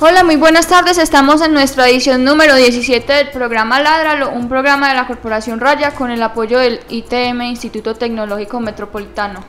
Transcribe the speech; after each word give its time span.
Hola, 0.00 0.24
muy 0.24 0.36
buenas 0.36 0.66
tardes. 0.66 0.96
Estamos 0.98 1.42
en 1.42 1.52
nuestra 1.52 1.86
edición 1.88 2.24
número 2.24 2.54
17 2.56 3.12
del 3.12 3.28
programa 3.30 3.80
Ládralo, 3.80 4.30
un 4.30 4.48
programa 4.48 4.88
de 4.88 4.94
la 4.94 5.06
Corporación 5.06 5.60
Raya 5.60 5.90
con 5.92 6.10
el 6.10 6.22
apoyo 6.22 6.58
del 6.58 6.80
ITM, 6.88 7.42
Instituto 7.42 7.94
Tecnológico 7.94 8.60
Metropolitano. 8.60 9.44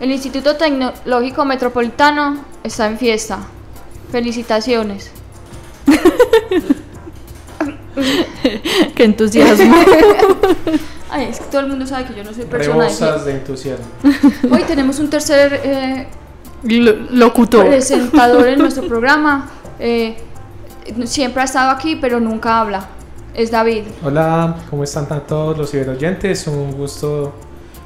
El 0.00 0.12
Instituto 0.12 0.54
Tecnológico 0.56 1.44
Metropolitano 1.44 2.44
está 2.62 2.86
en 2.86 2.96
fiesta. 2.98 3.40
Felicitaciones. 4.12 5.10
Qué 8.94 9.04
entusiasmo. 9.04 9.74
Ay, 11.10 11.26
es 11.30 11.40
que 11.40 11.44
todo 11.46 11.60
el 11.62 11.66
mundo 11.66 11.86
sabe 11.86 12.04
que 12.06 12.14
yo 12.14 12.22
no 12.24 12.32
soy 12.32 12.44
persona 12.44 12.84
Rebosas 12.84 13.24
de 13.24 13.32
entusiasmo. 13.32 13.84
Hoy 14.50 14.62
tenemos 14.62 14.98
un 15.00 15.10
tercer 15.10 15.60
eh, 15.64 16.06
Lo- 16.62 16.92
Locutor. 17.10 17.66
presentador 17.66 18.46
en 18.48 18.60
nuestro 18.60 18.86
programa. 18.86 19.50
Eh, 19.84 20.16
siempre 21.06 21.42
ha 21.42 21.44
estado 21.44 21.70
aquí, 21.70 21.96
pero 21.96 22.20
nunca 22.20 22.60
habla. 22.60 22.86
Es 23.34 23.50
David. 23.50 23.82
Hola, 24.04 24.56
¿cómo 24.70 24.84
están 24.84 25.08
tan 25.08 25.26
todos 25.26 25.58
los 25.58 25.70
ciberoyentes? 25.70 26.46
Un 26.46 26.70
gusto, 26.72 27.32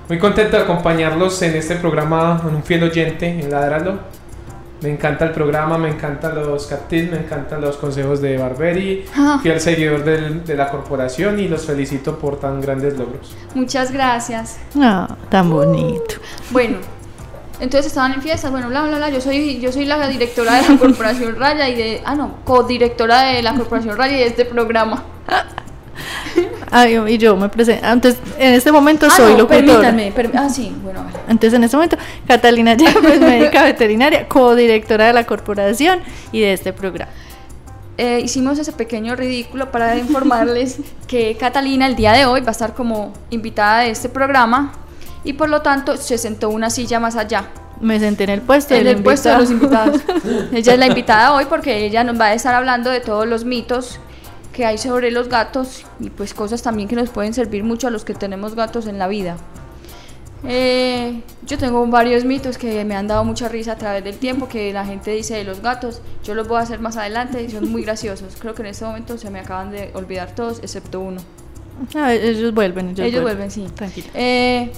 muy 0.09 0.19
contento 0.19 0.57
de 0.59 0.63
acompañarlos 0.65 1.41
en 1.43 1.55
este 1.57 1.77
programa 1.77 2.39
con 2.43 2.55
un 2.55 2.63
fiel 2.63 2.83
oyente 2.83 3.27
en 3.29 3.51
Ladralo. 3.51 3.99
Me 4.83 4.91
encanta 4.91 5.25
el 5.25 5.31
programa, 5.31 5.79
me 5.79 5.89
encantan 5.89 6.35
los 6.35 6.67
captives, 6.67 7.11
me 7.11 7.17
encantan 7.19 7.63
los 7.63 7.79
consejos 7.79 8.21
de 8.21 8.37
Barberi, 8.37 9.07
Ah. 9.17 9.39
fiel 9.43 9.59
seguidor 9.59 10.05
del- 10.05 10.45
de 10.45 10.55
la 10.55 10.69
corporación 10.69 11.41
y 11.41 11.49
los 11.49 11.65
felicito 11.65 12.19
por 12.19 12.39
tan 12.39 12.61
grandes 12.61 12.99
logros. 12.99 13.35
Muchas 13.55 13.91
gracias. 13.91 14.59
Ah, 14.79 15.17
tan 15.31 15.49
bonito. 15.49 16.17
Bueno, 16.51 16.77
entonces 17.61 17.87
estaban 17.87 18.13
en 18.13 18.23
fiestas, 18.23 18.51
bueno, 18.51 18.69
bla, 18.69 18.83
bla, 18.83 18.97
bla. 18.97 19.11
Yo 19.11 19.21
soy, 19.21 19.59
yo 19.61 19.73
soy 19.73 19.85
la 19.87 20.07
directora 20.09 20.55
de 20.61 20.69
la 20.69 20.79
Corporación 20.79 21.37
Raya 21.37 21.69
y 21.69 21.75
de. 21.75 22.03
Ah, 22.05 22.15
no, 22.15 22.37
codirectora 22.45 23.23
de 23.23 23.43
la 23.43 23.55
Corporación 23.55 23.97
Raya 23.97 24.17
y 24.17 24.21
de 24.21 24.27
este 24.27 24.45
programa. 24.45 25.05
Ay, 26.71 26.99
y 27.09 27.19
yo 27.19 27.37
me 27.37 27.49
presento. 27.49 27.87
Antes, 27.87 28.17
en 28.39 28.55
este 28.55 28.73
momento 28.73 29.07
ah, 29.07 29.11
soy 29.11 29.33
no, 29.33 29.39
locutora. 29.39 29.59
permítanme. 29.65 30.13
perm- 30.15 30.33
ah, 30.35 30.49
sí, 30.51 30.75
bueno. 30.83 31.05
Entonces, 31.29 31.55
en 31.55 31.65
este 31.65 31.77
momento, 31.77 31.97
Catalina 32.27 32.75
Yepes, 32.75 33.21
médica 33.21 33.63
veterinaria, 33.65 34.29
codirectora 34.29 35.07
de 35.07 35.13
la 35.13 35.25
corporación 35.25 36.01
y 36.33 36.41
de 36.41 36.53
este 36.53 36.73
programa. 36.73 37.11
Eh, 37.99 38.21
hicimos 38.23 38.59
ese 38.59 38.73
pequeño 38.73 39.17
ridículo 39.17 39.71
para 39.71 39.97
informarles 39.97 40.81
que 41.07 41.35
Catalina 41.41 41.87
el 41.87 41.97
día 41.97 42.13
de 42.13 42.27
hoy 42.27 42.43
va 42.43 42.49
a 42.49 42.51
estar 42.51 42.75
como 42.75 43.15
invitada 43.31 43.81
de 43.81 43.91
este 43.91 44.11
programa 44.11 44.73
y 45.27 45.35
por 45.35 45.51
lo 45.51 45.61
tanto 45.61 45.97
se 45.97 46.17
sentó 46.17 46.49
una 46.49 46.71
silla 46.71 47.01
más 47.01 47.17
allá. 47.17 47.49
Me 47.81 48.01
senté 48.01 48.25
en 48.25 48.31
el 48.31 48.41
puesto 48.41 48.75
en 48.75 48.87
el 48.87 49.03
puesto 49.03 49.29
de 49.29 49.37
los 49.37 49.51
invitado. 49.51 49.93
invitados. 49.93 50.45
ella 50.53 50.73
es 50.73 50.79
la 50.79 50.87
invitada 50.87 51.35
hoy 51.35 51.45
porque 51.45 51.85
ella 51.85 52.05
nos 52.05 52.19
va 52.19 52.27
a 52.27 52.35
estar 52.35 52.55
hablando 52.55 52.89
de 52.89 53.01
todos 53.01 53.27
los 53.27 53.45
mitos 53.45 54.01
que 54.53 54.65
hay 54.65 54.79
sobre 54.79 55.11
los 55.11 55.29
gatos 55.29 55.85
y 56.01 56.09
pues 56.09 56.33
cosas 56.33 56.63
también 56.63 56.89
que 56.89 56.97
nos 56.97 57.11
pueden 57.11 57.35
servir 57.35 57.65
mucho 57.65 57.89
a 57.89 57.91
los 57.91 58.05
que 58.05 58.15
tenemos 58.15 58.55
gatos 58.55 58.87
en 58.87 58.99
la 58.99 59.09
vida. 59.09 59.37
Eh, 60.49 61.21
yo 61.45 61.59
tengo 61.59 61.85
varios 61.89 62.25
mitos 62.25 62.57
que 62.57 62.85
me 62.85 62.95
han 62.95 63.09
dado 63.09 63.25
mucha 63.25 63.49
risa 63.49 63.73
a 63.73 63.77
través 63.77 64.05
del 64.05 64.17
tiempo 64.17 64.49
que 64.49 64.73
la 64.73 64.87
gente 64.87 65.11
dice 65.11 65.35
de 65.35 65.45
los 65.45 65.61
gatos. 65.61 66.01
Yo 66.23 66.35
los 66.35 66.47
voy 66.47 66.59
a 66.59 66.61
hacer 66.61 66.79
más 66.79 66.97
adelante 66.97 67.43
y 67.43 67.51
son 67.51 67.71
muy 67.71 67.83
graciosos. 67.83 68.37
Creo 68.39 68.55
que 68.55 68.63
en 68.63 68.69
este 68.69 68.85
momento 68.85 69.19
se 69.19 69.29
me 69.31 69.41
acaban 69.41 69.73
de 69.73 69.91
olvidar 69.95 70.35
todos 70.35 70.61
excepto 70.61 71.01
uno. 71.01 71.21
Ah, 71.95 72.15
ellos 72.15 72.55
vuelven, 72.55 72.91
ellos, 72.91 73.07
Ellos 73.07 73.23
vuelven, 73.23 73.51
sí. 73.51 73.67
Tranquila. 73.75 74.07
Eh, 74.15 74.71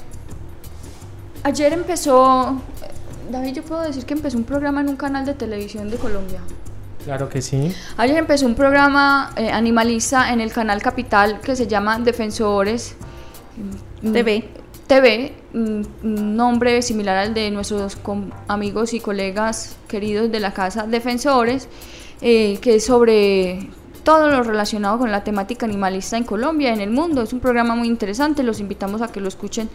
ayer 1.43 1.73
empezó, 1.73 2.61
David, 3.31 3.55
yo 3.55 3.63
puedo 3.63 3.83
decir 3.83 4.05
que 4.05 4.15
empezó 4.15 4.37
un 4.39 4.45
programa 4.45 4.81
en 4.81 4.89
un 4.89 4.97
canal 4.97 5.25
de 5.27 5.35
televisión 5.35 5.91
de 5.91 5.97
Colombia. 5.97 6.41
Claro 7.05 7.29
que 7.29 7.41
sí. 7.41 7.73
Ayer 7.97 8.17
empezó 8.19 8.45
un 8.47 8.55
programa 8.55 9.33
eh, 9.37 9.51
animalista 9.51 10.33
en 10.33 10.41
el 10.41 10.53
canal 10.53 10.83
Capital 10.83 11.41
que 11.41 11.57
se 11.57 11.67
llama 11.67 11.99
Defensores 11.99 12.97
mm, 14.03 14.13
TV. 14.13 14.49
TV, 14.87 15.35
mm, 15.53 15.83
un 16.03 16.37
nombre 16.37 16.83
similar 16.83 17.17
al 17.19 17.35
de 17.35 17.51
nuestros 17.51 17.97
com- 17.97 18.31
amigos 18.49 18.93
y 18.95 19.01
colegas 19.01 19.77
queridos 19.87 20.31
de 20.31 20.41
la 20.41 20.53
casa 20.53 20.87
Defensores, 20.87 21.69
eh, 22.21 22.59
que 22.61 22.77
es 22.77 22.85
sobre 22.87 23.71
todo 24.09 24.31
lo 24.31 24.43
relacionado 24.43 24.99
con 24.99 25.13
la 25.13 25.23
temática 25.23 25.67
animalista 25.67 26.17
en 26.17 26.25
Colombia, 26.25 26.73
en 26.73 26.81
el 26.81 26.89
mundo. 26.89 27.21
Es 27.21 27.35
un 27.35 27.41
programa 27.41 27.75
muy 27.75 27.89
interesante, 27.89 28.43
los 28.43 28.59
invitamos 28.59 29.03
a 29.03 29.09
que 29.09 29.21
lo 29.21 29.29
escuchen, 29.29 29.69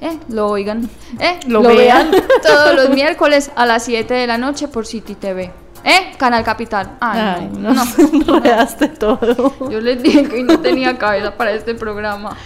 eh, 0.00 0.16
lo 0.28 0.46
oigan, 0.46 0.88
eh, 1.18 1.40
Lo 1.48 1.60
lo, 1.60 1.70
vean. 1.70 2.12
vean 2.12 2.24
todos 2.46 2.76
los 2.76 2.90
miércoles 2.90 3.50
a 3.56 3.66
las 3.66 3.82
7 3.86 4.14
de 4.14 4.28
la 4.28 4.38
noche 4.38 4.68
por 4.68 4.86
City 4.86 5.16
TV. 5.16 5.50
¿Eh? 5.82 6.12
Canal 6.18 6.44
Capital. 6.44 6.98
Ay, 7.00 7.20
Ay, 7.20 7.50
no, 7.58 7.74
no, 7.74 7.84
no. 7.84 8.36
enredaste 8.36 8.86
todo. 8.90 9.52
Yo 9.68 9.80
les 9.80 10.00
dije 10.00 10.22
que 10.22 10.40
no 10.44 10.60
tenía 10.60 10.96
cabeza 10.96 11.36
para 11.36 11.50
este 11.50 11.74
programa. 11.74 12.36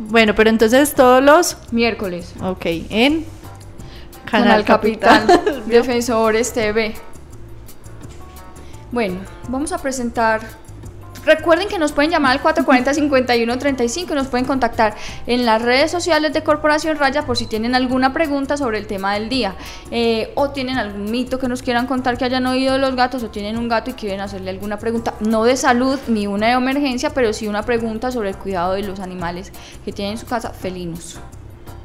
Bueno, 0.00 0.34
pero 0.34 0.50
entonces 0.50 0.94
todos 0.96 1.22
los. 1.22 1.58
Miércoles. 1.70 2.34
Ok, 2.42 2.66
en. 2.90 3.24
Canal, 4.28 4.64
Capital, 4.64 5.62
Defensores 5.66 6.52
TV. 6.52 6.96
Bueno, 8.90 9.20
vamos 9.48 9.70
a 9.70 9.78
presentar. 9.78 10.40
Recuerden 11.28 11.68
que 11.68 11.78
nos 11.78 11.92
pueden 11.92 12.10
llamar 12.10 12.38
al 12.38 12.42
440-5135 12.42 14.12
y 14.12 14.14
nos 14.14 14.28
pueden 14.28 14.46
contactar 14.46 14.96
en 15.26 15.44
las 15.44 15.60
redes 15.60 15.90
sociales 15.90 16.32
de 16.32 16.42
Corporación 16.42 16.96
Raya 16.96 17.26
por 17.26 17.36
si 17.36 17.44
tienen 17.44 17.74
alguna 17.74 18.14
pregunta 18.14 18.56
sobre 18.56 18.78
el 18.78 18.86
tema 18.86 19.12
del 19.12 19.28
día. 19.28 19.54
Eh, 19.90 20.32
o 20.36 20.48
tienen 20.48 20.78
algún 20.78 21.10
mito 21.10 21.38
que 21.38 21.46
nos 21.46 21.60
quieran 21.60 21.86
contar 21.86 22.16
que 22.16 22.24
hayan 22.24 22.46
oído 22.46 22.72
de 22.72 22.78
los 22.78 22.96
gatos 22.96 23.22
o 23.24 23.28
tienen 23.28 23.58
un 23.58 23.68
gato 23.68 23.90
y 23.90 23.92
quieren 23.92 24.20
hacerle 24.20 24.48
alguna 24.48 24.78
pregunta, 24.78 25.12
no 25.20 25.44
de 25.44 25.58
salud 25.58 25.98
ni 26.08 26.26
una 26.26 26.46
de 26.46 26.52
emergencia, 26.54 27.10
pero 27.10 27.34
sí 27.34 27.46
una 27.46 27.62
pregunta 27.62 28.10
sobre 28.10 28.30
el 28.30 28.36
cuidado 28.36 28.72
de 28.72 28.84
los 28.84 28.98
animales 28.98 29.52
que 29.84 29.92
tienen 29.92 30.12
en 30.12 30.18
su 30.18 30.24
casa 30.24 30.54
felinos. 30.54 31.20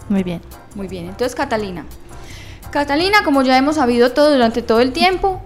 Muy 0.08 0.24
bien. 0.24 0.40
Muy 0.74 0.88
bien, 0.88 1.10
entonces 1.10 1.36
Catalina. 1.36 1.86
Catalina, 2.72 3.26
como 3.26 3.42
ya 3.42 3.58
hemos 3.58 3.76
sabido 3.76 4.14
todo 4.14 4.32
durante 4.32 4.62
todo 4.62 4.80
el 4.80 4.94
tiempo, 4.94 5.42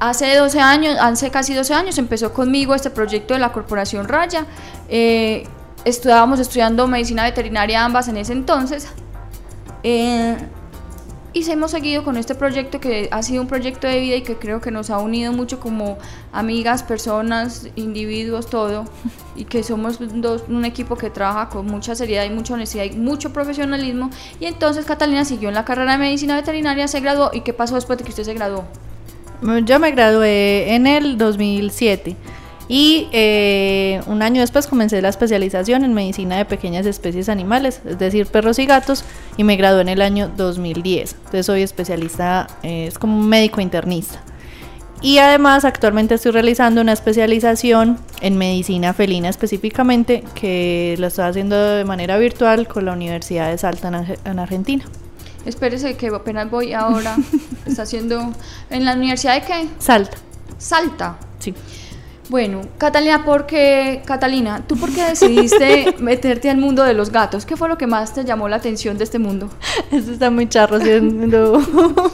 hace 0.00 0.34
12 0.34 0.60
años, 0.60 0.96
hace 1.00 1.30
casi 1.30 1.54
12 1.54 1.74
años 1.74 1.98
empezó 1.98 2.32
conmigo 2.32 2.74
este 2.74 2.90
proyecto 2.90 3.34
de 3.34 3.40
la 3.40 3.52
Corporación 3.52 4.08
Raya. 4.08 4.46
Eh, 4.88 5.46
estudiábamos 5.84 6.40
estudiando 6.40 6.88
medicina 6.88 7.24
veterinaria 7.24 7.84
ambas 7.84 8.08
en 8.08 8.16
ese 8.16 8.32
entonces. 8.32 8.88
Eh, 9.82 10.36
y 11.32 11.44
se 11.44 11.52
hemos 11.52 11.70
seguido 11.70 12.02
con 12.02 12.16
este 12.16 12.34
proyecto 12.34 12.80
que 12.80 13.08
ha 13.12 13.22
sido 13.22 13.40
un 13.42 13.46
proyecto 13.46 13.86
de 13.86 14.00
vida 14.00 14.16
y 14.16 14.22
que 14.22 14.36
creo 14.36 14.60
que 14.60 14.72
nos 14.72 14.90
ha 14.90 14.98
unido 14.98 15.32
mucho 15.32 15.60
como 15.60 15.96
amigas, 16.32 16.82
personas, 16.82 17.68
individuos, 17.76 18.46
todo. 18.46 18.84
Y 19.36 19.44
que 19.44 19.62
somos 19.62 20.00
un 20.00 20.64
equipo 20.64 20.96
que 20.96 21.08
trabaja 21.08 21.48
con 21.48 21.66
mucha 21.66 21.94
seriedad 21.94 22.24
y 22.24 22.30
mucha 22.30 22.54
honestidad 22.54 22.84
y 22.84 22.96
mucho 22.96 23.32
profesionalismo. 23.32 24.10
Y 24.40 24.46
entonces 24.46 24.86
Catalina 24.86 25.24
siguió 25.24 25.50
en 25.50 25.54
la 25.54 25.64
carrera 25.64 25.92
de 25.92 25.98
medicina 25.98 26.34
veterinaria, 26.34 26.88
se 26.88 26.98
graduó. 26.98 27.30
¿Y 27.32 27.42
qué 27.42 27.52
pasó 27.52 27.76
después 27.76 27.98
de 27.98 28.04
que 28.04 28.10
usted 28.10 28.24
se 28.24 28.34
graduó? 28.34 28.64
Yo 29.64 29.78
me 29.78 29.90
gradué 29.92 30.74
en 30.74 30.86
el 30.86 31.16
2007 31.16 32.14
y 32.68 33.08
eh, 33.12 34.00
un 34.06 34.22
año 34.22 34.42
después 34.42 34.66
comencé 34.66 35.00
la 35.02 35.08
especialización 35.08 35.82
en 35.82 35.92
medicina 35.94 36.36
de 36.36 36.44
pequeñas 36.44 36.86
especies 36.86 37.28
animales, 37.28 37.80
es 37.84 37.98
decir, 37.98 38.26
perros 38.26 38.58
y 38.58 38.66
gatos, 38.66 39.04
y 39.36 39.44
me 39.44 39.56
gradué 39.56 39.80
en 39.80 39.88
el 39.88 40.02
año 40.02 40.30
2010. 40.36 41.14
Entonces 41.14 41.46
soy 41.46 41.62
especialista, 41.62 42.46
eh, 42.62 42.86
es 42.86 42.98
como 42.98 43.16
un 43.18 43.28
médico 43.28 43.60
internista. 43.60 44.20
Y 45.02 45.16
además 45.18 45.64
actualmente 45.64 46.14
estoy 46.16 46.30
realizando 46.32 46.82
una 46.82 46.92
especialización 46.92 47.98
en 48.20 48.36
medicina 48.36 48.92
felina 48.92 49.30
específicamente, 49.30 50.22
que 50.34 50.94
lo 50.98 51.06
estoy 51.06 51.24
haciendo 51.24 51.56
de 51.56 51.84
manera 51.86 52.18
virtual 52.18 52.68
con 52.68 52.84
la 52.84 52.92
Universidad 52.92 53.50
de 53.50 53.56
Salta 53.56 53.88
en, 53.88 53.94
Arge- 53.94 54.18
en 54.26 54.38
Argentina. 54.38 54.84
Espérese 55.46 55.96
que 55.96 56.08
apenas 56.08 56.50
voy 56.50 56.72
ahora. 56.72 57.16
Está 57.66 57.82
haciendo... 57.82 58.32
¿En 58.70 58.84
la 58.84 58.94
universidad 58.94 59.34
de 59.34 59.42
qué? 59.42 59.68
Salta, 59.78 60.16
Salta. 60.58 61.18
sí. 61.38 61.54
Bueno, 62.30 62.60
Catalina, 62.78 63.24
¿por 63.24 63.44
qué, 63.44 64.02
Catalina, 64.04 64.62
¿tú 64.64 64.76
por 64.76 64.94
qué 64.94 65.02
decidiste 65.02 65.96
meterte 65.98 66.48
al 66.48 66.58
mundo 66.58 66.84
de 66.84 66.94
los 66.94 67.10
gatos? 67.10 67.44
¿Qué 67.44 67.56
fue 67.56 67.68
lo 67.68 67.76
que 67.76 67.88
más 67.88 68.14
te 68.14 68.24
llamó 68.24 68.48
la 68.48 68.54
atención 68.54 68.96
de 68.96 69.02
este 69.02 69.18
mundo? 69.18 69.50
Eso 69.90 70.12
está 70.12 70.30
muy 70.30 70.48
charro 70.48 70.78
siendo, 70.78 71.60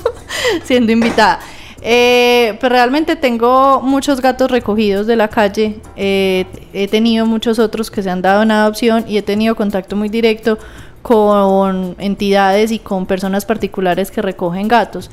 siendo 0.64 0.90
invitada. 0.90 1.40
Eh, 1.82 2.56
pero 2.62 2.74
realmente 2.74 3.14
tengo 3.16 3.82
muchos 3.82 4.22
gatos 4.22 4.50
recogidos 4.50 5.06
de 5.06 5.16
la 5.16 5.28
calle. 5.28 5.80
Eh, 5.96 6.46
he 6.72 6.88
tenido 6.88 7.26
muchos 7.26 7.58
otros 7.58 7.90
que 7.90 8.02
se 8.02 8.08
han 8.08 8.22
dado 8.22 8.42
en 8.42 8.52
adopción 8.52 9.04
y 9.06 9.18
he 9.18 9.22
tenido 9.22 9.54
contacto 9.54 9.96
muy 9.96 10.08
directo 10.08 10.58
con 11.06 11.94
entidades 12.00 12.72
y 12.72 12.80
con 12.80 13.06
personas 13.06 13.44
particulares 13.44 14.10
que 14.10 14.22
recogen 14.22 14.66
gatos. 14.66 15.08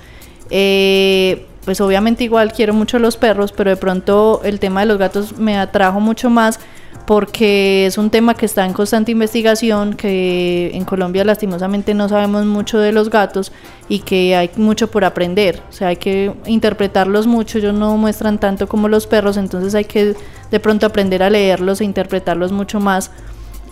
Eh, 0.50 1.46
pues 1.66 1.82
obviamente 1.82 2.24
igual 2.24 2.52
quiero 2.52 2.74
mucho 2.74 2.98
los 2.98 3.16
perros, 3.16 3.52
pero 3.52 3.70
de 3.70 3.78
pronto 3.78 4.42
el 4.44 4.60
tema 4.60 4.80
de 4.80 4.88
los 4.88 4.98
gatos 4.98 5.38
me 5.38 5.56
atrajo 5.56 6.00
mucho 6.00 6.32
más 6.32 6.60
porque 7.06 7.86
es 7.86 8.00
un 8.00 8.10
tema 8.10 8.34
que 8.34 8.48
está 8.48 8.66
en 8.66 8.74
constante 8.74 9.12
investigación, 9.12 9.94
que 9.94 10.72
en 10.74 10.84
Colombia 10.84 11.24
lastimosamente 11.26 11.94
no 11.94 12.10
sabemos 12.10 12.48
mucho 12.48 12.80
de 12.80 12.92
los 12.92 13.12
gatos 13.12 13.52
y 13.88 14.00
que 14.00 14.36
hay 14.36 14.50
mucho 14.56 14.90
por 14.90 15.06
aprender, 15.06 15.62
o 15.70 15.72
sea, 15.72 15.90
hay 15.90 15.98
que 15.98 16.34
interpretarlos 16.48 17.28
mucho, 17.28 17.60
ellos 17.60 17.76
no 17.76 17.98
muestran 17.98 18.40
tanto 18.40 18.68
como 18.68 18.88
los 18.88 19.06
perros, 19.06 19.38
entonces 19.38 19.76
hay 19.76 19.86
que 19.86 20.16
de 20.50 20.60
pronto 20.60 20.88
aprender 20.88 21.22
a 21.22 21.30
leerlos 21.30 21.82
e 21.82 21.86
interpretarlos 21.86 22.52
mucho 22.52 22.80
más 22.80 23.12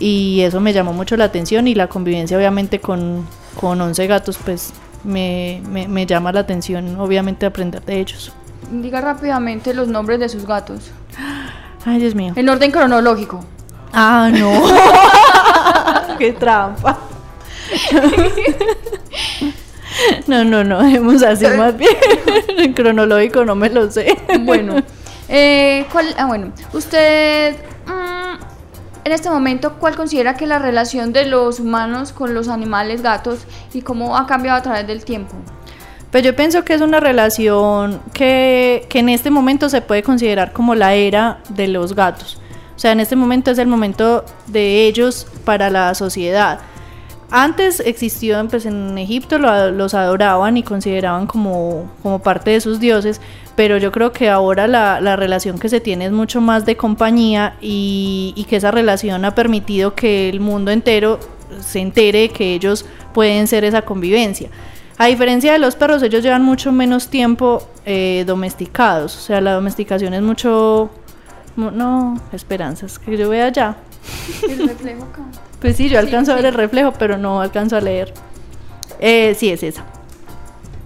y 0.02 0.40
eso 0.40 0.60
me 0.60 0.72
llamó 0.72 0.92
mucho 0.92 1.16
la 1.16 1.24
atención 1.24 1.68
y 1.68 1.76
la 1.76 1.86
convivencia 1.86 2.36
obviamente 2.36 2.80
con, 2.80 3.24
con 3.58 3.80
11 3.80 4.06
gatos 4.08 4.36
pues 4.44 4.72
me, 5.04 5.62
me, 5.64 6.06
llama 6.06 6.32
la 6.32 6.40
atención, 6.40 6.98
obviamente, 6.98 7.46
aprender 7.46 7.82
de 7.84 8.00
ellos. 8.00 8.32
Diga 8.70 9.00
rápidamente 9.00 9.74
los 9.74 9.86
nombres 9.86 10.18
de 10.18 10.28
sus 10.28 10.44
gatos. 10.44 10.90
Ay, 11.84 12.00
Dios 12.00 12.14
mío. 12.14 12.32
En 12.36 12.48
orden 12.48 12.70
cronológico. 12.70 13.44
Ah, 13.92 14.30
no. 14.32 14.52
Qué 16.18 16.32
trampa. 16.32 16.98
no, 20.26 20.44
no, 20.44 20.64
no, 20.64 20.82
dejemos 20.82 21.22
así 21.22 21.46
más 21.46 21.76
bien. 21.76 21.96
En 22.48 22.72
cronológico 22.74 23.44
no 23.44 23.54
me 23.54 23.70
lo 23.70 23.90
sé. 23.90 24.16
Bueno. 24.40 24.76
Eh, 25.28 25.86
¿cuál? 25.92 26.14
Ah, 26.18 26.26
bueno. 26.26 26.52
Usted 26.72 27.56
en 29.04 29.12
este 29.12 29.30
momento, 29.30 29.74
¿cuál 29.74 29.96
considera 29.96 30.36
que 30.36 30.46
la 30.46 30.58
relación 30.58 31.12
de 31.12 31.26
los 31.26 31.60
humanos 31.60 32.12
con 32.12 32.34
los 32.34 32.48
animales 32.48 33.02
gatos 33.02 33.40
y 33.72 33.82
cómo 33.82 34.16
ha 34.16 34.26
cambiado 34.26 34.58
a 34.58 34.62
través 34.62 34.86
del 34.86 35.04
tiempo? 35.04 35.34
Pues 36.10 36.22
yo 36.22 36.36
pienso 36.36 36.64
que 36.64 36.74
es 36.74 36.80
una 36.82 37.00
relación 37.00 38.00
que, 38.12 38.86
que 38.88 38.98
en 38.98 39.08
este 39.08 39.30
momento 39.30 39.68
se 39.68 39.80
puede 39.80 40.02
considerar 40.02 40.52
como 40.52 40.74
la 40.74 40.94
era 40.94 41.40
de 41.48 41.68
los 41.68 41.94
gatos. 41.94 42.38
O 42.76 42.78
sea, 42.78 42.92
en 42.92 43.00
este 43.00 43.16
momento 43.16 43.50
es 43.50 43.58
el 43.58 43.66
momento 43.66 44.24
de 44.46 44.86
ellos 44.86 45.26
para 45.44 45.70
la 45.70 45.94
sociedad. 45.94 46.60
Antes 47.30 47.80
existió, 47.80 48.46
pues 48.46 48.66
en 48.66 48.98
Egipto 48.98 49.38
los 49.38 49.94
adoraban 49.94 50.58
y 50.58 50.62
consideraban 50.62 51.26
como, 51.26 51.90
como 52.02 52.18
parte 52.18 52.50
de 52.50 52.60
sus 52.60 52.78
dioses, 52.78 53.22
pero 53.56 53.76
yo 53.78 53.92
creo 53.92 54.12
que 54.12 54.28
ahora 54.30 54.66
la, 54.66 55.00
la 55.00 55.16
relación 55.16 55.58
que 55.58 55.68
se 55.68 55.80
tiene 55.80 56.06
es 56.06 56.12
mucho 56.12 56.40
más 56.40 56.64
de 56.64 56.76
compañía 56.76 57.56
y, 57.60 58.32
y, 58.36 58.44
que 58.44 58.56
esa 58.56 58.70
relación 58.70 59.24
ha 59.24 59.34
permitido 59.34 59.94
que 59.94 60.28
el 60.28 60.40
mundo 60.40 60.70
entero 60.70 61.18
se 61.60 61.80
entere 61.80 62.30
que 62.30 62.54
ellos 62.54 62.84
pueden 63.12 63.46
ser 63.46 63.64
esa 63.64 63.82
convivencia. 63.82 64.48
A 64.98 65.06
diferencia 65.06 65.52
de 65.52 65.58
los 65.58 65.74
perros, 65.74 66.02
ellos 66.02 66.22
llevan 66.22 66.44
mucho 66.44 66.70
menos 66.70 67.08
tiempo 67.08 67.66
eh, 67.84 68.24
domesticados, 68.26 69.16
o 69.16 69.20
sea, 69.20 69.40
la 69.40 69.52
domesticación 69.52 70.14
es 70.14 70.22
mucho... 70.22 70.90
No, 71.56 72.18
esperanzas, 72.32 72.98
que 72.98 73.14
yo 73.16 73.28
vea 73.28 73.50
ya. 73.50 73.76
El 74.48 74.68
reflejo 74.68 75.04
acá. 75.04 75.22
Pues 75.60 75.76
sí, 75.76 75.88
yo 75.88 76.00
alcanzo 76.00 76.32
a 76.32 76.36
ver 76.36 76.46
el 76.46 76.54
reflejo, 76.54 76.92
pero 76.98 77.18
no 77.18 77.40
alcanzo 77.40 77.76
a 77.76 77.80
leer. 77.80 78.12
Eh, 78.98 79.36
sí, 79.38 79.48
es 79.50 79.62
esa. 79.62 79.84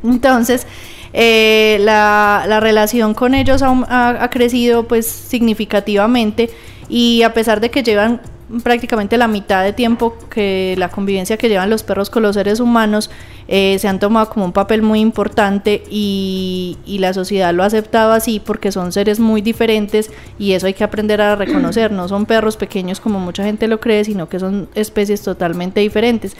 Entonces, 0.04 0.66
eh, 1.12 1.78
la, 1.80 2.44
la, 2.46 2.60
relación 2.60 3.14
con 3.14 3.34
ellos 3.34 3.62
ha, 3.62 4.28
crecido 4.30 4.86
pues 4.86 5.06
significativamente 5.06 6.50
y 6.88 7.22
a 7.22 7.32
pesar 7.32 7.60
de 7.60 7.70
que 7.70 7.82
llevan 7.82 8.20
prácticamente 8.62 9.16
la 9.16 9.26
mitad 9.26 9.64
de 9.64 9.72
tiempo 9.72 10.16
que 10.30 10.74
la 10.78 10.88
convivencia 10.88 11.36
que 11.36 11.48
llevan 11.48 11.68
los 11.68 11.82
perros 11.82 12.10
con 12.10 12.22
los 12.22 12.36
seres 12.36 12.60
humanos 12.60 13.10
eh, 13.48 13.76
se 13.80 13.88
han 13.88 13.98
tomado 13.98 14.28
como 14.28 14.44
un 14.44 14.52
papel 14.52 14.82
muy 14.82 15.00
importante 15.00 15.82
y, 15.90 16.78
y, 16.86 16.98
la 16.98 17.12
sociedad 17.12 17.52
lo 17.52 17.64
ha 17.64 17.66
aceptado 17.66 18.12
así 18.12 18.40
porque 18.40 18.70
son 18.70 18.92
seres 18.92 19.18
muy 19.18 19.40
diferentes 19.42 20.10
y 20.38 20.52
eso 20.52 20.66
hay 20.66 20.74
que 20.74 20.84
aprender 20.84 21.20
a 21.20 21.34
reconocer, 21.34 21.90
no 21.90 22.08
son 22.08 22.26
perros 22.26 22.56
pequeños 22.56 23.00
como 23.00 23.18
mucha 23.18 23.44
gente 23.44 23.66
lo 23.68 23.80
cree, 23.80 24.04
sino 24.04 24.28
que 24.28 24.38
son 24.38 24.68
especies 24.74 25.22
totalmente 25.22 25.80
diferentes 25.80 26.36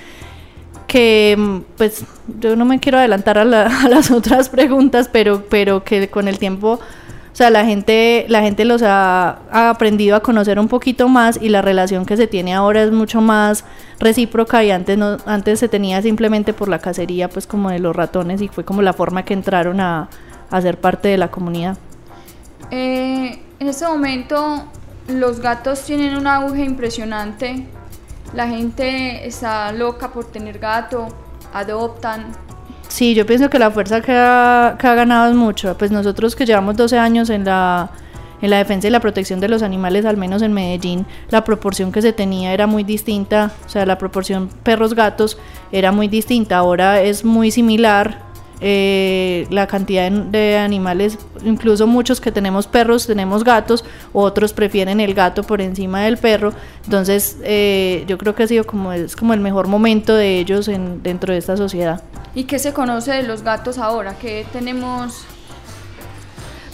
que 0.97 1.63
pues 1.77 2.05
yo 2.41 2.57
no 2.57 2.65
me 2.65 2.81
quiero 2.81 2.97
adelantar 2.97 3.37
a, 3.37 3.43
a 3.85 3.89
las 3.89 4.11
otras 4.11 4.49
preguntas, 4.49 5.11
pero, 5.13 5.45
pero 5.51 5.85
que 5.85 6.09
con 6.09 6.27
el 6.27 6.39
tiempo 6.39 6.81
o 7.33 7.37
sea, 7.37 7.51
la 7.51 7.67
gente, 7.67 8.25
la 8.31 8.41
gente 8.41 8.65
los 8.65 8.81
ha, 8.83 9.41
aprendido 9.51 10.17
a 10.17 10.21
conocer 10.21 10.59
un 10.59 10.69
poquito 10.69 11.07
más 11.11 11.39
y 11.39 11.51
la 11.51 11.61
relación 11.61 12.07
que 12.07 12.17
se 12.17 12.27
tiene 12.27 12.55
ahora 12.55 12.83
es 12.83 12.93
mucho 12.93 13.21
más 13.21 13.63
recíproca 14.01 14.65
y 14.65 14.71
antes 14.71 14.97
no, 14.97 15.19
antes 15.27 15.61
se 15.61 15.69
tenía 15.69 16.01
simplemente 16.01 16.55
por 16.55 16.69
la 16.69 16.79
cacería, 16.79 17.29
pues 17.29 17.47
como 17.47 17.69
de 17.69 17.79
los 17.79 17.95
ratones 17.95 18.41
y 18.41 18.49
fue 18.49 18.65
como 18.65 18.81
la 18.81 18.95
forma 18.95 19.23
que 19.27 19.35
entraron 19.35 19.83
a, 19.83 20.09
a 20.51 20.63
ser 20.63 20.81
parte 20.81 21.09
de 21.09 21.19
la 21.19 21.31
comunidad. 21.31 21.77
Eh, 22.71 23.39
en 23.61 23.69
este 23.69 23.87
momento 23.87 24.65
los 25.09 25.41
gatos 25.41 25.83
tienen 25.83 26.17
un 26.17 26.27
auge 26.27 26.65
impresionante. 26.65 27.67
La 28.37 28.47
gente 28.47 29.27
está 29.27 29.73
loca 29.73 30.13
por 30.13 30.27
tener 30.27 30.59
gato, 30.59 31.09
adoptan, 31.55 32.33
Sí, 32.89 33.15
yo 33.15 33.27
pienso 33.27 33.51
que 33.51 33.59
la 33.59 33.71
fuerza 33.71 34.01
que 34.01 34.13
ha, 34.13 34.77
ganado 34.81 35.31
es 35.31 35.35
mucho. 35.35 35.77
Pues 35.77 35.91
nosotros 35.91 36.37
que 36.37 36.47
llevamos 36.47 36.77
12 36.77 36.99
años 36.99 37.31
en 37.31 37.45
la, 37.45 37.91
en 38.41 38.51
la 38.51 38.59
defensa 38.59 38.87
y 38.87 38.91
la 38.91 39.01
protección 39.01 39.41
de 39.41 39.49
los 39.49 39.63
animales, 39.63 40.05
al 40.05 40.17
menos 40.17 40.43
en 40.43 40.53
Medellín, 40.53 41.05
la 41.31 41.45
proporción 41.45 41.91
que 41.91 42.01
se 42.01 42.13
tenía 42.13 42.53
era 42.53 42.67
muy 42.67 42.85
distinta. 42.85 43.51
O 43.67 43.69
sea, 43.69 43.85
la 43.87 43.99
proporción 43.99 44.49
perros-gatos 44.63 45.37
era 45.73 45.91
muy 45.91 46.09
distinta. 46.09 46.59
Ahora 46.59 47.01
es 47.03 47.25
muy 47.25 47.51
similar 47.51 48.26
eh, 48.61 49.47
la 49.51 49.67
cantidad 49.67 50.11
de, 50.11 50.57
animales, 50.57 51.19
incluso 51.45 51.87
muchos 51.87 52.21
que 52.21 52.33
tenemos 52.33 52.67
perros, 52.67 53.07
tenemos 53.07 53.45
gatos, 53.45 53.85
otros 54.13 54.53
prefieren 54.53 55.01
el 55.01 55.13
gato 55.13 55.43
por 55.43 55.61
encima 55.61 56.03
del 56.03 56.17
perro, 56.17 56.53
entonces 56.85 57.37
eh, 57.43 58.05
yo 58.07 58.17
creo 58.17 58.35
que 58.35 58.45
ha 58.45 58.47
sido 58.47 58.65
como, 58.65 58.93
es 58.93 59.15
como 59.15 59.35
el 59.35 59.41
mejor 59.41 59.69
momento 59.69 60.15
de 60.15 60.39
ellos 60.39 60.69
en, 60.69 61.03
dentro 61.03 61.33
de 61.33 61.39
esta 61.39 61.57
sociedad. 61.57 62.03
¿Y 62.35 62.45
qué 62.45 62.59
se 62.59 62.73
conoce 62.73 63.13
de 63.13 63.23
los 63.25 63.43
gatos 63.43 63.79
ahora? 63.79 64.15
¿Qué 64.19 64.47
tenemos? 64.53 65.25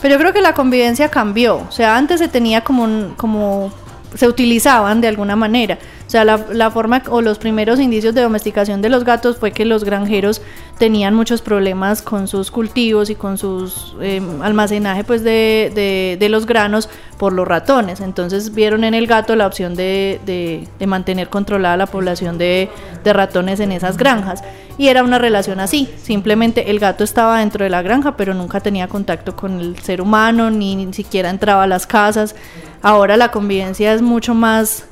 Pero 0.00 0.14
yo 0.14 0.20
creo 0.20 0.32
que 0.32 0.40
la 0.40 0.54
convivencia 0.54 1.08
cambió, 1.08 1.56
o 1.56 1.72
sea, 1.72 1.96
antes 1.96 2.20
se 2.20 2.28
tenía 2.28 2.62
como, 2.62 2.84
un, 2.84 3.14
como 3.16 3.72
se 4.14 4.28
utilizaban 4.28 5.00
de 5.00 5.08
alguna 5.08 5.36
manera. 5.36 5.78
Sea, 6.12 6.26
la, 6.26 6.44
la, 6.52 6.70
forma 6.70 7.02
o 7.08 7.22
los 7.22 7.38
primeros 7.38 7.80
indicios 7.80 8.14
de 8.14 8.20
domesticación 8.20 8.82
de 8.82 8.90
los 8.90 9.02
gatos 9.02 9.38
fue 9.38 9.52
que 9.52 9.64
los 9.64 9.82
granjeros 9.82 10.42
tenían 10.76 11.14
muchos 11.14 11.40
problemas 11.40 12.02
con 12.02 12.28
sus 12.28 12.50
cultivos 12.50 13.08
y 13.08 13.14
con 13.14 13.38
sus 13.38 13.96
eh, 14.02 14.20
almacenaje 14.42 15.04
pues 15.04 15.24
de, 15.24 15.72
de, 15.74 16.18
de, 16.20 16.28
los 16.28 16.44
granos 16.44 16.90
por 17.16 17.32
los 17.32 17.48
ratones. 17.48 18.02
Entonces 18.02 18.52
vieron 18.54 18.84
en 18.84 18.92
el 18.92 19.06
gato 19.06 19.34
la 19.36 19.46
opción 19.46 19.74
de, 19.74 20.20
de 20.26 20.86
mantener 20.86 21.30
controlada 21.30 21.78
la 21.78 21.86
población 21.86 22.36
de, 22.36 22.68
ratones 23.02 23.60
en 23.60 23.72
esas 23.72 23.96
granjas. 23.96 24.44
Y 24.76 24.88
era 24.88 25.04
una 25.04 25.16
relación 25.16 25.60
así, 25.60 25.88
simplemente 25.96 26.70
el 26.70 26.78
gato 26.78 27.04
estaba 27.04 27.38
dentro 27.38 27.64
de 27.64 27.70
la 27.70 27.80
granja, 27.80 28.18
pero 28.18 28.34
nunca 28.34 28.60
tenía 28.60 28.86
contacto 28.86 29.34
con 29.34 29.60
el 29.60 29.78
ser 29.78 30.02
humano, 30.02 30.50
ni, 30.50 30.76
ni 30.76 30.92
siquiera 30.92 31.30
entraba 31.30 31.62
a 31.62 31.66
las 31.66 31.86
casas. 31.86 32.34
Ahora 32.82 33.16
la 33.16 33.30
convivencia 33.30 33.94
es 33.94 34.02
mucho 34.02 34.34
más 34.34 34.84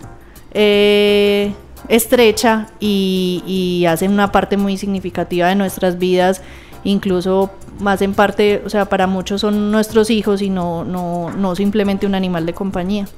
eh, 0.53 1.55
estrecha 1.89 2.69
y, 2.81 3.43
y 3.47 3.87
hacen 3.87 4.13
una 4.13 4.33
parte 4.33 4.57
muy 4.57 4.77
significativa 4.77 5.49
de 5.49 5.55
nuestras 5.55 5.99
vidas, 5.99 6.43
incluso 6.85 7.51
más 7.81 8.03
en 8.03 8.15
parte, 8.15 8.63
o 8.65 8.71
sea, 8.71 8.85
para 8.85 9.07
muchos 9.07 9.41
son 9.41 9.71
nuestros 9.71 10.11
hijos 10.11 10.43
y 10.43 10.51
no, 10.51 10.85
no, 10.85 11.31
no 11.31 11.57
simplemente 11.57 12.07
un 12.07 12.15
animal 12.15 12.47
de 12.47 12.53
compañía. 12.53 13.09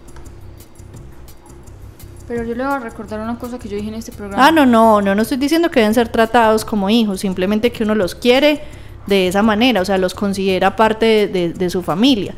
Pero 2.28 2.44
yo 2.44 2.54
le 2.54 2.64
voy 2.64 2.72
a 2.72 2.78
recordar 2.78 3.20
una 3.20 3.38
cosa 3.38 3.58
que 3.58 3.68
yo 3.68 3.76
dije 3.76 3.88
en 3.88 3.94
este 3.94 4.12
programa. 4.12 4.46
Ah, 4.46 4.50
no, 4.52 4.64
no, 4.64 5.02
no, 5.02 5.14
no 5.14 5.22
estoy 5.22 5.36
diciendo 5.36 5.70
que 5.70 5.80
deben 5.80 5.94
ser 5.94 6.08
tratados 6.08 6.64
como 6.64 6.88
hijos, 6.88 7.20
simplemente 7.20 7.72
que 7.72 7.84
uno 7.84 7.94
los 7.94 8.14
quiere 8.14 8.62
de 9.06 9.28
esa 9.28 9.42
manera, 9.42 9.80
o 9.82 9.84
sea, 9.84 9.98
los 9.98 10.14
considera 10.14 10.76
parte 10.76 11.26
de, 11.26 11.52
de 11.52 11.70
su 11.70 11.82
familia. 11.82 12.34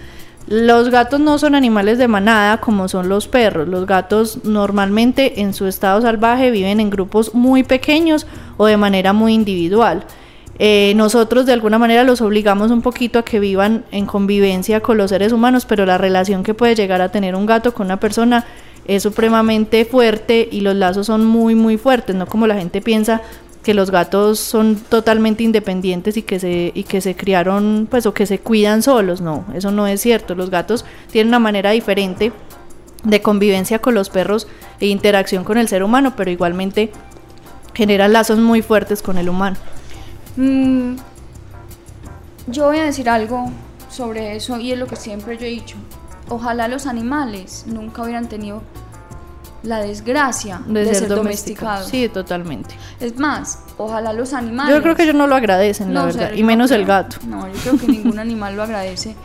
Los 0.46 0.90
gatos 0.90 1.20
no 1.20 1.38
son 1.38 1.54
animales 1.54 1.96
de 1.96 2.06
manada 2.06 2.60
como 2.60 2.86
son 2.88 3.08
los 3.08 3.28
perros. 3.28 3.66
Los 3.66 3.86
gatos 3.86 4.44
normalmente 4.44 5.40
en 5.40 5.54
su 5.54 5.66
estado 5.66 6.02
salvaje 6.02 6.50
viven 6.50 6.80
en 6.80 6.90
grupos 6.90 7.34
muy 7.34 7.62
pequeños 7.62 8.26
o 8.58 8.66
de 8.66 8.76
manera 8.76 9.12
muy 9.12 9.32
individual. 9.32 10.04
eh, 10.58 10.92
nosotros 10.94 11.46
de 11.46 11.52
alguna 11.52 11.78
manera 11.78 12.04
los 12.04 12.20
obligamos 12.20 12.70
un 12.70 12.80
poquito 12.80 13.18
a 13.18 13.24
que 13.24 13.40
vivan 13.40 13.84
en 13.90 14.06
convivencia 14.06 14.80
con 14.80 14.96
los 14.98 15.10
seres 15.10 15.32
humanos, 15.32 15.64
pero 15.66 15.84
la 15.84 15.98
relación 15.98 16.44
que 16.44 16.54
puede 16.54 16.76
llegar 16.76 17.00
a 17.00 17.08
tener 17.10 17.34
un 17.34 17.46
gato 17.46 17.74
con 17.74 17.86
una 17.86 17.98
persona 17.98 18.44
es 18.86 19.02
supremamente 19.02 19.84
fuerte 19.84 20.48
y 20.50 20.60
los 20.60 20.76
lazos 20.76 21.06
son 21.06 21.24
muy 21.24 21.54
muy 21.54 21.76
fuertes, 21.76 22.14
no 22.14 22.26
como 22.26 22.46
la 22.46 22.54
gente 22.54 22.80
piensa 22.80 23.22
que 23.64 23.74
los 23.74 23.90
gatos 23.90 24.38
son 24.38 24.76
totalmente 24.76 25.42
independientes 25.42 26.16
y 26.16 26.22
que 26.22 26.38
se 26.38 26.70
y 26.74 26.84
que 26.84 27.00
se 27.00 27.16
criaron 27.16 27.88
pues 27.90 28.06
o 28.06 28.14
que 28.14 28.26
se 28.26 28.38
cuidan 28.38 28.82
solos, 28.82 29.20
no, 29.20 29.44
eso 29.54 29.72
no 29.72 29.86
es 29.86 30.00
cierto. 30.00 30.34
Los 30.34 30.50
gatos 30.50 30.84
tienen 31.10 31.28
una 31.28 31.40
manera 31.40 31.70
diferente 31.70 32.32
de 33.02 33.22
convivencia 33.22 33.80
con 33.80 33.94
los 33.94 34.10
perros 34.10 34.46
e 34.80 34.86
interacción 34.86 35.44
con 35.44 35.58
el 35.58 35.66
ser 35.66 35.82
humano, 35.82 36.14
pero 36.16 36.30
igualmente 36.30 36.92
generan 37.74 38.12
lazos 38.12 38.38
muy 38.38 38.62
fuertes 38.62 39.02
con 39.02 39.18
el 39.18 39.28
humano. 39.28 39.56
Mm, 40.36 40.96
yo 42.48 42.66
voy 42.66 42.78
a 42.78 42.84
decir 42.84 43.08
algo 43.08 43.50
sobre 43.90 44.36
eso 44.36 44.58
y 44.58 44.72
es 44.72 44.78
lo 44.78 44.86
que 44.86 44.96
siempre 44.96 45.38
yo 45.38 45.46
he 45.46 45.50
dicho. 45.50 45.76
Ojalá 46.28 46.68
los 46.68 46.86
animales 46.86 47.64
nunca 47.66 48.02
hubieran 48.02 48.28
tenido 48.28 48.62
la 49.64 49.80
desgracia 49.80 50.60
de, 50.66 50.94
ser, 50.94 51.08
domesticados. 51.08 51.88
Sí, 51.88 52.08
totalmente. 52.08 52.74
Es 53.00 53.18
más, 53.18 53.64
ojalá 53.78 54.12
los 54.12 54.32
animales. 54.32 54.74
Yo 54.74 54.82
creo 54.82 54.94
que 54.94 55.04
ellos 55.04 55.14
no 55.14 55.26
lo 55.26 55.34
agradecen, 55.34 55.94
la 55.94 56.04
verdad, 56.04 56.32
y 56.32 56.42
menos 56.42 56.70
el 56.70 56.84
gato. 56.84 57.16
No, 57.26 57.48
yo 57.48 57.54
creo 57.60 57.78
que 57.78 57.88
ningún 57.88 58.18
animal 58.18 58.56
lo 58.56 58.62
agradece. 58.62 59.16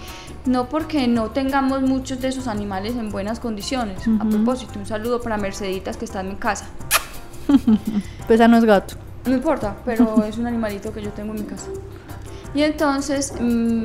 No 0.46 0.70
porque 0.70 1.08
no 1.08 1.32
tengamos 1.32 1.82
muchos 1.82 2.22
de 2.22 2.30
esos 2.30 2.48
animales 2.48 2.96
en 2.96 3.10
buenas 3.10 3.40
condiciones. 3.40 4.00
A 4.20 4.26
propósito, 4.26 4.80
un 4.80 4.86
saludo 4.86 5.22
para 5.22 5.38
Merceditas 5.38 5.98
que 5.98 6.06
está 6.06 6.22
en 6.22 6.30
mi 6.30 6.36
casa. 6.36 6.66
pues 8.28 8.40
no 8.40 8.58
es 8.58 8.66
gato. 8.66 8.96
No 9.26 9.34
importa, 9.34 9.76
pero 9.86 10.24
es 10.24 10.38
un 10.38 10.48
animalito 10.48 10.94
que 10.94 11.02
yo 11.02 11.10
tengo 11.12 11.34
en 11.34 11.42
mi 11.42 11.46
casa. 11.46 11.68
Y 12.54 12.64
entonces 12.64 13.34
mm, 13.40 13.84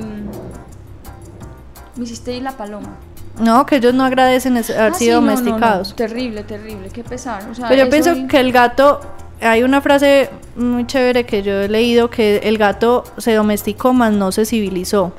me 1.97 2.05
hiciste 2.05 2.35
ir 2.35 2.43
la 2.43 2.53
paloma. 2.53 2.97
No, 3.39 3.67
que 3.67 3.77
ellos 3.77 3.95
no 3.95 4.05
agradecen 4.05 4.57
haber 4.57 4.93
ah, 4.93 4.95
sido 4.95 5.21
domesticados. 5.21 5.95
Terrible, 5.97 6.45
terrible, 6.45 6.89
qué 6.91 7.03
pesar. 7.03 7.43
Pero 7.69 7.85
yo 7.85 7.91
pienso 7.91 8.15
que 8.29 8.39
el 8.39 8.53
gato, 8.53 9.01
hay 9.41 9.63
una 9.63 9.81
frase 9.81 10.31
muy 10.57 10.87
chévere 10.87 11.25
que 11.25 11.43
yo 11.43 11.63
he 11.63 11.69
leído 11.69 12.11
que 12.11 12.39
el 12.39 12.59
gato 12.59 13.05
se 13.19 13.35
domesticó, 13.35 13.93
más 13.93 14.13
no 14.13 14.31
se 14.31 14.45
civilizó. 14.45 15.13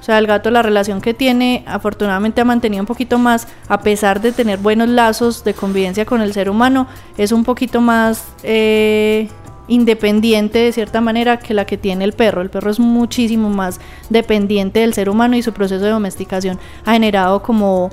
O 0.00 0.02
sea, 0.02 0.18
el 0.18 0.26
gato, 0.26 0.50
la 0.50 0.62
relación 0.62 1.00
que 1.00 1.12
tiene, 1.12 1.64
afortunadamente 1.66 2.40
ha 2.40 2.44
mantenido 2.44 2.82
un 2.82 2.86
poquito 2.86 3.18
más, 3.18 3.46
a 3.68 3.80
pesar 3.80 4.20
de 4.20 4.32
tener 4.32 4.58
buenos 4.58 4.88
lazos 4.88 5.44
de 5.44 5.54
convivencia 5.54 6.06
con 6.06 6.22
el 6.22 6.32
ser 6.32 6.48
humano, 6.48 6.88
es 7.18 7.30
un 7.30 7.44
poquito 7.44 7.80
más 7.80 8.24
eh, 8.42 9.28
independiente 9.68 10.58
de 10.58 10.72
cierta 10.72 11.00
manera 11.00 11.38
que 11.38 11.54
la 11.54 11.66
que 11.66 11.76
tiene 11.76 12.04
el 12.04 12.12
perro. 12.12 12.40
El 12.42 12.50
perro 12.50 12.70
es 12.70 12.80
muchísimo 12.80 13.50
más 13.50 13.78
dependiente 14.10 14.80
del 14.80 14.94
ser 14.94 15.08
humano 15.08 15.36
y 15.36 15.42
su 15.42 15.52
proceso 15.52 15.84
de 15.84 15.90
domesticación 15.90 16.58
ha 16.84 16.92
generado 16.92 17.42
como, 17.42 17.90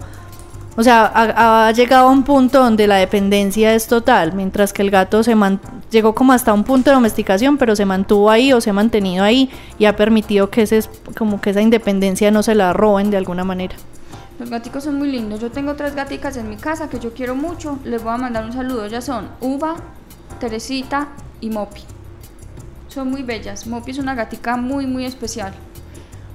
o 0.77 0.83
sea, 0.83 1.11
ha, 1.13 1.71
llegado 1.73 2.07
a 2.07 2.11
un 2.11 2.23
punto 2.23 2.59
donde 2.63 2.87
la 2.87 2.95
dependencia 2.95 3.75
es 3.75 3.87
total, 3.87 4.33
mientras 4.33 4.73
que 4.73 4.81
el 4.81 4.89
gato 4.89 5.21
se 5.21 5.35
llegó 5.91 6.15
como 6.15 6.33
hasta 6.33 6.53
un 6.53 6.63
punto 6.63 6.89
de 6.89 6.95
domesticación, 6.95 7.57
pero 7.57 7.75
se 7.75 7.85
mantuvo 7.85 8.31
ahí 8.31 8.53
o 8.53 8.61
se 8.61 8.69
ha 8.69 8.73
mantenido 8.73 9.23
ahí 9.23 9.49
y 9.77 9.85
ha 9.85 9.95
permitido 9.95 10.49
que 10.49 10.63
ese, 10.63 10.81
como 11.17 11.41
que 11.41 11.51
esa 11.51 11.61
independencia 11.61 12.31
no 12.31 12.41
se 12.41 12.55
la 12.55 12.73
roben 12.73 13.11
de 13.11 13.17
alguna 13.17 13.43
manera. 13.43 13.75
Los 14.39 14.49
gaticos 14.49 14.83
son 14.83 14.97
muy 14.97 15.09
lindos. 15.09 15.39
Yo 15.39 15.49
tengo 15.49 15.75
tres 15.75 15.95
gaticas 15.95 16.35
en 16.35 16.49
mi 16.49 16.57
casa 16.57 16.89
que 16.89 16.99
yo 16.99 17.13
quiero 17.13 17.35
mucho. 17.35 17.79
Les 17.85 18.03
voy 18.03 18.13
a 18.13 18.17
mandar 18.17 18.43
un 18.43 18.51
saludo. 18.51 18.83
Ellas 18.83 19.05
son 19.05 19.29
Uva, 19.39 19.75
Teresita 20.41 21.07
y 21.41 21.49
Mopi. 21.49 21.81
Son 22.87 23.09
muy 23.09 23.23
bellas. 23.23 23.67
Mopi 23.67 23.91
es 23.91 23.97
una 23.97 24.15
gatica 24.15 24.57
muy, 24.57 24.87
muy 24.87 25.05
especial. 25.05 25.53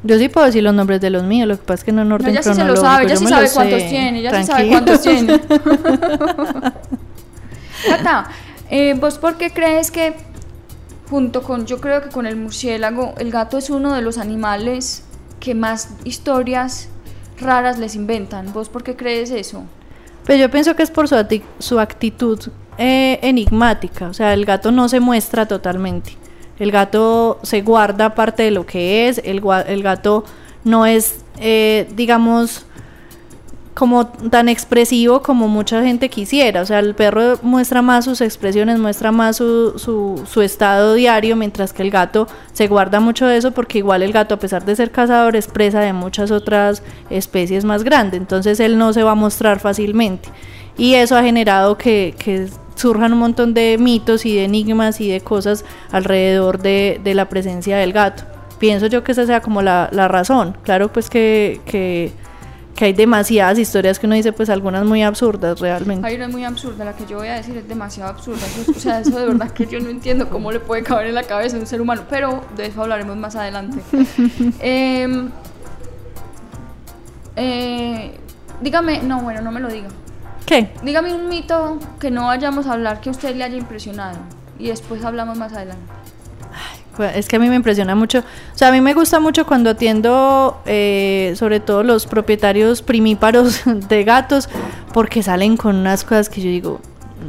Yo 0.02 0.18
sí 0.18 0.28
puedo 0.28 0.46
decir 0.46 0.62
los 0.62 0.74
nombres 0.74 1.00
de 1.00 1.10
los 1.10 1.24
míos, 1.24 1.46
lo 1.46 1.56
que 1.56 1.62
pasa 1.62 1.74
es 1.80 1.84
que 1.84 1.92
no 1.92 2.02
en 2.02 2.10
orden 2.10 2.28
no, 2.28 2.40
ella 2.40 2.42
sí 2.42 2.54
se 2.54 2.64
lo 2.64 2.74
sabe, 2.76 3.04
ella 3.04 3.16
sí 3.16 3.26
sabe 3.26 3.50
cuántos 3.52 3.78
tiene, 3.86 4.20
ella 4.20 4.40
sí 4.40 4.44
sabe 4.44 4.68
cuántos 4.68 5.02
tiene. 5.02 5.38
Tata, 7.86 8.30
eh, 8.70 8.94
¿vos 8.98 9.18
por 9.18 9.36
qué 9.36 9.50
crees 9.50 9.90
que 9.90 10.14
junto 11.10 11.42
con, 11.42 11.66
yo 11.66 11.82
creo 11.82 12.00
que 12.02 12.08
con 12.08 12.24
el 12.26 12.36
murciélago, 12.36 13.14
el 13.18 13.30
gato 13.30 13.58
es 13.58 13.68
uno 13.68 13.92
de 13.94 14.00
los 14.00 14.16
animales 14.16 15.04
que 15.38 15.54
más 15.54 15.90
historias 16.04 16.88
raras 17.38 17.78
les 17.78 17.94
inventan? 17.94 18.54
¿Vos 18.54 18.70
por 18.70 18.82
qué 18.82 18.96
crees 18.96 19.30
eso? 19.30 19.64
Pues 20.24 20.38
yo 20.38 20.50
pienso 20.50 20.76
que 20.76 20.82
es 20.82 20.90
por 20.90 21.08
su, 21.08 21.16
su 21.58 21.78
actitud 21.78 22.40
eh, 22.82 23.18
enigmática, 23.20 24.08
o 24.08 24.14
sea, 24.14 24.32
el 24.32 24.46
gato 24.46 24.72
no 24.72 24.88
se 24.88 25.00
muestra 25.00 25.46
totalmente. 25.46 26.16
El 26.58 26.72
gato 26.72 27.38
se 27.42 27.60
guarda 27.60 28.14
parte 28.14 28.42
de 28.42 28.50
lo 28.50 28.64
que 28.64 29.06
es, 29.06 29.20
el, 29.22 29.42
gato 29.82 30.24
no 30.64 30.86
es, 30.86 31.22
eh, 31.40 31.86
digamos, 31.94 32.64
como 33.74 34.06
tan 34.06 34.48
expresivo 34.48 35.20
como 35.20 35.46
mucha 35.46 35.82
gente 35.82 36.08
quisiera. 36.08 36.62
O 36.62 36.64
sea, 36.64 36.78
el 36.78 36.94
perro 36.94 37.38
muestra 37.42 37.82
más 37.82 38.06
sus 38.06 38.22
expresiones, 38.22 38.78
muestra 38.78 39.12
más 39.12 39.36
su, 39.36 39.78
su, 39.78 40.40
estado 40.40 40.94
diario, 40.94 41.36
mientras 41.36 41.74
que 41.74 41.82
el 41.82 41.90
gato 41.90 42.28
se 42.54 42.66
guarda 42.66 42.98
mucho 42.98 43.26
de 43.26 43.36
eso 43.36 43.50
porque 43.50 43.76
igual 43.76 44.02
el 44.02 44.12
gato, 44.12 44.36
a 44.36 44.38
pesar 44.38 44.64
de 44.64 44.74
ser 44.74 44.90
cazador, 44.90 45.36
es 45.36 45.48
presa 45.48 45.80
de 45.80 45.92
muchas 45.92 46.30
otras 46.30 46.82
especies 47.10 47.66
más 47.66 47.84
grandes. 47.84 48.18
Entonces 48.18 48.58
él 48.58 48.78
no 48.78 48.94
se 48.94 49.02
va 49.02 49.10
a 49.10 49.16
mostrar 49.16 49.60
fácilmente. 49.60 50.30
Y 50.78 50.94
eso 50.94 51.14
ha 51.14 51.22
generado 51.22 51.76
que 51.76 52.14
surjan 52.80 53.12
un 53.12 53.18
montón 53.18 53.54
de 53.54 53.76
mitos 53.78 54.24
y 54.24 54.34
de 54.34 54.44
enigmas 54.44 55.00
y 55.00 55.08
de 55.10 55.20
cosas 55.20 55.64
alrededor 55.92 56.58
de, 56.58 57.00
la 57.04 57.28
presencia 57.28 57.76
del 57.76 57.92
gato. 57.92 58.24
Pienso 58.58 58.86
yo 58.86 59.04
que 59.04 59.12
esa 59.12 59.26
sea 59.26 59.40
como 59.40 59.62
la, 59.62 59.88
razón. 60.08 60.56
Claro, 60.62 60.92
pues 60.92 61.10
que, 61.10 61.60
que, 61.66 62.12
hay 62.80 62.94
demasiadas 62.94 63.58
historias 63.58 63.98
que 63.98 64.06
uno 64.06 64.14
dice, 64.14 64.32
pues 64.32 64.48
algunas 64.48 64.86
muy 64.86 65.02
absurdas 65.02 65.60
realmente. 65.60 66.06
Hay 66.06 66.16
una 66.16 66.28
muy 66.28 66.44
absurda, 66.44 66.86
la 66.86 66.96
que 66.96 67.04
yo 67.04 67.18
voy 67.18 67.28
a 67.28 67.34
decir 67.34 67.54
es 67.58 67.68
demasiado 67.68 68.10
absurda. 68.10 68.40
o 68.74 68.80
sea, 68.80 69.00
eso 69.00 69.18
de 69.18 69.26
verdad 69.26 69.50
que 69.50 69.66
yo 69.66 69.80
no 69.80 69.90
entiendo 69.90 70.30
cómo 70.30 70.50
le 70.50 70.60
puede 70.60 70.82
caber 70.82 71.08
en 71.08 71.14
la 71.14 71.24
cabeza 71.24 71.58
a 71.58 71.60
un 71.60 71.66
ser 71.66 71.82
humano, 71.82 72.04
pero 72.08 72.42
de 72.56 72.66
eso 72.66 72.80
hablaremos 72.80 73.16
más 73.18 73.36
adelante. 73.36 73.80
Em, 74.60 75.28
eh, 77.36 78.12
dígame, 78.62 79.02
no, 79.02 79.20
bueno, 79.20 79.42
no 79.42 79.52
me 79.52 79.60
lo 79.60 79.68
diga. 79.68 79.88
¿Qué? 80.50 80.66
Dígame 80.82 81.14
un 81.14 81.28
mito 81.28 81.78
que 82.00 82.10
no 82.10 82.26
vayamos 82.26 82.66
a 82.66 82.72
hablar 82.72 83.00
que 83.00 83.08
a 83.08 83.12
usted 83.12 83.36
le 83.36 83.44
haya 83.44 83.54
impresionado 83.54 84.18
y 84.58 84.66
después 84.66 85.04
hablamos 85.04 85.38
más 85.38 85.52
adelante. 85.52 85.84
Es 87.14 87.28
que 87.28 87.36
a 87.36 87.38
mí 87.38 87.48
me 87.48 87.54
impresiona 87.54 87.94
mucho. 87.94 88.18
O 88.18 88.58
sea, 88.58 88.66
a 88.66 88.72
mí 88.72 88.80
me 88.80 88.92
gusta 88.92 89.20
mucho 89.20 89.46
cuando 89.46 89.70
atiendo, 89.70 90.60
eh, 90.66 91.34
sobre 91.36 91.60
todo 91.60 91.84
los 91.84 92.08
propietarios 92.08 92.82
primíparos 92.82 93.62
de 93.88 94.02
gatos, 94.02 94.48
porque 94.92 95.22
salen 95.22 95.56
con 95.56 95.76
unas 95.76 96.02
cosas 96.02 96.28
que 96.28 96.40
yo 96.40 96.48
digo, 96.48 96.80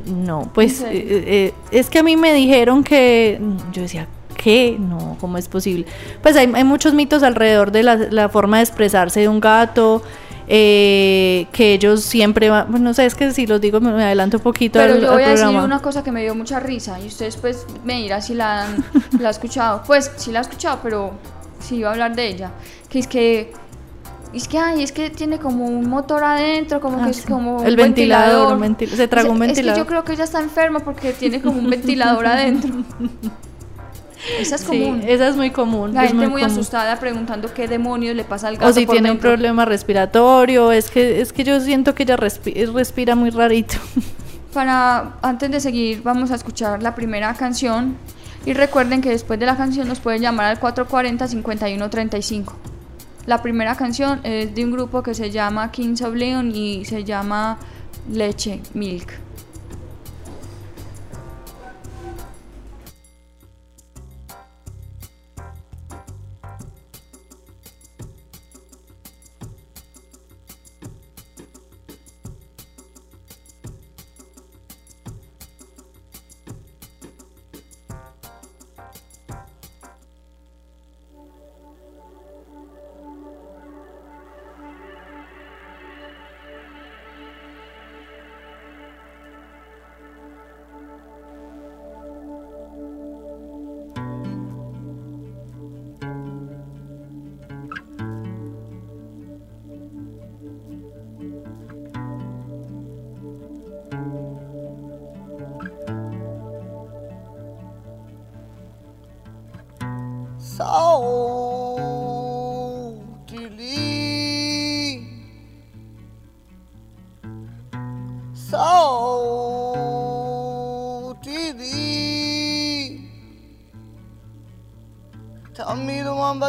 no, 0.07 0.49
pues 0.51 0.81
eh, 0.81 0.89
eh, 0.91 1.53
es 1.69 1.91
que 1.91 1.99
a 1.99 2.03
mí 2.03 2.17
me 2.17 2.33
dijeron 2.33 2.83
que, 2.83 3.39
yo 3.71 3.83
decía, 3.83 4.07
¿qué? 4.35 4.77
No, 4.79 5.15
¿cómo 5.21 5.37
es 5.37 5.47
posible? 5.47 5.85
Pues 6.23 6.35
hay, 6.35 6.47
muchos 6.63 6.95
mitos 6.95 7.21
alrededor 7.21 7.71
de 7.71 7.83
la, 7.83 7.97
la, 7.97 8.29
forma 8.29 8.57
de 8.57 8.63
expresarse 8.63 9.19
de 9.19 9.27
un 9.29 9.39
gato, 9.39 10.01
eh, 10.53 11.47
que 11.53 11.75
ellos 11.75 12.03
siempre 12.03 12.49
van, 12.49 12.69
bueno, 12.69 12.89
no 12.89 12.93
sé, 12.93 13.05
es 13.05 13.15
que 13.15 13.31
si 13.31 13.47
los 13.47 13.61
digo 13.61 13.79
me 13.79 14.03
adelanto 14.03 14.35
un 14.35 14.43
poquito 14.43 14.79
Pero 14.79 14.97
yo 14.97 15.13
voy 15.13 15.23
a 15.23 15.29
decir 15.29 15.47
una 15.47 15.81
cosa 15.81 16.03
que 16.03 16.11
me 16.11 16.23
dio 16.23 16.35
mucha 16.35 16.59
risa 16.59 16.99
y 16.99 17.07
ustedes 17.07 17.37
pues 17.37 17.65
me 17.85 18.01
dirán 18.01 18.21
si 18.21 18.33
la 18.33 18.65
han, 18.65 18.83
la 19.17 19.29
escuchado. 19.29 19.81
Pues 19.87 20.11
sí 20.17 20.29
la 20.29 20.39
he 20.39 20.41
escuchado, 20.41 20.79
pero 20.83 21.13
sí 21.61 21.77
iba 21.77 21.87
a 21.87 21.93
hablar 21.93 22.17
de 22.17 22.27
ella. 22.27 22.51
Que 22.89 22.99
es 22.99 23.07
que 23.07 23.53
es 24.33 24.49
que 24.49 24.57
ay, 24.57 24.83
es 24.83 24.91
que 24.91 25.09
tiene 25.09 25.39
como 25.39 25.65
un 25.65 25.89
motor 25.89 26.21
adentro, 26.21 26.81
como 26.81 26.97
que 26.97 27.03
ah, 27.03 27.09
es 27.11 27.25
como 27.25 27.63
el 27.63 27.77
ventilador, 27.77 28.59
se 28.89 29.07
tragó 29.07 29.31
un 29.31 29.39
ventilador. 29.39 29.69
Es 29.69 29.73
que 29.73 29.79
yo 29.79 29.87
creo 29.87 30.03
que 30.03 30.11
ella 30.11 30.25
está 30.25 30.41
enferma 30.41 30.81
porque 30.81 31.13
tiene 31.13 31.41
como 31.41 31.59
un 31.59 31.69
ventilador 31.69 32.27
adentro. 32.27 32.73
Esa 34.39 34.55
es 34.55 34.63
común. 34.63 35.01
esa 35.05 35.27
es 35.27 35.35
muy 35.35 35.51
común. 35.51 35.93
La 35.93 36.07
gente 36.07 36.27
muy, 36.27 36.43
asustada 36.43 36.99
preguntando 36.99 37.53
qué 37.53 37.67
demonios 37.67 38.15
le 38.15 38.23
pasa 38.23 38.47
al 38.47 38.57
gato. 38.57 38.69
O 38.69 38.73
si 38.73 38.85
tiene 38.85 39.11
un 39.11 39.17
problema 39.17 39.65
respiratorio. 39.65 40.71
Es 40.71 40.89
que, 40.89 41.21
es 41.21 41.33
que 41.33 41.43
yo 41.43 41.59
siento 41.59 41.95
que 41.95 42.03
ella 42.03 42.17
respira 42.17 43.15
muy 43.15 43.29
rarito. 43.29 43.75
Para, 44.53 45.13
antes 45.21 45.49
de 45.49 45.59
seguir, 45.59 46.03
vamos 46.03 46.31
a 46.31 46.35
escuchar 46.35 46.83
la 46.83 46.93
primera 46.93 47.33
canción. 47.33 47.97
Y 48.45 48.53
recuerden 48.53 49.01
que 49.01 49.09
después 49.09 49.39
de 49.39 49.45
la 49.45 49.55
canción 49.55 49.87
nos 49.87 49.99
pueden 49.99 50.21
llamar 50.21 50.47
al 50.47 50.59
440-5135. 50.59 52.53
La 53.27 53.41
primera 53.41 53.75
canción 53.75 54.19
es 54.23 54.53
de 54.53 54.65
un 54.65 54.71
grupo 54.71 55.03
que 55.03 55.13
se 55.13 55.29
llama 55.29 55.71
Kings 55.71 56.01
of 56.01 56.15
Leon 56.15 56.51
y 56.55 56.85
se 56.85 57.03
llama 57.03 57.59
Leche 58.09 58.61
Milk. 58.73 59.13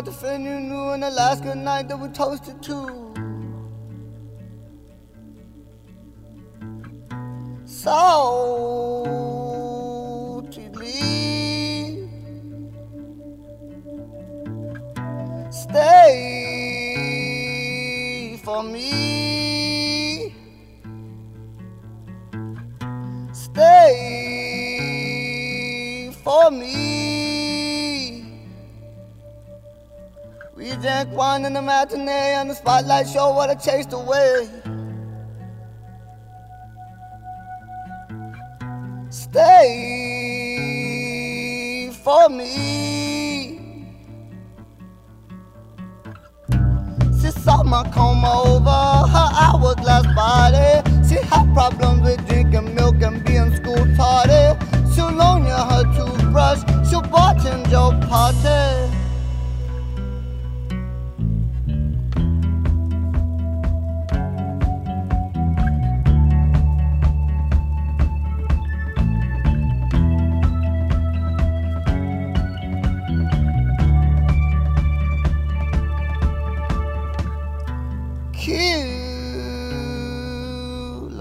About 0.02 0.12
the 0.12 0.18
friend 0.18 0.44
you 0.44 0.58
knew 0.58 0.90
in 0.94 1.02
Alaska 1.04 1.54
night 1.54 1.86
that 1.88 1.98
we 1.98 2.08
toasted 2.08 2.60
to. 2.62 3.11
Matinee 31.64 32.34
and 32.34 32.50
the 32.50 32.54
spotlight 32.54 33.08
show 33.08 33.32
what 33.34 33.50
I 33.50 33.54
chased 33.54 33.92
away. 33.92 34.48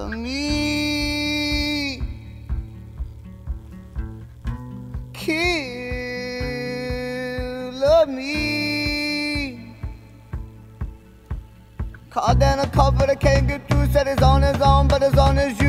Kill 0.02 0.10
me. 0.10 2.02
Kill 5.14 5.68
me. 8.08 9.76
Called 12.10 12.40
down 12.40 12.58
a 12.60 12.68
couple 12.70 13.06
that 13.06 13.20
can't 13.20 13.48
get 13.48 13.70
through, 13.70 13.86
said 13.92 14.08
it's 14.08 14.24
on 14.24 14.42
his 14.42 14.60
own, 14.60 14.88
but 14.88 15.04
as 15.04 15.16
on 15.20 15.38
as 15.38 15.61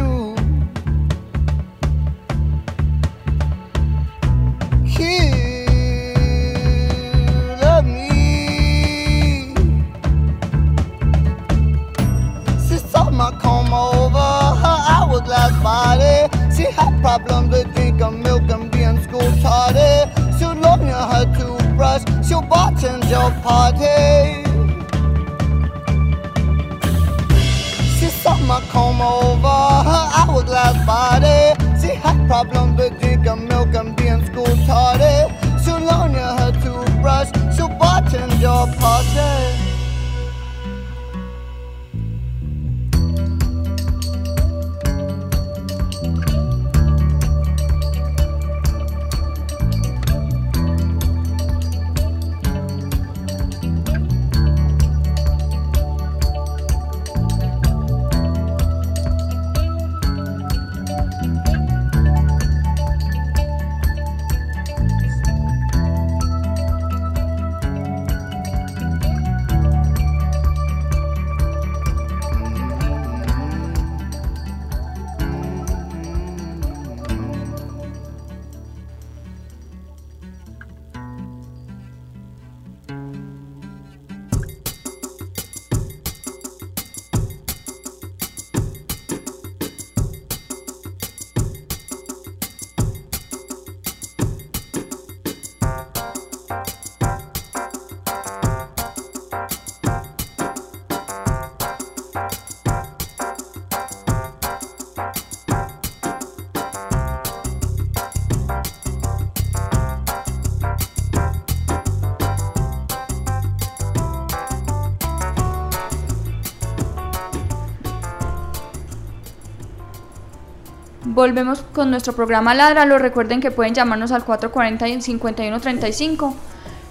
Volvemos 121.27 121.63
con 121.73 121.89
nuestro 121.93 122.15
programa 122.15 122.53
Ladralo. 122.53 122.99
Recuerden 122.99 123.41
que 123.41 123.53
pueden 123.53 123.75
llamarnos 123.75 124.11
al 124.11 124.27
440-5135. 124.27 126.35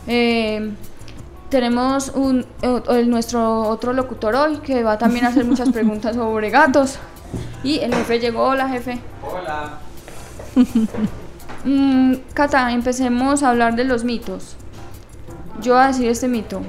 Eh, 0.08 0.72
tenemos 1.50 2.14
un, 2.16 2.46
o- 2.64 2.94
el- 2.94 3.10
nuestro 3.10 3.64
otro 3.64 3.92
locutor 3.92 4.34
hoy 4.36 4.60
que 4.60 4.84
va 4.84 4.98
también 4.98 5.26
a 5.26 5.28
hacer 5.28 5.44
muchas 5.44 5.68
preguntas 5.74 6.16
sobre 6.16 6.50
gatos. 6.50 6.98
Y 7.62 7.80
el 7.80 7.94
jefe 7.94 8.22
llegó. 8.22 8.44
Hola, 8.44 8.70
jefe. 8.70 9.00
Hola. 9.30 9.80
Mm, 11.64 12.16
Cata, 12.34 12.72
empecemos 12.72 13.44
a 13.44 13.50
hablar 13.50 13.76
de 13.76 13.84
los 13.84 14.04
mitos. 14.04 14.56
Yo 15.62 15.74
voy 15.76 15.84
a 15.84 15.88
decir 15.88 16.10
este 16.10 16.28
mito. 16.28 16.62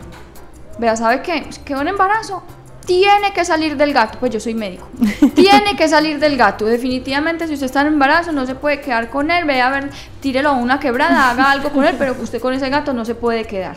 Vea, 0.79 0.97
¿sabe 0.97 1.23
qué? 1.23 1.49
Que 1.65 1.75
un 1.77 1.89
embarazo 1.89 2.43
tiene 2.87 3.33
que 3.33 3.45
salir 3.45 3.77
del 3.77 3.93
gato. 3.93 4.19
Pues 4.19 4.33
yo 4.33 4.41
soy 4.41 4.55
médico. 4.55 4.89
tiene 5.35 5.77
que 5.77 5.89
salir 5.89 6.19
del 6.19 6.37
gato. 6.37 6.67
Definitivamente, 6.67 7.47
si 7.47 7.55
usted 7.55 7.67
está 7.67 7.83
en 7.83 7.89
embarazo, 7.89 8.33
no 8.33 8.47
se 8.47 8.55
puede 8.55 8.81
quedar 8.81 9.11
con 9.11 9.31
él. 9.31 9.45
Vea, 9.45 9.69
a 9.69 9.71
ver, 9.71 9.91
tírelo 10.21 10.51
a 10.51 10.53
una 10.53 10.81
quebrada, 10.81 11.31
haga 11.31 11.51
algo 11.51 11.71
con 11.71 11.85
él, 11.85 11.97
pero 11.99 12.15
usted 12.21 12.41
con 12.41 12.55
ese 12.55 12.69
gato 12.69 12.93
no 12.93 13.05
se 13.05 13.15
puede 13.15 13.45
quedar. 13.45 13.77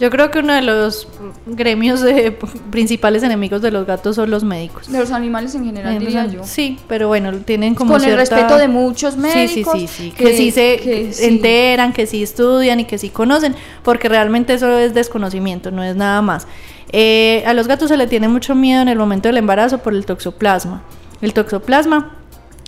Yo 0.00 0.10
creo 0.10 0.30
que 0.30 0.38
uno 0.38 0.52
de 0.52 0.62
los 0.62 1.08
gremios 1.46 2.00
de- 2.00 2.30
principales 2.70 3.22
enemigos 3.24 3.60
de 3.62 3.70
los 3.72 3.84
gatos 3.86 4.14
son 4.16 4.30
los 4.30 4.44
médicos. 4.44 4.90
De 4.90 4.98
los 4.98 5.10
animales 5.10 5.54
en 5.54 5.64
general, 5.64 5.98
diría 5.98 6.26
yo. 6.26 6.44
Sí, 6.44 6.78
pero 6.86 7.08
bueno, 7.08 7.32
tienen 7.44 7.74
como 7.74 7.94
Con 7.94 8.04
el 8.04 8.14
respeto 8.16 8.56
de 8.58 8.68
muchos 8.68 9.16
médicos. 9.16 9.74
Sí, 9.74 9.86
sí, 9.88 9.88
sí, 9.88 10.10
sí, 10.10 10.10
que, 10.12 10.36
sí 10.36 10.50
se 10.52 10.76
que 10.76 11.12
sí. 11.12 11.24
enteran, 11.24 11.92
que 11.92 12.06
sí 12.06 12.22
estudian 12.22 12.78
y 12.80 12.84
que 12.84 12.96
sí 12.98 13.10
conocen, 13.10 13.56
porque 13.82 14.08
realmente 14.08 14.54
eso 14.54 14.78
es 14.78 14.94
desconocimiento, 14.94 15.70
no 15.72 15.82
es 15.82 15.96
nada 15.96 16.22
más. 16.22 16.46
Eh, 16.92 17.42
a 17.46 17.52
los 17.52 17.66
gatos 17.66 17.88
se 17.88 17.96
le 17.96 18.06
tiene 18.06 18.28
mucho 18.28 18.54
miedo 18.54 18.80
en 18.80 18.88
el 18.88 18.98
momento 18.98 19.28
del 19.28 19.36
embarazo 19.36 19.78
por 19.78 19.94
el 19.94 20.06
toxoplasma. 20.06 20.82
El 21.20 21.32
toxoplasma, 21.34 22.14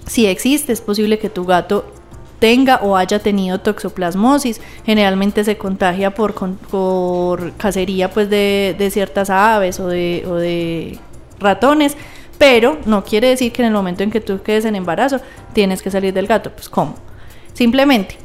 si 0.07 0.27
existe, 0.27 0.73
es 0.73 0.81
posible 0.81 1.19
que 1.21 1.31
tu 1.31 1.45
gato 1.47 1.85
tenga 2.41 2.81
o 2.83 2.97
haya 2.97 3.21
tenido 3.21 3.61
toxoplasmosis. 3.61 4.61
Generalmente 4.85 5.45
se 5.45 5.57
contagia 5.57 6.13
por, 6.13 6.35
por 6.35 7.53
cacería 7.53 8.11
pues 8.11 8.29
de, 8.29 8.75
de 8.77 8.91
ciertas 8.91 9.31
aves 9.31 9.79
o 9.79 9.87
de, 9.87 10.25
o 10.27 10.35
de 10.35 10.99
ratones, 11.39 11.97
pero 12.39 12.79
no 12.87 13.05
quiere 13.05 13.29
decir 13.29 13.53
que 13.53 13.63
en 13.63 13.69
el 13.69 13.75
momento 13.75 14.03
en 14.03 14.11
que 14.11 14.21
tú 14.21 14.43
quedes 14.43 14.65
en 14.65 14.75
embarazo 14.75 15.21
tienes 15.53 15.83
que 15.83 15.93
salir 15.93 16.13
del 16.13 16.27
gato. 16.27 16.51
Pues 16.51 16.69
¿cómo? 16.69 16.97
Simplemente, 17.53 18.17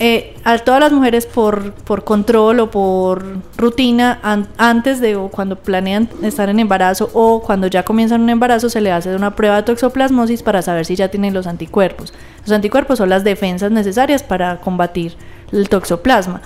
eh, 0.00 0.34
a 0.44 0.58
todas 0.58 0.80
las 0.80 0.92
mujeres 0.92 1.26
por, 1.26 1.72
por 1.72 2.04
control 2.04 2.58
o 2.60 2.70
por 2.70 3.22
rutina, 3.56 4.18
an- 4.22 4.48
antes 4.58 4.98
de 5.00 5.14
o 5.14 5.28
cuando 5.28 5.56
planean 5.56 6.08
estar 6.22 6.48
en 6.48 6.58
embarazo 6.58 7.10
o 7.12 7.40
cuando 7.42 7.66
ya 7.68 7.84
comienzan 7.84 8.22
un 8.22 8.30
embarazo, 8.30 8.68
se 8.70 8.80
le 8.80 8.90
hace 8.90 9.14
una 9.14 9.36
prueba 9.36 9.56
de 9.56 9.62
toxoplasmosis 9.64 10.42
para 10.42 10.62
saber 10.62 10.86
si 10.86 10.96
ya 10.96 11.08
tienen 11.08 11.34
los 11.34 11.46
anticuerpos. 11.46 12.12
Los 12.42 12.50
anticuerpos 12.52 12.98
son 12.98 13.10
las 13.10 13.22
defensas 13.24 13.70
necesarias 13.70 14.22
para 14.22 14.56
combatir 14.60 15.14
el 15.52 15.68
toxoplasma. 15.68 16.40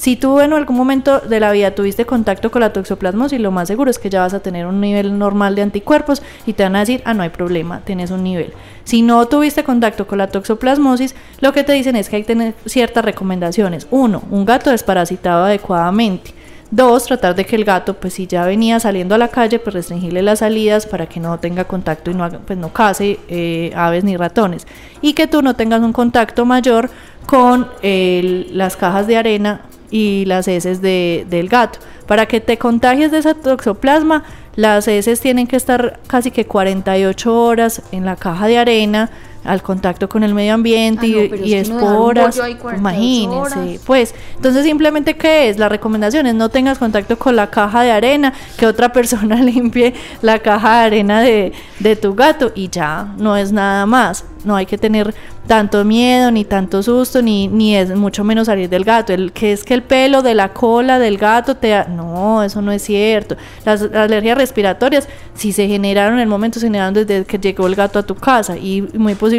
Si 0.00 0.16
tú 0.16 0.40
en 0.40 0.54
algún 0.54 0.78
momento 0.78 1.20
de 1.20 1.40
la 1.40 1.52
vida 1.52 1.74
tuviste 1.74 2.06
contacto 2.06 2.50
con 2.50 2.60
la 2.60 2.72
toxoplasmosis, 2.72 3.38
lo 3.38 3.50
más 3.50 3.68
seguro 3.68 3.90
es 3.90 3.98
que 3.98 4.08
ya 4.08 4.22
vas 4.22 4.32
a 4.32 4.40
tener 4.40 4.64
un 4.64 4.80
nivel 4.80 5.18
normal 5.18 5.54
de 5.54 5.60
anticuerpos 5.60 6.22
y 6.46 6.54
te 6.54 6.62
van 6.62 6.74
a 6.76 6.80
decir, 6.80 7.02
ah, 7.04 7.12
no 7.12 7.22
hay 7.22 7.28
problema, 7.28 7.80
tienes 7.80 8.10
un 8.10 8.24
nivel. 8.24 8.54
Si 8.84 9.02
no 9.02 9.28
tuviste 9.28 9.62
contacto 9.62 10.06
con 10.06 10.16
la 10.16 10.28
toxoplasmosis, 10.28 11.14
lo 11.42 11.52
que 11.52 11.64
te 11.64 11.74
dicen 11.74 11.96
es 11.96 12.08
que 12.08 12.16
hay 12.16 12.22
que 12.22 12.28
tener 12.28 12.54
ciertas 12.64 13.04
recomendaciones. 13.04 13.88
Uno, 13.90 14.22
un 14.30 14.46
gato 14.46 14.70
desparasitado 14.70 15.44
adecuadamente. 15.44 16.32
Dos, 16.70 17.04
tratar 17.04 17.34
de 17.34 17.44
que 17.44 17.56
el 17.56 17.66
gato, 17.66 17.92
pues 17.92 18.14
si 18.14 18.26
ya 18.26 18.46
venía 18.46 18.80
saliendo 18.80 19.14
a 19.14 19.18
la 19.18 19.28
calle, 19.28 19.58
pues 19.58 19.74
restringirle 19.74 20.22
las 20.22 20.38
salidas 20.38 20.86
para 20.86 21.04
que 21.10 21.20
no 21.20 21.38
tenga 21.38 21.64
contacto 21.64 22.10
y 22.10 22.14
no, 22.14 22.26
pues, 22.30 22.58
no 22.58 22.72
case 22.72 23.20
eh, 23.28 23.70
aves 23.76 24.02
ni 24.02 24.16
ratones. 24.16 24.66
Y 25.02 25.12
que 25.12 25.26
tú 25.26 25.42
no 25.42 25.56
tengas 25.56 25.82
un 25.82 25.92
contacto 25.92 26.46
mayor 26.46 26.88
con 27.26 27.68
las 27.82 28.76
cajas 28.78 29.06
de 29.06 29.18
arena 29.18 29.60
y 29.90 30.24
las 30.26 30.48
heces 30.48 30.80
de- 30.80 31.26
del 31.28 31.48
gato. 31.48 31.78
Para 32.06 32.26
que 32.26 32.40
te 32.40 32.58
contagies 32.58 33.10
de 33.10 33.18
esa 33.18 33.34
toxoplasma, 33.34 34.24
las 34.56 34.88
heces 34.88 35.20
tienen 35.20 35.46
que 35.46 35.56
estar 35.56 36.00
casi 36.06 36.30
que 36.30 36.46
48 36.46 37.34
horas 37.44 37.82
en 37.92 38.04
la 38.04 38.16
caja 38.16 38.46
de 38.46 38.58
arena 38.58 39.10
al 39.44 39.62
contacto 39.62 40.08
con 40.08 40.22
el 40.22 40.34
medio 40.34 40.54
ambiente 40.54 41.06
Ah, 41.06 41.36
no, 41.36 41.44
y- 41.46 41.54
es 41.54 41.68
que 41.68 41.74
esporas. 41.74 42.36
bollo 42.36 42.42
ahí 42.44 42.54
48 42.56 42.78
Imagínense, 42.78 43.80
pues. 43.86 44.14
Entonces, 44.36 44.64
simplemente, 44.64 45.16
¿qué 45.16 45.48
es? 45.48 45.58
La 45.58 45.68
recomendación 45.68 46.26
es 46.26 46.34
no 46.34 46.48
tengas 46.48 46.78
contacto 46.78 47.18
con 47.18 47.36
la 47.36 47.48
caja 47.50 47.82
de 47.82 47.90
arena, 47.90 48.32
que 48.58 48.66
otra 48.66 48.92
persona 48.92 49.36
limpie 49.42 49.94
la 50.22 50.38
caja 50.40 50.80
de 50.80 50.86
arena 50.86 51.20
de, 51.22 51.52
de 51.78 51.96
tu 51.96 52.14
gato 52.14 52.52
y 52.54 52.68
ya, 52.68 53.14
no 53.18 53.36
es 53.36 53.52
nada 53.52 53.86
más. 53.86 54.24
No 54.42 54.56
hay 54.56 54.64
que 54.64 54.78
tener 54.78 55.14
tanto 55.46 55.84
miedo, 55.84 56.30
ni 56.30 56.44
tanto 56.46 56.82
susto, 56.82 57.20
ni, 57.20 57.46
ni 57.48 57.76
es 57.76 57.94
mucho 57.94 58.24
menos 58.24 58.46
salir 58.46 58.70
del 58.70 58.84
gato. 58.84 59.12
El 59.12 59.32
que 59.32 59.52
es 59.52 59.64
que 59.64 59.74
el 59.74 59.82
pelo 59.82 60.22
de 60.22 60.34
la 60.34 60.54
cola 60.54 60.98
del 60.98 61.18
gato 61.18 61.56
te 61.56 61.68
da- 61.68 61.84
No, 61.84 62.42
eso 62.42 62.62
no 62.62 62.72
es 62.72 62.80
cierto. 62.82 63.36
Las 63.66 63.82
alergias 63.82 64.38
respiratorias, 64.38 65.08
si 65.34 65.52
se 65.52 65.66
generaron 65.66 66.14
en 66.14 66.20
el 66.20 66.28
momento, 66.28 66.58
se 66.58 66.66
generaron 66.68 66.94
desde 66.94 67.24
que 67.26 67.38
llegó 67.38 67.66
el 67.66 67.74
gato 67.74 67.98
a 67.98 68.02
tu 68.02 68.14
casa 68.14 68.56
y 68.56 68.80
muy 68.94 69.14
posiblemente 69.14 69.29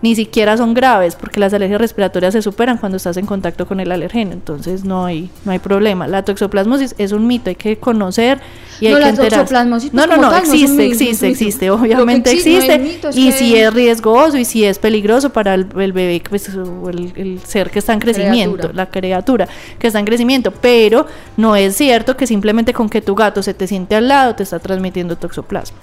ni 0.00 0.14
siquiera 0.14 0.56
son 0.56 0.74
graves 0.74 1.16
porque 1.16 1.40
las 1.40 1.52
alergias 1.52 1.80
respiratorias 1.80 2.32
se 2.32 2.42
superan 2.42 2.78
cuando 2.78 2.96
estás 2.96 3.16
en 3.16 3.26
contacto 3.26 3.66
con 3.66 3.80
el 3.80 3.90
alergeno, 3.90 4.32
entonces 4.32 4.84
no 4.84 5.04
hay 5.06 5.28
no 5.44 5.52
hay 5.52 5.58
problema. 5.58 6.06
La 6.06 6.24
toxoplasmosis 6.24 6.94
es 6.98 7.12
un 7.12 7.26
mito, 7.26 7.50
hay 7.50 7.56
que 7.56 7.76
conocer 7.78 8.38
y 8.80 8.86
hay 8.86 8.92
No, 8.92 8.98
que 8.98 9.04
la 9.04 9.08
enterarse. 9.10 9.36
toxoplasmosis, 9.38 9.92
No, 9.92 10.06
no, 10.06 10.16
no, 10.16 10.30
tal, 10.30 10.40
existe, 10.44 10.86
existe, 10.86 11.26
mito. 11.26 11.32
existe, 11.32 11.70
obviamente 11.70 12.30
existe, 12.30 13.00
y 13.14 13.26
que- 13.26 13.32
si 13.32 13.56
es 13.56 13.74
riesgoso 13.74 14.36
y 14.36 14.44
si 14.44 14.64
es 14.64 14.78
peligroso 14.78 15.30
para 15.30 15.54
el, 15.54 15.66
el 15.80 15.92
bebé 15.92 16.22
pues, 16.28 16.48
o 16.54 16.88
el, 16.90 17.12
el 17.16 17.40
ser 17.44 17.70
que 17.70 17.80
está 17.80 17.92
en 17.92 17.98
crecimiento, 17.98 18.54
Criatura. 18.56 18.74
la 18.74 18.86
criatura 18.90 19.48
que 19.80 19.86
está 19.88 19.98
en 19.98 20.04
crecimiento, 20.04 20.52
pero 20.52 21.06
no 21.36 21.56
es 21.56 21.74
cierto 21.76 22.16
que 22.16 22.26
simplemente 22.28 22.72
con 22.72 22.88
que 22.88 23.00
tu 23.00 23.14
gato 23.16 23.42
se 23.42 23.52
te 23.54 23.66
siente 23.66 23.96
al 23.96 24.06
lado 24.08 24.36
te 24.36 24.44
está 24.44 24.60
transmitiendo 24.60 25.16
toxoplasma. 25.16 25.76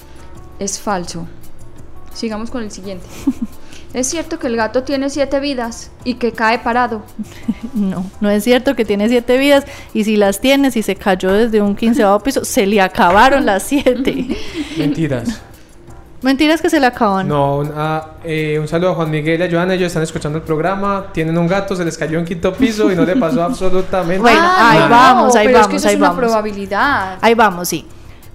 Es 0.58 0.80
falso. 0.80 1.28
Sigamos 2.15 2.49
con 2.49 2.63
el 2.63 2.71
siguiente. 2.71 3.06
es 3.93 4.08
cierto 4.08 4.39
que 4.39 4.47
el 4.47 4.56
gato 4.56 4.84
tiene 4.84 5.10
siete 5.10 5.39
vidas 5.39 5.91
y 6.04 6.15
que 6.15 6.32
cae 6.32 6.60
parado. 6.60 7.04
No, 7.75 8.10
no 8.21 8.30
es 8.30 8.41
cierto 8.45 8.73
que 8.73 8.86
tiene 8.86 9.10
siete 9.10 9.38
vidas 9.38 9.65
y 9.93 10.06
si 10.06 10.15
las 10.15 10.39
tiene, 10.39 10.71
si 10.71 10.82
se 10.82 10.95
cayó 10.95 11.34
desde 11.34 11.62
un 11.62 11.75
quinceavo 11.75 12.17
piso, 12.21 12.45
se 12.45 12.65
le 12.65 12.80
acabaron 12.80 13.45
las 13.45 13.63
siete. 13.63 14.28
Mentiras. 14.78 15.41
Mentiras 16.21 16.62
que 16.62 16.69
se 16.69 16.80
le 16.80 16.86
acaban. 16.88 17.28
No, 17.28 17.58
un, 17.58 17.71
ah, 17.75 18.12
eh, 18.23 18.58
un 18.62 18.67
saludo 18.69 18.91
a 18.91 18.95
Juan 18.95 19.12
Miguel 19.12 19.41
y 19.41 19.43
a 19.43 19.51
Joana, 19.51 19.73
ellos 19.73 19.88
están 19.88 20.04
escuchando 20.04 20.38
el 20.38 20.43
programa, 20.45 21.08
tienen 21.13 21.38
un 21.38 21.47
gato, 21.47 21.75
se 21.75 21.84
les 21.84 21.97
cayó 21.97 22.17
en 22.17 22.23
quinto 22.25 22.54
piso 22.54 22.89
y 22.89 22.95
no 22.95 23.04
le 23.04 23.17
pasó 23.17 23.43
absolutamente 23.43 24.21
Bueno, 24.21 24.39
Ah, 24.41 24.71
ahí 24.71 24.80
no, 24.80 24.89
vamos, 24.89 25.36
ahí 25.36 25.47
pero 25.47 25.58
es 25.60 25.62
vamos, 25.63 25.69
que 25.71 25.75
eso 25.78 25.88
ahí 25.89 25.93
es 25.95 25.99
una 25.99 26.08
vamos. 26.10 26.23
probabilidad. 26.23 27.17
Ahí 27.21 27.34
vamos, 27.34 27.67
sí. 27.67 27.86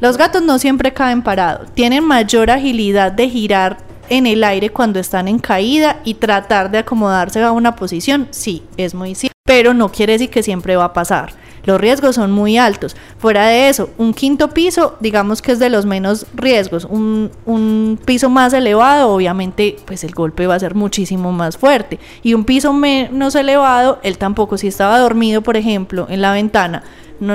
Los 0.00 0.16
gatos 0.16 0.40
no 0.42 0.58
siempre 0.58 0.94
caen 0.94 1.20
parados, 1.20 1.70
tienen 1.74 2.04
mayor 2.04 2.50
agilidad 2.50 3.12
de 3.12 3.28
girar 3.28 3.76
en 4.08 4.26
el 4.26 4.42
aire 4.44 4.70
cuando 4.70 4.98
están 4.98 5.28
en 5.28 5.38
caída 5.38 6.00
y 6.04 6.14
tratar 6.14 6.70
de 6.70 6.78
acomodarse 6.78 7.42
a 7.42 7.52
una 7.52 7.76
posición, 7.76 8.26
sí, 8.30 8.62
es 8.78 8.94
muy 8.94 9.14
cierto, 9.14 9.36
pero 9.44 9.74
no 9.74 9.92
quiere 9.92 10.14
decir 10.14 10.30
que 10.30 10.42
siempre 10.42 10.74
va 10.74 10.86
a 10.86 10.92
pasar. 10.94 11.34
Los 11.70 11.80
riesgos 11.80 12.16
son 12.16 12.32
muy 12.32 12.58
altos. 12.58 12.96
Fuera 13.18 13.46
de 13.46 13.68
eso, 13.68 13.90
un 13.96 14.12
quinto 14.12 14.50
piso, 14.50 14.96
digamos 14.98 15.40
que 15.40 15.52
es 15.52 15.60
de 15.60 15.70
los 15.70 15.86
menos 15.86 16.26
riesgos. 16.34 16.84
Un, 16.84 17.30
un 17.46 17.96
piso 18.04 18.28
más 18.28 18.52
elevado, 18.52 19.10
obviamente, 19.10 19.76
pues 19.84 20.02
el 20.02 20.12
golpe 20.12 20.48
va 20.48 20.56
a 20.56 20.58
ser 20.58 20.74
muchísimo 20.74 21.30
más 21.30 21.56
fuerte. 21.56 22.00
Y 22.24 22.34
un 22.34 22.42
piso 22.42 22.72
menos 22.72 23.36
elevado, 23.36 24.00
él 24.02 24.18
tampoco, 24.18 24.58
si 24.58 24.66
estaba 24.66 24.98
dormido, 24.98 25.42
por 25.42 25.56
ejemplo, 25.56 26.08
en 26.10 26.22
la 26.22 26.32
ventana, 26.32 26.82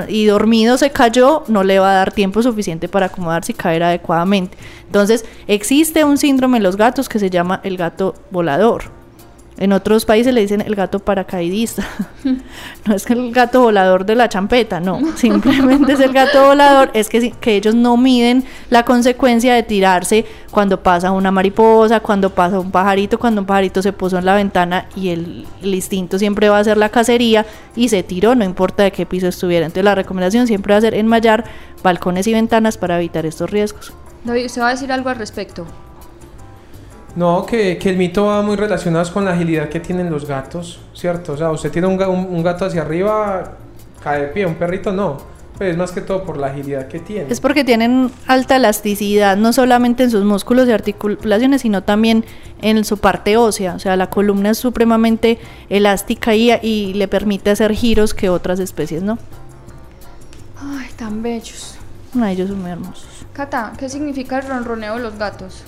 y 0.09 0.25
dormido 0.25 0.77
se 0.77 0.89
cayó, 0.89 1.43
no 1.47 1.63
le 1.63 1.79
va 1.79 1.91
a 1.91 1.95
dar 1.95 2.11
tiempo 2.11 2.43
suficiente 2.43 2.89
para 2.89 3.05
acomodarse 3.05 3.53
y 3.53 3.55
caer 3.55 3.83
adecuadamente. 3.83 4.57
Entonces, 4.85 5.23
existe 5.47 6.03
un 6.03 6.17
síndrome 6.17 6.57
en 6.57 6.63
los 6.63 6.75
gatos 6.75 7.07
que 7.07 7.19
se 7.19 7.29
llama 7.29 7.61
el 7.63 7.77
gato 7.77 8.15
volador. 8.31 9.04
En 9.57 9.71
otros 9.71 10.03
países 10.03 10.33
le 10.33 10.41
dicen 10.41 10.61
el 10.61 10.75
gato 10.75 10.99
paracaidista. 10.99 11.83
No 12.87 12.93
es 12.95 13.05
que 13.05 13.13
el 13.13 13.31
gato 13.31 13.61
volador 13.61 14.05
de 14.05 14.13
la 14.15 14.29
champeta, 14.29 14.79
no. 14.79 14.99
Simplemente 15.15 15.93
es 15.93 15.99
el 15.99 16.13
gato 16.13 16.47
volador. 16.47 16.91
Es 16.93 17.09
que, 17.09 17.31
que 17.31 17.55
ellos 17.55 17.73
no 17.73 17.97
miden 17.97 18.43
la 18.69 18.83
consecuencia 18.83 19.55
de 19.55 19.63
tirarse 19.63 20.25
cuando 20.51 20.81
pasa 20.83 21.11
una 21.11 21.31
mariposa, 21.31 21.99
cuando 21.99 22.29
pasa 22.29 22.59
un 22.59 22.71
pajarito, 22.71 23.17
cuando 23.17 23.41
un 23.41 23.47
pajarito 23.47 23.81
se 23.81 23.91
puso 23.91 24.17
en 24.17 24.25
la 24.25 24.35
ventana 24.35 24.87
y 24.95 25.09
el, 25.09 25.47
el 25.63 25.73
instinto 25.73 26.19
siempre 26.19 26.49
va 26.49 26.59
a 26.59 26.63
ser 26.63 26.77
la 26.77 26.89
cacería 26.89 27.45
y 27.75 27.89
se 27.89 28.03
tiró, 28.03 28.35
no 28.35 28.43
importa 28.43 28.83
de 28.83 28.91
qué 28.91 29.05
piso 29.05 29.27
estuviera. 29.27 29.65
Entonces 29.65 29.85
la 29.85 29.95
recomendación 29.95 30.47
siempre 30.47 30.73
va 30.73 30.77
a 30.77 30.81
ser 30.81 30.93
enmayar 30.93 31.45
balcones 31.81 32.27
y 32.27 32.33
ventanas 32.33 32.77
para 32.77 32.97
evitar 32.97 33.25
estos 33.25 33.49
riesgos. 33.49 33.93
David, 34.23 34.45
¿usted 34.45 34.61
va 34.61 34.69
a 34.69 34.71
decir 34.71 34.91
algo 34.91 35.09
al 35.09 35.17
respecto? 35.17 35.65
No, 37.15 37.45
que, 37.45 37.77
que 37.77 37.89
el 37.89 37.97
mito 37.97 38.25
va 38.25 38.41
muy 38.41 38.57
relacionado 38.57 39.11
con 39.13 39.23
la 39.25 39.31
agilidad 39.31 39.69
que 39.69 39.79
tienen 39.79 40.09
los 40.09 40.25
gatos, 40.25 40.79
¿cierto? 40.93 41.33
O 41.33 41.37
sea, 41.37 41.49
usted 41.51 41.71
tiene 41.71 41.87
un, 41.87 42.01
un- 42.03 42.27
un 42.29 42.43
gato 42.43 42.65
hacia 42.65 42.81
arriba, 42.81 43.53
cae 44.03 44.21
de 44.23 44.27
pie, 44.27 44.45
un 44.45 44.55
perrito 44.55 44.91
no. 44.91 45.17
Pero 45.57 45.71
es 45.71 45.77
más 45.77 45.93
que 45.93 46.01
todo 46.01 46.23
por 46.25 46.35
la 46.35 46.47
agilidad 46.47 46.89
que 46.89 46.99
tiene. 46.99 47.31
Es 47.31 47.39
porque 47.39 47.63
tienen 47.63 48.11
alta 48.27 48.57
elasticidad, 48.57 49.37
no 49.37 49.53
solamente 49.53 50.03
en 50.03 50.11
sus 50.11 50.25
músculos 50.25 50.67
y 50.67 50.71
articulaciones, 50.73 51.61
sino 51.61 51.81
también 51.81 52.25
en 52.61 52.83
su 52.83 52.97
parte 52.97 53.37
ósea. 53.37 53.75
O 53.75 53.79
sea, 53.79 53.95
la 53.95 54.09
columna 54.09 54.49
es 54.49 54.57
supremamente 54.57 55.39
elástica 55.69 56.35
y, 56.35 56.51
y 56.61 56.93
le 56.95 57.07
permite 57.07 57.51
hacer 57.51 57.71
giros 57.73 58.13
que 58.13 58.27
otras 58.29 58.59
especies 58.59 59.01
no. 59.01 59.17
Ay, 60.59 60.89
tan 60.97 61.23
bellos. 61.23 61.75
No, 62.13 62.25
ellos 62.25 62.49
son 62.49 62.61
muy 62.61 62.71
hermosos. 62.71 63.07
Cata, 63.31 63.71
¿qué 63.77 63.87
significa 63.87 64.39
el 64.39 64.47
ronroneo 64.49 64.95
de 64.97 65.03
los 65.03 65.17
gatos? 65.17 65.63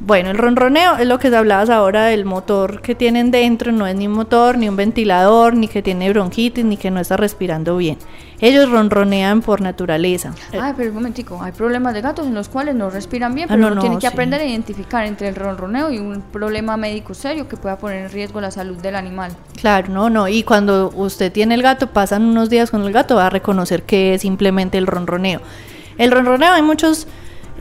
Bueno, 0.00 0.30
el 0.30 0.38
ronroneo 0.38 0.96
es 0.96 1.06
lo 1.06 1.20
que 1.20 1.28
hablabas 1.34 1.70
ahora 1.70 2.06
del 2.06 2.24
motor 2.24 2.80
que 2.82 2.96
tienen 2.96 3.30
dentro, 3.30 3.70
no 3.70 3.86
es 3.86 3.94
ni 3.94 4.08
un 4.08 4.14
motor, 4.14 4.58
ni 4.58 4.68
un 4.68 4.74
ventilador, 4.74 5.54
ni 5.54 5.68
que 5.68 5.80
tiene 5.80 6.10
bronquitis, 6.10 6.64
ni 6.64 6.76
que 6.76 6.90
no 6.90 6.98
está 6.98 7.16
respirando 7.16 7.76
bien. 7.76 7.98
Ellos 8.40 8.68
ronronean 8.68 9.42
por 9.42 9.60
naturaleza. 9.60 10.34
Ay, 10.60 10.72
pero 10.76 10.88
un 10.88 10.96
momentico, 10.96 11.40
hay 11.40 11.52
problemas 11.52 11.94
de 11.94 12.00
gatos 12.00 12.26
en 12.26 12.34
los 12.34 12.48
cuales 12.48 12.74
no 12.74 12.90
respiran 12.90 13.32
bien, 13.32 13.46
Ah, 13.48 13.54
pero 13.54 13.60
no, 13.60 13.66
uno 13.68 13.74
no, 13.76 13.80
tiene 13.82 13.94
que 13.96 14.00
sí. 14.00 14.06
aprender 14.08 14.40
a 14.40 14.44
identificar 14.44 15.06
entre 15.06 15.28
el 15.28 15.36
ronroneo 15.36 15.92
y 15.92 15.98
un 15.98 16.20
problema 16.20 16.76
médico 16.76 17.14
serio 17.14 17.46
que 17.46 17.56
pueda 17.56 17.78
poner 17.78 18.06
en 18.06 18.10
riesgo 18.10 18.40
la 18.40 18.50
salud 18.50 18.78
del 18.78 18.96
animal. 18.96 19.30
Claro, 19.60 19.86
no, 19.92 20.10
no. 20.10 20.26
Y 20.26 20.42
cuando 20.42 20.90
usted 20.96 21.30
tiene 21.30 21.54
el 21.54 21.62
gato, 21.62 21.90
pasan 21.90 22.24
unos 22.24 22.50
días 22.50 22.72
con 22.72 22.82
el 22.82 22.92
gato, 22.92 23.14
va 23.14 23.26
a 23.28 23.30
reconocer 23.30 23.84
que 23.84 24.14
es 24.14 24.22
simplemente 24.22 24.78
el 24.78 24.88
ronroneo. 24.88 25.40
El 25.96 26.10
ronroneo, 26.10 26.52
hay 26.52 26.62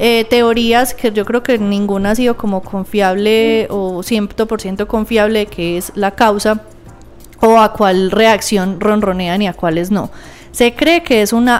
muchas 0.01 0.29
teorías 0.29 0.93
que 0.93 1.11
yo 1.11 1.25
creo 1.25 1.43
que 1.43 1.57
ninguna 1.57 2.11
ha 2.11 2.15
sido 2.15 2.35
como 2.37 2.61
confiable 2.61 3.67
o 3.69 3.99
100% 4.03 4.87
confiable 4.87 5.45
que 5.45 5.77
es 5.77 5.91
la 5.95 6.11
causa 6.11 6.61
o 7.39 7.59
a 7.59 7.73
cuál 7.73 8.11
reacción 8.11 8.79
ronronean 8.79 9.41
y 9.41 9.47
a 9.47 9.53
cuáles 9.53 9.91
no. 9.91 10.09
Se 10.51 10.73
cree 10.75 11.01
que 11.03 11.21
es 11.21 11.33
una 11.33 11.55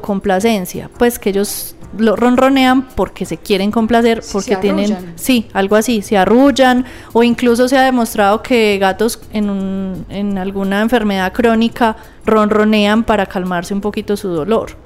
autocomplacencia, 0.00 0.88
pues 0.98 1.18
que 1.18 1.30
ellos 1.30 1.74
lo 1.98 2.14
ronronean 2.16 2.82
porque 2.94 3.24
se 3.26 3.36
quieren 3.36 3.70
complacer, 3.72 4.22
porque 4.32 4.54
tienen, 4.60 4.86
sí, 5.16 5.48
algo 5.52 5.74
así, 5.76 6.02
se 6.02 6.16
arrullan 6.16 6.84
o 7.12 7.22
incluso 7.24 7.68
se 7.68 7.76
ha 7.76 7.82
demostrado 7.82 8.42
que 8.42 8.78
gatos 8.78 9.20
en, 9.32 9.50
un- 9.50 10.06
en 10.08 10.38
alguna 10.38 10.80
enfermedad 10.82 11.32
crónica 11.32 11.96
ronronean 12.24 13.02
para 13.02 13.26
calmarse 13.26 13.74
un 13.74 13.80
poquito 13.80 14.16
su 14.16 14.28
dolor. 14.28 14.76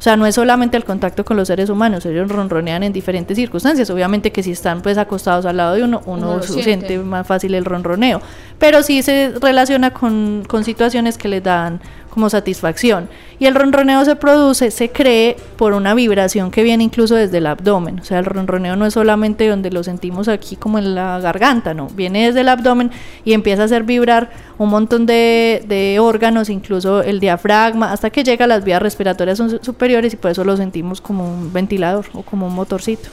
O 0.00 0.02
sea, 0.02 0.16
no 0.16 0.24
es 0.24 0.34
solamente 0.34 0.78
el 0.78 0.84
contacto 0.86 1.26
con 1.26 1.36
los 1.36 1.48
seres 1.48 1.68
humanos, 1.68 2.06
ellos 2.06 2.26
ronronean 2.30 2.82
en 2.82 2.90
diferentes 2.90 3.36
circunstancias. 3.36 3.90
Obviamente 3.90 4.32
que 4.32 4.42
si 4.42 4.52
están 4.52 4.80
pues 4.80 4.96
acostados 4.96 5.44
al 5.44 5.58
lado 5.58 5.74
de 5.74 5.84
uno, 5.84 6.00
uno, 6.06 6.32
Uno 6.32 6.42
siente. 6.42 6.64
siente 6.64 6.98
más 7.00 7.26
fácil 7.26 7.54
el 7.54 7.66
ronroneo. 7.66 8.22
Pero 8.58 8.82
sí 8.82 9.02
se 9.02 9.34
relaciona 9.38 9.90
con, 9.92 10.44
con 10.48 10.64
situaciones 10.64 11.18
que 11.18 11.28
les 11.28 11.42
dan 11.42 11.82
como 12.10 12.28
satisfacción. 12.28 13.08
Y 13.38 13.46
el 13.46 13.54
ronroneo 13.54 14.04
se 14.04 14.16
produce, 14.16 14.70
se 14.70 14.90
cree 14.90 15.36
por 15.56 15.72
una 15.72 15.94
vibración 15.94 16.50
que 16.50 16.62
viene 16.62 16.84
incluso 16.84 17.14
desde 17.14 17.38
el 17.38 17.46
abdomen. 17.46 18.00
O 18.00 18.04
sea, 18.04 18.18
el 18.18 18.24
ronroneo 18.26 18.76
no 18.76 18.84
es 18.84 18.94
solamente 18.94 19.48
donde 19.48 19.70
lo 19.70 19.82
sentimos 19.82 20.28
aquí 20.28 20.56
como 20.56 20.78
en 20.78 20.94
la 20.94 21.18
garganta, 21.20 21.72
no. 21.72 21.86
Viene 21.88 22.26
desde 22.26 22.40
el 22.42 22.48
abdomen 22.48 22.90
y 23.24 23.32
empieza 23.32 23.62
a 23.62 23.64
hacer 23.66 23.84
vibrar 23.84 24.30
un 24.58 24.68
montón 24.68 25.06
de, 25.06 25.64
de 25.68 25.98
órganos, 26.00 26.50
incluso 26.50 27.02
el 27.02 27.20
diafragma, 27.20 27.92
hasta 27.92 28.10
que 28.10 28.24
llega 28.24 28.44
a 28.44 28.48
las 28.48 28.64
vías 28.64 28.82
respiratorias 28.82 29.40
superiores 29.62 30.12
y 30.12 30.16
por 30.16 30.32
eso 30.32 30.44
lo 30.44 30.56
sentimos 30.56 31.00
como 31.00 31.24
un 31.24 31.52
ventilador 31.52 32.06
o 32.12 32.22
como 32.22 32.46
un 32.48 32.54
motorcito. 32.54 33.08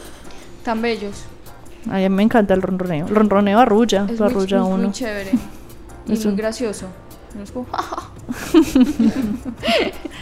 Tan 0.63 0.81
bellos. 0.81 1.23
A 1.89 1.97
mí 1.97 2.09
me 2.09 2.23
encanta 2.23 2.53
el 2.53 2.61
ronroneo. 2.61 3.07
El 3.07 3.15
ronroneo 3.15 3.59
arrulla, 3.59 4.05
Es 4.09 4.19
lo 4.19 4.25
muy, 4.25 4.33
arrulla 4.33 4.59
muy- 4.59 4.71
uno. 4.73 4.83
muy 4.83 4.91
chévere. 4.91 5.31
Y 6.09 6.13
Es 6.13 6.23
muy 6.25 6.31
un- 6.31 6.37
gracioso. 6.37 6.87
No 7.37 7.43
es 7.43 7.51
como, 7.51 7.67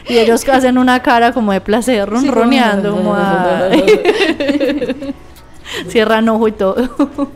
Y 0.09 0.17
ellos 0.17 0.47
hacen 0.49 0.77
una 0.77 1.01
cara 1.01 1.31
como 1.31 1.53
de 1.53 1.61
placer, 1.61 2.09
ronroneando. 2.09 3.15
Cierran 5.87 6.27
ojo 6.27 6.49
y 6.49 6.51
todo. 6.51 6.75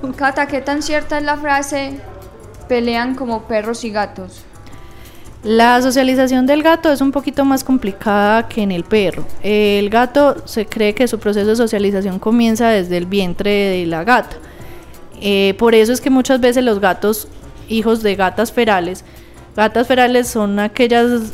Cata, 0.18 0.48
¿qué 0.48 0.60
tan 0.60 0.84
cierta 0.84 1.18
es 1.18 1.24
la 1.24 1.38
frase 1.38 1.98
pelean 2.68 3.16
como 3.16 3.44
perros 3.44 3.86
y 3.86 3.90
gatos? 3.90 4.44
La 5.44 5.82
socialización 5.82 6.46
del 6.46 6.62
gato 6.62 6.92
es 6.92 7.00
un 7.00 7.14
poquito 7.14 7.46
más 7.46 7.64
complicada 7.64 8.50
que 8.50 8.62
en 8.62 8.74
el 8.74 8.84
perro. 8.84 9.24
El 9.42 9.90
gato 9.90 10.46
se 10.46 10.66
cree 10.66 10.94
que 10.94 11.08
su 11.08 11.20
proceso 11.20 11.52
de 11.52 11.56
socialización 11.56 12.20
comienza 12.20 12.68
desde 12.68 12.98
el 12.98 13.06
vientre 13.06 13.50
de 13.50 13.86
la 13.86 14.04
gata. 14.04 14.36
Eh, 15.22 15.56
por 15.58 15.74
eso 15.74 15.94
es 15.94 16.02
que 16.02 16.10
muchas 16.10 16.42
veces 16.42 16.66
los 16.66 16.82
gatos, 16.82 17.30
hijos 17.70 18.04
de 18.04 18.18
gatas 18.18 18.52
ferales, 18.52 19.06
gatas 19.60 19.88
ferales 19.88 20.28
son 20.28 20.60
aquellos 20.60 21.34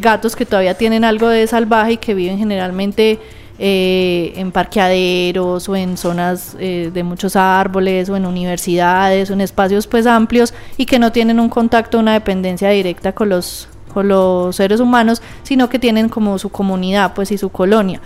gatos 0.00 0.36
que 0.36 0.44
todavía 0.44 0.74
tienen 0.74 1.04
algo 1.04 1.28
de 1.28 1.46
salvaje 1.46 1.92
y 1.92 1.96
que 1.96 2.14
viven 2.14 2.38
generalmente 2.38 3.18
eh, 3.62 4.32
en 4.36 4.52
parqueaderos 4.52 5.68
o 5.68 5.76
en 5.76 5.98
zonas 5.98 6.56
eh, 6.58 6.90
de 6.94 7.02
muchos 7.02 7.36
árboles 7.36 8.08
o 8.08 8.16
en 8.16 8.24
universidades 8.24 9.28
o 9.28 9.34
en 9.34 9.42
espacios 9.42 9.86
pues 9.86 10.06
amplios 10.06 10.54
y 10.78 10.86
que 10.86 10.98
no 10.98 11.12
tienen 11.12 11.38
un 11.38 11.50
contacto, 11.50 11.98
una 11.98 12.14
dependencia 12.14 12.70
directa 12.70 13.12
con 13.12 13.28
los, 13.28 13.68
con 13.92 14.08
los 14.08 14.56
seres 14.56 14.80
humanos, 14.80 15.20
sino 15.42 15.68
que 15.68 15.78
tienen 15.78 16.08
como 16.08 16.38
su 16.38 16.48
comunidad 16.48 17.12
pues 17.12 17.32
y 17.32 17.36
su 17.36 17.50
colonia. 17.50 18.00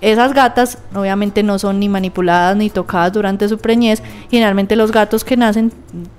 Esas 0.00 0.32
gatas 0.32 0.78
obviamente 0.94 1.42
no 1.42 1.58
son 1.58 1.78
ni 1.78 1.88
manipuladas 1.88 2.56
ni 2.56 2.70
tocadas 2.70 3.12
durante 3.12 3.48
su 3.48 3.58
preñez. 3.58 4.02
Generalmente 4.30 4.76
los 4.76 4.92
gatos 4.92 5.24
que 5.24 5.36
nacen 5.36 5.72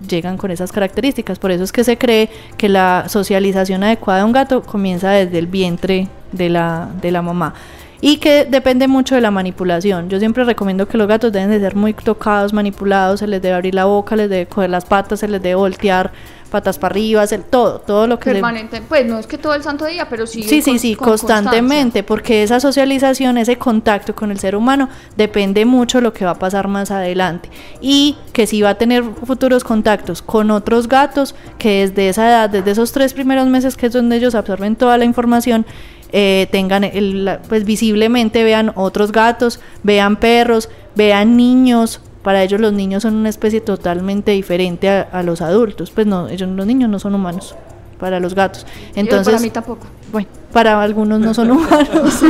llegan 0.07 0.37
con 0.37 0.51
esas 0.51 0.71
características. 0.71 1.39
Por 1.39 1.51
eso 1.51 1.63
es 1.63 1.71
que 1.71 1.83
se 1.83 1.97
cree 1.97 2.29
que 2.57 2.69
la 2.69 3.05
socialización 3.07 3.83
adecuada 3.83 4.19
de 4.19 4.25
un 4.25 4.31
gato 4.33 4.61
comienza 4.61 5.09
desde 5.11 5.39
el 5.39 5.47
vientre 5.47 6.09
de 6.31 6.49
la, 6.49 6.89
de 7.01 7.11
la 7.11 7.21
mamá. 7.21 7.55
Y 8.03 8.17
que 8.17 8.45
depende 8.45 8.87
mucho 8.87 9.13
de 9.15 9.21
la 9.21 9.29
manipulación. 9.31 10.09
Yo 10.09 10.17
siempre 10.19 10.43
recomiendo 10.43 10.87
que 10.87 10.97
los 10.97 11.07
gatos 11.07 11.31
deben 11.31 11.51
de 11.51 11.59
ser 11.59 11.75
muy 11.75 11.93
tocados, 11.93 12.51
manipulados, 12.51 13.19
se 13.19 13.27
les 13.27 13.41
debe 13.41 13.53
abrir 13.55 13.75
la 13.75 13.85
boca, 13.85 14.15
les 14.15 14.29
debe 14.29 14.47
coger 14.47 14.71
las 14.71 14.85
patas, 14.85 15.19
se 15.19 15.27
les 15.27 15.41
debe 15.41 15.53
voltear 15.55 16.11
patas 16.49 16.77
para 16.77 16.91
arriba, 16.93 17.21
hacer 17.21 17.43
todo, 17.43 17.79
todo 17.79 18.07
lo 18.07 18.17
que 18.19 18.25
se- 18.31 18.33
Permanente. 18.33 18.81
Pues 18.81 19.05
no 19.05 19.19
es 19.19 19.27
que 19.27 19.37
todo 19.37 19.53
el 19.53 19.63
santo 19.63 19.85
día, 19.85 20.09
pero 20.09 20.25
sí. 20.27 20.43
Sí, 20.43 20.61
sí, 20.61 20.71
con- 20.71 20.79
sí, 20.79 20.95
con 20.95 21.07
constantemente, 21.09 22.03
porque 22.03 22.43
esa 22.43 22.59
socialización, 22.59 23.37
ese 23.37 23.57
contacto 23.57 24.13
con 24.15 24.31
el 24.31 24.39
ser 24.39 24.55
humano, 24.57 24.89
depende 25.15 25.63
mucho 25.65 25.99
de 25.99 26.01
lo 26.01 26.11
que 26.11 26.25
va 26.25 26.31
a 26.31 26.39
pasar 26.39 26.67
más 26.67 26.91
adelante. 26.91 27.49
Y 27.79 28.17
que 28.33 28.47
si 28.47 28.61
va 28.63 28.71
a 28.71 28.75
tener 28.75 29.03
futuros 29.25 29.63
contactos 29.63 30.21
con 30.21 30.51
otros 30.51 30.89
gatos, 30.89 31.35
que 31.57 31.87
desde 31.87 32.09
esa 32.09 32.27
edad, 32.27 32.49
desde 32.49 32.71
esos 32.71 32.91
tres 32.91 33.13
primeros 33.13 33.47
meses, 33.47 33.77
que 33.77 33.85
es 33.85 33.93
donde 33.93 34.17
ellos 34.17 34.35
absorben 34.35 34.75
toda 34.75 34.97
la 34.97 35.05
información, 35.05 35.65
eh, 36.11 36.47
tengan, 36.51 36.83
el- 36.83 37.39
pues 37.47 37.63
visiblemente 37.65 38.43
vean 38.43 38.71
otros 38.75 39.11
gatos, 39.11 39.59
vean 39.83 40.15
perros, 40.17 40.69
vean 40.95 41.37
niños. 41.37 42.01
Para 42.23 42.43
ellos 42.43 42.59
los 42.61 42.73
niños 42.73 43.01
son 43.03 43.15
una 43.15 43.29
especie 43.29 43.61
totalmente 43.61 44.31
diferente 44.31 44.89
a, 44.89 45.01
a 45.11 45.23
los 45.23 45.41
adultos. 45.41 45.89
Pues 45.91 46.05
no, 46.07 46.27
ellos 46.29 46.49
los 46.49 46.65
niños 46.67 46.89
no 46.89 46.99
son 46.99 47.15
humanos 47.15 47.55
para 47.99 48.19
los 48.19 48.35
gatos. 48.35 48.65
Entonces, 48.95 49.25
para 49.33 49.39
mí 49.41 49.49
tampoco. 49.49 49.87
Bueno, 50.11 50.27
para 50.51 50.81
algunos 50.81 51.19
no 51.19 51.33
son 51.33 51.51
humanos. 51.51 52.21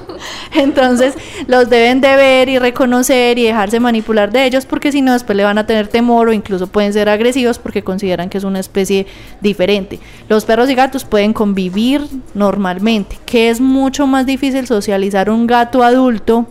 Entonces 0.54 1.14
los 1.46 1.70
deben 1.70 2.00
de 2.00 2.14
ver 2.16 2.48
y 2.48 2.58
reconocer 2.58 3.38
y 3.38 3.44
dejarse 3.44 3.80
manipular 3.80 4.30
de 4.30 4.44
ellos 4.44 4.66
porque 4.66 4.92
si 4.92 5.00
no 5.02 5.12
después 5.12 5.36
le 5.36 5.44
van 5.44 5.58
a 5.58 5.66
tener 5.66 5.88
temor 5.88 6.28
o 6.28 6.32
incluso 6.32 6.66
pueden 6.66 6.92
ser 6.92 7.08
agresivos 7.08 7.58
porque 7.58 7.82
consideran 7.82 8.28
que 8.28 8.38
es 8.38 8.44
una 8.44 8.60
especie 8.60 9.06
diferente. 9.40 9.98
Los 10.28 10.44
perros 10.44 10.68
y 10.70 10.74
gatos 10.74 11.04
pueden 11.04 11.32
convivir 11.32 12.02
normalmente, 12.34 13.18
que 13.24 13.50
es 13.50 13.60
mucho 13.60 14.06
más 14.06 14.26
difícil 14.26 14.66
socializar 14.66 15.30
un 15.30 15.46
gato 15.46 15.82
adulto 15.82 16.46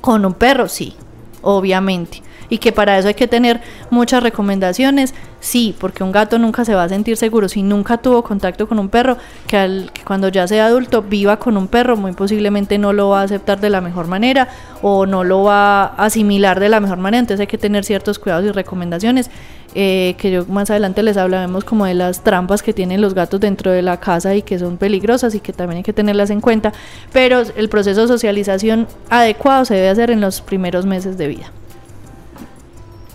con 0.00 0.24
un 0.24 0.34
perro, 0.34 0.68
sí, 0.68 0.94
obviamente. 1.42 2.22
Y 2.50 2.58
que 2.58 2.72
para 2.72 2.98
eso 2.98 3.08
hay 3.08 3.14
que 3.14 3.28
tener 3.28 3.60
muchas 3.90 4.22
recomendaciones, 4.22 5.14
sí, 5.38 5.74
porque 5.78 6.02
un 6.04 6.10
gato 6.12 6.36
nunca 6.38 6.64
se 6.64 6.74
va 6.74 6.82
a 6.82 6.88
sentir 6.88 7.16
seguro 7.16 7.48
si 7.48 7.62
nunca 7.62 7.96
tuvo 7.98 8.22
contacto 8.24 8.66
con 8.68 8.78
un 8.80 8.88
perro, 8.88 9.16
que, 9.46 9.56
al- 9.56 9.90
que 9.94 10.02
cuando 10.02 10.28
ya 10.28 10.46
sea 10.48 10.66
adulto 10.66 11.00
viva 11.02 11.38
con 11.38 11.56
un 11.56 11.68
perro, 11.68 11.96
muy 11.96 12.12
posiblemente 12.12 12.76
no 12.76 12.92
lo 12.92 13.10
va 13.10 13.20
a 13.20 13.24
aceptar 13.24 13.60
de 13.60 13.70
la 13.70 13.80
mejor 13.80 14.08
manera 14.08 14.48
o 14.82 15.06
no 15.06 15.22
lo 15.24 15.44
va 15.44 15.84
a 15.84 16.04
asimilar 16.06 16.58
de 16.60 16.68
la 16.68 16.80
mejor 16.80 16.98
manera. 16.98 17.20
Entonces 17.20 17.40
hay 17.40 17.46
que 17.46 17.56
tener 17.58 17.84
ciertos 17.84 18.18
cuidados 18.18 18.44
y 18.44 18.50
recomendaciones. 18.52 19.30
eh, 19.76 20.16
que 20.18 20.32
yo 20.32 20.44
más 20.46 20.68
adelante 20.70 21.00
les 21.04 21.16
hablaremos 21.16 21.62
como 21.62 21.84
de 21.86 21.94
las 21.94 22.24
trampas 22.24 22.60
que 22.60 22.72
tienen 22.72 23.00
los 23.00 23.14
gatos 23.14 23.38
dentro 23.38 23.70
de 23.70 23.82
la 23.82 24.00
casa 24.00 24.34
y 24.34 24.42
que 24.42 24.58
son 24.58 24.78
peligrosas 24.78 25.32
y 25.36 25.38
que 25.38 25.52
también 25.52 25.76
hay 25.76 25.82
que 25.84 25.92
tenerlas 25.92 26.30
en 26.30 26.40
cuenta. 26.40 26.72
Pero 27.12 27.42
el 27.54 27.68
proceso 27.68 28.00
de 28.00 28.08
socialización 28.08 28.88
adecuado 29.10 29.64
se 29.64 29.74
debe 29.76 29.88
hacer 29.90 30.10
en 30.10 30.20
los 30.20 30.40
primeros 30.40 30.86
meses 30.86 31.16
de 31.16 31.28
vida. 31.28 31.52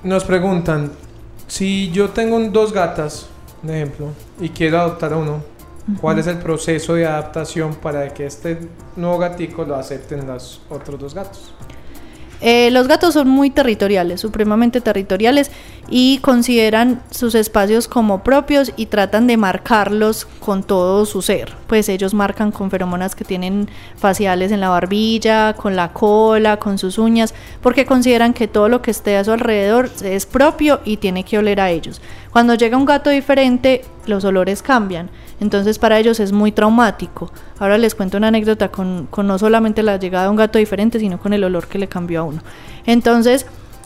Nos 0.05 0.23
preguntan, 0.23 0.91
si 1.47 1.89
yo 1.91 2.09
tengo 2.09 2.35
un- 2.35 2.51
dos 2.53 2.71
gatas, 2.71 3.25
un 3.63 3.71
ejemplo, 3.71 4.09
y 4.39 4.49
quiero 4.49 4.79
adoptar 4.79 5.13
a 5.13 5.17
uno, 5.17 5.41
¿cuál 5.99 6.19
es 6.19 6.27
el 6.27 6.37
proceso 6.37 6.93
de 6.93 7.07
adaptación 7.07 7.73
para 7.75 8.13
que 8.13 8.27
este 8.27 8.59
nuevo 8.95 9.17
gatico 9.17 9.63
lo 9.65 9.75
acepten 9.75 10.27
los 10.27 10.61
otros 10.69 10.99
dos 10.99 11.13
gatos? 11.15 11.53
Eh, 12.41 12.69
los 12.71 12.87
gatos 12.87 13.13
son 13.13 13.29
muy 13.29 13.49
territoriales, 13.49 14.21
supremamente 14.21 14.81
territoriales 14.81 15.51
y 15.89 16.17
consideran 16.19 17.01
sus 17.11 17.35
espacios 17.35 17.87
como 17.87 18.23
propios 18.23 18.73
y 18.75 18.87
tratan 18.87 19.27
de 19.27 19.37
marcarlos 19.37 20.25
con 20.39 20.63
todo 20.63 21.05
su 21.05 21.21
ser. 21.21 21.53
Pues 21.67 21.89
ellos 21.89 22.13
marcan 22.13 22.51
con 22.51 22.71
feromonas 22.71 23.15
que 23.15 23.23
tienen 23.23 23.69
faciales 23.97 24.51
en 24.51 24.59
la 24.59 24.69
barbilla, 24.69 25.53
con 25.53 25.75
la 25.75 25.93
cola, 25.93 26.57
con 26.57 26.77
sus 26.77 26.97
uñas, 26.97 27.33
porque 27.61 27.85
consideran 27.85 28.33
que 28.33 28.47
todo 28.47 28.69
lo 28.69 28.81
que 28.81 28.91
esté 28.91 29.17
a 29.17 29.23
su 29.23 29.31
alrededor 29.31 29.89
es 30.03 30.25
propio 30.25 30.81
y 30.85 30.97
tiene 30.97 31.23
que 31.23 31.37
oler 31.37 31.59
a 31.59 31.69
ellos. 31.69 32.01
Cuando 32.35 32.55
llega 32.55 32.75
un 32.75 32.83
gato 32.83 33.09
diferente, 33.11 33.85
los 34.07 34.25
olores 34.25 34.61
cambian. 34.61 35.09
Entonces 35.39 35.79
para 35.79 35.99
ellos 35.99 36.19
es 36.19 36.33
muy 36.33 36.51
traumático. 36.51 37.31
Ahora 37.59 37.77
les 37.77 37.95
cuento 37.95 38.17
una 38.17 38.27
anécdota 38.27 38.67
con, 38.67 39.07
con 39.09 39.25
no 39.25 39.39
solamente 39.39 39.83
la 39.83 39.95
llegada 39.95 40.25
de 40.25 40.31
un 40.31 40.35
gato 40.35 40.59
diferente, 40.59 40.99
sino 40.99 41.17
con 41.17 41.31
el 41.31 41.45
olor 41.45 41.67
que 41.67 41.79
le 41.79 41.87
cambió 41.87 42.19
a 42.19 42.23
uno. 42.23 42.41
Entonces 42.85 43.45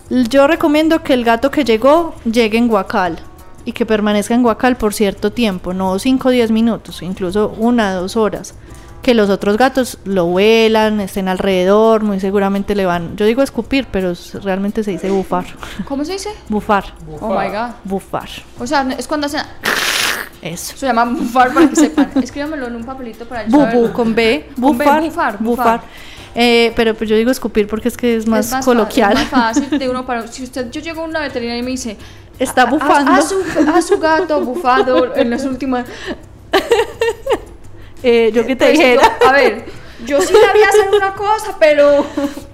yo 0.10 0.48
recomiendo 0.48 1.04
que 1.04 1.14
el 1.14 1.26
gato 1.26 1.52
que 1.52 1.64
llegó 1.64 2.16
llegue 2.26 2.58
en 2.58 2.70
guacal 2.70 3.20
y 3.66 3.72
que 3.72 3.86
permanezca 3.86 4.34
en 4.34 4.42
guacal 4.42 4.78
por 4.78 4.96
cierto 4.96 5.32
tiempo, 5.32 5.72
no 5.72 6.00
5 6.00 6.28
o 6.28 6.32
10 6.32 6.50
minutos, 6.50 7.04
incluso 7.04 7.54
una, 7.56 7.94
dos 7.94 8.18
horas. 8.18 8.56
Que 9.02 9.14
los 9.14 9.30
otros 9.30 9.58
gatos 9.58 9.98
lo 10.04 10.26
vuelan, 10.26 11.00
estén 11.00 11.30
alrededor, 11.30 12.04
muy 12.04 12.20
seguramente 12.20 12.76
le 12.76 12.86
van, 12.86 13.16
yo 13.16 13.26
digo 13.26 13.42
escupir, 13.42 13.88
pero 13.90 14.14
realmente 14.44 14.84
se 14.84 14.92
dice 14.92 15.10
bufar. 15.10 15.46
¿Cómo 15.88 16.04
se 16.04 16.14
dice? 16.14 16.30
Bufar, 16.50 16.94
Oh 17.22 17.30
my 17.30 17.48
god. 17.48 17.70
bufar. 17.86 18.30
O 18.60 18.68
sea, 18.68 18.86
es 18.98 19.08
cuando 19.08 19.28
hacen. 19.28 19.42
Eso. 20.42 20.76
Se 20.78 20.86
llama 20.86 21.06
bufar 21.06 21.54
para 21.54 21.70
que 21.70 21.76
sepan. 21.78 22.12
Escríbamelo 22.22 22.68
en 22.68 22.76
un 22.76 22.84
papelito 22.84 23.26
para 23.26 23.46
yo 23.46 23.52
Bu, 23.52 23.58
bu, 23.58 23.64
saberlo. 23.66 23.94
con 23.94 24.16
B, 24.16 24.50
Con 24.60 24.78
B, 24.78 24.84
bufar, 24.86 25.02
bufar, 25.04 25.38
bufar. 25.40 25.40
bufar. 25.40 25.82
Eh, 26.36 26.72
pero 26.76 26.94
pues 26.94 27.10
yo 27.10 27.16
digo 27.16 27.32
escupir 27.32 27.68
porque 27.68 27.88
es 27.88 27.98
que 27.98 28.16
es 28.18 28.28
más, 28.28 28.52
Es 28.52 28.66
coloquial. 28.66 29.14
Es 29.14 29.32
más 29.32 29.56
fácil 29.58 29.80
de 29.80 29.90
uno 29.90 30.06
para. 30.06 30.28
Si 30.28 30.44
usted, 30.44 30.70
yo 30.72 30.82
llego 30.82 31.02
a 31.02 31.06
una 31.06 31.22
veterinaria 31.22 31.60
y 31.62 31.64
me 31.64 31.72
dice. 31.72 31.98
Está 32.38 32.62
"A- 32.64 32.68
a- 32.68 32.70
bufando". 32.70 33.12
A, 33.12 33.22
su, 33.22 33.36
a 33.74 33.82
su 33.82 33.98
gato 33.98 34.40
bufado 34.42 35.16
en 35.16 35.30
las 35.30 35.46
últimas. 35.46 35.86
Eh, 38.04 38.32
yo 38.34 38.46
que 38.46 38.56
te 38.56 38.66
Pues, 38.66 38.78
dijera. 38.78 39.02
yo- 39.22 39.28
a 39.28 39.32
ver, 39.34 39.66
Yo 40.06 40.22
sí 40.22 40.34
sabía 40.34 40.70
hacer 40.70 40.88
una 40.96 41.14
cosa, 41.14 41.58
pero 41.60 42.06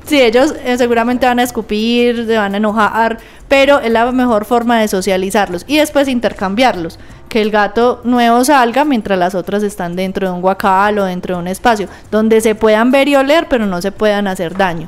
Sí, 0.05 0.19
ellos 0.21 0.55
eh, 0.63 0.77
seguramente 0.79 1.25
van 1.27 1.39
a 1.39 1.43
escupir, 1.43 2.25
se 2.25 2.38
van 2.38 2.53
a 2.55 2.58
enojar, 2.58 3.19
pero 3.47 3.79
es 3.79 3.91
la 3.91 4.12
mejor 4.12 4.45
forma 4.45 4.79
de 4.79 4.88
socializarlos 4.88 5.63
y 5.67 5.77
después 5.77 6.08
intercambiarlos. 6.08 6.97
Que 7.29 7.41
el 7.41 7.51
gato 7.51 8.01
nuevo 8.03 8.43
salga 8.45 8.84
mientras 8.86 9.19
las 9.19 9.36
otras 9.36 9.62
están 9.62 9.95
dentro 9.95 10.27
de 10.27 10.34
un 10.34 10.41
guacal 10.41 10.97
o 10.99 11.05
dentro 11.05 11.36
de 11.36 11.41
un 11.41 11.47
espacio 11.47 11.88
donde 12.10 12.41
se 12.41 12.55
puedan 12.55 12.89
ver 12.91 13.08
y 13.08 13.15
oler, 13.15 13.45
pero 13.49 13.65
no 13.67 13.79
se 13.81 13.91
puedan 13.91 14.27
hacer 14.27 14.58
daño. 14.58 14.88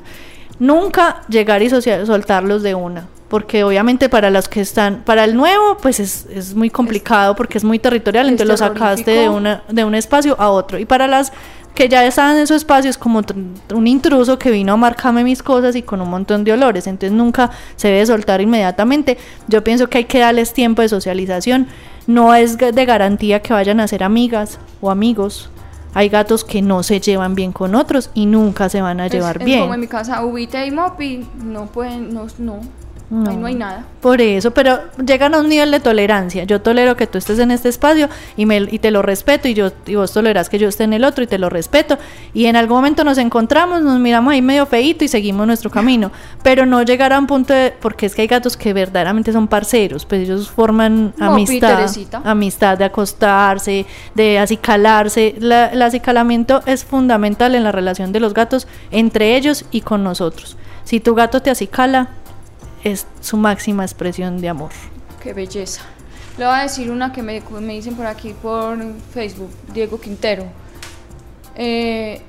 Nunca 0.60 1.22
llegar 1.30 1.62
y 1.62 1.70
soltarlos 1.70 2.64
de 2.64 2.74
una. 2.74 3.08
Porque 3.30 3.64
obviamente 3.64 4.08
para 4.08 4.30
los 4.30 4.48
que 4.48 4.62
están, 4.62 5.04
para 5.04 5.26
el 5.26 5.36
nuevo, 5.36 5.78
pues 5.82 6.00
es, 6.00 6.26
es 6.34 6.56
muy 6.56 6.70
complicado 6.70 7.36
porque 7.36 7.58
es 7.58 7.64
muy 7.66 7.78
territorial, 7.78 8.28
es 8.28 8.32
entonces 8.32 8.48
lo 8.48 8.58
sacaste 8.68 9.12
de, 9.12 9.30
una, 9.30 9.64
de 9.70 9.84
un 9.84 9.96
espacio 9.96 10.36
a 10.40 10.50
otro. 10.50 10.80
Y 10.80 10.86
para 10.86 11.08
las 11.08 11.34
que 11.76 11.90
ya 11.90 12.06
estaban 12.06 12.38
en 12.38 12.48
su 12.48 12.54
espacio 12.56 12.90
es 12.90 12.98
como 12.98 13.22
un 13.76 13.86
intruso 13.86 14.40
que 14.40 14.50
vino 14.50 14.74
a 14.74 14.78
marcarme 14.78 15.24
mis 15.26 15.44
cosas 15.44 15.76
y 15.76 15.82
con 15.84 16.00
un 16.02 16.10
montón 16.10 16.44
de 16.44 16.54
olores, 16.54 16.88
entonces 16.88 17.12
nunca 17.12 17.52
se 17.76 17.90
debe 17.90 18.06
soltar 18.06 18.40
inmediatamente. 18.42 19.18
Yo 19.48 19.64
pienso 19.64 19.88
que 19.90 20.00
hay 20.00 20.06
que 20.06 20.20
darles 20.20 20.54
tiempo 20.54 20.82
de 20.82 20.90
socialización, 20.90 21.68
no 22.08 22.34
es 22.34 22.58
de 22.58 22.86
garantía 22.86 23.42
que 23.42 23.54
vayan 23.54 23.80
a 23.82 23.88
ser 23.88 24.04
amigas 24.04 24.58
o 24.82 24.90
amigos. 24.90 25.50
Hay 25.94 26.10
gatos 26.10 26.44
que 26.46 26.62
no 26.62 26.82
se 26.82 27.00
llevan 27.02 27.36
bien 27.36 27.52
con 27.52 27.76
otros 27.76 28.10
y 28.14 28.26
nunca 28.26 28.70
se 28.70 28.82
van 28.82 29.00
a 29.02 29.08
es- 29.08 29.12
llevar 29.12 29.38
es 29.40 29.46
bien. 29.46 29.60
como 29.62 29.74
en 29.74 29.80
mi 29.82 29.88
casa, 29.88 30.24
Ubita 30.26 30.66
y 30.66 30.72
Mopi, 30.72 31.28
no 31.44 31.66
pueden, 31.68 32.14
no, 32.14 32.26
no, 32.40 32.60
No. 33.10 33.30
ahí 33.30 33.38
no 33.38 33.48
hay 33.48 33.56
nada. 33.56 33.86
Por 34.02 34.20
eso, 34.20 34.52
pero 34.52 34.80
llegan 35.06 35.34
a 35.34 35.40
un 35.40 35.48
nivel 35.48 35.72
de 35.72 35.80
tolerancia. 35.80 36.44
Yo 36.44 36.62
tolero 36.62 36.98
que 36.98 37.08
tú 37.08 37.18
estés 37.18 37.40
en 37.40 37.52
este 37.52 37.70
espacio 37.70 38.10
y, 38.36 38.46
me, 38.46 38.58
y 38.58 38.80
te 38.80 38.92
lo 38.92 39.02
respeto 39.02 39.48
y, 39.48 39.54
yo, 39.54 39.72
y 39.86 39.96
vos 39.96 40.12
tolerás 40.12 40.50
que 40.50 40.60
yo 40.60 40.68
esté 40.68 40.84
en 40.84 40.92
el 40.94 41.06
otro 41.06 41.24
y 41.24 41.28
te 41.28 41.38
lo 41.38 41.50
respeto. 41.50 41.98
Y 42.34 42.48
en 42.48 42.58
algún 42.58 42.78
momento 42.78 43.04
nos 43.06 43.18
encontramos, 43.18 43.82
nos 43.82 43.98
miramos 44.00 44.34
ahí 44.34 44.42
medio 44.42 44.66
feíto 44.66 45.06
y 45.06 45.08
seguimos 45.08 45.48
nuestro 45.48 45.70
camino. 45.72 46.12
Pero 46.44 46.66
no 46.66 46.84
llegar 46.84 47.14
a 47.14 47.20
un 47.20 47.28
punto 47.28 47.54
de... 47.54 47.74
Porque 47.80 48.06
es 48.08 48.14
que 48.14 48.24
hay 48.24 48.28
gatos 48.28 48.58
que 48.58 48.74
verdaderamente 48.74 49.32
son 49.32 49.48
parceros, 49.48 50.06
pues 50.06 50.22
ellos 50.24 50.50
forman 50.50 51.14
amistad. 51.20 51.90
Amistad 52.26 52.78
de 52.78 52.86
acostarse, 52.86 53.86
de 54.16 54.38
acicalarse. 54.40 55.36
La- 55.40 55.68
el 55.68 55.82
acicalamiento 55.82 56.62
es 56.66 56.84
fundamental 56.84 57.56
en 57.56 57.64
la 57.64 57.72
relación 57.72 58.12
de 58.12 58.20
los 58.20 58.34
gatos 58.34 58.68
entre 58.92 59.36
ellos 59.38 59.66
y 59.72 59.82
con 59.82 60.04
nosotros. 60.04 60.58
Si 60.84 61.00
tu 61.00 61.16
gato 61.16 61.42
te 61.42 61.50
acicala, 61.50 62.10
es 62.92 63.08
su 63.22 63.38
máxima 63.38 63.84
expresión 63.84 64.40
de 64.40 64.50
amor. 64.50 64.72
Qué 65.22 65.34
belleza. 65.34 65.82
Le 66.38 66.46
voy 66.46 66.56
a 66.56 66.64
decir 66.64 66.92
una 66.92 67.12
que 67.12 67.24
me, 67.24 67.42
me 67.62 67.74
dicen 67.74 67.96
por 67.96 68.06
aquí 68.06 68.34
por 68.42 68.78
Facebook, 69.14 69.50
Diego 69.74 70.00
Quintero. 70.00 70.46
Eh, 71.56 72.22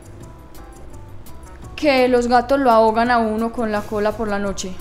que 1.76 2.08
los 2.08 2.26
gatos 2.26 2.58
lo 2.58 2.70
ahogan 2.70 3.10
a 3.10 3.18
uno 3.18 3.52
con 3.52 3.70
la 3.70 3.82
cola 3.82 4.12
por 4.12 4.28
la 4.28 4.38
noche. 4.38 4.72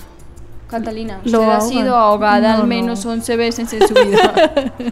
Catalina, 0.68 1.18
usted 1.24 1.32
¿Lo 1.32 1.50
ha 1.50 1.60
sido 1.60 1.96
ahogada 1.96 2.54
No, 2.56 2.62
al 2.62 2.68
menos 2.68 3.04
no. 3.04 3.12
11 3.12 3.36
veces 3.36 3.72
en 3.72 3.88
su 3.88 3.94
vida. 3.94 4.72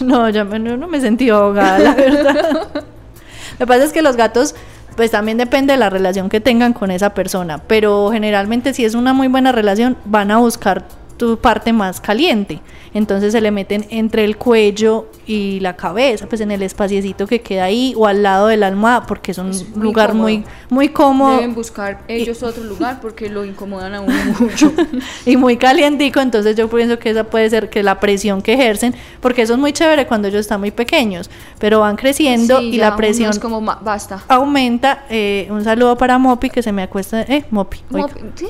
No, 0.00 0.28
yo 0.30 0.44
no, 0.44 0.76
no 0.76 0.88
me 0.88 1.00
sentí 1.00 1.30
ahogada, 1.30 1.78
la 1.78 1.94
verdad. 1.94 2.68
Lo 2.74 3.58
que 3.58 3.66
pasa 3.66 3.84
es 3.84 3.92
que 3.92 4.02
los 4.02 4.16
gatos, 4.16 4.56
pues 4.96 5.10
también 5.10 5.38
depende 5.38 5.72
de 5.72 5.78
la 5.78 5.90
relación 5.90 6.28
que 6.28 6.40
tengan 6.40 6.72
con 6.72 6.90
esa 6.90 7.10
persona, 7.10 7.58
pero 7.58 8.10
generalmente 8.12 8.74
si 8.74 8.84
es 8.84 8.94
una 8.94 9.12
muy 9.12 9.28
buena 9.28 9.52
relación, 9.52 9.96
van 10.04 10.30
a 10.30 10.38
buscar 10.38 10.84
tu 11.16 11.38
parte 11.38 11.72
más 11.72 12.00
caliente. 12.00 12.60
Entonces 12.92 13.32
se 13.32 13.40
le 13.40 13.50
meten 13.50 13.86
entre 13.90 14.24
el 14.24 14.36
cuello 14.36 15.06
y 15.26 15.58
la 15.58 15.74
cabeza, 15.74 16.26
pues 16.28 16.40
en 16.40 16.52
el 16.52 16.62
espaciecito 16.62 17.26
que 17.26 17.40
queda 17.40 17.64
ahí 17.64 17.92
o 17.96 18.06
al 18.06 18.22
lado 18.22 18.46
de 18.46 18.56
la 18.56 18.68
almohada, 18.68 19.04
porque 19.06 19.32
es 19.32 19.38
un 19.38 19.50
Es 19.50 19.68
muy 19.74 19.82
lugar 19.88 20.10
cómodo. 20.10 20.22
muy, 20.28 20.44
muy 20.70 20.88
cómodo. 20.90 21.36
Deben 21.36 21.54
buscar 21.56 22.02
ellos 22.06 22.42
otro 22.44 22.62
lugar 22.62 23.00
porque 23.00 23.28
lo 23.28 23.44
incomodan 23.44 23.94
a 23.94 24.00
uno 24.00 24.14
mucho. 24.40 24.72
y 25.26 25.36
muy 25.36 25.56
calientico, 25.56 26.20
entonces 26.20 26.54
yo 26.56 26.68
pienso 26.70 26.98
que 27.00 27.10
esa 27.10 27.24
puede 27.24 27.50
ser 27.50 27.68
que 27.68 27.82
la 27.82 27.98
presión 27.98 28.42
que 28.42 28.52
ejercen, 28.52 28.94
porque 29.20 29.42
eso 29.42 29.54
es 29.54 29.58
muy 29.58 29.72
chévere 29.72 30.06
cuando 30.06 30.28
ellos 30.28 30.40
están 30.40 30.60
muy 30.60 30.70
pequeños, 30.70 31.28
pero 31.58 31.80
van 31.80 31.96
creciendo 31.96 32.60
Sí, 32.60 32.66
y 32.74 32.76
la 32.76 32.94
presión 32.94 33.36
como 33.40 33.60
basta. 33.60 34.22
aumenta. 34.28 35.04
eh, 35.10 35.48
un 35.50 35.64
saludo 35.64 35.96
para 35.96 36.16
Mopi 36.18 36.48
que 36.48 36.62
se 36.62 36.70
me 36.70 36.82
acuesta, 36.84 37.22
eh, 37.22 37.44
Mopi. 37.50 37.78
Como- 37.90 38.08
¿sí? 38.36 38.46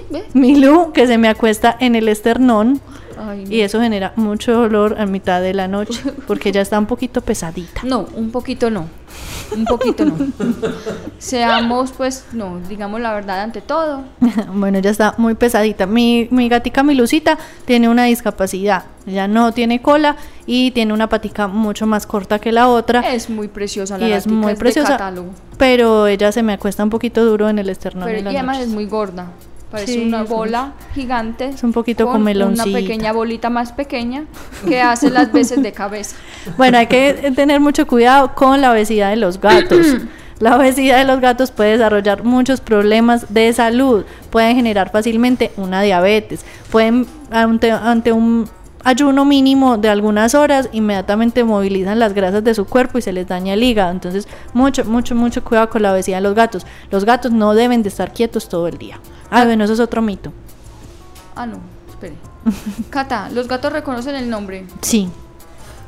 Que 0.92 1.06
se 1.06 1.16
me 1.18 1.28
acuesta 1.28 1.76
en 1.80 1.94
el 1.94 2.08
esternón 2.08 2.53
Ay, 2.60 3.44
no. 3.44 3.50
y 3.50 3.60
eso 3.60 3.80
genera 3.80 4.12
mucho 4.16 4.52
dolor 4.52 4.96
a 5.00 5.06
mitad 5.06 5.40
de 5.40 5.54
la 5.54 5.68
noche 5.68 6.00
porque 6.26 6.52
ya 6.52 6.60
está 6.60 6.78
un 6.78 6.86
poquito 6.86 7.20
pesadita. 7.20 7.82
No, 7.84 8.06
un 8.14 8.30
poquito 8.30 8.70
no. 8.70 8.88
Un 9.56 9.64
poquito 9.66 10.04
no. 10.04 10.16
Seamos, 11.18 11.92
pues, 11.92 12.24
no, 12.32 12.58
digamos 12.68 13.00
la 13.00 13.12
verdad 13.12 13.42
ante 13.42 13.60
todo. 13.60 14.02
bueno, 14.52 14.78
ya 14.80 14.90
está 14.90 15.14
muy 15.18 15.34
pesadita. 15.34 15.86
Mi, 15.86 16.28
mi 16.30 16.48
gatica 16.48 16.82
Milucita 16.82 17.38
tiene 17.64 17.88
una 17.88 18.04
discapacidad. 18.04 18.84
Ella 19.06 19.28
no 19.28 19.52
tiene 19.52 19.82
cola 19.82 20.16
y 20.46 20.70
tiene 20.70 20.92
una 20.92 21.08
patica 21.08 21.46
mucho 21.46 21.86
más 21.86 22.06
corta 22.06 22.38
que 22.38 22.52
la 22.52 22.68
otra. 22.68 23.00
Es 23.12 23.28
muy 23.28 23.48
preciosa 23.48 23.98
la 23.98 24.08
y 24.08 24.12
es 24.12 24.26
muy 24.26 24.54
preciosa. 24.54 24.92
catálogo. 24.92 25.30
Pero 25.58 26.06
ella 26.06 26.32
se 26.32 26.42
me 26.42 26.54
acuesta 26.54 26.82
un 26.82 26.90
poquito 26.90 27.24
duro 27.24 27.48
en 27.48 27.58
el 27.58 27.68
esternón. 27.68 28.06
Pero, 28.06 28.18
en 28.18 28.24
las 28.24 28.34
y 28.34 28.36
además 28.36 28.56
noches. 28.56 28.68
es 28.68 28.74
muy 28.74 28.86
gorda. 28.86 29.28
Parece 29.74 29.94
Sí, 29.94 30.06
una 30.06 30.22
bola 30.22 30.72
gigante. 30.94 31.46
Es 31.46 31.64
un 31.64 31.72
poquito 31.72 32.06
con 32.06 32.22
una 32.22 32.64
pequeña 32.64 33.12
bolita 33.12 33.50
más 33.50 33.72
pequeña 33.72 34.24
que 34.68 34.80
hace 34.80 35.10
las 35.10 35.32
veces 35.32 35.60
de 35.64 35.72
cabeza. 35.72 36.14
Bueno, 36.56 36.78
hay 36.78 36.86
que 36.86 37.32
tener 37.34 37.58
mucho 37.58 37.84
cuidado 37.84 38.36
con 38.36 38.60
la 38.60 38.70
obesidad 38.70 39.10
de 39.10 39.16
los 39.16 39.40
gatos. 39.40 39.84
La 40.40 40.56
obesidad 40.56 40.98
de 40.98 41.04
los 41.04 41.20
gatos 41.20 41.52
puede 41.52 41.72
desarrollar 41.72 42.24
muchos 42.24 42.60
problemas 42.60 43.32
de 43.32 43.52
salud, 43.52 44.04
pueden 44.30 44.56
generar 44.56 44.90
fácilmente 44.90 45.52
una 45.56 45.80
diabetes, 45.80 46.44
pueden 46.70 47.06
ante, 47.30 47.70
ante 47.70 48.10
un 48.10 48.48
ayuno 48.84 49.24
mínimo 49.24 49.78
de 49.78 49.88
algunas 49.88 50.34
horas 50.34 50.68
inmediatamente 50.72 51.42
movilizan 51.42 51.98
las 51.98 52.12
grasas 52.12 52.44
de 52.44 52.54
su 52.54 52.66
cuerpo 52.66 52.98
y 52.98 53.02
se 53.02 53.12
les 53.12 53.26
daña 53.26 53.54
el 53.54 53.62
hígado. 53.62 53.90
Entonces, 53.90 54.28
mucho, 54.52 54.84
mucho, 54.84 55.14
mucho 55.14 55.42
cuidado 55.42 55.70
con 55.70 55.82
la 55.82 55.92
obesidad 55.92 56.18
de 56.18 56.22
los 56.22 56.34
gatos. 56.34 56.66
Los 56.90 57.04
gatos 57.04 57.32
no 57.32 57.54
deben 57.54 57.82
de 57.82 57.88
estar 57.88 58.12
quietos 58.12 58.48
todo 58.48 58.68
el 58.68 58.78
día. 58.78 59.00
Ah, 59.30 59.44
bueno, 59.44 59.64
eso 59.64 59.72
es 59.72 59.80
otro 59.80 60.02
mito. 60.02 60.32
Ah, 61.34 61.46
no, 61.46 61.58
espere. 61.88 62.14
Cata, 62.90 63.30
los 63.30 63.48
gatos 63.48 63.72
reconocen 63.72 64.14
el 64.14 64.30
nombre. 64.30 64.66
Sí. 64.82 65.08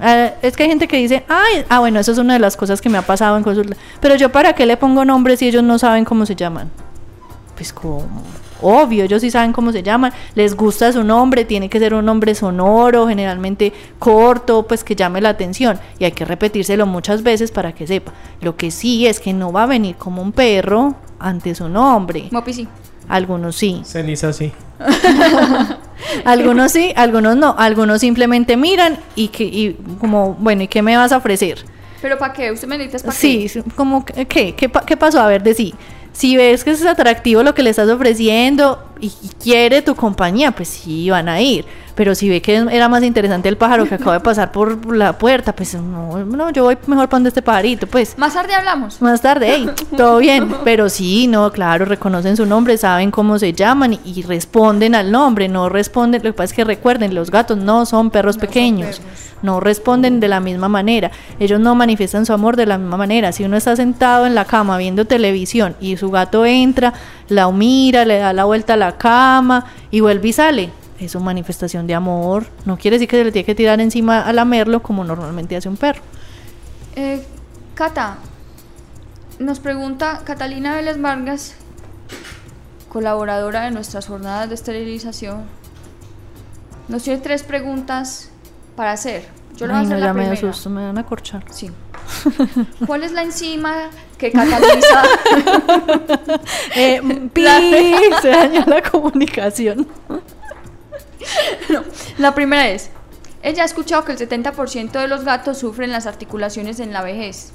Ah, 0.01 0.33
es 0.43 0.57
que 0.57 0.65
hay 0.65 0.69
gente 0.69 0.89
que 0.89 0.97
dice, 0.97 1.25
ay, 1.29 1.65
ah, 1.69 1.79
bueno, 1.79 2.01
eso 2.01 2.13
es 2.13 2.19
una 2.19 2.35
de 2.35 2.41
las 2.41 2.57
cosas 2.57 2.81
que 2.81 2.89
me 2.89 2.99
ha 2.99 3.03
pasado 3.03 3.37
en 3.37 3.43
consulta. 3.43 3.77
Pero 4.01 4.17
yo, 4.17 4.31
¿para 4.31 4.55
qué 4.55 4.67
le 4.67 4.77
pongo 4.77 5.05
nombres 5.05 5.39
si 5.39 5.49
ellos 5.49 5.63
no 5.63 5.79
saben 5.79 6.05
cómo 6.05 6.27
se 6.27 6.35
llaman? 6.35 6.71
Pues 7.55 7.73
como, 7.73 8.07
obvio, 8.63 9.05
ellos 9.05 9.21
sí 9.23 9.31
saben 9.31 9.53
cómo 9.53 9.73
se 9.73 9.83
llaman, 9.83 10.13
les 10.35 10.55
gusta 10.57 10.93
su 10.93 11.03
nombre, 11.05 11.45
tiene 11.45 11.69
que 11.69 11.79
ser 11.79 11.95
un 11.95 12.05
nombre 12.05 12.35
sonoro, 12.35 13.09
generalmente 13.09 13.73
corto, 13.99 14.67
pues 14.67 14.85
que 14.85 14.95
llame 14.97 15.21
la 15.21 15.31
atención. 15.31 15.79
Y 15.99 16.05
hay 16.05 16.13
que 16.13 16.25
repetírselo 16.25 16.87
muchas 16.87 17.23
veces 17.23 17.51
para 17.51 17.73
que 17.73 17.87
sepa. 17.87 18.13
Lo 18.41 18.57
que 18.57 18.71
sí 18.71 19.07
es 19.07 19.21
que 19.21 19.33
no 19.33 19.53
va 19.53 19.65
a 19.65 19.67
venir 19.67 19.97
como 19.97 20.23
un 20.23 20.33
perro 20.33 20.95
ante 21.19 21.55
su 21.55 21.69
nombre. 21.69 22.29
Mopi 22.31 22.53
sí. 22.53 22.69
Algunos 23.09 23.55
sí. 23.57 23.83
Ceniza 23.85 24.33
sí. 24.33 24.53
Algunos 26.25 26.73
sí, 26.73 26.93
algunos 26.97 27.37
no. 27.37 27.55
Algunos 27.59 28.01
simplemente 28.01 28.57
miran 28.57 28.99
y 29.15 29.29
que 29.29 29.45
y 29.45 29.77
como, 30.01 30.35
bueno, 30.35 30.63
¿y 30.63 30.69
qué 30.69 30.83
me 30.83 30.97
vas 30.97 31.13
a 31.13 31.17
ofrecer? 31.19 31.59
¿Pero 32.03 32.19
para 32.19 32.33
qué? 32.33 32.53
¿Usted 32.53 32.69
me 32.69 32.79
dice 32.79 32.99
para 32.99 33.13
Sí, 33.13 33.49
sí, 33.49 33.63
como 33.75 34.05
que- 34.05 34.27
¿qué? 34.27 34.55
¿Qué, 34.55 34.69
pa- 34.69 34.85
qué 34.85 34.97
pasó? 34.97 35.21
A 35.21 35.27
ver, 35.27 35.43
de 35.43 35.55
sí. 35.55 35.75
Si 36.17 36.35
ves 36.35 36.65
que 36.65 36.71
es 36.71 36.83
atractivo 36.87 37.43
lo 37.43 37.55
que 37.55 37.63
le 37.63 37.69
estás 37.69 37.91
ofreciendo 37.91 38.83
y, 38.99 39.11
quiere 39.39 39.83
tu 39.83 39.95
compañía, 39.95 40.51
pues 40.51 40.69
sí, 40.69 41.11
van 41.11 41.29
a 41.29 41.43
ir. 41.43 41.67
Pero 41.95 42.15
si 42.15 42.31
ve 42.31 42.41
que 42.41 42.57
era 42.57 42.89
más 42.89 43.03
interesante 43.03 43.51
el 43.51 43.59
pájaro 43.59 43.85
que 43.85 43.97
acaba 43.97 44.15
de 44.15 44.21
pasar 44.21 44.51
por 44.51 44.97
la 44.97 45.19
puerta, 45.19 45.55
pues 45.55 45.75
no, 45.75 46.25
no 46.25 46.51
yo 46.53 46.65
voy 46.65 46.79
mejor 46.87 47.09
para 47.09 47.17
donde 47.17 47.29
este 47.29 47.43
pajarito, 47.43 47.87
pues. 47.87 48.17
Más 48.17 48.33
tarde 48.33 48.55
hablamos. 48.55 49.03
Más 49.03 49.21
tarde, 49.21 49.47
hey, 49.51 49.71
todo 49.99 50.17
bien. 50.17 50.55
Pero 50.65 50.89
sí, 50.89 51.27
no, 51.27 51.53
claro, 51.53 51.85
reconocen 51.85 52.35
su 52.35 52.47
nombre, 52.47 52.79
saben 52.79 53.11
cómo 53.11 53.39
se 53.39 53.53
llaman 53.53 53.99
y, 54.03 54.23
responden 54.23 54.95
al 54.95 55.13
nombre. 55.13 55.49
No 55.49 55.69
responden, 55.69 56.23
lo 56.23 56.31
que 56.31 56.33
pasa 56.33 56.45
es 56.45 56.53
que 56.55 56.65
recuerden, 56.65 57.15
los 57.15 57.31
gatos 57.31 57.59
no 57.59 57.85
son 57.85 58.09
perros 58.09 58.37
No 58.37 58.41
son 58.41 58.49
pequeños. 58.49 59.01
perros. 59.01 59.26
No 59.47 59.61
responden 59.61 60.19
de 60.19 60.27
la 60.27 60.41
misma 60.41 60.69
manera. 60.69 61.13
Ellos 61.39 61.61
no 61.61 61.77
manifiestan 61.77 62.27
su 62.27 62.33
amor 62.33 62.57
de 62.57 62.67
la 62.67 62.79
misma 62.79 62.97
manera. 62.97 63.31
Si 63.31 63.45
uno 63.45 63.57
está 63.57 63.77
sentado 63.77 64.27
en 64.27 64.35
la 64.35 64.45
cama 64.45 64.77
viendo 64.77 65.05
televisión 65.05 65.77
y 65.81 65.97
su 65.97 66.11
gato 66.11 66.45
entra, 66.45 66.95
la 67.29 67.49
mira, 67.53 68.05
le 68.05 68.19
da 68.19 68.33
la 68.33 68.45
vuelta 68.45 68.75
a 68.75 68.77
la 68.77 68.99
cama 68.99 69.67
y 69.93 70.01
vuelve 70.01 70.27
y 70.27 70.33
sale. 70.33 70.71
Es 70.99 71.15
una 71.15 71.27
manifestación 71.27 71.87
de 71.87 71.95
amor. 71.95 72.49
No 72.65 72.77
quiere 72.77 72.97
decir 72.97 73.07
que 73.07 73.19
se 73.19 73.23
le 73.23 73.31
tiene 73.31 73.47
que 73.47 73.55
tirar 73.55 73.81
encima 73.81 74.23
a 74.23 74.33
lamerlo 74.33 74.83
como 74.83 75.05
normalmente 75.05 75.55
hace 75.55 75.69
un 75.69 75.77
perro. 75.77 76.03
Eh, 76.97 77.25
Cata, 77.77 78.17
nos 79.39 79.61
pregunta 79.61 80.23
Catalina 80.25 80.75
Vélez 80.75 81.01
Vargas, 81.01 81.55
colaboradora 82.89 83.61
de 83.61 83.71
nuestras 83.71 84.09
jornadas 84.09 84.49
de 84.49 84.57
esterilización. 84.57 85.45
Nos 86.89 87.05
tiene 87.05 87.21
tres 87.21 87.45
preguntas 87.45 88.33
para 88.77 88.93
hacer. 88.93 89.25
Yo 89.57 89.67
le 89.67 89.73
voy 89.73 89.83
a 89.83 89.85
hacer 89.85 89.95
no, 89.95 90.01
la 90.01 90.07
ya 90.07 90.13
me 90.13 90.23
primera. 90.29 90.53
susto, 90.53 90.69
me 90.71 90.85
van 90.85 90.99
a 90.99 91.07
corchar. 91.07 91.45
Sí. 91.51 91.71
¿Cuál 92.87 93.03
es 93.05 93.13
la 93.13 93.23
enzima 93.23 93.89
que 94.19 94.31
cataliza? 94.31 95.03
Eh, 96.77 97.01
pi, 97.33 97.45
se 98.23 98.29
dañó 98.29 98.65
la 98.67 98.83
comunicación. 98.83 99.89
la 102.19 102.35
primera 102.35 102.69
es, 102.69 102.91
ella 103.43 103.63
ha 103.63 103.67
escuchado 103.67 104.05
que 104.05 104.13
el 104.13 104.19
70% 104.19 104.91
de 104.93 105.09
los 105.09 105.25
gatos 105.25 105.59
sufren 105.59 105.91
las 105.93 106.07
articulaciones 106.07 106.81
en 106.81 106.93
la 106.93 107.03
vejez. 107.03 107.53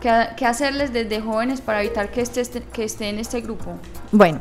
¿Qué, 0.00 0.10
ha- 0.10 0.34
qué 0.34 0.46
hacerles 0.46 0.92
desde 0.92 1.20
jóvenes 1.20 1.60
para 1.60 1.80
evitar 1.82 2.10
que 2.10 2.22
esté, 2.22 2.40
este- 2.40 2.62
que 2.62 2.82
esté 2.84 3.08
en 3.08 3.18
este 3.20 3.40
grupo? 3.40 3.78
Bueno, 4.10 4.40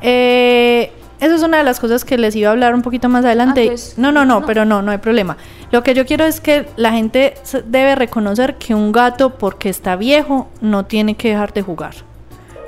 eh, 0.00 0.90
eso 1.20 1.34
es 1.34 1.42
una 1.42 1.58
de 1.58 1.64
las 1.64 1.80
cosas 1.80 2.04
que 2.04 2.18
les 2.18 2.36
iba 2.36 2.48
a 2.48 2.52
hablar 2.52 2.74
un 2.74 2.82
poquito 2.82 3.08
más 3.08 3.24
adelante. 3.24 3.62
Ah, 3.64 3.68
pues, 3.68 3.94
no, 3.96 4.12
no, 4.12 4.24
no, 4.24 4.40
no. 4.40 4.46
pero 4.46 4.64
no, 4.64 4.82
no 4.82 4.90
hay 4.90 4.98
problema. 4.98 5.36
Lo 5.70 5.82
que 5.82 5.94
yo 5.94 6.06
quiero 6.06 6.24
es 6.24 6.40
que 6.40 6.66
la 6.76 6.92
gente 6.92 7.34
debe 7.66 7.94
reconocer 7.94 8.56
que 8.56 8.74
un 8.74 8.92
gato, 8.92 9.38
porque 9.38 9.68
está 9.68 9.96
viejo, 9.96 10.48
no 10.60 10.84
tiene 10.84 11.16
que 11.16 11.30
dejar 11.30 11.52
de 11.52 11.62
jugar. 11.62 11.94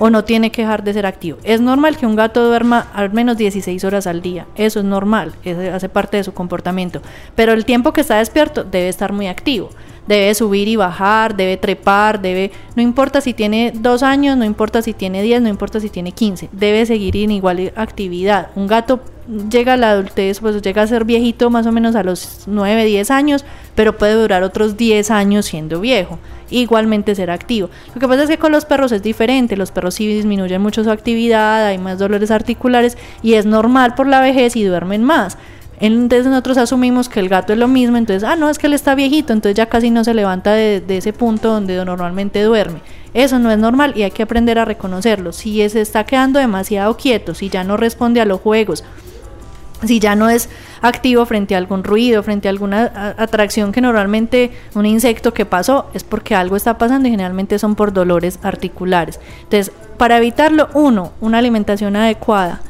O 0.01 0.09
no 0.09 0.23
tiene 0.23 0.49
que 0.49 0.61
dejar 0.61 0.83
de 0.83 0.93
ser 0.93 1.05
activo. 1.05 1.37
Es 1.43 1.59
normal 1.59 1.97
que 1.97 2.05
un 2.05 2.15
gato 2.15 2.45
duerma 2.45 2.87
al 2.93 3.11
menos 3.11 3.37
16 3.37 3.83
horas 3.83 4.07
al 4.07 4.21
día. 4.21 4.47
Eso 4.55 4.79
es 4.79 4.85
normal, 4.85 5.33
eso 5.43 5.59
hace 5.73 5.89
parte 5.89 6.15
de 6.15 6.23
su 6.23 6.33
comportamiento. 6.33 7.01
Pero 7.35 7.51
el 7.51 7.65
tiempo 7.65 7.91
que 7.91 8.01
está 8.01 8.17
despierto 8.17 8.63
debe 8.63 8.87
estar 8.87 9.11
muy 9.11 9.27
activo. 9.27 9.69
Debe 10.09 10.33
subir 10.33 10.67
y 10.67 10.75
bajar, 10.75 11.35
debe 11.35 11.55
trepar, 11.55 12.19
debe... 12.19 12.49
No 12.75 12.81
importa 12.81 13.21
si 13.21 13.35
tiene 13.35 13.71
dos 13.75 14.01
años, 14.01 14.35
no 14.37 14.43
importa 14.43 14.81
si 14.81 14.93
tiene 14.93 15.21
10, 15.21 15.43
no 15.43 15.49
importa 15.49 15.79
si 15.79 15.91
tiene 15.91 16.13
15. 16.13 16.49
Debe 16.51 16.83
seguir 16.87 17.15
en 17.17 17.29
igual 17.29 17.71
actividad. 17.75 18.47
Un 18.55 18.65
gato 18.65 19.01
llega 19.51 19.73
a 19.73 19.77
la 19.77 19.91
adultez, 19.91 20.39
pues 20.39 20.63
llega 20.63 20.81
a 20.81 20.87
ser 20.87 21.05
viejito 21.05 21.51
más 21.51 21.67
o 21.67 21.71
menos 21.71 21.95
a 21.95 22.01
los 22.01 22.45
9, 22.47 22.85
10 22.85 23.11
años, 23.11 23.45
pero 23.75 23.99
puede 23.99 24.13
durar 24.13 24.41
otros 24.41 24.77
10 24.77 25.11
años 25.11 25.45
siendo 25.45 25.79
viejo. 25.79 26.17
Igualmente 26.49 27.13
ser 27.13 27.29
activo. 27.29 27.69
Lo 27.93 28.01
que 28.01 28.07
pasa 28.07 28.23
es 28.23 28.29
que 28.29 28.39
con 28.39 28.51
los 28.51 28.65
perros 28.65 28.91
es 28.91 29.03
diferente. 29.03 29.55
Los 29.57 29.69
perros 29.69 29.93
sí 29.93 30.07
disminuyen 30.07 30.59
mucho 30.59 30.83
su 30.83 30.89
actividad, 30.89 31.67
hay 31.67 31.77
más 31.77 31.99
dolores 31.99 32.31
articulares 32.31 32.97
y 33.21 33.35
es 33.35 33.45
normal 33.45 33.93
por 33.93 34.07
la 34.07 34.21
vejez 34.21 34.55
y 34.55 34.63
duermen 34.63 35.03
más. 35.03 35.37
Entonces 35.79 36.27
nosotros 36.27 36.57
asumimos 36.57 37.07
que 37.07 37.21
el 37.21 37.29
gato 37.29 37.53
es 37.53 37.59
lo 37.59 37.69
mismo, 37.69 37.95
entonces, 37.95 38.27
ah, 38.27 38.35
no, 38.35 38.49
es 38.49 38.59
que 38.59 38.67
él 38.67 38.73
está 38.73 38.95
viejito, 38.95 39.31
entonces 39.31 39.55
ya 39.55 39.67
casi 39.67 39.89
no 39.89 40.03
se 40.03 40.13
levanta 40.13 40.51
de, 40.53 40.83
ese 40.89 41.13
punto 41.13 41.49
donde 41.49 41.83
normalmente 41.85 42.43
duerme. 42.43 42.81
Eso 43.13 43.39
no 43.39 43.49
es 43.49 43.57
normal 43.57 43.93
y 43.95 44.03
hay 44.03 44.11
que 44.11 44.23
aprender 44.23 44.59
a 44.59 44.65
reconocerlo. 44.65 45.31
Si 45.31 45.67
se 45.69 45.81
está 45.81 46.03
quedando 46.03 46.37
demasiado 46.37 46.97
quieto, 46.97 47.33
si 47.33 47.49
ya 47.49 47.63
no 47.63 47.77
responde 47.77 48.19
a 48.19 48.25
los 48.25 48.41
juegos, 48.41 48.83
si 49.85 50.01
ya 50.01 50.15
no 50.15 50.29
es 50.29 50.49
activo 50.81 51.25
frente 51.25 51.55
a 51.55 51.57
algún 51.57 51.85
ruido, 51.85 52.21
frente 52.23 52.49
a 52.49 52.51
alguna 52.51 53.15
atracción 53.17 53.71
que 53.71 53.79
normalmente 53.79 54.51
un 54.75 54.85
insecto 54.85 55.33
que 55.33 55.45
pasó, 55.45 55.89
es 55.93 56.03
porque 56.03 56.35
algo 56.35 56.57
está 56.57 56.77
pasando 56.77 57.07
y 57.07 57.11
generalmente 57.11 57.57
son 57.57 57.75
por 57.75 57.93
dolores 57.93 58.39
articulares. 58.43 59.21
Entonces, 59.43 59.71
para 59.97 60.17
evitarlo, 60.17 60.67
uno, 60.73 61.13
una 61.21 61.37
alimentación 61.37 61.95
adecuada. 61.95 62.61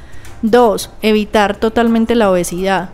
Dos, 0.43 0.91
evitar 1.01 1.57
totalmente 1.57 2.16
la 2.16 2.32
obesidad. 2.32 2.91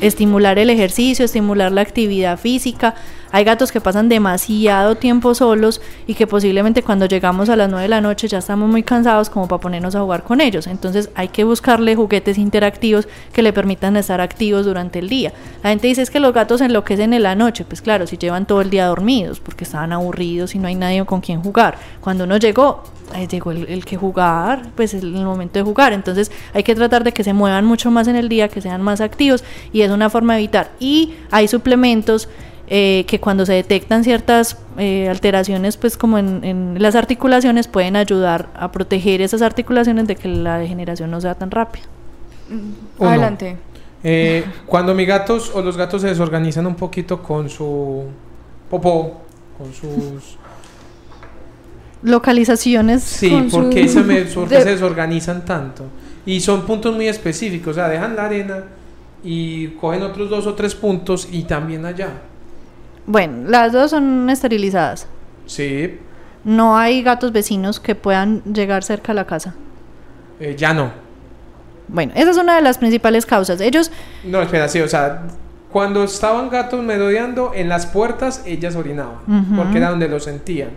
Estimular 0.00 0.58
el 0.58 0.70
ejercicio, 0.70 1.24
estimular 1.24 1.72
la 1.72 1.80
actividad 1.80 2.38
física. 2.38 2.94
Hay 3.32 3.44
gatos 3.44 3.72
que 3.72 3.80
pasan 3.80 4.08
demasiado 4.08 4.96
tiempo 4.96 5.34
solos 5.34 5.80
y 6.06 6.14
que 6.14 6.26
posiblemente 6.26 6.82
cuando 6.82 7.06
llegamos 7.06 7.48
a 7.48 7.56
las 7.56 7.68
9 7.68 7.82
de 7.82 7.88
la 7.88 8.00
noche 8.00 8.28
ya 8.28 8.38
estamos 8.38 8.68
muy 8.68 8.82
cansados 8.82 9.30
como 9.30 9.48
para 9.48 9.60
ponernos 9.60 9.94
a 9.94 10.00
jugar 10.00 10.22
con 10.22 10.40
ellos. 10.40 10.66
Entonces 10.66 11.10
hay 11.14 11.28
que 11.28 11.44
buscarle 11.44 11.96
juguetes 11.96 12.38
interactivos 12.38 13.08
que 13.32 13.42
le 13.42 13.52
permitan 13.52 13.96
estar 13.96 14.20
activos 14.20 14.64
durante 14.64 14.98
el 14.98 15.08
día. 15.08 15.32
La 15.62 15.70
gente 15.70 15.86
dice 15.88 16.02
es 16.02 16.10
que 16.10 16.20
los 16.20 16.32
gatos 16.32 16.60
enloquecen 16.60 17.12
en 17.12 17.22
la 17.22 17.34
noche. 17.34 17.64
Pues 17.64 17.82
claro, 17.82 18.06
si 18.06 18.16
llevan 18.16 18.46
todo 18.46 18.60
el 18.60 18.70
día 18.70 18.86
dormidos 18.86 19.40
porque 19.40 19.64
estaban 19.64 19.92
aburridos 19.92 20.54
y 20.54 20.58
no 20.58 20.68
hay 20.68 20.74
nadie 20.74 21.04
con 21.04 21.20
quien 21.20 21.42
jugar. 21.42 21.78
Cuando 22.00 22.24
uno 22.24 22.36
llegó, 22.36 22.84
llegó 23.30 23.52
el 23.52 23.84
que 23.84 23.96
jugar, 23.96 24.70
pues 24.74 24.94
es 24.94 25.02
el 25.02 25.12
momento 25.12 25.58
de 25.58 25.64
jugar. 25.64 25.92
Entonces 25.92 26.30
hay 26.54 26.62
que 26.62 26.74
tratar 26.74 27.04
de 27.04 27.12
que 27.12 27.24
se 27.24 27.32
muevan 27.32 27.64
mucho 27.64 27.90
más 27.90 28.08
en 28.08 28.16
el 28.16 28.28
día, 28.28 28.48
que 28.48 28.60
sean 28.60 28.82
más 28.82 29.00
activos 29.00 29.44
y 29.72 29.82
es 29.82 29.90
una 29.90 30.10
forma 30.10 30.34
de 30.34 30.40
evitar. 30.40 30.70
Y 30.80 31.14
hay 31.30 31.48
suplementos 31.48 32.28
eh, 32.68 33.04
que 33.06 33.20
cuando 33.20 33.46
se 33.46 33.52
detectan 33.52 34.02
ciertas 34.04 34.58
eh, 34.78 35.08
alteraciones, 35.08 35.76
pues 35.76 35.96
como 35.96 36.18
en, 36.18 36.42
en 36.44 36.82
las 36.82 36.94
articulaciones, 36.96 37.68
pueden 37.68 37.96
ayudar 37.96 38.48
a 38.56 38.72
proteger 38.72 39.20
esas 39.22 39.42
articulaciones 39.42 40.06
de 40.06 40.16
que 40.16 40.28
la 40.28 40.58
degeneración 40.58 41.10
no 41.10 41.20
sea 41.20 41.34
tan 41.34 41.50
rápida. 41.50 41.84
Uno. 42.98 43.08
Adelante. 43.10 43.56
Eh, 44.04 44.44
cuando 44.66 44.94
mis 44.94 45.06
gatos 45.08 45.50
o 45.54 45.62
los 45.62 45.76
gatos 45.76 46.02
se 46.02 46.08
desorganizan 46.08 46.66
un 46.66 46.74
poquito 46.76 47.22
con 47.22 47.48
su 47.50 48.04
popó, 48.70 49.20
con 49.58 49.72
sus... 49.72 50.36
Localizaciones. 52.02 53.02
Sí, 53.02 53.30
Con 53.30 53.48
¿por 53.50 53.64
su- 53.64 53.70
qué 53.70 53.88
se, 53.88 54.02
me, 54.02 54.20
de- 54.24 54.28
se 54.28 54.64
desorganizan 54.64 55.44
tanto? 55.44 55.84
Y 56.24 56.40
son 56.40 56.62
puntos 56.66 56.94
muy 56.94 57.08
específicos, 57.08 57.72
o 57.72 57.74
sea, 57.74 57.88
dejan 57.88 58.16
la 58.16 58.26
arena 58.26 58.64
y 59.24 59.68
cogen 59.68 60.02
otros 60.02 60.28
dos 60.28 60.46
o 60.46 60.54
tres 60.54 60.74
puntos 60.74 61.28
y 61.30 61.44
también 61.44 61.84
allá. 61.84 62.10
Bueno, 63.06 63.48
las 63.48 63.72
dos 63.72 63.90
son 63.90 64.28
esterilizadas. 64.30 65.06
Sí, 65.46 65.98
No 66.44 66.76
hay 66.76 67.02
gatos 67.02 67.32
vecinos 67.32 67.80
que 67.80 67.94
puedan 67.94 68.42
llegar 68.44 68.82
cerca 68.84 69.12
a 69.12 69.14
la 69.14 69.26
casa. 69.26 69.54
eh, 70.40 70.54
ya 70.56 70.74
no. 70.74 70.90
Bueno, 71.88 72.12
esa 72.16 72.30
es 72.30 72.36
una 72.36 72.56
de 72.56 72.62
las 72.62 72.78
principales 72.78 73.24
causas. 73.26 73.60
Ellos 73.60 73.90
No, 74.24 74.42
espera, 74.42 74.68
sí, 74.68 74.80
o 74.80 74.88
sea, 74.88 75.22
cuando 75.70 76.02
estaban 76.04 76.50
gatos 76.50 76.82
merodeando 76.82 77.52
en 77.54 77.68
las 77.68 77.86
puertas, 77.86 78.42
ellas 78.44 78.74
orinaban, 78.76 79.18
porque 79.56 79.78
era 79.78 79.90
donde 79.90 80.08
lo 80.08 80.18
sentían. 80.20 80.70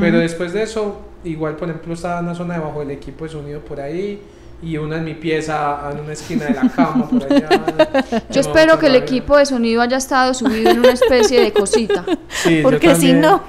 Pero 0.00 0.18
después 0.18 0.52
de 0.52 0.62
eso, 0.64 1.00
igual, 1.24 1.54
por 1.56 1.68
ejemplo, 1.68 1.94
estaba 1.94 2.20
una 2.20 2.34
zona 2.34 2.54
debajo 2.54 2.80
del 2.80 2.90
equipo 2.90 3.24
de 3.24 3.30
sonido 3.30 3.60
por 3.60 3.80
ahí 3.80 4.20
y 4.62 4.76
una 4.76 4.96
en 4.98 5.04
mi 5.04 5.14
pieza, 5.14 5.80
en 5.92 6.00
una 6.00 6.12
esquina 6.12 6.44
de 6.46 6.54
la 6.54 6.68
cama 6.68 7.08
por 7.08 7.24
allá. 7.24 7.48
Yo 8.30 8.40
espero 8.40 8.78
que 8.78 8.86
el 8.86 8.96
equipo 8.96 9.36
de 9.36 9.46
sonido 9.46 9.80
haya 9.82 9.96
estado 9.96 10.34
subido 10.34 10.70
en 10.70 10.80
una 10.80 10.90
especie 10.92 11.40
de 11.40 11.52
cosita. 11.52 12.04
Sí, 12.28 12.60
Porque 12.62 12.94
si 12.94 13.12
no, 13.12 13.42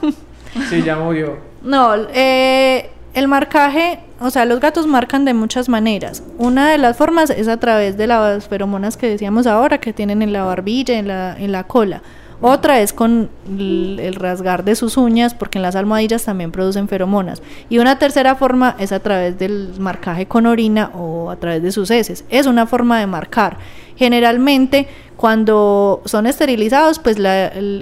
Sí, 0.70 0.82
ya 0.84 0.96
murió. 0.98 1.38
no, 1.62 1.96
eh, 2.14 2.90
el 3.14 3.28
marcaje, 3.28 4.00
o 4.20 4.30
sea, 4.30 4.46
los 4.46 4.60
gatos 4.60 4.88
marcan 4.88 5.26
de 5.26 5.34
muchas 5.34 5.68
maneras. 5.70 6.24
Una 6.38 6.72
de 6.72 6.78
las 6.78 6.96
formas 6.98 7.30
es 7.30 7.48
a 7.48 7.58
través 7.58 7.98
de 7.98 8.08
las 8.08 8.48
feromonas 8.48 8.96
que 8.98 9.08
decíamos 9.10 9.48
ahora, 9.48 9.80
que 9.80 9.92
tienen 9.94 10.22
en 10.22 10.32
la 10.34 10.44
barbilla, 10.44 10.98
en 10.98 11.08
la, 11.08 11.36
en 11.38 11.52
la 11.52 11.66
cola. 11.66 12.02
Otra 12.42 12.82
es 12.82 12.92
con 12.92 13.30
el, 13.48 14.16
rasgar 14.16 14.64
de 14.64 14.76
sus 14.76 14.98
uñas, 14.98 15.34
porque 15.36 15.60
en 15.60 15.62
las 15.62 15.76
almohadillas 15.76 16.26
también 16.26 16.52
producen 16.52 16.88
feromonas. 16.88 17.42
Y 17.70 17.78
una 17.78 18.00
tercera 18.00 18.36
forma 18.36 18.76
es 18.80 18.92
a 18.92 19.00
través 19.00 19.38
del 19.38 19.70
marcaje 19.80 20.26
con 20.26 20.48
orina 20.48 20.90
o 20.96 21.30
a 21.30 21.36
través 21.36 21.62
de 21.62 21.72
sus 21.72 21.92
heces. 21.92 22.26
Es 22.30 22.48
una 22.48 22.66
forma 22.66 23.00
de 23.00 23.06
marcar. 23.08 23.58
Generalmente, 23.96 24.88
cuando 25.16 26.02
son 26.06 26.26
esterilizados, 26.26 26.98
pues 26.98 27.18
el, 27.18 27.26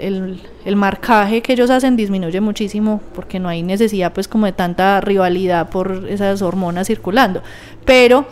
el- 0.02 0.42
el 0.66 0.76
marcaje 0.76 1.42
que 1.42 1.54
ellos 1.54 1.70
hacen 1.70 1.96
disminuye 1.96 2.42
muchísimo 2.42 3.02
porque 3.16 3.40
no 3.40 3.48
hay 3.48 3.64
necesidad 3.64 4.12
pues 4.12 4.28
como 4.28 4.46
de 4.46 4.52
tanta 4.52 5.00
rivalidad 5.00 5.70
por 5.70 6.06
esas 6.10 6.42
hormonas 6.42 6.86
circulando. 6.88 7.42
Pero 7.86 8.26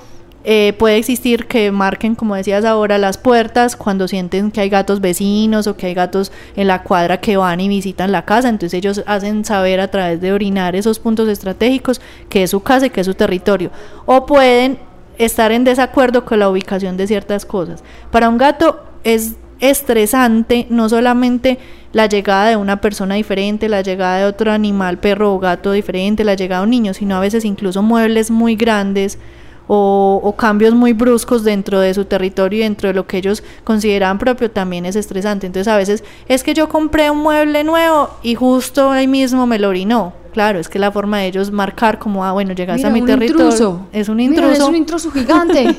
eh, 0.50 0.72
puede 0.80 0.96
existir 0.96 1.46
que 1.46 1.74
marquen, 1.74 2.16
como 2.16 2.34
decías 2.34 2.64
ahora, 2.64 2.98
las 2.98 3.18
puertas 3.18 3.76
cuando 3.76 4.08
sienten 4.08 4.50
que 4.50 4.62
hay 4.62 4.70
gatos 4.70 5.02
vecinos 5.02 5.68
o 5.68 5.76
que 5.76 5.88
hay 5.88 5.94
gatos 5.94 6.32
en 6.56 6.68
la 6.68 6.84
cuadra 6.84 7.20
que 7.20 7.36
van 7.36 7.60
y 7.60 7.68
visitan 7.68 8.14
la 8.14 8.24
casa. 8.24 8.48
Entonces 8.48 8.74
ellos 8.74 9.04
hacen 9.08 9.44
saber 9.44 9.82
a 9.82 9.90
través 9.90 10.22
de 10.22 10.32
orinar 10.32 10.74
esos 10.78 11.00
puntos 11.00 11.28
estratégicos 11.28 12.00
que 12.30 12.44
es 12.44 12.52
su 12.52 12.62
casa 12.62 12.86
y 12.86 12.92
que 12.92 13.02
es 13.02 13.08
su 13.08 13.14
territorio. 13.14 13.72
O 14.06 14.26
pueden 14.26 14.80
estar 15.18 15.52
en 15.52 15.66
desacuerdo 15.66 16.24
con 16.24 16.40
la 16.40 16.48
ubicación 16.48 16.96
de 16.96 17.08
ciertas 17.08 17.46
cosas. 17.46 17.84
Para 18.10 18.30
un 18.30 18.38
gato 18.38 18.80
es 19.04 19.36
estresante 19.60 20.66
no 20.70 20.88
solamente 20.88 21.60
la 21.92 22.06
llegada 22.06 22.48
de 22.48 22.56
una 22.56 22.80
persona 22.80 23.16
diferente, 23.16 23.68
la 23.68 23.82
llegada 23.82 24.20
de 24.20 24.24
otro 24.24 24.54
animal, 24.54 25.00
perro 25.00 25.34
o 25.34 25.40
gato 25.40 25.74
diferente, 25.74 26.24
la 26.24 26.36
llegada 26.36 26.62
de 26.62 26.68
un 26.68 26.72
niño, 26.72 26.94
sino 26.94 27.18
a 27.18 27.20
veces 27.20 27.44
incluso 27.44 27.84
muebles 27.84 28.32
muy 28.32 28.56
grandes 28.56 29.20
o, 29.68 30.20
o 30.24 30.36
cambios 30.36 30.74
muy 30.74 30.94
bruscos 30.94 31.44
dentro 31.44 31.80
de 31.80 31.94
su 31.94 32.06
territorio 32.06 32.60
y 32.60 32.64
dentro 32.64 32.88
de 32.88 32.94
lo 32.94 33.06
que 33.08 33.18
ellos 33.18 33.44
consideran 33.64 34.18
propio 34.18 34.50
también 34.50 34.86
es 34.86 34.96
estresante. 34.96 35.46
Entonces 35.48 35.68
a 35.72 35.78
veces 35.78 36.04
es 36.28 36.44
que 36.44 36.54
yo 36.54 36.70
compré 36.70 37.10
un 37.10 37.20
mueble 37.20 37.64
nuevo 37.64 38.10
y 38.24 38.36
justo 38.36 38.90
ahí 38.92 39.08
mismo 39.08 39.46
me 39.46 39.60
lo 39.60 39.70
orinó. 39.70 40.14
Claro, 40.34 40.60
es 40.60 40.70
que 40.70 40.78
la 40.78 40.92
forma 40.92 41.18
de 41.18 41.28
ellos 41.28 41.50
marcar 41.52 41.98
como, 41.98 42.24
ah, 42.24 42.32
bueno, 42.32 42.54
llegaste 42.54 42.82
Mira, 42.82 42.90
a 42.90 42.94
mi 42.94 43.02
un 43.02 43.08
territorio. 43.08 43.46
intruso. 43.46 43.88
Es 43.92 44.08
un 44.08 44.18
Mira, 44.18 44.30
intruso. 44.36 44.52
es 44.52 44.70
un 44.70 44.76
intruso 44.76 45.12
gigante. 45.12 45.76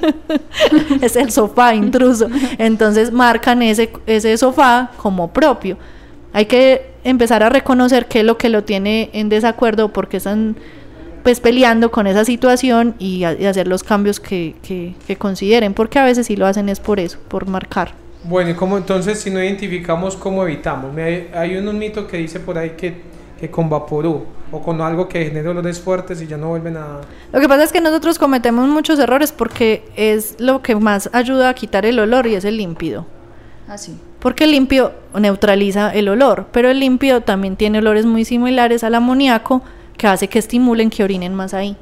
es 1.01 1.14
el 1.14 1.30
sofá 1.30 1.76
intruso. 1.76 2.28
Entonces 2.59 3.12
marcan 3.12 3.62
ese, 3.62 3.93
ese 4.07 4.36
sofá 4.36 4.91
como 4.97 5.28
propio. 5.28 5.78
Hay 6.32 6.47
que 6.47 6.91
empezar 7.05 7.43
a 7.45 7.51
reconocer 7.51 8.07
qué 8.07 8.20
es 8.20 8.24
lo 8.24 8.36
que 8.36 8.49
lo 8.49 8.64
tiene 8.64 9.11
en 9.12 9.28
desacuerdo, 9.28 9.93
porque 9.93 10.16
están 10.16 10.57
pues 11.23 11.41
peleando 11.41 11.91
con 11.91 12.07
esa 12.07 12.25
situación 12.25 12.95
y, 12.99 13.25
a- 13.25 13.33
y 13.35 13.47
hacer 13.47 13.69
los 13.69 13.83
cambios 13.83 14.21
que, 14.21 14.55
que- 14.62 14.95
que 15.07 15.16
consideren, 15.16 15.75
porque 15.75 15.99
a 15.99 16.05
veces 16.05 16.27
sí 16.27 16.37
lo 16.37 16.47
hacen 16.47 16.69
es 16.69 16.81
por 16.81 17.01
eso, 17.01 17.19
por 17.29 17.47
marcar. 17.47 17.93
Bueno, 18.25 18.51
¿y 18.51 18.55
cómo 18.55 18.77
entonces 18.77 19.21
si 19.21 19.31
no 19.31 19.43
identificamos 19.43 20.16
cómo 20.16 20.43
evitamos? 20.45 20.93
Me 20.93 21.03
hay, 21.03 21.31
hay 21.35 21.57
un, 21.57 21.69
un 21.69 21.79
mito 21.79 22.07
que 22.07 22.16
dice 22.19 22.41
por 22.41 22.59
ahí 22.59 22.71
que, 22.71 23.01
que 23.41 23.51
con 23.51 23.71
vaporú 23.71 24.25
o 24.51 24.62
con 24.62 24.81
algo 24.81 25.09
que 25.09 25.25
genere 25.27 25.49
olores 25.49 25.79
fuertes 25.79 26.21
y 26.23 26.27
ya 26.27 26.37
no 26.37 26.49
vuelven 26.49 26.77
a... 26.77 27.01
Lo 27.33 27.41
que 27.41 27.49
pasa 27.49 27.62
es 27.64 27.73
que 27.73 27.81
nosotros 27.81 28.19
cometemos 28.19 28.69
muchos 28.69 28.99
errores 28.99 29.31
porque 29.31 29.85
es 29.97 30.37
lo 30.39 30.62
que 30.62 30.75
más 30.75 31.11
ayuda 31.12 31.51
a 31.51 31.55
quitar 31.55 31.87
el 31.87 31.99
olor 32.01 32.27
y 32.27 32.35
es 32.35 32.45
el 32.45 32.57
límpido. 32.57 33.07
Así. 33.69 33.97
Porque 34.21 34.45
el 34.45 34.51
limpio 34.51 34.93
neutraliza 35.14 35.91
el 35.95 36.09
olor, 36.09 36.47
pero 36.51 36.71
el 36.71 36.81
limpio 36.81 37.21
también 37.21 37.57
tiene 37.57 37.79
olores 37.79 38.05
muy 38.07 38.25
similares 38.25 38.83
al 38.83 38.95
amoníaco 38.95 39.62
que 39.99 40.07
hace 40.07 40.29
que 40.29 40.39
estimulen 40.39 40.89
que 40.89 41.05
orinen 41.05 41.35
más 41.35 41.53
ahí. 41.53 41.77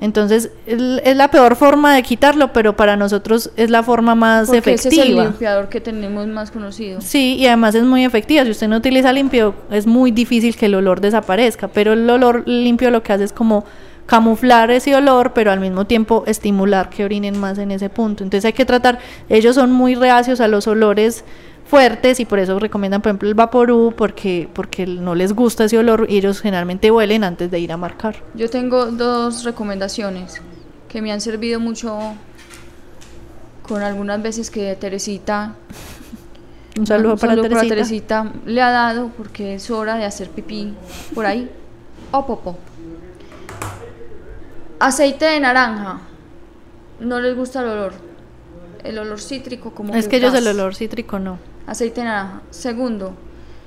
Entonces 0.00 0.50
es 0.66 1.16
la 1.16 1.30
peor 1.30 1.56
forma 1.56 1.94
de 1.94 2.02
quitarlo, 2.02 2.52
pero 2.52 2.76
para 2.76 2.96
nosotros 2.96 3.50
es 3.56 3.70
la 3.70 3.82
forma 3.82 4.14
más 4.14 4.48
Porque 4.48 4.74
ese 4.74 4.88
es 4.88 4.94
el 4.94 5.00
efectiva. 5.00 5.24
limpiador 5.24 5.68
que 5.70 5.80
tenemos 5.80 6.26
más 6.26 6.50
conocido. 6.50 7.00
Sí, 7.00 7.36
y 7.38 7.46
además 7.46 7.74
es 7.74 7.84
muy 7.84 8.04
efectiva. 8.04 8.44
Si 8.44 8.50
usted 8.50 8.68
no 8.68 8.76
utiliza 8.76 9.10
limpio, 9.12 9.54
es 9.70 9.86
muy 9.86 10.10
difícil 10.10 10.54
que 10.54 10.66
el 10.66 10.74
olor 10.74 11.00
desaparezca, 11.00 11.68
pero 11.68 11.94
el 11.94 12.10
olor 12.10 12.46
limpio 12.46 12.90
lo 12.90 13.02
que 13.02 13.14
hace 13.14 13.24
es 13.24 13.32
como 13.32 13.64
camuflar 14.04 14.70
ese 14.70 14.94
olor, 14.94 15.32
pero 15.32 15.50
al 15.50 15.60
mismo 15.60 15.86
tiempo 15.86 16.24
estimular 16.26 16.90
que 16.90 17.04
orinen 17.04 17.38
más 17.38 17.56
en 17.58 17.70
ese 17.70 17.88
punto. 17.88 18.22
Entonces 18.22 18.44
hay 18.44 18.52
que 18.52 18.64
tratar, 18.66 18.98
ellos 19.30 19.54
son 19.54 19.72
muy 19.72 19.94
reacios 19.94 20.40
a 20.40 20.48
los 20.48 20.66
olores 20.66 21.24
fuertes 21.68 22.20
y 22.20 22.24
por 22.24 22.38
eso 22.38 22.58
recomiendan 22.58 23.02
por 23.02 23.10
ejemplo 23.10 23.28
el 23.28 23.34
vaporú 23.34 23.92
porque 23.96 24.48
porque 24.52 24.86
no 24.86 25.14
les 25.14 25.32
gusta 25.32 25.64
ese 25.64 25.78
olor 25.78 26.06
y 26.08 26.18
ellos 26.18 26.40
generalmente 26.40 26.90
huelen 26.90 27.24
antes 27.24 27.50
de 27.50 27.58
ir 27.58 27.72
a 27.72 27.76
marcar. 27.76 28.22
Yo 28.34 28.48
tengo 28.48 28.86
dos 28.86 29.44
recomendaciones 29.44 30.40
que 30.88 31.02
me 31.02 31.12
han 31.12 31.20
servido 31.20 31.60
mucho 31.60 31.98
con 33.62 33.82
algunas 33.82 34.22
veces 34.22 34.50
que 34.50 34.74
Teresita, 34.76 35.56
Un 36.78 36.86
saludo, 36.86 37.14
un 37.14 37.18
para, 37.18 37.32
saludo 37.32 37.48
Teresita. 37.48 37.74
Teresita 37.74 38.32
le 38.46 38.62
ha 38.62 38.70
dado 38.70 39.10
porque 39.16 39.54
es 39.54 39.70
hora 39.70 39.96
de 39.96 40.04
hacer 40.04 40.30
pipí 40.30 40.72
por 41.14 41.26
ahí 41.26 41.50
o 42.12 42.26
popó. 42.26 42.56
Aceite 44.78 45.24
de 45.24 45.40
naranja. 45.40 46.00
No 47.00 47.20
les 47.20 47.36
gusta 47.36 47.60
el 47.60 47.68
olor. 47.68 47.92
El 48.84 48.98
olor 48.98 49.20
cítrico 49.20 49.72
como 49.72 49.94
Es 49.94 50.06
que 50.06 50.16
ellos 50.16 50.34
el 50.34 50.46
olor 50.46 50.74
cítrico 50.74 51.18
no. 51.18 51.38
Aceite 51.66 52.00
de 52.00 52.06
naranja. 52.06 52.42
Segundo, 52.50 53.14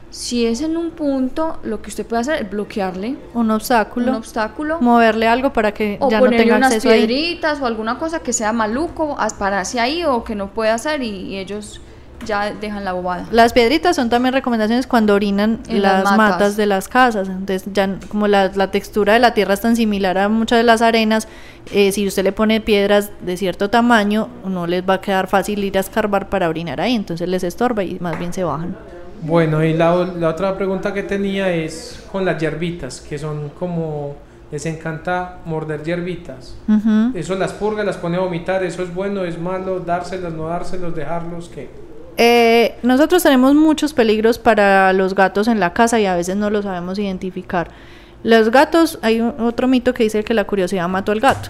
si 0.10 0.46
es 0.46 0.62
en 0.62 0.76
un 0.78 0.92
punto, 0.92 1.60
lo 1.64 1.82
que 1.82 1.90
usted 1.90 2.06
puede 2.06 2.22
hacer 2.22 2.42
es 2.44 2.50
bloquearle 2.50 3.16
Un 3.34 3.52
obstáculo. 3.52 4.10
un 4.12 4.16
obstáculo 4.18 4.80
moverle 4.82 5.28
algo 5.28 5.54
para 5.54 5.72
que 5.74 5.98
o 6.00 6.10
ya 6.10 6.20
no 6.20 6.30
tenga 6.30 6.58
unas 6.58 6.74
acceso 6.74 6.90
ahí. 6.90 7.06
piedritas 7.06 7.62
o 7.62 7.66
alguna 7.66 8.00
cosa 8.00 8.20
que 8.22 8.34
sea 8.34 8.52
maluco, 8.54 9.16
a 9.20 9.28
pararse 9.30 9.80
ahí 9.80 10.04
o 10.04 10.24
que 10.24 10.34
no 10.34 10.52
pueda 10.52 10.74
hacer 10.74 11.04
y, 11.04 11.10
y 11.10 11.38
ellos 11.38 11.80
ya 12.26 12.54
dejan 12.54 12.84
la 12.86 12.94
bobada. 12.94 13.26
Las 13.32 13.54
piedritas 13.54 13.96
son 13.96 14.10
también 14.10 14.34
recomendaciones 14.34 14.88
cuando 14.88 15.14
orinan 15.14 15.60
En 15.68 15.82
las, 15.82 16.04
las 16.04 16.18
matas. 16.18 16.18
matas. 16.18 16.58
de 16.58 16.66
las 16.66 16.88
casas. 16.88 17.28
Entonces, 17.28 17.64
ya 17.74 17.90
como 18.10 18.28
la, 18.28 18.52
la 18.56 18.72
textura 18.72 19.14
de 19.14 19.20
la 19.20 19.34
tierra 19.34 19.54
es 19.54 19.62
tan 19.62 19.76
similar 19.76 20.18
a 20.18 20.30
muchas 20.30 20.58
de 20.60 20.64
las 20.64 20.82
arenas, 20.82 21.28
eh, 21.72 21.92
si 21.92 22.08
usted 22.08 22.24
le 22.24 22.32
pone 22.32 22.62
piedras 22.62 23.12
de 23.22 23.38
cierto 23.38 23.70
tamaño, 23.70 24.30
no 24.46 24.68
les 24.68 24.88
va 24.88 24.96
a 24.96 25.02
quedar 25.02 25.28
fácil 25.28 25.64
ir 25.64 25.78
a 25.78 25.82
escarbar 25.82 26.30
para 26.30 26.50
orinar 26.50 26.82
ahí. 26.82 26.96
Entonces 26.96 27.28
les 27.30 27.44
estorba 27.44 27.84
y 27.84 27.98
más 28.00 28.18
bien 28.20 28.34
se 28.34 28.44
bajan. 28.44 28.76
Bueno, 29.22 29.64
y 29.64 29.74
la, 29.74 29.94
la 30.18 30.30
otra 30.30 30.56
pregunta 30.58 30.94
que 30.94 31.04
tenía 31.04 31.52
es 31.54 32.04
con 32.12 32.26
las 32.26 32.40
hierbitas, 32.40 33.02
que 33.02 33.18
son 33.18 33.50
como... 33.60 34.16
Les 34.52 34.66
encanta 34.66 35.38
morder 35.46 35.84
hierbitas. 35.84 36.56
Eso 37.14 37.36
las 37.36 37.54
purga, 37.54 37.84
las 37.84 37.98
pone 37.98 38.18
a 38.18 38.22
vomitar, 38.22 38.64
eso 38.64 38.82
es 38.82 38.92
bueno, 38.92 39.24
es 39.24 39.38
malo, 39.38 39.80
dárselas, 39.80 40.34
no 40.34 40.48
dárselos, 40.48 40.96
dejarlos, 40.96 41.50
¿qué? 41.54 41.70
Eh, 42.22 42.76
nosotros 42.84 43.24
tenemos 43.24 43.56
muchos 43.56 43.94
peligros 43.94 44.40
para 44.40 44.92
los 44.92 45.16
gatos 45.16 45.48
en 45.48 45.62
la 45.62 45.72
casa 45.72 46.02
y 46.02 46.06
a 46.06 46.16
veces 46.18 46.36
no 46.36 46.50
los 46.50 46.66
sabemos 46.66 47.00
identificar. 47.00 47.70
Los 48.24 48.52
gatos, 48.52 49.00
hay 49.02 49.22
un- 49.22 49.36
otro 49.40 49.70
mito 49.70 49.94
que 49.94 50.04
dice 50.04 50.26
que 50.26 50.34
la 50.34 50.44
curiosidad 50.44 50.90
mató 50.90 51.14
al 51.14 51.22
gato. 51.22 51.50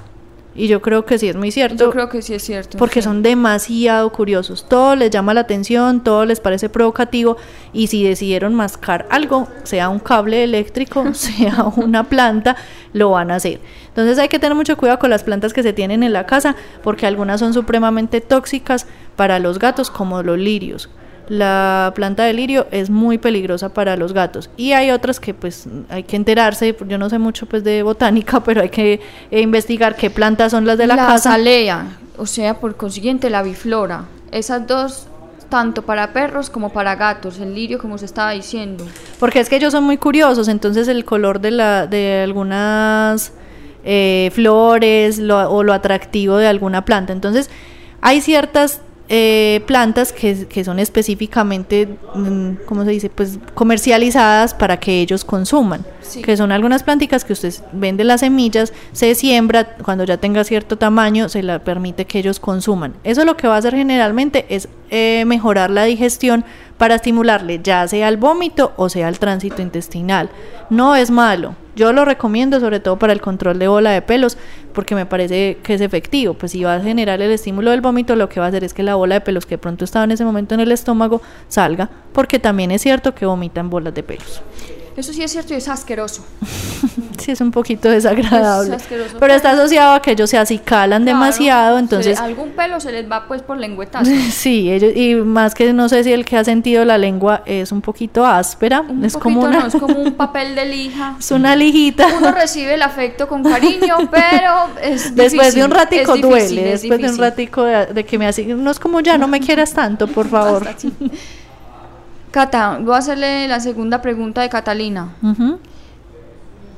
Y 0.55 0.67
yo 0.67 0.81
creo 0.81 1.05
que 1.05 1.17
sí 1.17 1.27
es 1.29 1.35
muy 1.35 1.51
cierto. 1.51 1.85
Yo 1.85 1.91
creo 1.91 2.09
que 2.09 2.21
sí 2.21 2.33
es 2.33 2.43
cierto. 2.43 2.77
porque 2.77 3.01
sí. 3.01 3.05
son 3.05 3.23
demasiado 3.23 4.11
curiosos. 4.11 4.67
Todo 4.69 4.95
les 4.95 5.09
llama 5.09 5.33
la 5.33 5.41
atención, 5.41 6.03
todo 6.03 6.25
les 6.25 6.39
parece 6.39 6.69
provocativo 6.69 7.37
y 7.73 7.87
si 7.87 8.03
decidieron 8.03 8.53
mascar 8.55 9.07
algo, 9.09 9.47
sea 9.63 9.89
un 9.89 9.99
cable 9.99 10.43
eléctrico, 10.43 11.05
sea 11.13 11.63
una 11.77 12.03
planta, 12.03 12.55
lo 12.93 13.11
van 13.11 13.31
a 13.31 13.35
hacer. 13.35 13.59
Entonces 13.87 14.19
hay 14.19 14.27
que 14.27 14.37
tener 14.39 14.55
mucho 14.55 14.75
cuidado 14.77 14.99
con 14.99 15.09
las 15.11 15.23
plantas 15.23 15.53
que 15.53 15.63
se 15.63 15.71
tienen 15.73 16.03
en 16.03 16.13
la 16.13 16.25
casa 16.25 16.55
porque 16.83 17.05
algunas 17.07 17.39
son 17.39 17.53
supremamente 17.53 18.19
tóxicas 18.19 18.85
para 19.19 19.37
los 19.39 19.59
gatos 19.59 19.91
como 19.91 20.23
los 20.23 20.37
lirios. 20.39 20.87
La 21.27 21.91
planta 21.93 22.23
de 22.23 22.31
lirio 22.33 22.67
es 22.71 22.89
muy 22.89 23.17
peligrosa 23.17 23.67
para 23.69 23.97
los 23.97 24.13
gatos 24.13 24.49
y 24.57 24.71
hay 24.71 24.91
otras 24.91 25.19
que 25.19 25.33
pues 25.33 25.67
hay 25.89 26.03
que 26.03 26.15
enterarse, 26.15 26.75
yo 26.87 26.97
no 26.97 27.09
sé 27.09 27.19
mucho 27.19 27.45
pues 27.45 27.63
de 27.65 27.83
botánica, 27.83 28.39
pero 28.45 28.61
hay 28.61 28.69
que 28.69 29.01
eh, 29.29 29.41
investigar 29.41 29.95
qué 29.97 30.09
plantas 30.09 30.51
son 30.51 30.65
las 30.65 30.77
de 30.77 30.87
la, 30.87 30.95
la 30.95 31.05
casa. 31.05 31.31
azalea, 31.33 31.97
o 32.17 32.25
sea, 32.25 32.53
por 32.61 32.77
consiguiente 32.77 33.29
la 33.29 33.43
biflora. 33.43 34.05
Esas 34.31 34.65
dos, 34.65 35.05
tanto 35.49 35.81
para 35.81 36.13
perros 36.13 36.49
como 36.49 36.69
para 36.71 36.95
gatos, 36.95 37.39
el 37.39 37.53
lirio 37.53 37.77
como 37.77 37.97
se 37.97 38.05
estaba 38.05 38.31
diciendo. 38.31 38.87
Porque 39.19 39.39
es 39.41 39.49
que 39.49 39.57
ellos 39.57 39.73
son 39.73 39.83
muy 39.83 39.97
curiosos, 39.97 40.47
entonces 40.47 40.87
el 40.87 41.03
color 41.03 41.41
de, 41.41 41.51
la, 41.51 41.85
de 41.87 42.21
algunas 42.23 43.33
eh, 43.83 44.31
flores 44.33 45.19
lo- 45.19 45.49
o 45.51 45.61
lo 45.63 45.73
atractivo 45.73 46.37
de 46.37 46.47
alguna 46.47 46.85
planta. 46.85 47.13
Entonces 47.13 47.49
hay 48.01 48.21
ciertas 48.21 48.81
eh, 49.11 49.61
plantas 49.65 50.13
que, 50.13 50.45
que 50.45 50.63
son 50.63 50.77
específicamente, 50.77 51.87
mm, 52.13 52.65
¿cómo 52.67 52.85
se 52.85 52.91
dice? 52.91 53.09
Pues 53.09 53.39
comercializadas 53.55 54.53
para 54.53 54.79
que 54.79 55.01
ellos 55.01 55.25
consuman. 55.25 55.83
Sí. 56.01 56.21
Que 56.21 56.37
son 56.37 56.51
algunas 56.51 56.83
planticas 56.83 57.25
que 57.25 57.33
usted 57.33 57.53
vende 57.71 58.03
las 58.03 58.19
semillas, 58.19 58.71
se 58.91 59.15
siembra, 59.15 59.77
cuando 59.77 60.03
ya 60.03 60.17
tenga 60.17 60.43
cierto 60.43 60.77
tamaño, 60.77 61.27
se 61.27 61.41
la 61.41 61.57
permite 61.59 62.05
que 62.05 62.19
ellos 62.19 62.39
consuman. 62.39 62.93
Eso 63.03 63.25
lo 63.25 63.35
que 63.35 63.47
va 63.47 63.55
a 63.55 63.57
hacer 63.57 63.75
generalmente 63.75 64.45
es 64.49 64.69
eh, 64.91 65.23
mejorar 65.25 65.71
la 65.71 65.85
digestión 65.85 66.45
para 66.79 66.95
estimularle 66.95 67.59
ya 67.61 67.85
sea 67.87 68.07
el 68.07 68.15
vómito 68.15 68.71
o 68.77 68.87
sea 68.89 69.09
el 69.09 69.19
tránsito 69.19 69.61
intestinal. 69.61 70.31
No 70.69 70.95
es 70.95 71.11
malo. 71.11 71.55
Yo 71.75 71.93
lo 71.93 72.05
recomiendo 72.05 72.59
sobre 72.59 72.79
todo 72.79 72.97
para 72.97 73.13
el 73.13 73.21
control 73.21 73.59
de 73.59 73.67
bola 73.67 73.91
de 73.91 74.01
pelos 74.01 74.37
porque 74.73 74.95
me 74.95 75.05
parece 75.05 75.57
que 75.61 75.73
es 75.73 75.81
efectivo. 75.81 76.33
Pues 76.35 76.53
si 76.53 76.63
va 76.63 76.75
a 76.75 76.79
generar 76.79 77.21
el 77.21 77.31
estímulo 77.31 77.71
del 77.71 77.81
vómito, 77.81 78.15
lo 78.15 78.29
que 78.29 78.39
va 78.39 78.45
a 78.45 78.49
hacer 78.49 78.63
es 78.63 78.73
que 78.73 78.81
la 78.81 78.95
bola 78.95 79.15
de 79.15 79.21
pelos 79.21 79.45
que 79.45 79.57
pronto 79.57 79.83
estaba 79.83 80.05
en 80.05 80.11
ese 80.11 80.23
momento 80.23 80.55
en 80.55 80.61
el 80.61 80.71
estómago 80.71 81.21
salga 81.49 81.89
porque 82.13 82.39
también 82.39 82.71
es 82.71 82.81
cierto 82.81 83.13
que 83.13 83.25
vomitan 83.25 83.69
bolas 83.69 83.93
de 83.93 84.03
pelos. 84.03 84.41
Eso 84.95 85.11
sí 85.11 85.21
es 85.21 85.31
cierto 85.31 85.53
y 85.53 85.57
es 85.57 85.67
asqueroso. 85.67 86.23
Sí, 87.19 87.31
es 87.31 87.41
un 87.41 87.51
poquito 87.51 87.89
desagradable. 87.89 88.75
Es 88.77 88.83
pero 89.19 89.33
está 89.33 89.51
asociado 89.51 89.93
a 89.95 90.01
que 90.01 90.11
ellos 90.11 90.29
se 90.29 90.37
acicalan 90.37 91.03
demasiado, 91.05 91.71
Claro, 91.71 91.79
entonces... 91.79 92.17
se- 92.17 92.23
algún 92.23 92.51
pelo 92.51 92.79
se 92.79 92.91
les 92.93 93.09
va 93.11 93.27
pues 93.27 93.41
por 93.41 93.57
lengüetazo. 93.57 94.09
Sí, 94.31 94.71
ellos, 94.71 94.93
y 94.95 95.15
más 95.15 95.53
que 95.53 95.73
no 95.73 95.89
sé 95.89 96.03
si 96.03 96.13
el 96.13 96.23
que 96.25 96.37
ha 96.37 96.43
sentido 96.43 96.85
la 96.85 96.97
lengua 96.97 97.43
es 97.45 97.71
un 97.71 97.81
poquito 97.81 98.25
áspera, 98.25 98.81
Un 98.81 99.03
es 99.03 99.13
poquito, 99.13 99.19
como 99.23 99.41
una, 99.41 99.59
no, 99.59 99.67
es 99.67 99.75
como 99.75 99.99
un 99.99 100.13
papel 100.13 100.55
de 100.55 100.65
lija. 100.65 101.15
es 101.19 101.31
una 101.31 101.55
lijita. 101.55 102.07
Uno 102.17 102.31
recibe 102.31 102.73
el 102.75 102.81
afecto 102.81 103.27
con 103.27 103.43
cariño, 103.43 103.97
pero 104.11 104.53
es 104.81 105.13
Después 105.15 105.53
de 105.55 105.63
un 105.65 105.71
ratico 105.71 106.13
difícil, 106.13 106.29
duele, 106.29 106.73
es 106.73 106.81
después 106.83 107.01
de 107.01 107.09
un 107.09 107.17
ratico 107.17 107.63
de, 107.63 107.85
de 107.87 108.05
que 108.05 108.17
me 108.17 108.27
así, 108.27 108.45
no 108.45 108.71
es 108.71 108.79
como 108.79 109.01
ya, 109.01 109.17
no 109.17 109.27
me 109.27 109.39
quieras 109.39 109.73
tanto, 109.73 110.07
por 110.07 110.27
favor. 110.29 110.65
Cata, 112.31 112.77
voy 112.81 112.93
a 112.93 112.97
hacerle 112.97 113.47
la 113.47 113.59
segunda 113.59 114.01
pregunta 114.01 114.41
de 114.41 114.49
Catalina. 114.49 115.15
Ujú. 115.23 115.59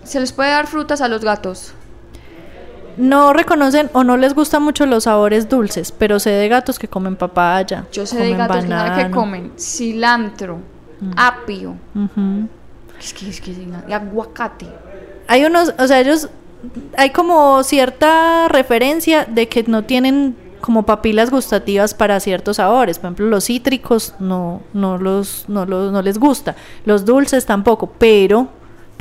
¿Se 0.03 0.19
les 0.19 0.31
puede 0.31 0.49
dar 0.51 0.67
frutas 0.67 1.01
a 1.01 1.07
los 1.07 1.23
gatos? 1.23 1.73
No 2.97 3.33
reconocen 3.33 3.89
o 3.93 4.03
no 4.03 4.17
les 4.17 4.33
gustan 4.33 4.63
mucho 4.63 4.85
los 4.85 5.05
sabores 5.05 5.47
dulces, 5.47 5.91
pero 5.91 6.19
sé 6.19 6.31
de 6.31 6.47
gatos 6.49 6.77
que 6.77 6.87
comen 6.87 7.15
papaya. 7.15 7.85
Yo 7.91 8.05
sé 8.05 8.17
de 8.17 8.35
gatos 8.35 8.63
que, 8.63 8.69
¿sabe 8.69 8.89
qué 8.89 8.95
banano. 9.03 9.15
comen 9.15 9.51
cilantro, 9.57 10.59
apio, 11.15 11.75
Ujú. 11.95 12.47
es 12.99 13.13
que, 13.13 13.29
es 13.29 13.39
que 13.41 13.51
y 13.51 13.93
aguacate. 13.93 14.67
Hay 15.27 15.45
unos, 15.45 15.73
o 15.79 15.87
sea, 15.87 16.01
ellos, 16.01 16.27
hay 16.97 17.11
como 17.11 17.63
cierta 17.63 18.47
referencia 18.49 19.25
de 19.25 19.47
que 19.47 19.63
no 19.63 19.83
tienen 19.83 20.35
como 20.59 20.83
papilas 20.83 21.29
gustativas 21.31 21.93
para 21.93 22.19
ciertos 22.19 22.57
sabores. 22.57 22.99
Por 22.99 23.07
ejemplo, 23.07 23.25
los 23.27 23.45
cítricos 23.45 24.13
no, 24.19 24.61
no, 24.73 24.97
los, 24.97 25.45
no, 25.47 25.65
los, 25.65 25.91
no 25.91 26.01
les 26.01 26.19
gusta. 26.19 26.55
Los 26.85 27.05
dulces 27.05 27.45
tampoco, 27.45 27.87
pero, 27.97 28.47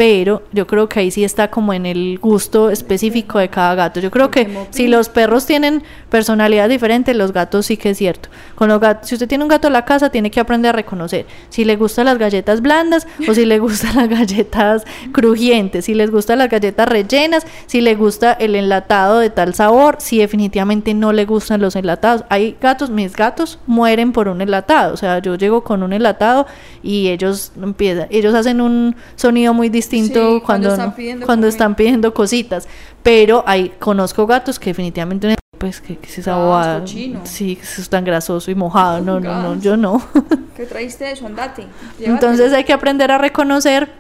pero 0.01 0.45
yo 0.51 0.67
creo 0.67 0.89
que 0.89 1.01
ahí 1.01 1.11
sí 1.11 1.25
está 1.25 1.51
como 1.51 1.75
en 1.75 1.85
el 1.85 2.19
gusto 2.19 2.71
específico 2.71 3.39
de 3.39 3.51
cada 3.51 3.75
gato. 3.75 4.01
Yo 4.01 4.11
creo 4.11 4.31
que 4.31 4.49
si 4.71 4.89
los 4.89 5.11
perros 5.11 5.45
tienen 5.45 5.83
personalidad 6.09 6.71
diferente, 6.71 7.13
los 7.13 7.35
gatos 7.35 7.67
sí 7.67 7.77
que 7.77 7.91
es 7.91 7.99
cierto. 7.99 8.31
Con 8.55 8.71
los 8.71 8.81
gatos, 8.81 9.11
si 9.11 9.15
usted 9.15 9.29
tiene 9.29 9.45
un 9.45 9.49
gato 9.49 9.67
en 9.67 9.75
la 9.75 9.85
casa, 9.85 10.09
tiene 10.09 10.31
que 10.31 10.41
aprender 10.41 10.71
a 10.71 10.73
reconocer 10.73 11.27
si 11.51 11.67
le 11.67 11.77
gustan 11.77 12.07
las 12.07 12.17
galletas 12.17 12.63
blandas 12.63 13.07
o 13.29 13.35
si 13.35 13.45
le 13.45 13.59
gustan 13.59 13.95
las 13.95 14.09
galletas 14.09 14.85
crujientes, 15.13 15.85
si 15.85 15.93
les 15.93 16.11
gustan 16.11 16.39
las 16.39 16.49
galletas 16.49 16.89
rellenas, 16.89 17.47
si 17.67 17.83
le 17.83 17.95
gusta 17.95 18.33
el 18.33 18.55
enlatado 18.55 19.19
de 19.19 19.29
tal 19.29 19.53
sabor, 19.53 19.97
si 19.99 20.17
definitivamente 20.17 20.95
no 20.95 21.13
le 21.13 21.27
gustan 21.27 21.61
los 21.61 21.77
enlatados. 21.77 22.25
Hay 22.31 22.57
gatos, 22.59 22.89
mis 22.89 23.15
gatos 23.15 23.59
mueren 23.67 24.13
por 24.13 24.29
un 24.29 24.41
enlatado, 24.41 24.95
o 24.95 24.97
sea, 24.97 25.19
yo 25.19 25.35
llego 25.35 25.63
con 25.63 25.83
un 25.83 25.93
enlatado 25.93 26.47
y 26.83 27.09
ellos 27.09 27.53
empiezan, 27.63 28.07
ellos 28.09 28.33
hacen 28.33 28.63
un 28.63 28.97
sonido 29.15 29.53
muy 29.53 29.69
distinto 29.69 29.90
distinto 29.91 30.19
Sí, 30.37 30.41
cuando 30.45 30.45
cuando, 30.45 30.69
están 30.71 30.95
pidiendo 30.95 31.27
cuando 31.27 31.43
comida. 31.43 31.49
están 31.49 31.75
pidiendo 31.75 32.15
cositas. 32.15 32.69
Pero 33.03 33.43
hay, 33.47 33.71
conozco 33.79 34.27
gatos 34.27 34.59
que 34.59 34.71
definitivamente, 34.71 35.37
pues, 35.59 35.81
que, 35.81 35.97
que 35.97 36.07
es 36.09 36.19
esa 36.19 36.37
bobada. 36.37 36.81
cochino. 36.81 37.21
Sí, 37.25 37.57
que 37.57 37.63
es 37.63 37.89
tan 37.89 38.05
grasoso 38.05 38.51
y 38.51 38.55
mojado. 38.55 39.01
No, 39.05 39.21
no, 39.21 39.43
no, 39.43 39.61
yo 39.61 39.77
no. 39.77 40.03
¿Qué 40.57 40.67
traíste 40.67 41.05
de 41.05 41.13
eso? 41.13 41.27
Andate. 41.27 41.67
Entonces 42.01 42.53
hay 42.53 42.65
que 42.65 42.73
aprender 42.73 43.11
a 43.11 43.19
reconocer 43.19 43.91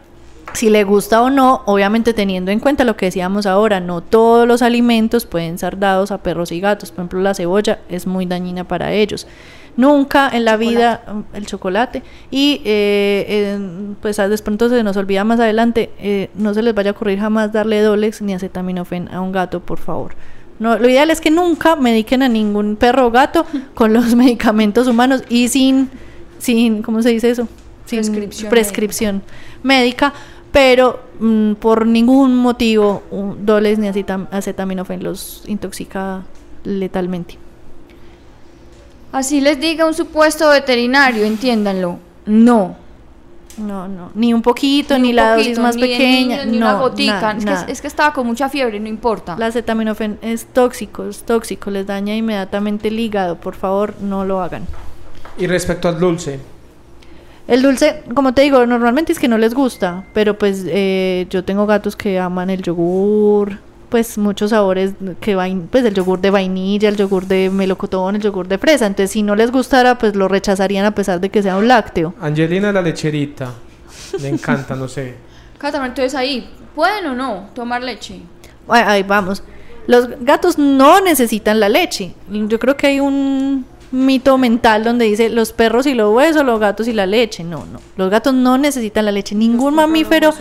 si 0.53 0.69
le 0.69 0.85
gusta 0.85 1.23
o 1.23 1.31
no, 1.31 1.63
obviamente 1.67 2.13
teniendo 2.13 2.51
en 2.51 2.59
cuenta 2.61 2.85
lo 2.85 2.97
que 2.97 3.07
decíamos 3.07 3.47
ahora, 3.47 3.81
no 3.81 4.01
todos 4.01 4.49
los 4.49 4.63
alimentos 4.63 5.25
pueden 5.25 5.59
ser 5.59 5.79
dados 5.79 6.11
a 6.11 6.19
perros 6.19 6.51
y 6.53 6.61
gatos. 6.61 6.91
Por 6.91 7.01
ejemplo, 7.01 7.21
la 7.21 7.35
cebolla 7.35 7.81
es 7.89 8.07
muy 8.07 8.27
dañina 8.27 8.65
para 8.65 8.93
ellos. 8.93 9.27
Nunca 9.81 10.29
en 10.33 10.45
la 10.45 10.57
vida 10.57 11.03
mm, 11.07 11.37
el 11.37 11.47
chocolate 11.47 12.03
y 12.31 12.61
eh, 12.65 13.59
pues 14.01 14.19
a- 14.19 14.29
de 14.29 14.39
pronto 14.39 14.69
se 14.69 14.83
nos 14.83 14.97
olvida 14.97 15.25
más 15.25 15.41
adelante, 15.41 15.91
eh, 15.99 16.31
no 16.35 16.53
se 16.55 16.63
les 16.63 16.75
vaya 16.75 16.91
a 16.91 16.93
ocurrir 16.93 17.19
jamás 17.19 17.53
darle 17.53 17.81
Dolex 17.81 18.23
ni 18.23 18.35
acetaminofén 18.35 19.09
a 19.13 19.21
un 19.21 19.33
gato, 19.33 19.61
por 19.61 19.79
favor. 19.79 20.13
No, 20.59 20.79
lo 20.79 20.89
ideal 20.89 21.11
es 21.11 21.21
que 21.21 21.31
nunca 21.31 21.75
mediquen 21.77 22.23
a 22.23 22.29
ningún 22.29 22.77
perro 22.77 23.07
o 23.07 23.11
gato 23.11 23.47
con 23.75 23.93
los 23.93 24.15
medicamentos 24.15 24.87
humanos 24.87 25.23
y 25.29 25.49
sin, 25.49 25.89
sin 26.39 26.83
¿cómo 26.83 27.01
se 27.03 27.11
dice 27.11 27.31
eso? 27.31 27.49
Sin 27.87 27.99
Prescripción 28.01 28.51
prescripción 28.51 29.23
médica, 29.63 30.13
pero 30.53 31.01
mm, 31.19 31.55
por 31.55 31.87
ningún 31.87 32.37
motivo 32.37 33.03
un 33.11 33.45
Dolex 33.47 33.79
ni 33.79 33.89
acetam- 33.89 34.29
acetaminofén 34.31 35.03
los 35.03 35.43
intoxica 35.47 36.23
letalmente. 36.65 37.39
Así 39.13 39.41
les 39.41 39.59
diga 39.61 39.87
un 39.87 39.95
supuesto 39.95 40.49
veterinario, 40.51 41.25
entiéndanlo. 41.25 41.99
No. 42.27 42.77
No, 43.59 43.89
no, 43.89 44.11
ni 44.15 44.33
un 44.33 44.41
poquito, 44.41 44.99
ni, 44.99 45.11
un 45.11 45.17
la 45.17 45.35
poquito, 45.35 45.49
dosis 45.49 45.59
más 45.59 45.77
ni 45.77 45.83
de 45.83 45.89
pequeña, 45.89 46.37
niños, 46.37 46.47
ni 46.47 46.59
no, 46.59 46.67
una 46.67 46.79
gotica. 46.81 47.35
nada, 47.35 47.61
es, 47.61 47.65
que, 47.65 47.73
es 47.73 47.81
que 47.83 47.89
estaba 47.89 48.13
con 48.15 48.27
mucha 48.27 48.49
fiebre, 48.49 48.81
no 48.81 48.89
importa. 48.89 49.37
La 49.37 49.47
acetaminofén 49.47 50.19
es 50.23 50.47
tóxico, 50.47 51.07
es 51.09 51.25
tóxico, 51.25 51.71
les 51.71 51.87
daña 51.87 52.15
inmediatamente 52.15 52.89
el 52.89 52.99
hígado, 52.99 53.37
por 53.37 53.57
favor, 53.57 53.95
no 54.01 54.25
lo 54.25 54.41
hagan. 54.41 54.67
Y 55.37 55.47
respecto 55.47 55.89
al 55.89 55.99
dulce, 55.99 56.39
El 57.49 57.63
dulce, 57.63 58.05
como 58.15 58.33
te 58.33 58.43
digo, 58.43 58.65
normalmente 58.65 59.13
es 59.13 59.19
que 59.19 59.29
no 59.29 59.37
les 59.37 59.53
gusta, 59.53 60.05
pero 60.15 60.39
pues 60.39 60.65
eh, 60.67 61.27
yo 61.29 61.45
tengo 61.45 61.67
gatos 61.67 61.97
que 61.97 62.19
aman 62.19 62.49
el 62.49 62.63
yogur, 62.63 63.59
pues 63.91 64.17
muchos 64.17 64.51
sabores 64.51 64.93
que 65.21 65.35
vain 65.35 65.69
pues 65.71 65.85
el 65.85 65.93
yogur 65.93 66.21
de 66.21 66.31
vainilla, 66.31 66.89
el 66.89 66.97
yogur 66.97 67.27
de 67.27 67.51
melocotón, 67.51 68.17
el 68.17 68.23
yogur 68.23 68.49
de 68.49 68.57
fresa, 68.57 68.87
entonces 68.87 69.11
si 69.11 69.23
no 69.23 69.35
les 69.37 69.51
gustara, 69.51 69.99
pues 69.99 70.15
lo 70.17 70.29
rechazarían 70.29 70.87
a 70.87 70.95
pesar 70.95 71.21
de 71.21 71.29
que 71.29 71.43
sea 71.43 71.57
un 71.57 71.69
lácteo. 71.69 72.15
Angelina 72.21 72.73
la 72.73 72.81
lecherita. 72.81 73.53
Le 74.19 74.29
encanta, 74.29 74.75
no 74.75 74.89
sé. 74.89 75.17
Cátame, 75.59 75.89
entonces 75.89 76.15
ahí, 76.15 76.49
¿pueden 76.75 77.07
o 77.07 77.15
no 77.15 77.51
tomar 77.55 77.83
leche? 77.83 78.21
Ahí, 78.69 78.83
ahí 78.87 79.03
vamos. 79.03 79.43
Los 79.87 80.09
gatos 80.21 80.57
no 80.57 81.01
necesitan 81.01 81.59
la 81.59 81.69
leche. 81.69 82.15
Yo 82.31 82.59
creo 82.59 82.77
que 82.77 82.87
hay 82.87 83.01
un 83.01 83.67
mito 83.93 84.39
mental 84.39 84.85
donde 84.85 85.05
dice 85.07 85.29
los 85.31 85.53
perros 85.53 85.87
y 85.87 85.95
los 85.95 86.15
huesos, 86.15 86.45
los 86.45 86.61
gatos 86.61 86.89
y 86.89 86.93
la 86.93 87.07
leche. 87.07 87.43
No, 87.45 87.67
no. 87.67 87.81
Los 87.97 88.11
gatos 88.11 88.35
no 88.35 88.59
necesitan 88.59 89.05
la 89.05 89.13
leche. 89.13 89.35
Ningún 89.35 89.75
mamífero 89.75 90.33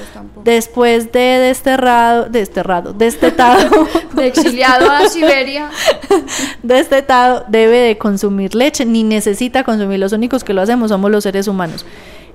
después 0.44 1.12
de 1.12 1.20
desterrado, 1.20 2.30
desterrado, 2.30 2.94
destetado, 2.94 3.88
De 4.14 4.28
exiliado 4.28 4.90
a 4.92 5.08
Siberia. 5.08 5.70
destetado 6.64 7.46
debe 7.48 7.78
de 7.80 7.98
consumir 7.98 8.56
leche, 8.56 8.86
ni 8.86 9.04
necesita 9.04 9.64
consumir. 9.64 10.00
Los 10.00 10.14
únicos 10.14 10.44
que 10.44 10.54
lo 10.54 10.62
hacemos 10.62 10.90
somos 10.90 11.10
los 11.12 11.24
seres 11.24 11.48
humanos. 11.48 11.86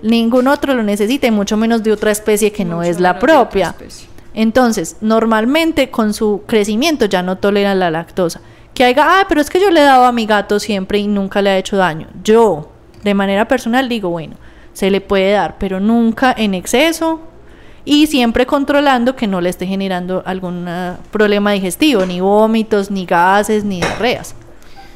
Ningún 0.02 0.48
otro 0.48 0.74
lo 0.74 0.82
necesita 0.82 1.26
y 1.26 1.30
mucho 1.30 1.56
menos 1.56 1.82
de 1.82 1.92
otra 1.92 2.10
especie 2.10 2.52
que 2.52 2.64
no 2.64 2.82
es 2.82 3.00
la 3.00 3.18
propia. 3.18 3.74
Entonces, 4.34 4.96
normalmente 5.00 5.90
con 5.90 6.12
su 6.12 6.42
crecimiento 6.46 7.06
ya 7.06 7.22
no 7.22 7.38
toleran 7.38 7.78
la 7.78 7.90
lactosa. 7.90 8.40
Que 8.74 8.84
haya, 8.84 9.20
ah, 9.20 9.26
pero 9.28 9.40
es 9.40 9.48
que 9.50 9.60
yo 9.60 9.70
le 9.70 9.80
he 9.80 9.84
dado 9.84 10.04
a 10.04 10.12
mi 10.12 10.26
gato 10.26 10.58
siempre 10.58 10.98
y 10.98 11.06
nunca 11.06 11.40
le 11.40 11.50
ha 11.50 11.58
hecho 11.58 11.76
daño. 11.76 12.08
Yo, 12.24 12.70
de 13.04 13.14
manera 13.14 13.46
personal, 13.46 13.88
digo, 13.88 14.10
bueno, 14.10 14.34
se 14.72 14.90
le 14.90 15.00
puede 15.00 15.32
dar, 15.32 15.56
pero 15.58 15.78
nunca 15.78 16.34
en 16.36 16.54
exceso 16.54 17.20
y 17.84 18.06
siempre 18.08 18.46
controlando 18.46 19.14
que 19.14 19.26
no 19.28 19.40
le 19.40 19.50
esté 19.50 19.66
generando 19.66 20.22
algún 20.26 20.66
ah, 20.66 20.98
problema 21.12 21.52
digestivo, 21.52 22.04
ni 22.04 22.20
vómitos, 22.20 22.90
ni 22.90 23.06
gases, 23.06 23.62
ni 23.64 23.76
diarreas. 23.80 24.34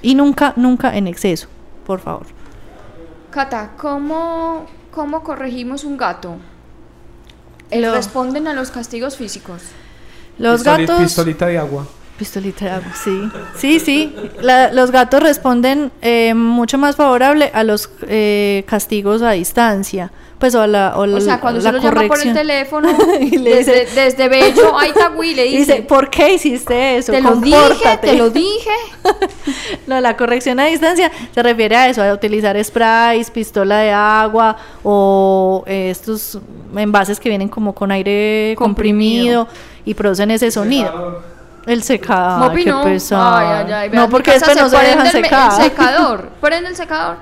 Y 0.02 0.14
nunca, 0.16 0.52
nunca 0.56 0.96
en 0.96 1.06
exceso, 1.06 1.48
por 1.86 2.00
favor. 2.00 2.26
Cata, 3.30 3.72
¿cómo, 3.76 4.66
¿cómo 4.90 5.22
corregimos 5.22 5.84
un 5.84 5.96
gato? 5.96 6.36
Eh, 7.70 7.80
Lo- 7.80 7.94
Responden 7.94 8.48
a 8.48 8.54
los 8.54 8.70
castigos 8.70 9.16
físicos. 9.16 9.62
Los 10.38 10.62
Pistoli- 10.64 10.86
gatos... 10.86 11.00
Pistolita 11.02 11.46
de 11.46 11.58
agua. 11.58 11.86
Pistolita 12.18 12.64
de 12.64 12.70
agua, 12.72 12.92
sí. 13.02 13.28
Sí, 13.56 13.78
sí. 13.80 14.14
La- 14.40 14.72
los 14.72 14.90
gatos 14.90 15.22
responden 15.22 15.92
eh, 16.02 16.34
mucho 16.34 16.76
más 16.76 16.96
favorable 16.96 17.50
a 17.54 17.62
los 17.62 17.88
eh, 18.08 18.64
castigos 18.66 19.22
a 19.22 19.30
distancia. 19.30 20.10
Pues 20.40 20.54
o 20.54 20.60
a 20.62 20.66
la, 20.68 20.94
o 20.96 21.00
O 21.00 21.06
la- 21.06 21.20
sea, 21.20 21.40
cuando 21.40 21.60
la 21.60 21.70
se 21.70 21.76
lo 21.76 21.82
llama 21.82 22.06
por 22.06 22.20
el 22.20 22.32
teléfono, 22.32 22.88
Y 23.20 23.38
le 23.38 23.56
desde, 23.56 23.80
dice- 23.86 24.00
desde 24.00 24.28
Bello 24.28 24.78
a 24.78 24.86
Itagüí 24.86 25.34
le 25.34 25.42
dice, 25.48 25.58
Dice, 25.58 25.82
¿por 25.82 26.10
qué 26.10 26.34
hiciste 26.34 26.96
eso? 26.96 27.10
te 27.12 27.20
lo 27.20 27.36
dije, 27.36 27.56
Compórtate". 27.56 28.06
te 28.08 28.16
lo 28.16 28.30
dije. 28.30 28.70
No, 29.86 30.00
la 30.00 30.16
corrección 30.16 30.60
a 30.60 30.66
distancia 30.66 31.10
se 31.34 31.42
refiere 31.42 31.74
a 31.76 31.88
eso, 31.88 32.02
a 32.02 32.12
utilizar 32.12 32.62
sprays, 32.64 33.30
pistola 33.30 33.78
de 33.78 33.90
agua 33.92 34.56
o 34.84 35.64
eh, 35.66 35.90
estos 35.90 36.38
envases 36.76 37.18
que 37.18 37.28
vienen 37.28 37.48
como 37.48 37.74
con 37.74 37.90
aire 37.90 38.54
comprimido, 38.56 39.46
Comprimido. 39.46 39.48
y 39.84 39.94
producen 39.94 40.30
ese 40.30 40.50
sonido. 40.52 41.20
El 41.68 41.82
secador, 41.82 42.48
Mopi 42.50 42.64
no. 42.64 42.82
Ay, 42.82 42.92
ay, 43.12 43.72
ay, 43.72 43.88
vean, 43.90 44.02
no, 44.04 44.08
porque 44.10 44.32
después 44.32 44.56
no 44.56 44.68
se 44.68 44.76
dejan 44.78 45.10
secar. 45.10 45.52
El 45.52 45.64
secador. 45.64 46.28
Prende 46.40 46.68
el 46.70 46.76
secador. 46.76 47.16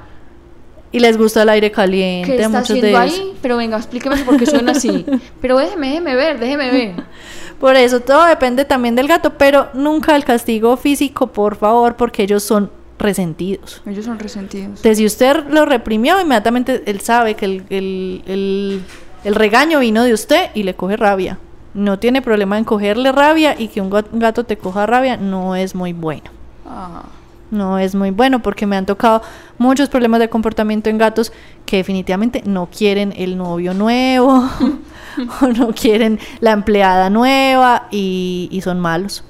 Y 0.92 1.00
les 1.00 1.18
gusta 1.18 1.42
el 1.42 1.48
aire 1.50 1.70
¿Qué 1.70 1.74
caliente 1.76 2.36
está 2.36 2.48
muchos 2.60 2.80
de 2.80 2.90
ellos. 2.90 3.22
Pero 3.42 3.56
venga, 3.56 3.76
explíqueme 3.76 4.16
por 4.24 4.36
qué 4.38 4.46
suena 4.46 4.72
así. 4.72 5.04
Pero 5.42 5.58
déjeme, 5.58 5.88
déjeme 5.88 6.14
ver, 6.14 6.38
déjeme 6.38 6.70
ver. 6.70 6.94
Por 7.60 7.74
eso 7.74 8.00
todo 8.00 8.24
depende 8.26 8.64
también 8.66 8.94
del 8.94 9.08
gato, 9.08 9.32
pero 9.38 9.68
nunca 9.72 10.14
el 10.14 10.24
castigo 10.26 10.76
físico, 10.76 11.28
por 11.28 11.56
favor, 11.56 11.96
porque 11.96 12.22
ellos 12.22 12.42
son 12.42 12.70
resentidos. 12.98 13.80
Ellos 13.86 14.04
son 14.04 14.18
resentidos. 14.18 14.66
Entonces, 14.76 14.98
si 14.98 15.06
usted 15.06 15.44
lo 15.48 15.64
reprimió, 15.64 16.20
inmediatamente 16.20 16.82
él 16.84 17.00
sabe 17.00 17.34
que 17.34 17.46
el, 17.46 17.64
el- 17.70 18.22
el- 18.26 18.82
el 19.24 19.34
regaño 19.34 19.78
vino 19.80 20.04
de 20.04 20.12
usted 20.12 20.50
y 20.52 20.64
le 20.64 20.74
coge 20.74 20.98
rabia. 20.98 21.38
No 21.76 21.98
tiene 21.98 22.22
problema 22.22 22.56
en 22.58 22.64
cogerle 22.64 23.12
rabia 23.12 23.54
y 23.58 23.68
que 23.68 23.80
un 23.80 23.90
gat- 23.90 24.06
un 24.10 24.18
gato 24.18 24.44
te 24.44 24.56
coja 24.56 24.86
rabia 24.86 25.16
no 25.18 25.54
es 25.54 25.74
muy 25.74 25.92
bueno. 25.92 26.30
Ah. 26.66 27.02
No 27.50 27.78
es 27.78 27.94
muy 27.94 28.10
bueno 28.10 28.40
porque 28.42 28.66
me 28.66 28.76
han 28.76 28.86
tocado 28.86 29.22
muchos 29.58 29.88
problemas 29.88 30.18
de 30.20 30.28
comportamiento 30.28 30.90
en 30.90 30.98
gatos 30.98 31.32
que 31.64 31.76
definitivamente 31.76 32.42
no 32.44 32.66
quieren 32.66 33.12
el 33.16 33.36
novio 33.36 33.72
nuevo 33.74 34.48
o 35.42 35.46
no 35.48 35.68
quieren 35.72 36.18
la 36.40 36.52
empleada 36.52 37.08
nueva 37.10 37.88
y, 37.90 38.48
y 38.50 38.62
son 38.62 38.80
malos, 38.80 39.22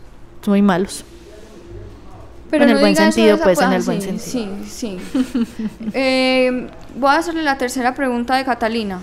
muy 0.46 0.62
malos. 0.62 1.04
En 2.52 2.62
el 2.70 2.78
buen 2.78 2.94
sentido, 2.96 3.38
pues, 3.42 3.60
en 3.60 3.72
el 3.72 3.82
buen 3.82 4.00
sí, 4.00 4.18
sentido. 4.18 4.56
Sí, 4.64 4.98
sí. 5.10 5.46
Eh, 5.92 6.68
voy 6.96 7.10
a 7.10 7.16
hacerle 7.18 7.42
la 7.42 7.58
tercera 7.58 7.92
pregunta 7.94 8.36
de 8.36 8.44
Catalina. 8.44 9.00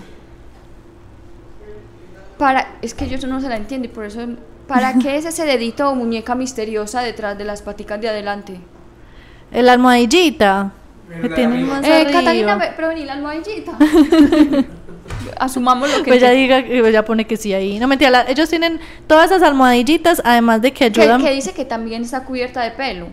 Para, 2.38 2.66
es 2.82 2.94
que 2.94 3.08
yo 3.08 3.24
no 3.28 3.40
se 3.40 3.48
la 3.48 3.56
entiendo 3.56 3.86
y 3.86 3.90
por 3.90 4.04
eso, 4.04 4.20
¿para 4.66 4.94
qué 4.98 5.16
es 5.16 5.24
ese 5.24 5.44
dedito 5.44 5.88
o 5.90 5.94
muñeca 5.94 6.34
misteriosa 6.34 7.00
detrás 7.02 7.38
de 7.38 7.44
las 7.44 7.62
paticas 7.62 8.00
de 8.00 8.08
adelante? 8.08 8.60
El 9.52 9.68
almohadillita 9.68 10.72
que 11.22 11.28
tienen 11.28 11.68
más 11.68 11.84
Eh, 11.86 11.92
arriba. 11.92 12.10
Catalina, 12.20 12.72
pero 12.76 12.88
vení 12.88 13.04
la 13.04 13.12
almohadillita. 13.12 13.72
Asumamos 15.38 15.90
lo 15.90 15.98
que 16.02 16.10
Pues 16.10 16.20
ya 16.20 16.28
te- 16.30 16.34
diga, 16.34 16.64
pues 16.80 16.92
ya 16.92 17.04
pone 17.04 17.26
que 17.26 17.36
sí 17.36 17.52
ahí. 17.52 17.78
No 17.78 17.86
mentira, 17.88 18.10
la- 18.10 18.22
ellos 18.28 18.48
tienen 18.48 18.80
todas 19.06 19.26
esas 19.30 19.42
almohadillitas, 19.42 20.22
además 20.24 20.62
de 20.62 20.72
que 20.72 20.84
ayudan, 20.84 21.22
que 21.22 21.30
dice 21.32 21.52
que 21.52 21.64
también 21.64 22.02
está 22.02 22.24
cubierta 22.24 22.62
de 22.62 22.70
pelo. 22.72 23.08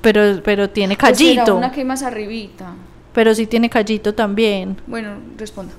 pero 0.00 0.40
pero 0.42 0.70
tiene 0.70 0.94
¿O 0.94 0.96
será 0.96 1.12
callito, 1.12 1.56
una 1.56 1.70
que 1.72 1.80
hay 1.80 1.86
más 1.86 2.02
arribita. 2.02 2.72
pero 3.12 3.34
sí 3.34 3.46
tiene 3.46 3.68
callito 3.68 4.14
también. 4.14 4.76
Bueno, 4.86 5.10
responda. 5.36 5.72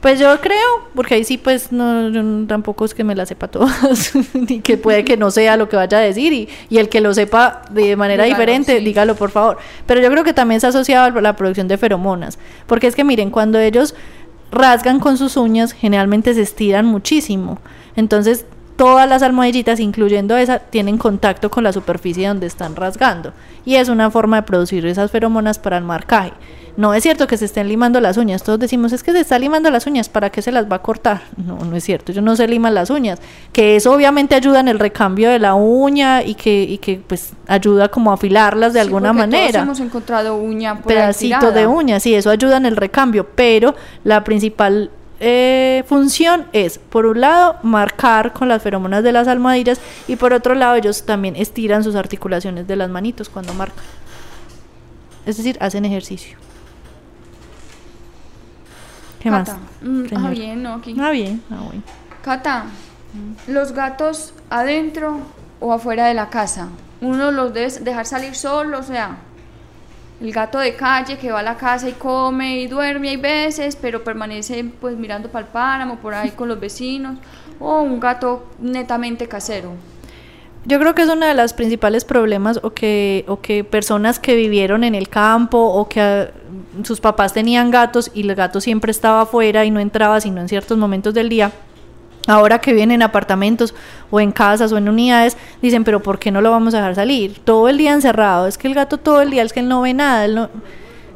Pues 0.00 0.20
yo 0.20 0.40
creo, 0.40 0.88
porque 0.94 1.14
ahí 1.14 1.24
sí, 1.24 1.38
pues 1.38 1.72
no, 1.72 2.08
yo 2.10 2.22
tampoco 2.46 2.84
es 2.84 2.94
que 2.94 3.02
me 3.02 3.16
la 3.16 3.26
sepa 3.26 3.48
todas, 3.48 4.12
ni 4.34 4.60
que 4.60 4.76
puede 4.76 5.04
que 5.04 5.16
no 5.16 5.30
sea 5.32 5.56
lo 5.56 5.68
que 5.68 5.74
vaya 5.74 5.98
a 5.98 6.00
decir, 6.00 6.32
y, 6.32 6.48
y 6.70 6.78
el 6.78 6.88
que 6.88 7.00
lo 7.00 7.12
sepa 7.14 7.62
de 7.70 7.96
manera 7.96 8.24
Dígalo, 8.24 8.40
diferente, 8.40 8.78
sí. 8.78 8.84
dígalo 8.84 9.16
por 9.16 9.30
favor. 9.30 9.58
Pero 9.86 10.00
yo 10.00 10.08
creo 10.10 10.22
que 10.22 10.32
también 10.32 10.56
está 10.56 10.68
asociado 10.68 11.18
a 11.18 11.20
la 11.20 11.34
producción 11.34 11.66
de 11.66 11.78
feromonas, 11.78 12.38
porque 12.66 12.86
es 12.86 12.94
que 12.94 13.02
miren, 13.02 13.30
cuando 13.30 13.58
ellos 13.58 13.94
rasgan 14.52 15.00
con 15.00 15.18
sus 15.18 15.36
uñas, 15.36 15.72
generalmente 15.72 16.32
se 16.32 16.42
estiran 16.42 16.86
muchísimo. 16.86 17.58
Entonces, 17.96 18.46
todas 18.76 19.08
las 19.08 19.22
almohadillitas, 19.22 19.80
incluyendo 19.80 20.36
esa, 20.36 20.60
tienen 20.60 20.98
contacto 20.98 21.50
con 21.50 21.64
la 21.64 21.72
superficie 21.72 22.28
donde 22.28 22.46
están 22.46 22.76
rasgando. 22.76 23.32
Y 23.64 23.74
es 23.74 23.88
una 23.88 24.10
forma 24.10 24.36
de 24.36 24.42
producir 24.44 24.86
esas 24.86 25.10
feromonas 25.10 25.58
para 25.58 25.76
el 25.76 25.84
marcaje. 25.84 26.32
No 26.78 26.94
es 26.94 27.02
cierto 27.02 27.26
que 27.26 27.36
se 27.36 27.44
estén 27.44 27.66
limando 27.66 28.00
las 28.00 28.16
uñas. 28.18 28.44
Todos 28.44 28.60
decimos, 28.60 28.92
es 28.92 29.02
que 29.02 29.10
se 29.10 29.18
está 29.18 29.36
limando 29.36 29.68
las 29.68 29.88
uñas, 29.88 30.08
¿para 30.08 30.30
qué 30.30 30.42
se 30.42 30.52
las 30.52 30.70
va 30.70 30.76
a 30.76 30.78
cortar? 30.82 31.22
No, 31.36 31.58
no 31.58 31.74
es 31.74 31.82
cierto. 31.82 32.12
Yo 32.12 32.22
no 32.22 32.36
se 32.36 32.46
liman 32.46 32.72
las 32.72 32.88
uñas. 32.88 33.18
Que 33.52 33.74
eso 33.74 33.92
obviamente 33.92 34.36
ayuda 34.36 34.60
en 34.60 34.68
el 34.68 34.78
recambio 34.78 35.28
de 35.28 35.40
la 35.40 35.56
uña 35.56 36.22
y 36.22 36.36
que, 36.36 36.62
y 36.62 36.78
que 36.78 37.00
pues 37.04 37.32
ayuda 37.48 37.88
como 37.88 38.12
a 38.12 38.14
afilarlas 38.14 38.74
de 38.74 38.78
Sí, 38.78 38.86
alguna 38.86 39.08
porque 39.08 39.22
todos 39.22 39.40
manera 39.40 39.62
hemos 39.62 39.80
encontrado 39.80 40.36
uña 40.36 40.76
por 40.76 40.86
pedacito 40.86 41.50
de 41.50 41.66
uña, 41.66 41.98
sí, 41.98 42.14
eso 42.14 42.30
ayuda 42.30 42.58
en 42.58 42.66
el 42.66 42.76
recambio, 42.76 43.26
pero 43.34 43.74
la 44.04 44.22
principal 44.22 44.92
eh, 45.18 45.82
función 45.88 46.46
es, 46.52 46.78
por 46.78 47.06
un 47.06 47.22
lado, 47.22 47.56
marcar 47.64 48.32
con 48.32 48.46
las 48.46 48.62
feromonas 48.62 49.02
de 49.02 49.10
las 49.10 49.26
almohadillas 49.26 49.80
y 50.06 50.14
por 50.14 50.32
otro 50.32 50.54
lado, 50.54 50.76
ellos 50.76 51.02
también 51.02 51.34
estiran 51.34 51.82
sus 51.82 51.96
articulaciones 51.96 52.68
de 52.68 52.76
las 52.76 52.88
manitos 52.88 53.28
cuando 53.28 53.52
marcan. 53.52 53.84
Es 55.26 55.38
decir, 55.38 55.58
hacen 55.60 55.84
ejercicio. 55.84 56.38
¿Qué 59.20 59.30
más? 59.30 59.48
Cata, 59.48 59.60
mm, 59.82 60.04
ah, 60.16 60.30
bien, 60.30 60.62
no, 60.62 60.74
aquí. 60.74 60.96
Ah, 60.98 61.10
bien. 61.10 61.42
Ah, 61.50 61.60
bueno. 61.64 61.82
Cata, 62.22 62.66
los 63.46 63.72
gatos 63.72 64.34
adentro 64.50 65.18
o 65.60 65.72
afuera 65.72 66.06
de 66.06 66.14
la 66.14 66.28
casa. 66.28 66.68
Uno 67.00 67.30
los 67.30 67.52
debe 67.52 67.70
dejar 67.80 68.06
salir 68.06 68.34
solo, 68.34 68.78
o 68.78 68.82
sea, 68.82 69.18
el 70.20 70.32
gato 70.32 70.58
de 70.58 70.74
calle 70.74 71.16
que 71.16 71.30
va 71.30 71.40
a 71.40 71.42
la 71.42 71.56
casa 71.56 71.88
y 71.88 71.92
come 71.92 72.60
y 72.60 72.66
duerme 72.66 73.10
hay 73.10 73.16
veces, 73.16 73.76
pero 73.76 74.02
permanece 74.02 74.64
pues 74.80 74.96
mirando 74.96 75.28
para 75.30 75.46
el 75.46 75.52
páramo, 75.52 75.96
por 75.96 76.14
ahí 76.14 76.30
con 76.30 76.48
los 76.48 76.58
vecinos, 76.58 77.18
o 77.60 77.82
un 77.82 78.00
gato 78.00 78.46
netamente 78.58 79.28
casero. 79.28 79.74
Yo 80.64 80.78
creo 80.80 80.94
que 80.94 81.02
es 81.02 81.08
uno 81.08 81.24
de 81.24 81.34
los 81.34 81.52
principales 81.52 82.04
problemas 82.04 82.60
o 82.62 82.70
que, 82.70 83.24
o 83.28 83.40
que 83.40 83.62
personas 83.64 84.18
que 84.18 84.34
vivieron 84.34 84.82
en 84.82 84.94
el 84.94 85.08
campo 85.08 85.58
o 85.58 85.88
que 85.88 86.30
sus 86.82 87.00
papás 87.00 87.32
tenían 87.32 87.70
gatos 87.70 88.10
y 88.14 88.22
el 88.22 88.34
gato 88.34 88.60
siempre 88.60 88.90
estaba 88.90 89.22
afuera 89.22 89.64
y 89.64 89.70
no 89.70 89.80
entraba 89.80 90.20
sino 90.20 90.40
en 90.40 90.48
ciertos 90.48 90.78
momentos 90.78 91.14
del 91.14 91.28
día. 91.28 91.52
Ahora 92.26 92.58
que 92.60 92.72
viven 92.74 92.90
en 92.90 93.02
apartamentos 93.02 93.74
o 94.10 94.20
en 94.20 94.32
casas 94.32 94.70
o 94.72 94.76
en 94.76 94.88
unidades, 94.88 95.36
dicen, 95.62 95.82
pero 95.84 96.00
¿por 96.02 96.18
qué 96.18 96.30
no 96.30 96.42
lo 96.42 96.50
vamos 96.50 96.74
a 96.74 96.78
dejar 96.78 96.94
salir? 96.94 97.38
Todo 97.42 97.68
el 97.70 97.78
día 97.78 97.92
encerrado, 97.94 98.46
es 98.46 98.58
que 98.58 98.68
el 98.68 98.74
gato 98.74 98.98
todo 98.98 99.22
el 99.22 99.30
día, 99.30 99.42
es 99.42 99.52
que 99.54 99.60
él 99.60 99.68
no 99.68 99.80
ve 99.80 99.94
nada. 99.94 100.26
él 100.26 100.34
no- 100.34 100.50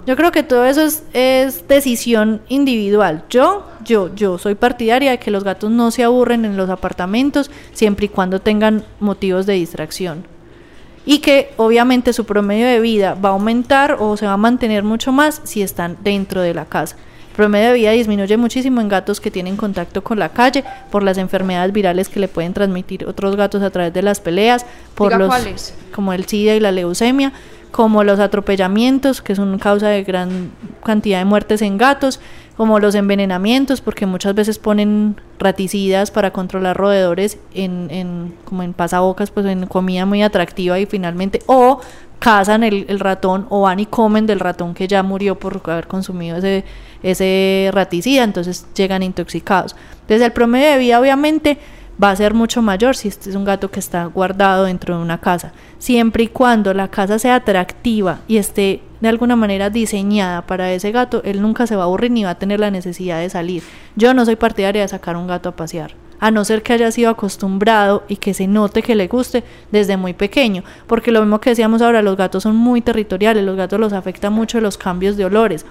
Yo 0.06 0.16
creo 0.16 0.32
que 0.32 0.42
todo 0.42 0.64
eso 0.64 0.80
es, 0.80 1.02
es 1.12 1.68
decisión 1.68 2.40
individual. 2.48 3.24
Yo, 3.28 3.64
yo, 3.84 4.12
yo 4.14 4.38
soy 4.38 4.54
partidaria 4.54 5.10
de 5.10 5.18
que 5.18 5.30
los 5.30 5.44
gatos 5.44 5.70
no 5.70 5.90
se 5.90 6.02
aburren 6.02 6.44
en 6.46 6.56
los 6.56 6.70
apartamentos 6.70 7.50
siempre 7.74 8.06
y 8.06 8.08
cuando 8.08 8.40
tengan 8.40 8.82
motivos 8.98 9.44
de 9.44 9.52
distracción. 9.52 10.24
Y 11.04 11.18
que 11.18 11.52
obviamente 11.56 12.12
su 12.12 12.24
promedio 12.24 12.66
de 12.66 12.80
vida 12.80 13.14
va 13.14 13.30
a 13.30 13.32
aumentar 13.32 13.96
o 13.98 14.16
se 14.16 14.26
va 14.26 14.34
a 14.34 14.36
mantener 14.36 14.84
mucho 14.84 15.12
más 15.12 15.40
si 15.44 15.62
están 15.62 15.96
dentro 16.02 16.42
de 16.42 16.54
la 16.54 16.64
casa. 16.66 16.96
El 17.30 17.36
promedio 17.36 17.68
de 17.68 17.74
vida 17.74 17.90
disminuye 17.92 18.36
muchísimo 18.36 18.80
en 18.80 18.88
gatos 18.88 19.20
que 19.20 19.30
tienen 19.30 19.56
contacto 19.56 20.04
con 20.04 20.18
la 20.18 20.28
calle 20.28 20.64
por 20.90 21.02
las 21.02 21.16
enfermedades 21.16 21.72
virales 21.72 22.08
que 22.08 22.20
le 22.20 22.28
pueden 22.28 22.52
transmitir 22.52 23.06
otros 23.06 23.36
gatos 23.36 23.62
a 23.62 23.70
través 23.70 23.92
de 23.94 24.02
las 24.02 24.20
peleas, 24.20 24.66
por 24.94 25.16
los 25.16 25.28
cuáles. 25.28 25.74
como 25.94 26.12
el 26.12 26.26
SIDA 26.26 26.54
y 26.54 26.60
la 26.60 26.72
leucemia, 26.72 27.32
como 27.70 28.04
los 28.04 28.20
atropellamientos, 28.20 29.22
que 29.22 29.34
son 29.34 29.58
causa 29.58 29.88
de 29.88 30.04
gran 30.04 30.50
cantidad 30.84 31.18
de 31.18 31.24
muertes 31.24 31.62
en 31.62 31.78
gatos, 31.78 32.20
como 32.56 32.78
los 32.78 32.94
envenenamientos, 32.94 33.80
porque 33.80 34.06
muchas 34.06 34.34
veces 34.34 34.58
ponen 34.58 35.16
raticidas 35.38 36.10
para 36.10 36.32
controlar 36.32 36.76
roedores 36.76 37.38
en, 37.54 37.88
en 37.90 38.34
como 38.44 38.62
en 38.62 38.72
pasabocas, 38.72 39.30
pues 39.30 39.46
en 39.46 39.66
comida 39.66 40.06
muy 40.06 40.22
atractiva 40.22 40.78
y 40.78 40.86
finalmente, 40.86 41.40
o 41.46 41.80
cazan 42.18 42.62
el, 42.62 42.86
el 42.88 43.00
ratón 43.00 43.46
o 43.48 43.62
van 43.62 43.80
y 43.80 43.86
comen 43.86 44.26
del 44.26 44.38
ratón 44.38 44.74
que 44.74 44.86
ya 44.86 45.02
murió 45.02 45.38
por 45.40 45.60
haber 45.64 45.88
consumido 45.88 46.36
ese, 46.36 46.64
ese 47.02 47.70
raticida, 47.72 48.22
entonces 48.22 48.66
llegan 48.76 49.02
intoxicados. 49.02 49.74
Entonces 50.02 50.22
el 50.22 50.32
promedio 50.32 50.70
de 50.70 50.78
vida 50.78 51.00
obviamente 51.00 51.58
va 52.02 52.10
a 52.10 52.16
ser 52.16 52.34
mucho 52.34 52.62
mayor 52.62 52.96
si 52.96 53.08
este 53.08 53.30
es 53.30 53.36
un 53.36 53.44
gato 53.44 53.70
que 53.70 53.78
está 53.78 54.06
guardado 54.06 54.64
dentro 54.64 54.96
de 54.96 55.02
una 55.02 55.18
casa, 55.18 55.52
siempre 55.78 56.24
y 56.24 56.28
cuando 56.28 56.74
la 56.74 56.88
casa 56.88 57.18
sea 57.18 57.36
atractiva 57.36 58.20
y 58.26 58.38
esté 58.38 58.82
de 59.00 59.08
alguna 59.08 59.36
manera 59.36 59.70
diseñada 59.70 60.42
para 60.42 60.72
ese 60.72 60.90
gato, 60.92 61.22
él 61.24 61.42
nunca 61.42 61.66
se 61.66 61.76
va 61.76 61.82
a 61.82 61.86
aburrir 61.86 62.10
ni 62.10 62.24
va 62.24 62.30
a 62.30 62.38
tener 62.38 62.60
la 62.60 62.70
necesidad 62.70 63.20
de 63.20 63.30
salir. 63.30 63.62
Yo 63.96 64.14
no 64.14 64.24
soy 64.24 64.36
partidaria 64.36 64.82
de 64.82 64.88
sacar 64.88 65.16
un 65.16 65.26
gato 65.26 65.48
a 65.48 65.56
pasear, 65.56 65.94
a 66.18 66.30
no 66.30 66.44
ser 66.44 66.62
que 66.62 66.72
haya 66.72 66.90
sido 66.90 67.10
acostumbrado 67.10 68.04
y 68.08 68.16
que 68.16 68.34
se 68.34 68.46
note 68.46 68.82
que 68.82 68.94
le 68.94 69.08
guste 69.08 69.44
desde 69.70 69.96
muy 69.96 70.12
pequeño, 70.12 70.62
porque 70.86 71.10
lo 71.10 71.20
mismo 71.20 71.40
que 71.40 71.50
decíamos 71.50 71.82
ahora, 71.82 72.02
los 72.02 72.16
gatos 72.16 72.44
son 72.44 72.56
muy 72.56 72.80
territoriales, 72.80 73.44
los 73.44 73.56
gatos 73.56 73.80
los 73.80 73.92
afecta 73.92 74.30
mucho 74.30 74.60
los 74.60 74.78
cambios 74.78 75.16
de 75.16 75.24
olores. 75.24 75.66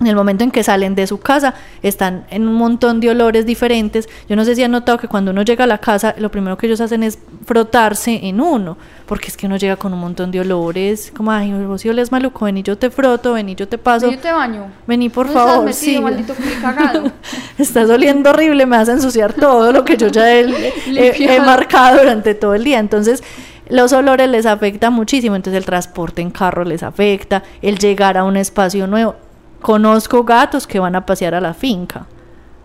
En 0.00 0.08
el 0.08 0.16
momento 0.16 0.42
en 0.42 0.50
que 0.50 0.64
salen 0.64 0.96
de 0.96 1.06
su 1.06 1.20
casa, 1.20 1.54
están 1.80 2.24
en 2.30 2.48
un 2.48 2.54
montón 2.54 2.98
de 2.98 3.10
olores 3.10 3.46
diferentes. 3.46 4.08
Yo 4.28 4.34
no 4.34 4.44
sé 4.44 4.56
si 4.56 4.64
han 4.64 4.72
notado 4.72 4.98
que 4.98 5.06
cuando 5.06 5.30
uno 5.30 5.42
llega 5.42 5.62
a 5.62 5.66
la 5.68 5.78
casa, 5.78 6.16
lo 6.18 6.28
primero 6.28 6.58
que 6.58 6.66
ellos 6.66 6.80
hacen 6.80 7.04
es 7.04 7.20
frotarse 7.46 8.18
en 8.24 8.40
uno, 8.40 8.76
porque 9.06 9.28
es 9.28 9.36
que 9.36 9.46
uno 9.46 9.56
llega 9.58 9.76
con 9.76 9.92
un 9.92 10.00
montón 10.00 10.32
de 10.32 10.40
olores, 10.40 11.12
como, 11.16 11.30
ay, 11.30 11.52
vos 11.52 11.82
si 11.82 11.88
oles 11.88 12.10
maluco, 12.10 12.46
ven 12.46 12.58
y 12.58 12.62
yo 12.64 12.76
te 12.76 12.90
froto, 12.90 13.34
ven 13.34 13.50
y 13.50 13.54
yo 13.54 13.68
te 13.68 13.78
paso, 13.78 14.10
Yo 14.10 14.18
te 14.18 14.32
baño. 14.32 14.66
vení 14.88 15.08
por 15.08 15.26
¿Dónde 15.26 15.40
favor, 15.40 15.68
estás 15.68 15.82
metido, 15.86 15.98
sí. 15.98 16.02
maldito 16.04 16.34
cagado? 16.60 17.12
Estás 17.58 17.88
oliendo 17.88 18.30
horrible, 18.30 18.66
me 18.66 18.78
vas 18.78 18.88
a 18.88 18.92
ensuciar 18.94 19.34
todo 19.34 19.70
lo 19.72 19.84
que 19.84 19.96
yo 19.96 20.08
ya 20.08 20.32
he, 20.34 20.40
he- 20.88 21.34
he 21.36 21.40
marcado 21.40 21.98
durante 21.98 22.34
todo 22.34 22.54
el 22.54 22.64
día. 22.64 22.80
Entonces, 22.80 23.22
los 23.68 23.92
olores 23.92 24.28
les 24.28 24.46
afecta 24.46 24.90
muchísimo. 24.90 25.36
Entonces, 25.36 25.58
el 25.58 25.64
transporte 25.64 26.22
en 26.22 26.30
carro 26.32 26.64
les 26.64 26.82
afecta, 26.82 27.44
el 27.60 27.78
llegar 27.78 28.16
a 28.18 28.24
un 28.24 28.36
espacio 28.36 28.86
nuevo. 28.88 29.14
Conozco 29.62 30.24
gatos 30.24 30.66
que 30.66 30.78
van 30.78 30.94
a 30.96 31.06
pasear 31.06 31.34
a 31.34 31.40
la 31.40 31.54
finca 31.54 32.06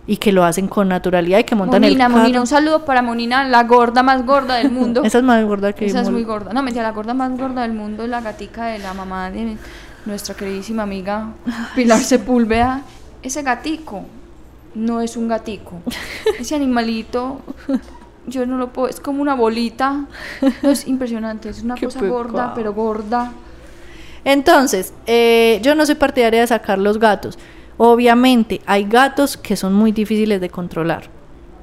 y 0.06 0.16
que 0.16 0.32
lo 0.32 0.44
hacen 0.44 0.68
con 0.68 0.88
naturalidad 0.88 1.38
y 1.38 1.44
que 1.44 1.54
montan 1.54 1.82
Monina, 1.82 2.06
el 2.06 2.10
carro. 2.10 2.22
Monina, 2.22 2.40
un 2.40 2.46
saludo 2.46 2.84
para 2.84 3.02
Monina, 3.02 3.44
la 3.44 3.64
gorda 3.64 4.02
más 4.02 4.24
gorda 4.24 4.56
del 4.56 4.70
mundo. 4.70 5.02
Esa 5.04 5.18
es 5.18 5.24
más 5.24 5.44
gorda 5.44 5.74
que 5.74 5.86
Esa 5.86 6.00
es 6.00 6.10
muy 6.10 6.24
gorda. 6.24 6.52
No, 6.52 6.62
mentira, 6.62 6.82
la 6.82 6.92
gorda 6.92 7.14
más 7.14 7.36
gorda 7.38 7.62
del 7.62 7.74
mundo 7.74 8.04
es 8.04 8.08
la 8.08 8.22
gatica 8.22 8.66
de 8.66 8.78
la 8.78 8.94
mamá 8.94 9.30
de 9.30 9.58
nuestra 10.06 10.34
queridísima 10.34 10.84
amiga 10.84 11.28
Pilar 11.76 12.00
Sepúlveda. 12.00 12.82
Ese 13.22 13.42
gatico 13.42 14.04
no 14.74 15.02
es 15.02 15.16
un 15.16 15.28
gatico. 15.28 15.82
Ese 16.38 16.54
animalito, 16.54 17.42
yo 18.26 18.46
no 18.46 18.56
lo 18.56 18.72
puedo, 18.72 18.88
es 18.88 19.00
como 19.00 19.20
una 19.20 19.34
bolita. 19.34 20.06
No, 20.62 20.70
es 20.70 20.86
impresionante, 20.86 21.50
es 21.50 21.62
una 21.62 21.74
Qué 21.74 21.84
cosa 21.84 22.00
gorda, 22.06 22.54
pero 22.54 22.72
gorda. 22.72 23.32
Entonces, 24.24 24.92
eh, 25.06 25.60
yo 25.62 25.74
no 25.74 25.86
soy 25.86 25.94
partidaria 25.94 26.40
de 26.40 26.46
sacar 26.46 26.78
los 26.78 26.98
gatos. 26.98 27.38
Obviamente, 27.76 28.60
hay 28.66 28.84
gatos 28.84 29.36
que 29.36 29.56
son 29.56 29.72
muy 29.74 29.92
difíciles 29.92 30.40
de 30.40 30.50
controlar. 30.50 31.04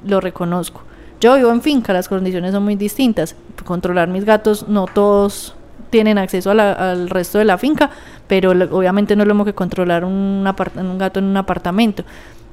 Lo 0.04 0.20
reconozco. 0.20 0.82
Yo 1.20 1.36
vivo 1.36 1.50
en 1.50 1.62
finca, 1.62 1.92
las 1.92 2.08
condiciones 2.08 2.52
son 2.52 2.64
muy 2.64 2.76
distintas. 2.76 3.36
Controlar 3.64 4.08
mis 4.08 4.24
gatos, 4.24 4.68
no 4.68 4.86
todos 4.86 5.54
tienen 5.90 6.18
acceso 6.18 6.50
a 6.50 6.54
la- 6.54 6.72
al 6.72 7.08
resto 7.10 7.38
de 7.38 7.44
la 7.44 7.58
finca, 7.58 7.90
pero 8.26 8.50
obviamente 8.50 9.14
no 9.16 9.22
es 9.22 9.28
lo 9.28 9.34
mismo 9.34 9.44
que 9.44 9.54
controlar 9.54 10.04
un, 10.04 10.44
un 10.76 10.98
gato 10.98 11.18
en 11.20 11.26
un 11.26 11.36
apartamento. 11.36 12.04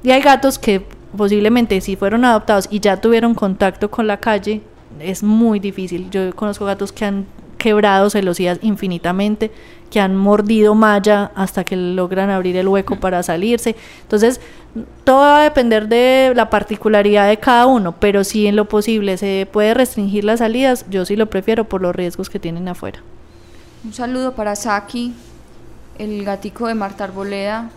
Y 0.02 0.10
hay 0.10 0.20
gatos 0.22 0.58
que 0.58 0.86
posiblemente 1.16 1.80
si 1.80 1.96
fueron 1.96 2.24
adoptados 2.24 2.68
y 2.70 2.80
ya 2.80 3.00
tuvieron 3.00 3.34
contacto 3.34 3.90
con 3.90 4.06
la 4.06 4.18
calle, 4.18 4.60
es 5.00 5.22
muy 5.22 5.58
difícil. 5.58 6.10
Yo 6.10 6.34
conozco 6.36 6.64
gatos 6.64 6.92
que 6.92 7.04
han 7.04 7.26
quebrado 7.58 8.10
celosías 8.10 8.58
infinitamente, 8.62 9.50
que 9.94 10.00
han 10.00 10.16
mordido 10.16 10.74
malla 10.74 11.30
hasta 11.36 11.62
que 11.62 11.76
logran 11.76 12.28
abrir 12.28 12.56
el 12.56 12.66
hueco 12.66 12.96
para 12.98 13.22
salirse. 13.22 13.76
Entonces, 14.02 14.40
todo 15.04 15.18
va 15.18 15.38
a 15.38 15.44
depender 15.44 15.86
de 15.86 16.32
la 16.34 16.50
particularidad 16.50 17.28
de 17.28 17.36
cada 17.36 17.66
uno, 17.66 17.92
pero 18.00 18.24
si 18.24 18.48
en 18.48 18.56
lo 18.56 18.64
posible 18.64 19.16
se 19.18 19.48
puede 19.52 19.72
restringir 19.72 20.24
las 20.24 20.40
salidas, 20.40 20.84
yo 20.90 21.04
sí 21.04 21.14
lo 21.14 21.26
prefiero 21.30 21.62
por 21.68 21.80
los 21.80 21.94
riesgos 21.94 22.28
que 22.28 22.40
tienen 22.40 22.66
afuera. 22.66 22.98
Un 23.84 23.92
saludo 23.94 24.32
para 24.34 24.56
Saki, 24.56 25.14
el 26.00 26.24
gatico 26.24 26.66
de 26.66 26.74
Marta 26.74 27.04
Arboleda, 27.04 27.70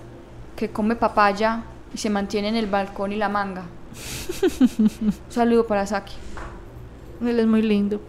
que 0.55 0.69
come 0.69 0.95
papaya 0.95 1.61
y 1.93 1.99
se 1.99 2.09
mantiene 2.09 2.47
en 2.47 2.55
el 2.55 2.65
balcón 2.65 3.11
y 3.11 3.17
la 3.17 3.29
manga. 3.29 3.65
Un 4.79 4.89
saludo 5.29 5.67
para 5.67 5.85
Saki. 5.85 6.15
Él 7.21 7.39
es 7.39 7.45
muy 7.45 7.61
lindo, 7.61 8.01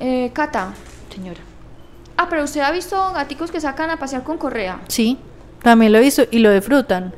Eh, 0.00 0.30
Cata. 0.32 0.72
señora. 1.14 1.40
Ah, 2.16 2.26
pero 2.30 2.44
usted 2.44 2.60
ha 2.60 2.70
visto 2.70 3.12
gaticos 3.12 3.50
que 3.50 3.60
sacan 3.60 3.90
a 3.90 3.98
pasear 3.98 4.22
con 4.22 4.38
correa. 4.38 4.80
Sí, 4.88 5.18
también 5.62 5.92
lo 5.92 5.98
he 5.98 6.02
visto 6.02 6.22
y 6.30 6.38
lo 6.38 6.50
disfrutan. 6.52 7.12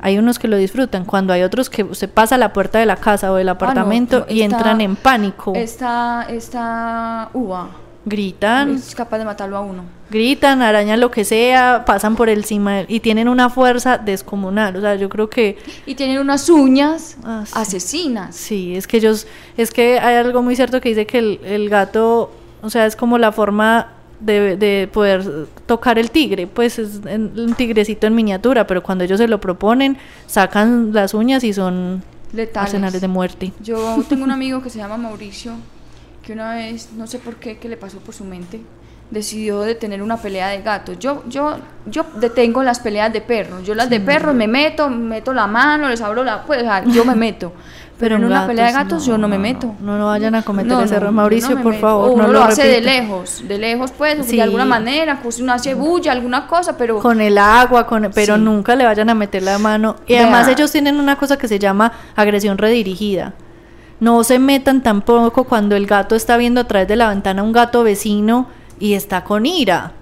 hay 0.00 0.18
unos 0.18 0.38
que 0.38 0.48
lo 0.48 0.56
disfrutan, 0.58 1.04
cuando 1.06 1.32
hay 1.32 1.42
otros 1.42 1.70
que 1.70 1.94
se 1.94 2.08
pasa 2.08 2.34
a 2.34 2.38
la 2.38 2.52
puerta 2.52 2.78
de 2.78 2.84
la 2.86 2.96
casa 2.96 3.32
o 3.32 3.36
del 3.36 3.48
apartamento 3.48 4.18
Ah, 4.24 4.26
no, 4.28 4.34
y 4.36 4.42
entran 4.42 4.80
en 4.82 4.96
pánico, 4.96 5.52
Esta, 5.54 6.26
esta 6.28 7.30
uva 7.32 7.68
gritan, 8.06 8.74
es 8.74 8.94
capaz 8.94 9.16
de 9.16 9.24
matarlo 9.24 9.56
a 9.56 9.60
uno. 9.62 9.82
gritan, 10.10 10.60
arañan 10.60 11.00
lo 11.00 11.10
que 11.10 11.24
sea, 11.24 11.84
pasan 11.86 12.16
por 12.16 12.28
encima 12.28 12.82
y 12.86 13.00
tienen 13.00 13.28
una 13.28 13.48
fuerza 13.48 13.96
descomunal. 13.96 14.76
O 14.76 14.80
sea, 14.82 14.94
yo 14.96 15.08
creo 15.08 15.30
que 15.30 15.56
Y 15.86 15.94
tienen 15.94 16.18
unas 16.18 16.50
uñas 16.50 17.16
Ah, 17.24 17.44
sí. 17.46 17.52
asesinas. 17.56 18.36
sí, 18.36 18.76
es 18.76 18.86
que 18.86 18.98
ellos, 18.98 19.26
es 19.56 19.70
que 19.70 19.98
hay 20.00 20.16
algo 20.16 20.42
muy 20.42 20.54
cierto 20.54 20.82
que 20.82 20.90
dice 20.90 21.06
que 21.06 21.18
el, 21.18 21.40
el 21.44 21.70
gato, 21.70 22.30
o 22.62 22.68
sea, 22.68 22.84
es 22.84 22.94
como 22.94 23.16
la 23.16 23.32
forma 23.32 23.88
de, 24.20 24.56
de 24.56 24.88
poder 24.92 25.46
tocar 25.66 25.98
el 25.98 26.10
tigre, 26.10 26.46
pues 26.46 26.78
es 26.78 27.00
un 27.04 27.54
tigrecito 27.56 28.06
en 28.06 28.14
miniatura, 28.14 28.66
pero 28.66 28.82
cuando 28.82 29.04
ellos 29.04 29.18
se 29.18 29.28
lo 29.28 29.40
proponen, 29.40 29.96
sacan 30.26 30.92
las 30.92 31.14
uñas 31.14 31.44
y 31.44 31.52
son 31.52 32.02
Letales. 32.32 32.68
arsenales 32.74 33.00
de 33.00 33.08
muerte. 33.08 33.52
Yo 33.62 34.02
tengo 34.08 34.24
un 34.24 34.30
amigo 34.32 34.62
que 34.62 34.70
se 34.70 34.78
llama 34.78 34.96
Mauricio, 34.96 35.54
que 36.22 36.32
una 36.32 36.54
vez, 36.54 36.90
no 36.96 37.06
sé 37.06 37.18
por 37.18 37.36
qué, 37.36 37.58
que 37.58 37.68
le 37.68 37.76
pasó 37.76 37.98
por 37.98 38.14
su 38.14 38.24
mente, 38.24 38.60
decidió 39.14 39.60
detener 39.60 40.02
una 40.02 40.18
pelea 40.18 40.48
de 40.48 40.60
gatos. 40.60 40.98
Yo, 40.98 41.22
yo, 41.26 41.56
yo 41.86 42.04
detengo 42.16 42.62
las 42.62 42.80
peleas 42.80 43.12
de 43.12 43.22
perros. 43.22 43.62
Yo 43.64 43.74
las 43.74 43.88
de 43.88 44.00
perros 44.00 44.34
me 44.34 44.46
meto, 44.46 44.90
meto 44.90 45.32
la 45.32 45.46
mano, 45.46 45.88
les 45.88 46.02
abro 46.02 46.22
la, 46.24 46.42
pues, 46.42 46.60
o 46.60 46.64
sea, 46.64 46.84
yo 46.84 47.04
me 47.04 47.14
meto. 47.14 47.52
Pero, 47.98 48.16
en 48.16 48.24
una 48.24 48.44
pelea 48.46 48.66
de 48.66 48.72
gatos 48.72 49.06
yo 49.06 49.16
no 49.16 49.28
me 49.28 49.38
meto. 49.38 49.72
No, 49.80 49.96
no 49.96 50.06
vayan 50.06 50.34
a 50.34 50.42
cometer 50.42 50.72
No, 50.72 50.80
ese 50.80 50.94
no, 50.94 50.96
error. 50.98 51.12
Mauricio, 51.12 51.50
no 51.50 51.56
me 51.56 51.62
por 51.62 51.74
favor, 51.76 52.10
uno 52.10 52.24
no 52.24 52.32
lo, 52.32 52.42
hace 52.42 52.66
de 52.66 52.80
lejos, 52.80 53.46
de 53.46 53.56
lejos 53.56 53.92
pues, 53.92 54.26
Sí. 54.26 54.36
de 54.36 54.42
alguna 54.42 54.64
manera, 54.64 55.20
pues 55.22 55.38
uno 55.40 55.52
hace 55.52 55.74
bulla, 55.74 56.10
alguna 56.10 56.48
cosa, 56.48 56.76
pero 56.76 56.98
con 56.98 57.20
el 57.20 57.38
agua, 57.38 57.86
con 57.86 58.10
pero 58.12 58.34
Sí. 58.34 58.40
nunca 58.42 58.74
le 58.74 58.84
vayan 58.84 59.10
a 59.10 59.14
meter 59.14 59.44
la 59.44 59.58
mano. 59.58 59.96
Y 60.08 60.16
además 60.16 60.48
ellos 60.48 60.72
tienen 60.72 60.98
una 60.98 61.16
cosa 61.16 61.38
que 61.38 61.46
se 61.46 61.60
llama 61.60 61.92
agresión 62.16 62.58
redirigida. 62.58 63.34
No 64.00 64.24
se 64.24 64.40
metan 64.40 64.82
tampoco 64.82 65.44
cuando 65.44 65.76
el 65.76 65.86
gato 65.86 66.16
está 66.16 66.36
viendo 66.36 66.60
a 66.60 66.64
través 66.64 66.88
de 66.88 66.96
la 66.96 67.08
ventana 67.08 67.44
un 67.44 67.52
gato 67.52 67.84
vecino 67.84 68.48
y 68.84 68.92
está 68.94 69.24
con 69.24 69.46
ira. 69.46 69.92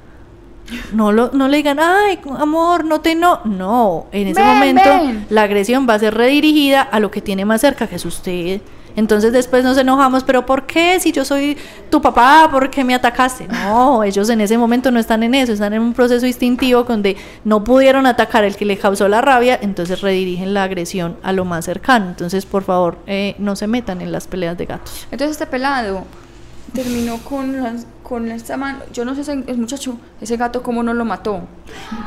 No, 0.93 1.13
lo, 1.13 1.31
no 1.33 1.49
le 1.49 1.59
digan, 1.59 1.79
ay, 1.81 2.19
amor, 2.39 2.85
no 2.85 3.01
te 3.01 3.15
no. 3.15 3.41
No, 3.45 4.07
en 4.13 4.29
ese 4.29 4.41
Ven, 4.43 4.51
momento 4.55 4.83
ven. 4.85 5.27
la 5.31 5.43
agresión 5.43 5.87
va 5.89 5.95
a 5.95 5.99
ser 5.99 6.15
redirigida 6.15 6.83
a 6.83 6.99
lo 6.99 7.11
que 7.11 7.21
tiene 7.21 7.45
más 7.45 7.61
cerca, 7.61 7.87
que 7.87 7.97
es 7.97 8.05
usted. 8.05 8.61
Entonces 8.95 9.33
después 9.33 9.65
nos 9.65 9.77
enojamos, 9.79 10.23
pero 10.25 10.45
¿por 10.45 10.67
qué? 10.67 10.99
Si 11.01 11.13
yo 11.13 11.25
soy 11.25 11.57
tu 11.91 12.03
papá, 12.03 12.49
¿por 12.51 12.69
qué 12.71 12.85
me 12.85 12.95
atacaste? 12.95 13.47
No, 13.49 14.03
ellos 14.05 14.29
en 14.31 14.41
ese 14.41 14.59
momento 14.59 14.91
no 14.91 14.99
están 15.01 15.23
en 15.23 15.35
eso, 15.35 15.53
están 15.53 15.73
en 15.73 15.81
un 15.81 15.95
proceso 15.95 16.27
instintivo 16.27 16.83
donde 16.85 17.17
no 17.45 17.65
pudieron 17.65 18.05
atacar 18.07 18.45
el 18.45 18.55
que 18.57 18.65
le 18.67 18.77
causó 18.77 19.09
la 19.09 19.21
rabia, 19.23 19.59
entonces 19.63 20.01
redirigen 20.03 20.53
la 20.55 20.65
agresión 20.65 21.17
a 21.23 21.33
lo 21.33 21.45
más 21.47 21.65
cercano. 21.65 22.07
Entonces, 22.11 22.45
por 22.47 22.65
favor, 22.65 22.99
eh, 23.07 23.35
no 23.39 23.57
se 23.57 23.67
metan 23.67 24.01
en 24.03 24.11
las 24.13 24.27
peleas 24.27 24.59
de 24.59 24.67
gatos. 24.67 25.07
Entonces 25.11 25.33
este 25.33 25.47
pelado 25.47 26.05
terminó 26.75 27.17
con, 27.19 27.63
las- 27.63 27.87
con 28.13 28.31
esta 28.31 28.59
mano. 28.59 28.81
Yo 28.93 29.07
no 29.07 29.15
sé 29.15 29.23
ese 29.23 29.33
el 29.33 29.57
muchacho, 29.57 29.97
ese 30.21 30.37
gato 30.37 30.63
cómo 30.63 30.83
no 30.83 30.93
lo 30.93 31.07
mató. 31.07 31.41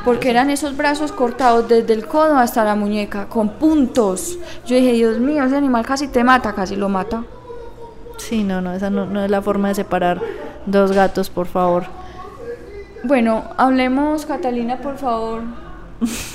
Porque 0.03 0.29
eran 0.29 0.51
esos 0.51 0.77
brazos 0.77 1.11
cortados 1.11 1.67
desde 1.67 1.93
el 1.93 2.05
codo 2.05 2.37
hasta 2.37 2.63
la 2.63 2.75
muñeca, 2.75 3.25
con 3.25 3.49
puntos. 3.49 4.37
Yo 4.67 4.75
dije, 4.75 4.91
Dios 4.91 5.17
mío, 5.17 5.43
ese 5.43 5.55
animal 5.55 5.83
casi 5.83 6.07
te 6.07 6.23
mata, 6.23 6.53
casi 6.53 6.75
lo 6.75 6.89
mata. 6.89 7.23
Sí, 8.17 8.43
no, 8.43 8.61
no, 8.61 8.73
esa 8.73 8.91
no, 8.91 9.07
no 9.07 9.25
es 9.25 9.31
la 9.31 9.41
forma 9.41 9.69
de 9.69 9.73
separar 9.73 10.21
dos 10.67 10.91
gatos, 10.91 11.31
por 11.31 11.47
favor. 11.47 11.85
Bueno, 13.03 13.43
hablemos, 13.57 14.27
Catalina, 14.27 14.77
por 14.77 14.99
favor, 14.99 15.41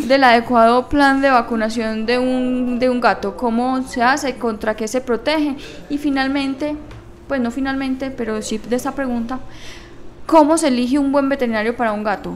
del 0.00 0.24
adecuado 0.24 0.88
plan 0.88 1.22
de 1.22 1.30
vacunación 1.30 2.06
de 2.06 2.18
un, 2.18 2.80
de 2.80 2.90
un 2.90 3.00
gato. 3.00 3.36
¿Cómo 3.36 3.82
se 3.84 4.02
hace? 4.02 4.34
¿Contra 4.34 4.74
qué 4.74 4.88
se 4.88 5.00
protege? 5.00 5.56
Y 5.88 5.98
finalmente, 5.98 6.74
pues 7.30 7.40
no 7.40 7.52
finalmente, 7.52 8.10
pero 8.10 8.42
sí 8.42 8.58
de 8.58 8.74
esta 8.74 8.90
pregunta, 8.90 9.38
¿cómo 10.26 10.58
se 10.58 10.66
elige 10.66 10.98
un 10.98 11.12
buen 11.12 11.28
veterinario 11.28 11.76
para 11.76 11.92
un 11.92 12.02
gato? 12.02 12.34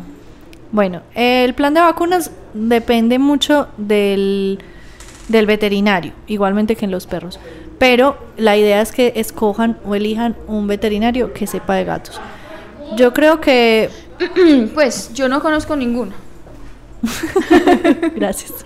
Bueno, 0.70 1.02
el 1.16 1.52
plan 1.54 1.74
de 1.74 1.80
vacunas 1.80 2.30
depende 2.52 3.18
mucho 3.18 3.66
del, 3.76 4.60
del 5.26 5.46
veterinario, 5.46 6.12
igualmente 6.28 6.76
que 6.76 6.84
en 6.84 6.92
los 6.92 7.08
perros. 7.08 7.40
Pero 7.76 8.16
la 8.36 8.56
idea 8.56 8.80
es 8.80 8.92
que 8.92 9.14
escojan 9.16 9.78
o 9.84 9.96
elijan 9.96 10.36
un 10.46 10.68
veterinario 10.68 11.32
que 11.32 11.48
sepa 11.48 11.74
de 11.74 11.84
gatos. 11.84 12.20
Yo 12.96 13.12
creo 13.12 13.40
que... 13.40 13.90
Pues 14.74 15.12
yo 15.12 15.28
no 15.28 15.42
conozco 15.42 15.74
ninguno. 15.74 16.12
Gracias. 18.14 18.52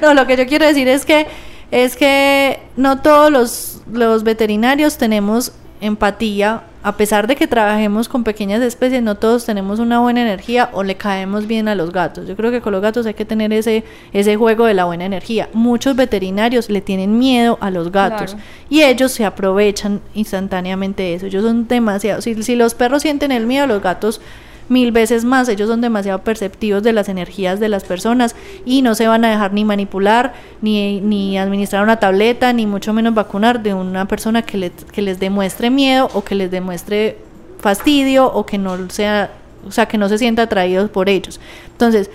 No, 0.00 0.12
lo 0.12 0.26
que 0.26 0.36
yo 0.36 0.44
quiero 0.44 0.66
decir 0.66 0.88
es 0.88 1.04
que 1.04 1.28
es 1.70 1.94
que 1.96 2.58
no 2.76 3.00
todos 3.00 3.30
los, 3.30 3.71
los 3.90 4.22
veterinarios 4.24 4.98
tenemos 4.98 5.52
empatía, 5.80 6.62
a 6.84 6.96
pesar 6.96 7.26
de 7.26 7.34
que 7.34 7.48
trabajemos 7.48 8.08
con 8.08 8.22
pequeñas 8.22 8.62
especies, 8.62 9.02
no 9.02 9.16
todos 9.16 9.44
tenemos 9.44 9.80
una 9.80 9.98
buena 9.98 10.22
energía 10.22 10.70
o 10.72 10.84
le 10.84 10.96
caemos 10.96 11.48
bien 11.48 11.66
a 11.66 11.74
los 11.74 11.92
gatos. 11.92 12.28
Yo 12.28 12.36
creo 12.36 12.52
que 12.52 12.60
con 12.60 12.72
los 12.72 12.80
gatos 12.80 13.04
hay 13.06 13.14
que 13.14 13.24
tener 13.24 13.52
ese, 13.52 13.82
ese 14.12 14.36
juego 14.36 14.66
de 14.66 14.74
la 14.74 14.84
buena 14.84 15.04
energía. 15.04 15.48
Muchos 15.52 15.96
veterinarios 15.96 16.70
le 16.70 16.80
tienen 16.80 17.18
miedo 17.18 17.58
a 17.60 17.70
los 17.70 17.90
gatos 17.90 18.34
Claro. 18.34 18.46
y 18.70 18.82
ellos 18.82 19.10
se 19.10 19.24
aprovechan 19.24 20.00
instantáneamente 20.14 21.02
de 21.02 21.14
eso. 21.14 21.26
Ellos 21.26 21.42
son 21.44 21.66
demasiado, 21.66 22.22
si, 22.22 22.40
si 22.44 22.54
los 22.54 22.74
perros 22.74 23.02
sienten 23.02 23.32
el 23.32 23.46
miedo, 23.46 23.66
los 23.66 23.82
gatos 23.82 24.20
mil 24.68 24.92
veces 24.92 25.24
más. 25.24 25.48
Ellos 25.48 25.68
son 25.68 25.80
demasiado 25.80 26.20
perceptivos 26.20 26.82
de 26.82 26.92
las 26.92 27.08
energías 27.08 27.60
de 27.60 27.68
las 27.68 27.84
personas 27.84 28.34
y 28.64 28.82
no 28.82 28.94
se 28.94 29.06
van 29.08 29.24
a 29.24 29.30
dejar 29.30 29.52
ni 29.52 29.64
manipular, 29.64 30.34
ni, 30.60 31.00
ni 31.00 31.38
administrar 31.38 31.82
una 31.82 31.98
tableta, 32.00 32.52
ni 32.52 32.66
mucho 32.66 32.92
menos 32.92 33.14
vacunar 33.14 33.62
de 33.62 33.74
una 33.74 34.06
persona 34.06 34.42
que, 34.42 34.58
le- 34.58 34.72
que 34.92 35.02
les 35.02 35.18
demuestre 35.20 35.70
miedo 35.70 36.08
o 36.14 36.22
que 36.24 36.34
les 36.34 36.50
demuestre 36.50 37.18
fastidio 37.58 38.26
o 38.32 38.44
que 38.46 38.58
no 38.58 38.90
sea, 38.90 39.30
o 39.66 39.70
sea, 39.70 39.86
que 39.86 39.98
no 39.98 40.08
se 40.08 40.18
sienta 40.18 40.42
atraídos 40.42 40.90
por 40.90 41.08
ellos. 41.08 41.40
Entonces, 41.72 42.10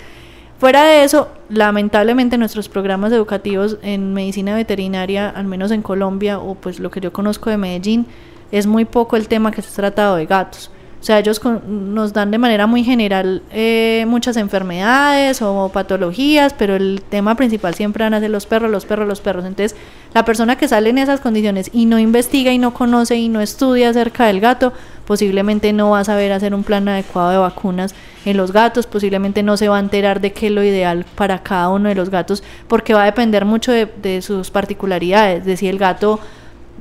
Fuera 0.58 0.82
de 0.82 1.04
eso, 1.04 1.28
lamentablemente 1.50 2.36
nuestros 2.36 2.68
programas 2.68 3.12
educativos 3.12 3.76
en 3.82 4.12
medicina 4.12 4.56
veterinaria, 4.56 5.28
al 5.28 5.44
menos 5.44 5.70
en 5.70 5.82
Colombia 5.82 6.40
o 6.40 6.56
pues 6.56 6.80
lo 6.80 6.90
que 6.90 6.98
yo 7.00 7.12
conozco 7.12 7.48
de 7.48 7.56
Medellín, 7.56 8.06
es 8.50 8.66
muy 8.66 8.84
poco 8.84 9.14
el 9.16 9.28
tema 9.28 9.52
que 9.52 9.62
se 9.62 9.68
ha 9.70 9.74
tratado 9.74 10.16
de 10.16 10.26
gatos. 10.26 10.72
Sea, 11.08 11.20
ellos 11.20 11.40
con- 11.40 11.94
nos 11.94 12.12
dan 12.12 12.30
de 12.30 12.36
manera 12.36 12.66
muy 12.66 12.84
general 12.84 13.40
eh, 13.50 14.04
muchas 14.06 14.36
enfermedades 14.36 15.40
o 15.40 15.70
patologías, 15.72 16.52
pero 16.52 16.76
el 16.76 17.00
tema 17.08 17.34
principal 17.34 17.72
siempre 17.72 18.04
van 18.04 18.12
a 18.12 18.20
ser 18.20 18.28
los 18.28 18.44
perros, 18.44 18.70
los 18.70 18.84
perros, 18.84 19.08
los 19.08 19.22
perros. 19.22 19.46
Entonces, 19.46 19.74
la 20.12 20.26
persona 20.26 20.56
que 20.58 20.68
sale 20.68 20.90
en 20.90 20.98
esas 20.98 21.20
condiciones 21.20 21.70
y 21.72 21.86
no 21.86 21.98
investiga 21.98 22.52
y 22.52 22.58
no 22.58 22.74
conoce 22.74 23.16
y 23.16 23.30
no 23.30 23.40
estudia 23.40 23.88
acerca 23.88 24.26
del 24.26 24.40
gato, 24.40 24.74
posiblemente 25.06 25.72
no 25.72 25.88
va 25.92 26.00
a 26.00 26.04
saber 26.04 26.30
hacer 26.30 26.52
un 26.52 26.62
plan 26.62 26.86
adecuado 26.86 27.30
de 27.30 27.38
vacunas 27.38 27.94
en 28.26 28.36
los 28.36 28.52
gatos, 28.52 28.86
posiblemente 28.86 29.42
no 29.42 29.56
se 29.56 29.70
va 29.70 29.78
a 29.78 29.80
enterar 29.80 30.20
de 30.20 30.34
qué 30.34 30.48
es 30.48 30.52
lo 30.52 30.62
ideal 30.62 31.06
para 31.14 31.42
cada 31.42 31.70
uno 31.70 31.88
de 31.88 31.94
los 31.94 32.10
gatos, 32.10 32.42
porque 32.68 32.92
va 32.92 33.04
a 33.04 33.06
depender 33.06 33.46
mucho 33.46 33.72
de, 33.72 33.86
de 34.02 34.20
sus 34.20 34.50
particularidades, 34.50 35.46
de 35.46 35.56
si 35.56 35.68
el 35.68 35.78
gato 35.78 36.20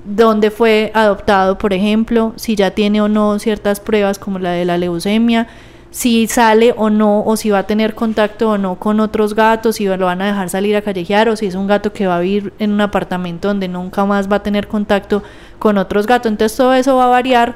dónde 0.08 0.52
fue 0.52 0.92
adoptado, 0.94 1.58
por 1.58 1.74
ejemplo, 1.74 2.34
si 2.38 2.56
ya 2.56 2.72
tiene 2.72 3.02
o 3.02 3.08
no 3.10 3.38
ciertas 3.40 3.80
pruebas 3.80 4.18
como 4.20 4.40
la 4.40 4.52
de 4.52 4.64
la 4.66 4.78
leucemia, 4.78 5.48
si 5.92 6.28
sale 6.28 6.74
o 6.78 6.90
no, 6.90 7.24
o 7.24 7.36
si 7.38 7.50
va 7.50 7.60
a 7.60 7.64
tener 7.68 7.94
contacto 7.96 8.52
o 8.52 8.58
no 8.58 8.76
con 8.76 9.00
otros 9.00 9.34
gatos, 9.34 9.78
si 9.78 9.86
lo 9.86 10.06
van 10.06 10.22
a 10.22 10.28
dejar 10.28 10.50
salir 10.50 10.76
a 10.76 10.82
callejear, 10.82 11.28
o 11.30 11.36
si 11.36 11.48
es 11.48 11.56
un 11.56 11.68
gato 11.68 11.92
que 11.92 12.08
va 12.08 12.18
a 12.18 12.20
vivir 12.20 12.54
en 12.60 12.72
un 12.72 12.82
apartamento 12.82 13.48
donde 13.48 13.68
nunca 13.68 14.06
más 14.06 14.32
va 14.32 14.38
a 14.38 14.44
tener 14.44 14.68
contacto 14.68 15.24
con 15.60 15.78
otros 15.78 16.06
gatos. 16.08 16.32
Entonces 16.32 16.58
todo 16.58 16.74
eso 16.74 16.96
va 16.96 17.06
a 17.06 17.10
variar 17.10 17.56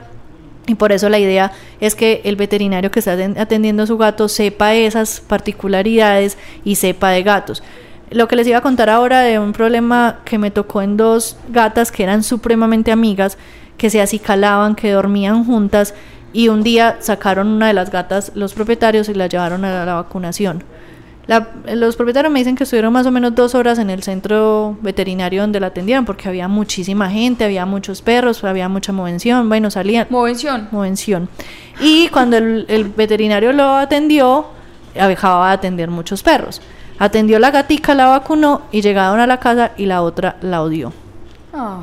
y 0.68 0.76
por 0.76 0.92
eso 0.92 1.10
la 1.10 1.20
idea 1.20 1.52
es 1.80 1.96
que 1.96 2.22
el 2.24 2.36
veterinario 2.36 2.92
que 2.92 3.00
está 3.00 3.16
aten- 3.16 3.40
atendiendo 3.40 3.84
a 3.84 3.88
su 3.88 3.98
gato 3.98 4.28
sepa 4.28 4.74
esas 4.74 5.20
particularidades 5.22 6.38
y 6.64 6.76
sepa 6.76 7.12
de 7.12 7.24
gatos. 7.24 7.64
Lo 8.12 8.28
que 8.28 8.36
les 8.36 8.46
iba 8.48 8.58
a 8.58 8.62
contar 8.62 8.90
ahora 8.90 9.22
de 9.22 9.40
un 9.40 9.54
problema 9.54 10.20
que 10.26 10.38
me 10.38 10.52
tocó 10.52 10.82
en 10.82 10.98
dos 10.98 11.38
gatas 11.50 11.92
que 11.92 12.04
eran 12.04 12.24
supremamente 12.24 12.92
amigas, 12.92 13.38
que 13.78 13.90
se 13.90 14.02
acicalaban, 14.02 14.76
que 14.76 14.92
dormían 14.92 15.46
juntas 15.46 15.94
y 16.34 16.50
un 16.50 16.62
día 16.62 16.98
sacaron 17.00 17.48
una 17.48 17.68
de 17.68 17.74
las 17.74 17.90
gatas 17.90 18.32
los 18.36 18.54
propietarios 18.54 19.08
y 19.10 19.14
la 19.14 19.28
llevaron 19.28 19.64
a 19.66 19.86
la 19.86 19.94
vacunación. 19.96 20.64
La- 21.28 21.50
los 21.74 21.96
propietarios 21.96 22.34
me 22.34 22.40
dicen 22.40 22.56
que 22.56 22.64
estuvieron 22.66 22.92
más 22.92 23.06
o 23.06 23.12
menos 23.12 23.34
dos 23.34 23.56
horas 23.56 23.80
en 23.80 23.90
el 23.90 24.04
centro 24.04 24.78
veterinario 24.82 25.42
donde 25.42 25.60
la 25.62 25.68
atendieron 25.68 26.04
porque 26.04 26.28
había 26.28 26.48
muchísima 26.50 27.10
gente, 27.10 27.46
había 27.46 27.66
muchos 27.66 28.02
perros, 28.02 28.44
había 28.44 28.68
mucha 28.68 28.92
movención, 28.92 29.48
bueno, 29.48 29.72
salían, 29.72 30.08
Movención. 30.10 30.68
movención. 30.72 31.30
Y 31.80 32.10
cuando 32.10 32.38
el, 32.38 32.66
el 32.68 32.86
veterinario 32.86 33.54
lo 33.54 33.76
atendió, 33.76 34.48
dejaba 34.94 35.48
de 35.50 35.54
atender 35.54 35.90
muchos 35.90 36.22
perros. 36.24 36.62
Atendió 37.02 37.40
la 37.40 37.50
gatica, 37.50 37.96
la 37.96 38.06
vacunó 38.08 38.62
y 38.72 38.82
llegaron 38.82 39.20
a 39.20 39.26
la 39.26 39.40
casa 39.40 39.72
y 39.76 39.88
la 39.88 40.04
otra 40.04 40.36
la 40.42 40.62
odió. 40.62 40.94
Ah, 41.52 41.80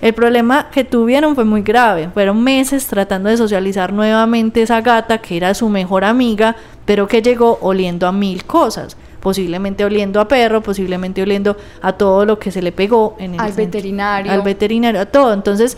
El 0.00 0.14
problema 0.14 0.68
que 0.70 0.84
tuvieron 0.84 1.34
fue 1.34 1.44
muy 1.44 1.60
grave. 1.60 2.08
Fueron 2.14 2.42
meses 2.42 2.86
tratando 2.86 3.28
de 3.28 3.36
socializar 3.36 3.92
nuevamente 3.92 4.62
esa 4.62 4.80
gata 4.80 5.18
que 5.18 5.36
era 5.36 5.52
su 5.52 5.68
mejor 5.68 6.02
amiga, 6.04 6.56
pero 6.86 7.06
que 7.06 7.20
llegó 7.20 7.58
oliendo 7.60 8.06
a 8.06 8.12
mil 8.12 8.44
cosas. 8.44 8.96
posiblemente 9.20 9.84
oliendo 9.84 10.20
a 10.20 10.28
perro, 10.28 10.62
posiblemente 10.62 11.20
oliendo 11.20 11.56
a 11.82 11.92
todo 11.92 12.24
lo 12.24 12.38
que 12.38 12.50
se 12.52 12.62
le 12.62 12.70
pegó 12.72 13.16
en 13.18 13.34
el 13.34 13.40
Al 13.40 13.48
centro, 13.52 13.64
veterinario. 13.76 14.30
al 14.32 14.42
veterinario, 14.42 15.00
a 15.00 15.06
todo. 15.06 15.34
Entonces, 15.34 15.76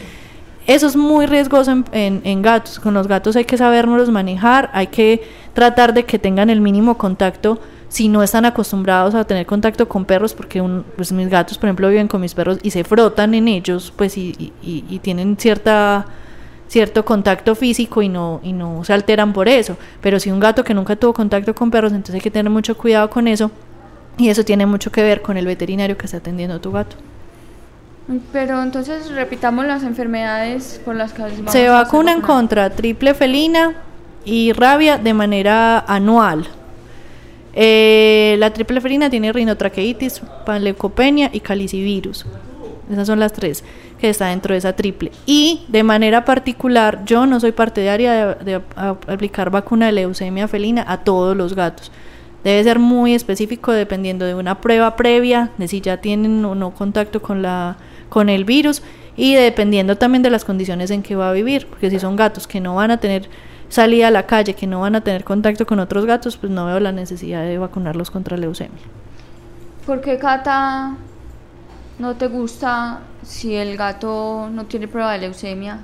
eso 0.66 0.86
es 0.86 0.94
muy 0.94 1.24
riesgoso 1.24 1.72
en, 1.72 1.84
en- 1.92 2.20
en 2.24 2.42
gatos. 2.42 2.78
Con 2.78 2.92
los 2.94 3.08
gatos 3.08 3.34
hay 3.36 3.46
que 3.46 3.56
sabernos 3.56 4.10
manejar, 4.10 4.68
hay 4.74 4.88
que 4.88 5.22
tratar 5.54 5.94
de 5.94 6.04
que 6.04 6.18
tengan 6.18 6.50
el 6.50 6.60
mínimo 6.60 6.98
contacto 6.98 7.58
si 7.90 8.08
no 8.08 8.22
están 8.22 8.46
acostumbrados 8.46 9.14
a 9.14 9.24
tener 9.24 9.44
contacto 9.44 9.86
con 9.88 10.06
perros, 10.06 10.32
porque 10.32 10.62
un- 10.62 10.84
pues 10.96 11.12
mis 11.12 11.28
gatos, 11.28 11.58
por 11.58 11.66
ejemplo, 11.68 11.88
viven 11.88 12.08
con 12.08 12.22
mis 12.22 12.32
perros 12.34 12.58
y 12.62 12.70
se 12.70 12.82
frotan 12.84 13.34
en 13.34 13.48
ellos, 13.48 13.92
pues 13.94 14.16
y, 14.16 14.52
y- 14.62 14.98
tienen 15.00 15.36
cierta 15.36 16.06
cierto 16.68 17.04
contacto 17.04 17.56
físico 17.56 18.00
y 18.00 18.08
no, 18.08 18.40
y 18.44 18.52
no 18.52 18.84
se 18.84 18.92
alteran 18.92 19.32
por 19.32 19.48
eso. 19.48 19.76
Pero 20.00 20.20
si 20.20 20.30
un 20.30 20.38
gato 20.38 20.62
que 20.62 20.72
nunca 20.72 20.94
tuvo 20.94 21.12
contacto 21.12 21.52
con 21.52 21.68
perros, 21.68 21.90
entonces 21.90 22.14
hay 22.14 22.20
que 22.20 22.30
tener 22.30 22.48
mucho 22.48 22.76
cuidado 22.78 23.10
con 23.10 23.26
eso. 23.26 23.50
Y 24.18 24.28
eso 24.28 24.44
tiene 24.44 24.66
mucho 24.66 24.92
que 24.92 25.02
ver 25.02 25.20
con 25.20 25.36
el 25.36 25.46
veterinario 25.46 25.98
que 25.98 26.06
está 26.06 26.18
atendiendo 26.18 26.54
a 26.54 26.60
tu 26.60 26.70
gato. 26.70 26.94
Pero 28.32 28.62
entonces 28.62 29.10
repitamos 29.10 29.66
las 29.66 29.82
enfermedades 29.82 30.80
por 30.84 30.94
las 30.96 31.12
que 31.12 31.22
vamos 31.22 31.50
Se 31.52 31.68
vacunan 31.68 32.20
contra 32.20 32.70
triple 32.70 33.14
felina 33.14 33.72
y 34.24 34.52
rabia 34.52 34.98
de 34.98 35.14
manera 35.14 35.80
anual. 35.80 36.46
Eh, 37.54 38.36
la 38.38 38.52
triple 38.52 38.80
felina 38.80 39.10
tiene 39.10 39.32
rinotraqueitis, 39.32 40.22
panleucopenia 40.46 41.30
y 41.32 41.40
calicivirus. 41.40 42.26
Esas 42.90 43.06
son 43.06 43.20
las 43.20 43.32
tres 43.32 43.64
que 44.00 44.08
está 44.08 44.28
dentro 44.28 44.54
de 44.54 44.58
esa 44.58 44.74
triple. 44.74 45.12
Y 45.26 45.64
de 45.68 45.82
manera 45.82 46.24
particular, 46.24 47.04
yo 47.04 47.26
no 47.26 47.38
soy 47.38 47.52
partidaria 47.52 48.34
de, 48.34 48.44
de 48.44 48.62
aplicar 49.06 49.50
vacuna 49.50 49.86
de 49.86 49.92
leucemia 49.92 50.48
felina 50.48 50.84
a 50.88 50.98
todos 51.04 51.36
los 51.36 51.54
gatos. 51.54 51.92
Debe 52.42 52.64
ser 52.64 52.78
muy 52.78 53.14
específico 53.14 53.72
dependiendo 53.72 54.24
de 54.24 54.34
una 54.34 54.60
prueba 54.60 54.96
previa, 54.96 55.50
de 55.58 55.68
si 55.68 55.80
ya 55.82 55.98
tienen 55.98 56.42
o 56.44 56.54
no 56.54 56.70
contacto 56.70 57.20
con, 57.20 57.42
la, 57.42 57.76
con 58.08 58.30
el 58.30 58.44
virus 58.44 58.82
y 59.16 59.34
dependiendo 59.34 59.96
también 59.96 60.22
de 60.22 60.30
las 60.30 60.46
condiciones 60.46 60.90
en 60.90 61.02
que 61.02 61.16
va 61.16 61.28
a 61.28 61.32
vivir, 61.32 61.66
porque 61.66 61.90
si 61.90 61.98
son 61.98 62.16
gatos 62.16 62.46
que 62.46 62.60
no 62.60 62.76
van 62.76 62.90
a 62.90 62.96
tener 62.96 63.28
salida 63.70 64.08
a 64.08 64.10
la 64.10 64.26
calle, 64.26 64.54
que 64.54 64.66
no 64.66 64.80
van 64.80 64.96
a 64.96 65.00
tener 65.00 65.24
contacto 65.24 65.64
con 65.66 65.78
otros 65.80 66.04
gatos, 66.04 66.36
pues 66.36 66.52
no 66.52 66.66
veo 66.66 66.78
la 66.80 66.92
necesidad 66.92 67.42
de 67.44 67.56
vacunarlos 67.56 68.10
contra 68.10 68.36
leucemia. 68.36 68.82
¿Por 69.86 70.02
qué, 70.02 70.18
Cata, 70.18 70.96
no 71.98 72.16
te 72.16 72.26
gusta 72.28 73.00
si 73.22 73.54
el 73.54 73.76
gato 73.78 74.48
no 74.52 74.66
tiene 74.66 74.86
prueba 74.88 75.12
de 75.12 75.20
leucemia? 75.20 75.78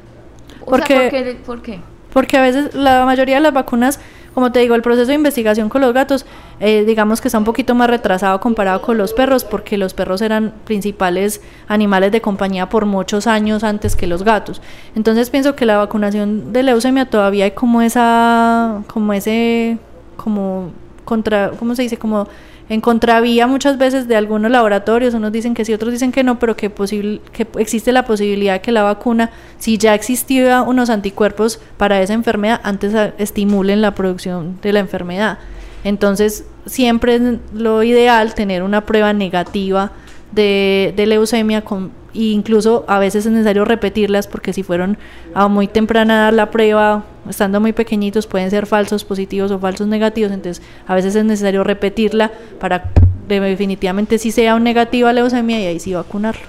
O 0.61 0.67
Porque- 0.67 0.87
sea, 0.95 1.11
¿por 1.11 1.11
qué? 1.11 1.35
¿por 1.47 1.63
qué? 1.63 1.81
Porque 2.13 2.37
a 2.37 2.43
veces 2.43 2.75
la 2.75 3.05
mayoría 3.05 3.37
de 3.37 3.41
las 3.43 3.53
vacunas, 3.53 4.01
como 4.37 4.53
te 4.53 4.61
digo, 4.61 4.75
el 4.75 4.83
proceso 4.83 5.07
de 5.07 5.15
investigación 5.15 5.71
con 5.71 5.81
los 5.81 5.95
gatos, 5.95 6.27
eh, 6.61 6.85
digamos 6.85 7.23
que 7.23 7.29
está 7.29 7.39
un 7.39 7.45
poquito 7.45 7.75
más 7.75 7.89
retrasado 7.89 8.39
comparado 8.39 8.83
con 8.83 8.99
los 8.99 9.15
perros, 9.15 9.45
porque 9.45 9.79
los 9.79 9.95
perros 9.95 10.21
eran 10.21 10.53
principales 10.67 11.41
animales 11.69 12.13
de 12.13 12.21
compañía 12.21 12.69
por 12.69 12.85
muchos 12.85 13.27
años 13.27 13.65
antes 13.65 13.97
que 13.97 14.07
los 14.07 14.25
gatos. 14.25 14.61
Entonces 14.95 15.31
pienso 15.31 15.57
que 15.57 15.65
la 15.65 15.79
vacunación 15.79 16.53
de 16.53 16.65
leucemia 16.65 17.09
todavía 17.09 17.47
hay 17.47 17.53
como 17.53 17.81
esa, 17.81 18.83
como 18.89 19.15
ese, 19.15 19.79
como 20.19 20.69
contra, 21.07 21.53
¿cómo 21.59 21.75
se 21.75 21.81
dice? 21.81 21.97
Como 21.97 22.29
en 22.69 22.81
contravía 22.81 23.47
muchas 23.47 23.79
veces 23.79 24.09
de 24.09 24.17
algunos 24.17 24.51
laboratorios, 24.51 25.15
unos 25.15 25.31
dicen 25.31 25.55
que 25.55 25.65
sí, 25.65 25.73
otros 25.73 25.93
dicen 25.93 26.11
que 26.11 26.25
no, 26.25 26.39
pero 26.39 26.57
que, 26.57 26.69
posible, 26.69 27.21
que 27.33 27.47
existe 27.59 27.93
la 27.93 28.05
posibilidad 28.05 28.55
de 28.55 28.61
que 28.61 28.73
la 28.73 28.83
vacuna, 28.83 29.31
si 29.59 29.79
ya 29.79 29.95
existía 29.95 30.63
unos 30.63 30.91
anticuerpos 30.91 31.61
para 31.77 32.03
esa 32.03 32.15
enfermedad, 32.15 32.61
antes 32.65 32.93
estimulen 33.19 33.81
la 33.81 33.95
producción 33.95 34.59
de 34.63 34.73
la 34.73 34.81
enfermedad. 34.81 35.39
Entonces, 35.85 36.45
siempre 36.67 37.15
es 37.15 37.23
lo 37.55 37.85
ideal 37.85 38.35
tener 38.35 38.65
una 38.65 38.85
prueba 38.85 39.13
negativa 39.13 39.93
de, 40.33 40.93
de 40.97 41.07
leucemia 41.07 41.63
con, 41.63 41.93
e 42.15 42.33
incluso 42.33 42.85
a 42.89 42.99
veces 42.99 43.27
es 43.27 43.33
necesario 43.33 43.65
repetirlas 43.65 44.27
porque 44.27 44.53
si 44.53 44.63
fueron 44.63 44.99
a 45.35 45.47
muy 45.49 45.69
temprana 45.69 46.33
la 46.33 46.51
prueba, 46.51 47.05
estando 47.29 47.61
muy 47.61 47.73
pequeñitos, 47.73 48.27
pueden 48.27 48.51
ser 48.51 48.67
falsos 48.67 49.05
positivos 49.05 49.51
o 49.51 49.59
falsos 49.59 49.87
negativos, 49.87 50.33
entonces 50.33 50.63
a 50.87 50.95
veces 50.95 51.15
es 51.17 51.25
necesario 51.25 51.65
repetirla 51.65 52.31
para 52.61 52.91
de- 53.29 53.41
definitivamente 53.41 54.19
si 54.19 54.31
sea 54.31 54.55
un 54.55 54.65
negativo 54.65 55.09
a 55.09 55.13
leucemia 55.13 55.61
y 55.61 55.67
ahí 55.67 55.81
sí 55.81 55.95
vacunarlo. 55.95 56.43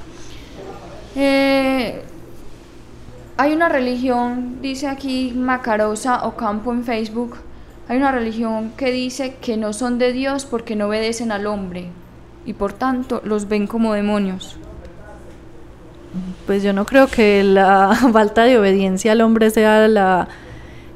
Eh, 1.16 2.02
hay 3.38 3.54
una 3.54 3.70
religión, 3.70 4.58
dice 4.62 4.88
aquí 4.88 5.34
Macarosa 5.36 6.26
Ocampo 6.26 6.72
en 6.72 6.84
Facebook, 6.84 7.38
hay 7.88 7.98
una 7.98 8.12
religión 8.12 8.72
que 8.78 8.92
dice 8.92 9.36
que 9.42 9.58
no 9.58 9.74
son 9.74 9.98
de 9.98 10.12
Dios 10.12 10.46
porque 10.46 10.76
no 10.76 10.88
obedecen 10.88 11.32
al 11.32 11.48
hombre 11.48 11.86
y 12.46 12.54
por 12.54 12.74
tanto 12.74 13.22
los 13.24 13.48
ven 13.48 13.66
como 13.68 13.94
demonios. 13.94 14.58
Pues 16.46 16.64
yo 16.64 16.74
no 16.74 16.86
creo 16.86 17.08
que 17.08 17.44
la 17.44 17.94
falta 18.14 18.44
de 18.44 18.58
obediencia 18.58 19.12
al 19.12 19.22
hombre 19.22 19.50
sea 19.52 19.88
la, 19.88 20.28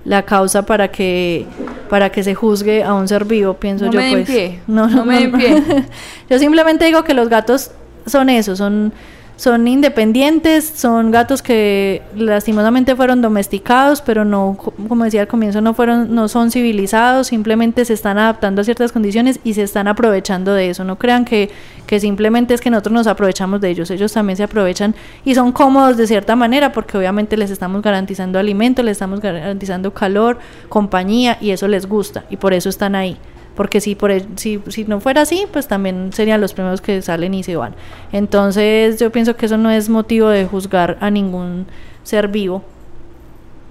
la 0.05 0.23
causa 0.23 0.65
para 0.65 0.89
que 0.89 1.45
para 1.89 2.09
que 2.09 2.23
se 2.23 2.33
juzgue 2.33 2.83
a 2.83 2.93
un 2.93 3.07
ser 3.07 3.25
vivo, 3.25 3.53
pienso 3.55 3.85
No 3.85 3.91
yo 3.91 3.99
me 3.99 4.05
den 4.05 4.13
pues. 4.13 4.29
pie, 4.29 4.59
no 4.67 5.05
me 5.05 5.19
den 5.19 5.31
pie. 5.31 5.63
yo 6.29 6.39
simplemente 6.39 6.85
digo 6.85 7.03
que 7.03 7.13
los 7.13 7.29
gatos 7.29 7.71
son 8.05 8.29
eso, 8.29 8.55
son 8.55 8.93
son 9.41 9.67
independientes, 9.67 10.71
son 10.75 11.09
gatos 11.09 11.41
que 11.41 12.03
lastimosamente 12.15 12.95
fueron 12.95 13.23
domesticados, 13.23 13.99
pero 14.03 14.23
no, 14.23 14.55
co- 14.55 14.71
como 14.87 15.03
decía 15.03 15.21
al 15.21 15.27
comienzo, 15.27 15.61
no 15.61 15.73
fueron, 15.73 16.13
no 16.13 16.27
son 16.27 16.51
civilizados, 16.51 17.25
simplemente 17.25 17.83
se 17.85 17.93
están 17.93 18.19
adaptando 18.19 18.61
a 18.61 18.63
ciertas 18.63 18.91
condiciones 18.91 19.39
y 19.43 19.55
se 19.55 19.63
están 19.63 19.87
aprovechando 19.87 20.53
de 20.53 20.69
eso. 20.69 20.83
No 20.83 20.99
crean 20.99 21.25
que, 21.25 21.49
que 21.87 21.99
simplemente 21.99 22.53
es 22.53 22.61
que 22.61 22.69
nosotros 22.69 22.93
nos 22.93 23.07
aprovechamos 23.07 23.59
de 23.61 23.71
ellos, 23.71 23.89
ellos 23.89 24.13
también 24.13 24.37
se 24.37 24.43
aprovechan 24.43 24.93
y 25.25 25.33
son 25.33 25.51
cómodos 25.53 25.97
de 25.97 26.05
cierta 26.05 26.35
manera, 26.35 26.71
porque 26.71 26.99
obviamente 26.99 27.35
les 27.35 27.49
estamos 27.49 27.81
garantizando 27.81 28.37
alimento, 28.37 28.83
les 28.83 28.91
estamos 28.91 29.21
garantizando 29.21 29.91
calor, 29.91 30.37
compañía, 30.69 31.39
y 31.41 31.49
eso 31.49 31.67
les 31.67 31.87
gusta, 31.87 32.25
y 32.29 32.37
por 32.37 32.53
eso 32.53 32.69
están 32.69 32.93
ahí 32.93 33.17
porque 33.55 33.81
si, 33.81 33.95
por, 33.95 34.11
si, 34.35 34.61
si 34.67 34.85
no 34.85 34.99
fuera 34.99 35.21
así, 35.21 35.45
pues 35.51 35.67
también 35.67 36.11
serían 36.13 36.41
los 36.41 36.53
primeros 36.53 36.81
que 36.81 37.01
salen 37.01 37.33
y 37.33 37.43
se 37.43 37.55
van. 37.55 37.75
Entonces 38.11 38.99
yo 38.99 39.11
pienso 39.11 39.35
que 39.35 39.45
eso 39.45 39.57
no 39.57 39.69
es 39.69 39.89
motivo 39.89 40.29
de 40.29 40.45
juzgar 40.45 40.97
a 41.01 41.09
ningún 41.09 41.67
ser 42.03 42.27
vivo, 42.27 42.63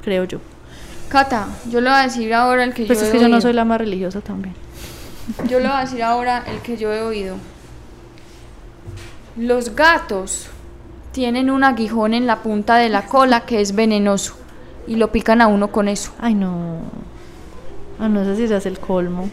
creo 0.02 0.24
yo. 0.24 0.38
Cata, 1.08 1.48
yo 1.68 1.80
le 1.80 1.90
voy 1.90 1.98
a 1.98 2.02
decir 2.02 2.32
ahora 2.34 2.62
el 2.62 2.72
que 2.72 2.84
Pues 2.84 3.00
yo 3.00 3.06
es 3.06 3.10
he 3.10 3.16
que 3.16 3.22
yo 3.22 3.28
no 3.28 3.40
soy 3.40 3.52
la 3.52 3.64
más 3.64 3.78
religiosa 3.78 4.20
también. 4.20 4.54
Yo 5.48 5.58
le 5.58 5.66
voy 5.66 5.76
a 5.76 5.80
decir 5.80 6.02
ahora 6.02 6.44
el 6.46 6.60
que 6.60 6.76
yo 6.76 6.92
he 6.92 7.02
oído. 7.02 7.36
Los 9.36 9.74
gatos 9.74 10.48
tienen 11.12 11.50
un 11.50 11.64
aguijón 11.64 12.14
en 12.14 12.26
la 12.26 12.42
punta 12.42 12.76
de 12.76 12.88
la 12.88 13.06
cola 13.06 13.40
que 13.40 13.60
es 13.60 13.74
venenoso 13.74 14.36
y 14.86 14.96
lo 14.96 15.10
pican 15.10 15.40
a 15.40 15.46
uno 15.46 15.68
con 15.72 15.88
eso. 15.88 16.12
Ay, 16.20 16.34
no. 16.34 16.78
Ah, 17.98 18.08
no 18.08 18.24
sé 18.24 18.36
si 18.36 18.48
se 18.48 18.54
hace 18.54 18.68
el 18.68 18.78
colmo. 18.78 19.28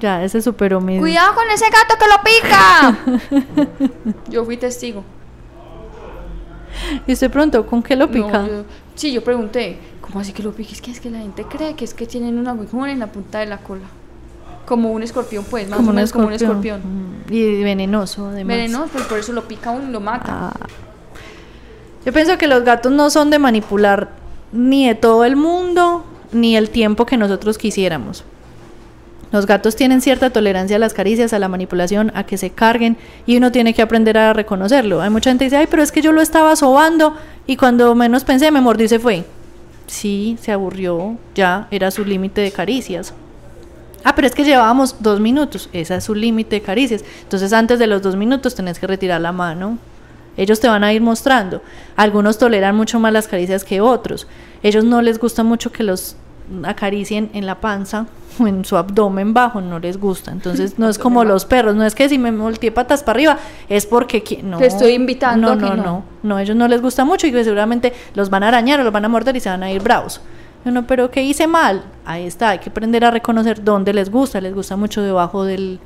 Ya, 0.00 0.22
ese 0.22 0.42
superó 0.42 0.80
mi... 0.80 0.98
Cuidado 0.98 1.34
con 1.34 1.44
ese 1.50 1.64
gato 1.70 1.96
que 1.98 2.06
lo 2.06 3.30
pica. 3.80 3.90
yo 4.30 4.44
fui 4.44 4.56
testigo. 4.56 5.02
Y 7.06 7.12
usted 7.12 7.30
preguntó, 7.30 7.66
¿con 7.66 7.82
qué 7.82 7.96
lo 7.96 8.10
pica? 8.10 8.42
No, 8.42 8.46
yo- 8.46 8.64
sí, 8.94 9.12
yo 9.12 9.24
pregunté, 9.24 9.78
¿cómo 10.02 10.20
así 10.20 10.32
que 10.32 10.42
lo 10.42 10.52
pica? 10.52 10.72
Es 10.72 10.82
que 10.82 10.90
es 10.90 11.00
que 11.00 11.10
la 11.10 11.18
gente 11.18 11.44
cree 11.44 11.74
que 11.74 11.84
es 11.84 11.94
que 11.94 12.06
tienen 12.06 12.38
un 12.38 12.46
aguijón 12.48 12.90
en 12.90 12.98
la 12.98 13.06
punta 13.06 13.38
de 13.38 13.46
la 13.46 13.58
cola. 13.58 13.86
Como 14.66 14.90
un 14.92 15.02
escorpión, 15.02 15.44
pues, 15.48 15.68
más 15.68 15.78
o 15.78 15.82
menos 15.82 16.12
como 16.12 16.26
un 16.26 16.32
escorpión. 16.34 16.80
Mm, 17.28 17.32
Y 17.32 17.62
venenoso, 17.62 18.26
además. 18.28 18.56
Venenoso, 18.56 18.88
pues 18.92 19.04
por 19.06 19.18
eso 19.18 19.32
lo 19.32 19.46
pica 19.48 19.70
uno 19.70 19.88
y 19.88 19.92
lo 19.92 20.00
mata. 20.00 20.50
Ah. 20.52 20.52
Yo 22.04 22.12
pienso 22.12 22.36
que 22.36 22.46
los 22.46 22.62
gatos 22.64 22.92
no 22.92 23.08
son 23.10 23.30
de 23.30 23.38
manipular 23.38 24.10
ni 24.52 24.86
de 24.88 24.94
todo 24.94 25.24
el 25.24 25.36
mundo, 25.36 26.04
ni 26.32 26.56
el 26.56 26.70
tiempo 26.70 27.06
que 27.06 27.16
nosotros 27.16 27.58
quisiéramos. 27.58 28.24
Los 29.36 29.44
gatos 29.44 29.76
tienen 29.76 30.00
cierta 30.00 30.30
tolerancia 30.30 30.76
a 30.76 30.78
las 30.78 30.94
caricias, 30.94 31.34
a 31.34 31.38
la 31.38 31.48
manipulación, 31.48 32.10
a 32.14 32.24
que 32.24 32.38
se 32.38 32.48
carguen 32.48 32.96
y 33.26 33.36
uno 33.36 33.52
tiene 33.52 33.74
que 33.74 33.82
aprender 33.82 34.16
a 34.16 34.32
reconocerlo. 34.32 35.02
Hay 35.02 35.10
mucha 35.10 35.28
gente 35.28 35.44
que 35.44 35.50
dice, 35.50 35.58
ay, 35.58 35.66
pero 35.70 35.82
es 35.82 35.92
que 35.92 36.00
yo 36.00 36.10
lo 36.10 36.22
estaba 36.22 36.56
sobando 36.56 37.14
y 37.46 37.58
cuando 37.58 37.94
menos 37.94 38.24
pensé 38.24 38.50
me 38.50 38.62
mordió 38.62 38.86
y 38.86 38.88
se 38.88 38.98
fue. 38.98 39.26
Sí, 39.88 40.38
se 40.40 40.52
aburrió, 40.52 41.18
ya 41.34 41.68
era 41.70 41.90
su 41.90 42.06
límite 42.06 42.40
de 42.40 42.50
caricias. 42.50 43.12
Ah, 44.04 44.14
pero 44.14 44.26
es 44.26 44.34
que 44.34 44.42
llevábamos 44.42 45.02
dos 45.02 45.20
minutos, 45.20 45.68
esa 45.74 45.96
es 45.96 46.04
su 46.04 46.14
límite 46.14 46.56
de 46.56 46.62
caricias. 46.62 47.04
Entonces 47.24 47.52
antes 47.52 47.78
de 47.78 47.88
los 47.88 48.00
dos 48.00 48.16
minutos 48.16 48.54
tenés 48.54 48.78
que 48.78 48.86
retirar 48.86 49.20
la 49.20 49.32
mano. 49.32 49.76
Ellos 50.38 50.60
te 50.60 50.68
van 50.68 50.82
a 50.82 50.94
ir 50.94 51.02
mostrando. 51.02 51.60
Algunos 51.94 52.38
toleran 52.38 52.74
mucho 52.74 52.98
más 53.00 53.12
las 53.12 53.28
caricias 53.28 53.64
que 53.64 53.82
otros. 53.82 54.26
Ellos 54.62 54.84
no 54.84 55.02
les 55.02 55.18
gusta 55.18 55.42
mucho 55.42 55.72
que 55.72 55.82
los 55.82 56.16
acaricien 56.64 57.30
en 57.32 57.46
la 57.46 57.60
panza 57.60 58.06
o 58.38 58.46
en 58.46 58.64
su 58.64 58.76
abdomen 58.76 59.34
bajo, 59.34 59.60
no 59.60 59.78
les 59.78 59.98
gusta. 59.98 60.30
Entonces 60.30 60.78
no 60.78 60.88
es 60.88 60.98
como 60.98 61.24
los 61.24 61.44
perros, 61.44 61.74
no 61.74 61.84
es 61.84 61.94
que 61.94 62.08
si 62.08 62.18
me 62.18 62.30
volteé 62.30 62.70
patas 62.70 63.02
para 63.02 63.16
arriba 63.16 63.38
es 63.68 63.86
porque 63.86 64.40
no. 64.42 64.58
Te 64.58 64.66
estoy 64.66 64.92
invitando 64.92 65.48
no, 65.48 65.52
a 65.52 65.56
que 65.56 65.76
no, 65.76 65.82
no. 65.82 65.84
no, 65.84 66.04
no, 66.22 66.38
ellos 66.38 66.56
no 66.56 66.68
les 66.68 66.82
gusta 66.82 67.04
mucho 67.04 67.26
y 67.26 67.32
que 67.32 67.44
seguramente 67.44 67.92
los 68.14 68.30
van 68.30 68.42
a 68.42 68.48
arañar 68.48 68.80
o 68.80 68.84
los 68.84 68.92
van 68.92 69.04
a 69.04 69.08
morder 69.08 69.36
y 69.36 69.40
se 69.40 69.48
van 69.48 69.62
a 69.62 69.70
ir 69.70 69.82
bravos. 69.82 70.20
No, 70.64 70.84
pero 70.86 71.10
¿qué 71.10 71.22
hice 71.22 71.46
mal? 71.46 71.84
Ahí 72.04 72.26
está, 72.26 72.50
hay 72.50 72.58
que 72.58 72.70
aprender 72.70 73.04
a 73.04 73.12
reconocer 73.12 73.62
dónde 73.62 73.92
les 73.92 74.10
gusta. 74.10 74.40
Les 74.40 74.52
gusta 74.52 74.76
mucho 74.76 75.00
debajo 75.00 75.44
del, 75.44 75.78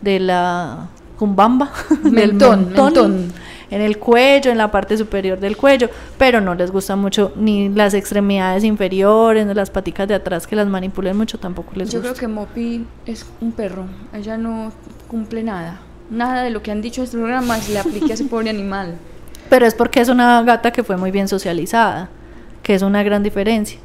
de 0.00 0.20
la 0.20 0.86
cumbamba, 1.18 1.70
del 2.04 2.12
mentón, 2.34 2.72
mentón. 2.72 3.32
En 3.70 3.80
el 3.80 3.98
cuello, 3.98 4.50
en 4.50 4.58
la 4.58 4.70
parte 4.70 4.96
superior 4.96 5.38
del 5.40 5.56
cuello, 5.56 5.88
pero 6.16 6.40
no 6.40 6.54
les 6.54 6.70
gusta 6.70 6.96
mucho 6.96 7.32
ni 7.36 7.68
las 7.68 7.94
extremidades 7.94 8.64
inferiores, 8.64 9.46
ni 9.46 9.54
las 9.54 9.70
paticas 9.70 10.08
de 10.08 10.14
atrás 10.14 10.46
que 10.46 10.56
las 10.56 10.66
manipulen 10.66 11.16
mucho, 11.16 11.38
tampoco 11.38 11.72
les 11.74 11.90
Yo 11.90 11.98
gusta. 12.00 12.14
creo 12.14 12.20
que 12.20 12.28
Mopi 12.34 12.86
es 13.06 13.26
un 13.40 13.52
perro. 13.52 13.84
Ella 14.12 14.36
no 14.38 14.72
cumple 15.08 15.42
nada. 15.42 15.80
Nada 16.10 16.42
de 16.42 16.50
lo 16.50 16.62
que 16.62 16.70
han 16.70 16.80
dicho 16.80 17.02
en 17.02 17.04
este 17.04 17.18
programa 17.18 17.58
se 17.58 17.72
le 17.72 17.78
aplique 17.80 18.10
a 18.12 18.14
ese 18.14 18.24
pobre 18.24 18.48
animal. 18.50 18.94
Pero 19.50 19.66
es 19.66 19.74
porque 19.74 20.00
es 20.00 20.08
una 20.08 20.42
gata 20.42 20.70
que 20.72 20.82
fue 20.82 20.96
muy 20.96 21.10
bien 21.10 21.28
socializada, 21.28 22.08
que 22.62 22.74
es 22.74 22.82
una 22.82 23.02
gran 23.02 23.22
diferencia. 23.22 23.78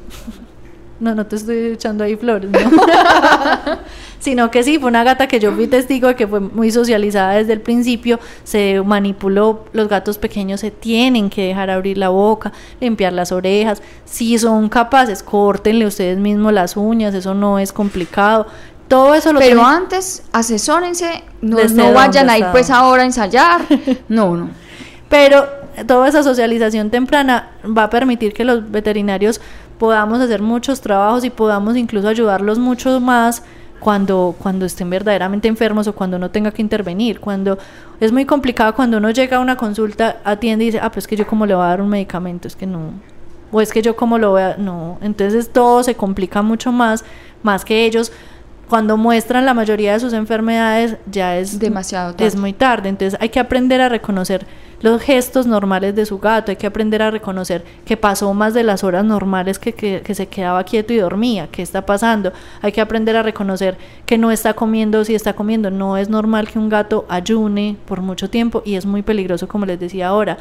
No, 1.04 1.14
no 1.14 1.26
te 1.26 1.36
estoy 1.36 1.72
echando 1.74 2.02
ahí 2.02 2.16
flores, 2.16 2.50
¿no? 2.50 2.58
Sino 4.18 4.50
que 4.50 4.62
sí, 4.62 4.78
fue 4.78 4.88
una 4.88 5.04
gata 5.04 5.26
que 5.26 5.38
yo 5.38 5.52
fui 5.52 5.66
testigo 5.66 6.08
de 6.08 6.16
que 6.16 6.26
fue 6.26 6.40
muy 6.40 6.70
socializada 6.70 7.34
desde 7.34 7.52
el 7.52 7.60
principio, 7.60 8.18
se 8.42 8.80
manipuló, 8.82 9.66
los 9.74 9.86
gatos 9.88 10.16
pequeños 10.16 10.60
se 10.60 10.70
tienen 10.70 11.28
que 11.28 11.48
dejar 11.48 11.68
abrir 11.68 11.98
la 11.98 12.08
boca, 12.08 12.50
limpiar 12.80 13.12
las 13.12 13.32
orejas, 13.32 13.82
si 14.06 14.38
son 14.38 14.70
capaces, 14.70 15.22
córtenle 15.22 15.86
ustedes 15.86 16.16
mismos 16.18 16.54
las 16.54 16.74
uñas, 16.78 17.12
eso 17.14 17.34
no 17.34 17.58
es 17.58 17.70
complicado. 17.70 18.46
Todo 18.88 19.14
eso 19.14 19.30
lo 19.32 19.40
Pero 19.40 19.56
tienen- 19.56 19.66
antes, 19.82 20.22
asesórense, 20.32 21.22
no, 21.42 21.58
no 21.62 21.92
vayan 21.92 22.30
ahí 22.30 22.40
está. 22.40 22.52
pues 22.52 22.70
ahora 22.70 23.02
a 23.02 23.06
ensayar. 23.06 23.60
No, 24.08 24.34
no. 24.36 24.48
Pero 25.10 25.46
toda 25.86 26.08
esa 26.08 26.22
socialización 26.22 26.88
temprana 26.90 27.50
va 27.66 27.84
a 27.84 27.90
permitir 27.90 28.32
que 28.32 28.44
los 28.44 28.70
veterinarios 28.70 29.40
podamos 29.84 30.18
hacer 30.18 30.40
muchos 30.40 30.80
trabajos 30.80 31.24
y 31.24 31.30
podamos 31.30 31.76
incluso 31.76 32.08
ayudarlos 32.08 32.58
mucho 32.58 33.00
más 33.00 33.42
cuando, 33.80 34.34
cuando 34.38 34.64
estén 34.64 34.88
verdaderamente 34.88 35.46
enfermos 35.46 35.86
o 35.86 35.94
cuando 35.94 36.16
uno 36.16 36.30
tenga 36.30 36.50
que 36.52 36.62
intervenir. 36.62 37.20
Cuando 37.20 37.58
es 38.00 38.10
muy 38.10 38.24
complicado 38.24 38.74
cuando 38.74 38.96
uno 38.96 39.10
llega 39.10 39.36
a 39.36 39.40
una 39.40 39.58
consulta, 39.58 40.16
atiende 40.24 40.64
y 40.64 40.68
dice, 40.68 40.80
ah, 40.82 40.90
pues 40.90 41.04
es 41.04 41.08
que 41.08 41.16
yo 41.16 41.26
cómo 41.26 41.44
le 41.44 41.54
voy 41.54 41.64
a 41.64 41.68
dar 41.68 41.82
un 41.82 41.90
medicamento, 41.90 42.48
es 42.48 42.56
que 42.56 42.66
no. 42.66 42.94
O 43.52 43.60
es 43.60 43.72
que 43.72 43.82
yo 43.82 43.94
cómo 43.94 44.16
lo 44.16 44.30
voy 44.30 44.40
a... 44.40 44.56
No, 44.56 44.96
entonces 45.02 45.52
todo 45.52 45.82
se 45.82 45.94
complica 45.96 46.40
mucho 46.40 46.72
más, 46.72 47.04
más 47.42 47.62
que 47.62 47.84
ellos. 47.84 48.10
Cuando 48.68 48.96
muestran 48.96 49.44
la 49.44 49.54
mayoría 49.54 49.92
de 49.92 50.00
sus 50.00 50.12
enfermedades 50.12 50.96
ya 51.10 51.36
es 51.36 51.58
Demasiado 51.58 52.12
tarde. 52.12 52.26
es 52.26 52.36
muy 52.36 52.52
tarde, 52.52 52.88
entonces 52.88 53.18
hay 53.20 53.28
que 53.28 53.40
aprender 53.40 53.80
a 53.80 53.88
reconocer 53.88 54.46
los 54.80 55.00
gestos 55.00 55.46
normales 55.46 55.94
de 55.94 56.04
su 56.04 56.18
gato, 56.18 56.50
hay 56.50 56.56
que 56.56 56.66
aprender 56.66 57.00
a 57.00 57.10
reconocer 57.10 57.64
que 57.86 57.96
pasó 57.96 58.34
más 58.34 58.52
de 58.52 58.62
las 58.62 58.84
horas 58.84 59.02
normales 59.02 59.58
que, 59.58 59.72
que, 59.72 60.02
que 60.02 60.14
se 60.14 60.26
quedaba 60.26 60.62
quieto 60.64 60.92
y 60.92 60.96
dormía, 60.98 61.48
qué 61.50 61.62
está 61.62 61.86
pasando, 61.86 62.32
hay 62.60 62.70
que 62.70 62.82
aprender 62.82 63.16
a 63.16 63.22
reconocer 63.22 63.78
que 64.04 64.18
no 64.18 64.30
está 64.30 64.52
comiendo 64.52 65.04
si 65.04 65.14
está 65.14 65.32
comiendo, 65.32 65.70
no 65.70 65.96
es 65.96 66.10
normal 66.10 66.48
que 66.48 66.58
un 66.58 66.68
gato 66.68 67.06
ayune 67.08 67.76
por 67.86 68.02
mucho 68.02 68.28
tiempo 68.28 68.62
y 68.66 68.74
es 68.74 68.84
muy 68.84 69.02
peligroso 69.02 69.48
como 69.48 69.64
les 69.64 69.80
decía 69.80 70.08
ahora. 70.08 70.36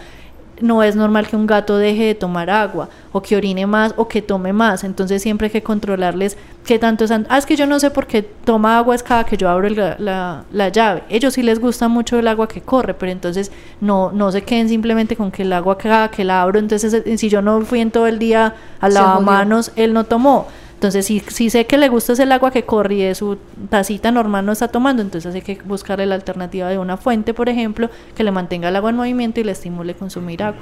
No 0.61 0.83
es 0.83 0.95
normal 0.95 1.27
que 1.27 1.35
un 1.35 1.47
gato 1.47 1.77
deje 1.77 2.05
de 2.05 2.15
tomar 2.15 2.49
agua 2.49 2.89
o 3.11 3.21
que 3.21 3.35
orine 3.35 3.65
más 3.65 3.93
o 3.97 4.07
que 4.07 4.21
tome 4.21 4.53
más. 4.53 4.83
Entonces 4.83 5.21
siempre 5.21 5.47
hay 5.47 5.51
que 5.51 5.63
controlarles 5.63 6.37
qué 6.65 6.79
tanto 6.79 7.03
están. 7.03 7.25
Ah, 7.29 7.37
es 7.37 7.45
que 7.45 7.55
yo 7.55 7.65
no 7.65 7.79
sé 7.79 7.91
por 7.91 8.07
qué 8.07 8.21
toma 8.21 8.77
agua 8.77 8.95
es 8.95 9.03
cada 9.03 9.23
que 9.23 9.35
yo 9.37 9.49
abro 9.49 9.67
el 9.67 9.75
la, 9.75 10.43
la 10.51 10.69
llave. 10.69 11.03
Ellos 11.09 11.33
sí 11.33 11.43
les 11.43 11.59
gusta 11.59 11.87
mucho 11.87 12.19
el 12.19 12.27
agua 12.27 12.47
que 12.47 12.61
corre, 12.61 12.93
pero 12.93 13.11
entonces 13.11 13.51
no, 13.81 14.11
no 14.11 14.31
se 14.31 14.43
queden 14.43 14.69
simplemente 14.69 15.15
con 15.15 15.31
que 15.31 15.41
el 15.41 15.53
agua 15.53 15.77
cada 15.77 16.09
que 16.11 16.23
la 16.23 16.41
abro. 16.41 16.59
Entonces 16.59 16.93
eh, 16.93 17.17
si 17.17 17.29
yo 17.29 17.41
no 17.41 17.61
fui 17.61 17.79
en 17.79 17.91
todo 17.91 18.07
el 18.07 18.19
día 18.19 18.55
Se 18.81 18.89
lavamanos, 18.89 19.71
él 19.75 19.93
no 19.93 20.03
tomó. 20.03 20.47
Entonces, 20.83 21.05
si, 21.05 21.21
si 21.21 21.49
sé 21.49 21.65
que 21.65 21.77
le 21.77 21.87
gusta 21.87 22.11
es 22.11 22.19
el 22.19 22.29
agua 22.33 22.51
que 22.51 22.65
corre 22.65 22.95
y 22.95 23.01
de 23.03 23.15
su 23.15 23.37
tacita 23.69 24.11
normal 24.11 24.45
no 24.45 24.51
está 24.51 24.67
tomando, 24.67 25.01
entonces 25.01 25.33
hay 25.33 25.41
que 25.41 25.57
buscarle 25.63 26.05
la 26.05 26.15
alternativa 26.15 26.67
de 26.67 26.77
una 26.77 26.97
fuente, 26.97 27.33
por 27.33 27.47
ejemplo, 27.47 27.89
que 28.13 28.21
le 28.25 28.31
mantenga 28.31 28.67
el 28.67 28.75
agua 28.75 28.89
en 28.89 28.97
movimiento 28.97 29.39
y 29.39 29.45
le 29.45 29.53
estimule 29.53 29.95
consumir 29.95 30.43
agua. 30.43 30.59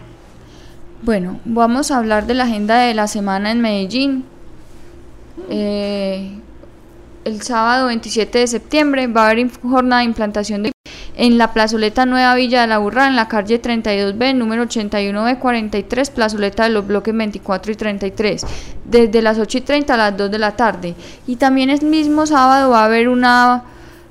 Bueno, 1.01 1.39
vamos 1.43 1.89
a 1.89 1.97
hablar 1.97 2.27
de 2.27 2.35
la 2.35 2.43
agenda 2.43 2.81
de 2.81 2.93
la 2.93 3.07
semana 3.07 3.49
en 3.49 3.61
Medellín. 3.61 4.25
Eh, 5.49 6.37
el 7.25 7.41
sábado 7.41 7.87
27 7.87 8.37
de 8.37 8.45
septiembre 8.45 9.07
va 9.07 9.25
a 9.25 9.31
haber 9.31 9.49
jornada 9.63 10.01
de 10.01 10.05
implantación 10.05 10.61
de 10.61 10.71
en 11.21 11.37
la 11.37 11.53
plazoleta 11.53 12.07
Nueva 12.07 12.33
Villa 12.33 12.61
de 12.61 12.67
la 12.67 12.79
Burra, 12.79 13.07
en 13.07 13.15
la 13.15 13.27
calle 13.27 13.61
32B, 13.61 14.33
número 14.33 14.63
81B43, 14.63 16.09
plazoleta 16.09 16.63
de 16.63 16.69
los 16.69 16.87
bloques 16.87 17.15
24 17.15 17.71
y 17.71 17.75
33, 17.75 18.45
desde 18.85 19.21
las 19.21 19.37
8 19.37 19.59
y 19.59 19.61
30 19.61 19.93
a 19.93 19.97
las 19.97 20.17
2 20.17 20.31
de 20.31 20.39
la 20.39 20.55
tarde. 20.55 20.95
Y 21.27 21.35
también 21.35 21.69
el 21.69 21.83
mismo 21.83 22.25
sábado 22.25 22.71
va 22.71 22.81
a 22.81 22.85
haber 22.85 23.07
una 23.07 23.65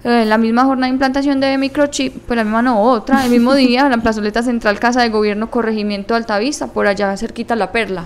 eh, 0.04 0.24
la 0.24 0.38
misma 0.38 0.62
jornada 0.62 0.86
de 0.86 0.92
implantación 0.92 1.40
de 1.40 1.58
microchip, 1.58 2.16
pues 2.28 2.36
la 2.36 2.44
misma 2.44 2.62
no, 2.62 2.80
otra, 2.80 3.24
el 3.24 3.30
mismo 3.32 3.54
día, 3.56 3.86
en 3.86 3.90
la 3.90 3.98
plazoleta 3.98 4.44
central 4.44 4.78
Casa 4.78 5.02
de 5.02 5.08
Gobierno, 5.08 5.50
Corregimiento 5.50 6.14
Altavista, 6.14 6.68
por 6.68 6.86
allá 6.86 7.16
cerquita 7.16 7.56
La 7.56 7.72
Perla. 7.72 8.04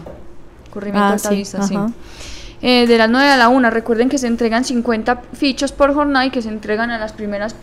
Corregimiento 0.72 1.08
Ah, 1.08 1.12
Altavista, 1.12 1.62
sí. 1.62 1.76
Eh, 2.62 2.86
de 2.86 2.96
las 2.96 3.10
9 3.10 3.28
a 3.28 3.36
la 3.36 3.50
1, 3.50 3.68
recuerden 3.68 4.08
que 4.08 4.16
se 4.16 4.28
entregan 4.28 4.64
50 4.64 5.20
fichos 5.34 5.72
por 5.72 5.92
jornada 5.92 6.24
y 6.24 6.30
que 6.30 6.40
se 6.40 6.48
entregan 6.48 6.90
a 6.90 6.98
las 6.98 7.12
primeras 7.12 7.54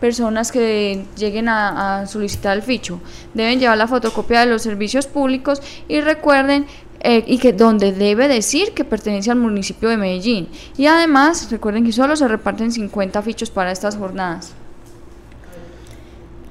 personas 0.00 0.52
que 0.52 1.04
lleguen 1.16 1.48
a, 1.48 2.00
a 2.00 2.06
solicitar 2.06 2.56
el 2.56 2.62
ficho. 2.62 3.00
Deben 3.34 3.58
llevar 3.58 3.78
la 3.78 3.86
fotocopia 3.86 4.40
de 4.40 4.46
los 4.46 4.62
servicios 4.62 5.06
públicos 5.06 5.62
y 5.88 6.00
recuerden 6.00 6.66
eh, 7.00 7.22
y 7.26 7.38
que 7.38 7.52
donde 7.52 7.92
debe 7.92 8.26
decir 8.26 8.72
que 8.72 8.84
pertenece 8.84 9.30
al 9.30 9.38
municipio 9.38 9.88
de 9.88 9.96
Medellín. 9.96 10.48
Y 10.76 10.86
además, 10.86 11.50
recuerden 11.50 11.84
que 11.84 11.92
solo 11.92 12.16
se 12.16 12.26
reparten 12.26 12.72
50 12.72 13.22
fichos 13.22 13.50
para 13.50 13.70
estas 13.70 13.96
jornadas. 13.96 14.54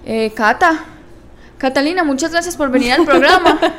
Eh, 0.05 0.31
Cata, 0.35 0.85
Catalina, 1.57 2.03
muchas 2.03 2.31
gracias 2.31 2.55
por 2.55 2.69
venir 2.69 2.93
al 2.93 3.05
programa. 3.05 3.59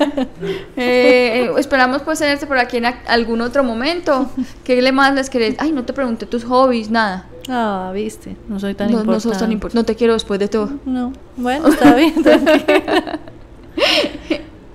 Eh, 0.78 1.46
eh, 1.46 1.50
esperamos 1.56 2.02
pues 2.02 2.18
tenerte 2.18 2.46
por 2.46 2.58
aquí 2.58 2.76
en 2.76 2.84
algún 3.06 3.40
otro 3.40 3.64
momento. 3.64 4.30
¿Qué 4.62 4.80
le 4.82 4.92
más 4.92 5.14
les 5.14 5.30
querés? 5.30 5.54
Ay, 5.58 5.72
no 5.72 5.84
te 5.84 5.94
pregunté 5.94 6.26
tus 6.26 6.44
hobbies, 6.44 6.90
nada. 6.90 7.24
Ah, 7.49 7.90
viste, 7.94 8.36
no 8.49 8.59
soy 8.59 8.74
tan 8.74 8.88
No, 8.90 8.99
importante. 8.99 9.26
no 9.28 9.32
sos 9.32 9.38
tan 9.38 9.53
importante. 9.53 9.78
No 9.80 9.84
te 9.84 9.94
quiero 9.94 10.14
después 10.14 10.40
de 10.40 10.49
todo. 10.49 10.70
No, 10.84 11.12
bueno, 11.36 11.68
está 11.68 11.94
bien, 11.94 12.14
tranquila. 12.22 13.18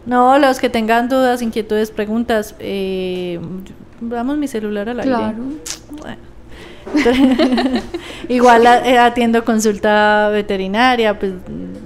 No, 0.06 0.38
los 0.40 0.60
que 0.60 0.70
tengan 0.70 1.10
dudas, 1.10 1.42
inquietudes, 1.42 1.92
preguntas, 1.92 2.56
eh, 2.60 3.40
damos 4.00 4.38
mi 4.38 4.48
celular 4.48 4.90
al 4.90 5.00
aire. 5.00 5.12
Claro. 5.12 5.38
Bueno. 6.02 6.32
Igual 8.28 8.66
eh, 8.86 8.98
atiendo 8.98 9.46
consulta 9.46 10.30
veterinaria, 10.30 11.18
pues 11.20 11.34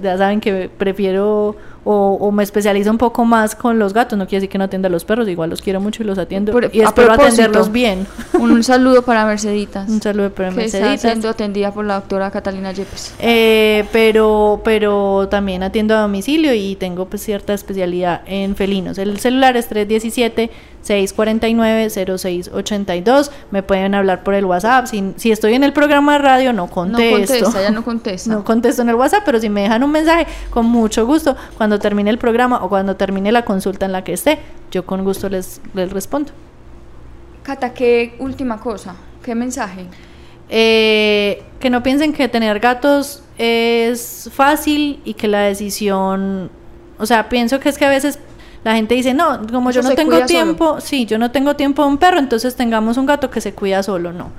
ya 0.02 0.16
saben 0.16 0.40
que 0.40 0.70
prefiero 0.76 1.56
o, 1.88 2.18
o 2.20 2.32
me 2.32 2.42
especializo 2.42 2.90
un 2.90 2.98
poco 2.98 3.24
más 3.24 3.54
con 3.54 3.78
los 3.78 3.94
gatos, 3.94 4.18
no 4.18 4.26
quiere 4.26 4.40
decir 4.40 4.50
que 4.50 4.58
no 4.58 4.64
atienda 4.64 4.88
a 4.88 4.90
los 4.90 5.04
perros, 5.04 5.28
igual 5.28 5.48
los 5.50 5.62
quiero 5.62 5.80
mucho 5.80 6.02
y 6.02 6.06
los 6.06 6.18
atiendo 6.18 6.50
Por- 6.52 6.68
y 6.74 6.80
espero 6.80 7.12
atenderlos 7.12 7.70
bien. 7.72 8.06
Un 8.38 8.62
saludo 8.64 9.02
para 9.02 9.24
Merceditas. 9.24 9.88
Un 9.88 10.02
saludo 10.02 10.30
para 10.30 10.50
que 10.50 10.64
está 10.64 10.78
Merceditas. 10.80 11.00
siendo 11.00 11.28
atendida 11.28 11.72
por 11.72 11.84
la 11.84 11.94
doctora 11.94 12.30
Catalina 12.30 12.72
Yepes. 12.72 13.14
Eh, 13.20 13.84
pero, 13.92 14.60
pero 14.64 15.28
también 15.30 15.62
atiendo 15.62 15.94
a 15.96 16.00
domicilio 16.02 16.52
y 16.52 16.74
tengo 16.76 17.06
pues 17.06 17.22
cierta 17.22 17.54
especialidad 17.54 18.22
en 18.26 18.56
felinos. 18.56 18.98
El 18.98 19.18
celular 19.20 19.56
es 19.56 19.68
317-649-0682. 20.86 23.30
Me 23.50 23.62
pueden 23.62 23.94
hablar 23.94 24.22
por 24.22 24.34
el 24.34 24.44
WhatsApp. 24.44 24.86
Si, 24.86 25.14
si 25.16 25.32
estoy 25.32 25.54
en 25.54 25.64
el 25.64 25.72
programa 25.72 26.12
de 26.14 26.18
radio, 26.18 26.52
no 26.52 26.66
contesto. 26.68 27.04
No 27.04 27.10
contesta, 27.16 27.62
ya 27.62 27.70
no 27.70 27.82
contesta. 27.84 28.30
No 28.30 28.44
contesto 28.44 28.82
en 28.82 28.90
el 28.90 28.94
WhatsApp, 28.94 29.22
pero 29.24 29.40
si 29.40 29.48
me 29.48 29.62
dejan 29.62 29.82
un 29.82 29.90
mensaje, 29.90 30.26
con 30.50 30.66
mucho 30.66 31.06
gusto, 31.06 31.36
cuando 31.56 31.78
termine 31.78 32.10
el 32.10 32.18
programa 32.18 32.62
o 32.64 32.68
cuando 32.68 32.96
termine 32.96 33.32
la 33.32 33.44
consulta 33.44 33.86
en 33.86 33.92
la 33.92 34.04
que 34.04 34.12
esté, 34.12 34.38
yo 34.70 34.86
con 34.86 35.04
gusto 35.04 35.28
les, 35.28 35.60
les 35.74 35.92
respondo. 35.92 36.32
Cata, 37.42 37.74
¿qué 37.74 38.16
última 38.18 38.58
cosa? 38.58 38.96
¿Qué 39.22 39.34
mensaje? 39.34 39.86
Eh, 40.48 41.42
que 41.58 41.70
no 41.70 41.82
piensen 41.82 42.12
que 42.12 42.28
tener 42.28 42.60
gatos 42.60 43.22
es 43.38 44.30
fácil 44.32 45.00
y 45.04 45.14
que 45.14 45.28
la 45.28 45.40
decisión, 45.40 46.50
o 46.98 47.06
sea, 47.06 47.28
pienso 47.28 47.58
que 47.58 47.68
es 47.68 47.78
que 47.78 47.84
a 47.84 47.88
veces 47.88 48.18
la 48.66 48.74
gente 48.74 48.96
dice, 48.96 49.14
no, 49.14 49.46
como 49.46 49.70
Eso 49.70 49.80
yo 49.80 49.88
no 49.88 49.94
tengo 49.94 50.26
tiempo, 50.26 50.80
sí, 50.80 51.06
yo 51.06 51.18
no 51.18 51.30
tengo 51.30 51.54
tiempo 51.54 51.82
de 51.82 51.88
un 51.88 51.98
perro, 51.98 52.18
entonces 52.18 52.56
tengamos 52.56 52.96
un 52.96 53.06
gato 53.06 53.30
que 53.30 53.40
se 53.40 53.54
cuida 53.54 53.80
solo, 53.84 54.12
no. 54.12 54.32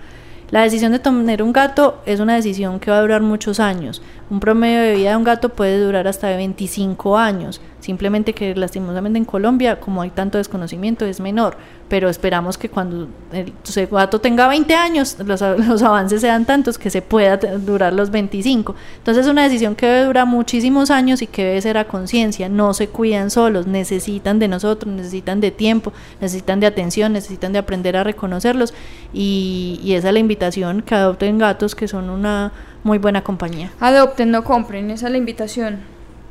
La 0.51 0.63
decisión 0.63 0.91
de 0.91 0.99
tener 0.99 1.41
un 1.41 1.53
gato 1.53 2.01
es 2.05 2.19
una 2.19 2.35
decisión 2.35 2.81
que 2.81 2.91
va 2.91 2.97
a 2.97 3.01
durar 3.01 3.21
muchos 3.21 3.61
años. 3.61 4.01
Un 4.29 4.41
promedio 4.41 4.81
de 4.81 4.95
vida 4.95 5.11
de 5.11 5.15
un 5.15 5.23
gato 5.23 5.49
puede 5.49 5.79
durar 5.79 6.05
hasta 6.05 6.27
de 6.27 6.35
25 6.35 7.17
años. 7.17 7.61
Simplemente 7.79 8.33
que 8.33 8.53
lastimosamente 8.55 9.17
en 9.17 9.23
Colombia, 9.23 9.79
como 9.79 10.01
hay 10.01 10.09
tanto 10.09 10.37
desconocimiento, 10.37 11.05
es 11.05 11.21
menor. 11.21 11.55
Pero 11.87 12.09
esperamos 12.09 12.57
que 12.57 12.67
cuando 12.67 13.07
el 13.31 13.53
gato 13.89 14.19
tenga 14.19 14.49
20 14.49 14.75
años, 14.75 15.15
los, 15.25 15.39
los 15.67 15.81
avances 15.81 16.19
sean 16.19 16.43
tantos 16.43 16.77
que 16.77 16.89
se 16.89 17.01
pueda 17.01 17.37
durar 17.37 17.93
los 17.93 18.11
25. 18.11 18.75
Entonces 18.97 19.25
es 19.25 19.31
una 19.31 19.43
decisión 19.43 19.75
que 19.75 19.85
debe 19.85 20.07
durar 20.07 20.25
muchísimos 20.27 20.91
años 20.91 21.21
y 21.21 21.27
que 21.27 21.45
debe 21.45 21.61
ser 21.61 21.77
a 21.77 21.85
conciencia. 21.85 22.49
No 22.49 22.73
se 22.73 22.89
cuidan 22.89 23.29
solos, 23.29 23.65
necesitan 23.65 24.39
de 24.39 24.49
nosotros, 24.49 24.93
necesitan 24.93 25.39
de 25.39 25.51
tiempo, 25.51 25.93
necesitan 26.19 26.59
de 26.59 26.67
atención, 26.67 27.13
necesitan 27.13 27.53
de 27.53 27.59
aprender 27.59 27.95
a 27.95 28.03
reconocerlos. 28.03 28.73
Y, 29.13 29.79
y 29.81 29.93
esa 29.93 30.09
es 30.09 30.13
la 30.13 30.19
invitación, 30.19 30.81
que 30.81 30.95
adopten 30.95 31.37
gatos 31.37 31.75
que 31.75 31.87
son 31.87 32.09
una 32.09 32.51
muy 32.87 32.97
buena 32.99 33.21
compañía, 33.21 33.71
Adopten, 33.81 34.31
no 34.31 34.43
compren, 34.45 34.89
esa 34.89 35.07
es 35.07 35.11
la 35.11 35.17
invitación. 35.17 35.81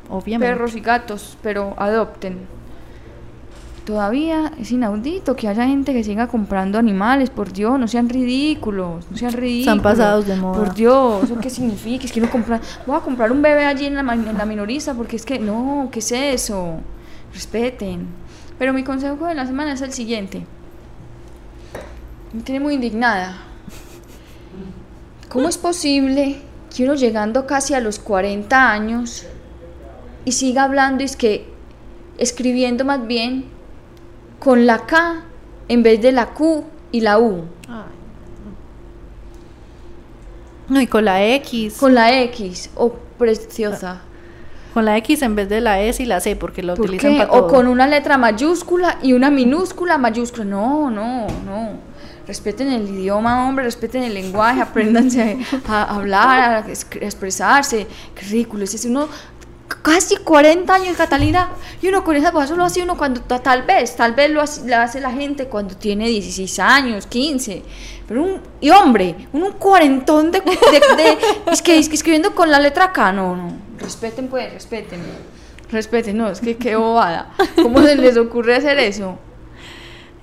obviamente. 0.09 0.53
Perros 0.53 0.75
y 0.75 0.81
gatos, 0.81 1.37
pero 1.43 1.75
adopten. 1.77 2.47
Todavía 3.85 4.51
es 4.59 4.71
inaudito 4.71 5.35
que 5.37 5.47
haya 5.47 5.65
gente 5.65 5.93
que 5.93 6.03
siga 6.03 6.27
comprando 6.27 6.77
animales, 6.77 7.29
por 7.29 7.53
Dios, 7.53 7.79
no 7.79 7.87
sean 7.87 8.09
ridículos, 8.09 9.05
no 9.09 9.15
sean 9.15 9.31
ridículos. 9.33 9.77
Están 9.77 9.81
pasados 9.81 10.25
de 10.25 10.35
moda. 10.35 10.57
Por 10.57 10.73
Dios, 10.73 11.23
¿eso 11.23 11.37
qué 11.39 11.49
significa? 11.49 12.03
Es 12.03 12.11
que 12.11 12.19
no 12.19 12.29
comprar, 12.29 12.59
voy 12.85 12.97
a 12.97 13.01
comprar 13.01 13.31
un 13.31 13.41
bebé 13.41 13.63
allí 13.65 13.85
en 13.85 13.93
la, 13.95 14.01
en 14.13 14.37
la 14.37 14.45
minorista 14.45 14.93
porque 14.95 15.15
es 15.15 15.25
que, 15.25 15.39
no, 15.39 15.89
¿qué 15.91 15.99
es 15.99 16.11
eso? 16.11 16.79
Respeten. 17.33 18.07
Pero 18.57 18.73
mi 18.73 18.83
consejo 18.83 19.27
de 19.27 19.35
la 19.35 19.45
semana 19.45 19.73
es 19.73 19.81
el 19.81 19.93
siguiente. 19.93 20.45
Me 22.33 22.41
tiene 22.41 22.59
muy 22.59 22.73
indignada. 22.73 23.37
¿Cómo 25.29 25.47
es 25.47 25.57
posible 25.57 26.46
que 26.77 26.83
uno 26.83 26.93
llegando 26.93 27.47
casi 27.47 27.73
a 27.73 27.79
los 27.79 27.97
40 27.97 28.71
años 28.71 29.23
y 30.25 30.33
siga 30.33 30.61
hablando 30.63 31.01
y 31.01 31.05
es 31.07 31.15
que 31.15 31.49
escribiendo 32.19 32.85
más 32.85 33.07
bien 33.07 33.45
con 34.37 34.67
la 34.67 34.85
K 34.85 35.23
en 35.69 35.81
vez 35.81 35.99
de 36.03 36.11
la 36.11 36.27
Q 36.35 36.65
y 36.91 37.01
la 37.01 37.17
U, 37.17 37.45
No, 40.69 40.79
y 40.79 40.85
con 40.85 41.03
la 41.05 41.25
X, 41.25 41.77
con 41.79 41.95
la 41.95 42.21
X, 42.21 42.69
oh 42.75 42.93
preciosa. 43.17 44.01
con 44.75 44.85
la 44.85 44.97
X 44.97 45.23
en 45.23 45.33
vez 45.33 45.49
de 45.49 45.61
la 45.61 45.81
S 45.81 46.03
y 46.03 46.05
la 46.05 46.19
C, 46.19 46.35
porque 46.35 46.61
lo 46.61 46.75
¿Por 46.75 46.85
utilizan 46.85 47.13
qué? 47.13 47.17
para 47.17 47.31
todo. 47.31 47.45
O 47.45 47.47
con 47.47 47.67
una 47.67 47.87
letra 47.87 48.19
mayúscula 48.19 48.99
y 49.01 49.13
una 49.13 49.31
minúscula 49.31 49.97
mayúscula. 49.97 50.45
No, 50.45 50.91
no, 50.91 51.25
no. 51.43 51.86
Respeten 52.27 52.67
el 52.71 52.89
idioma, 52.89 53.47
hombre, 53.47 53.63
respeten 53.65 54.03
el 54.03 54.13
lenguaje, 54.13 54.61
apréndanse 54.61 55.37
a, 55.67 55.83
hablar, 55.95 56.65
a, 56.67 56.71
es- 56.71 56.85
a 57.01 57.05
expresarse. 57.05 57.87
Qué 58.13 58.25
ridículo. 58.25 58.65
Es 58.65 58.73
ese 58.73 58.89
uno 58.89 59.07
casi 59.81 60.17
40 60.17 60.73
años, 60.73 60.97
Catalina, 60.97 61.49
y 61.81 61.87
uno 61.87 62.03
con 62.03 62.15
esa 62.17 62.31
voz 62.31 62.49
solo 62.49 62.65
hace 62.65 62.81
uno 62.83 62.97
cuando 62.97 63.21
ta- 63.21 63.39
tal 63.39 63.63
vez, 63.63 63.95
tal 63.95 64.13
vez 64.13 64.29
lo 64.31 64.41
hace, 64.41 64.61
lo 64.61 65.01
la 65.01 65.11
gente 65.11 65.47
cuando 65.47 65.75
tiene 65.75 66.07
16 66.09 66.59
años, 66.59 67.07
15. 67.07 67.63
Pero 68.07 68.23
un, 68.23 68.41
y 68.59 68.69
hombre, 68.71 69.27
un, 69.33 69.43
un 69.43 69.51
cuarentón 69.53 70.31
de, 70.31 70.41
de- 70.41 71.03
de- 71.03 71.17
es, 71.51 71.61
que, 71.61 71.77
es 71.77 71.87
que 71.89 71.95
escribiendo 71.95 72.35
con 72.35 72.51
la 72.51 72.59
letra 72.59 72.91
K, 72.91 73.11
no, 73.13 73.35
no. 73.37 73.53
Respeten 73.79 74.27
pues, 74.27 74.51
respeten. 74.53 74.99
Respeten, 75.71 76.17
no, 76.17 76.29
es 76.29 76.39
que 76.41 76.55
qué 76.57 76.75
bobada. 76.75 77.31
¿Cómo 77.61 77.81
se 77.81 77.95
les 77.95 78.15
ocurre 78.17 78.55
hacer 78.55 78.79
eso? 78.79 79.17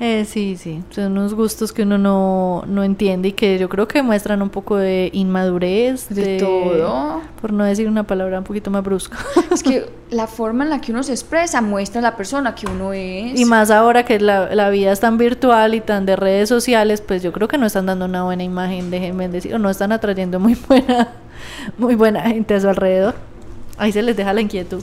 Eh, 0.00 0.24
sí, 0.24 0.56
sí, 0.56 0.82
son 0.90 1.12
unos 1.12 1.34
gustos 1.34 1.72
que 1.72 1.82
uno 1.82 1.98
no, 1.98 2.64
no 2.66 2.82
entiende 2.82 3.28
y 3.28 3.32
que 3.32 3.58
yo 3.58 3.68
creo 3.68 3.86
que 3.86 4.02
muestran 4.02 4.42
un 4.42 4.50
poco 4.50 4.76
de 4.76 5.08
inmadurez. 5.12 6.08
De 6.08 6.38
todo. 6.38 7.20
Por 7.40 7.52
no 7.52 7.64
decir 7.64 7.86
una 7.88 8.02
palabra 8.04 8.38
un 8.38 8.44
poquito 8.44 8.70
más 8.70 8.82
brusca. 8.82 9.16
Es 9.52 9.62
que 9.62 9.88
la 10.10 10.26
forma 10.26 10.64
en 10.64 10.70
la 10.70 10.80
que 10.80 10.90
uno 10.90 11.02
se 11.04 11.12
expresa 11.12 11.60
muestra 11.60 12.00
la 12.00 12.16
persona 12.16 12.56
que 12.56 12.66
uno 12.66 12.92
es. 12.92 13.38
Y 13.38 13.44
más 13.44 13.70
ahora 13.70 14.04
que 14.04 14.18
la, 14.18 14.52
la 14.54 14.68
vida 14.70 14.90
es 14.90 14.98
tan 14.98 15.16
virtual 15.16 15.74
y 15.74 15.80
tan 15.80 16.06
de 16.06 16.16
redes 16.16 16.48
sociales, 16.48 17.00
pues 17.00 17.22
yo 17.22 17.32
creo 17.32 17.46
que 17.46 17.56
no 17.56 17.66
están 17.66 17.86
dando 17.86 18.06
una 18.06 18.24
buena 18.24 18.42
imagen, 18.42 18.90
déjenme 18.90 19.28
decir, 19.28 19.54
o 19.54 19.58
no 19.58 19.70
están 19.70 19.92
atrayendo 19.92 20.40
muy 20.40 20.56
buena, 20.68 21.12
muy 21.78 21.94
buena 21.94 22.22
gente 22.22 22.54
a 22.54 22.60
su 22.60 22.68
alrededor. 22.68 23.14
Ahí 23.76 23.92
se 23.92 24.02
les 24.02 24.16
deja 24.16 24.32
la 24.32 24.40
inquietud. 24.40 24.82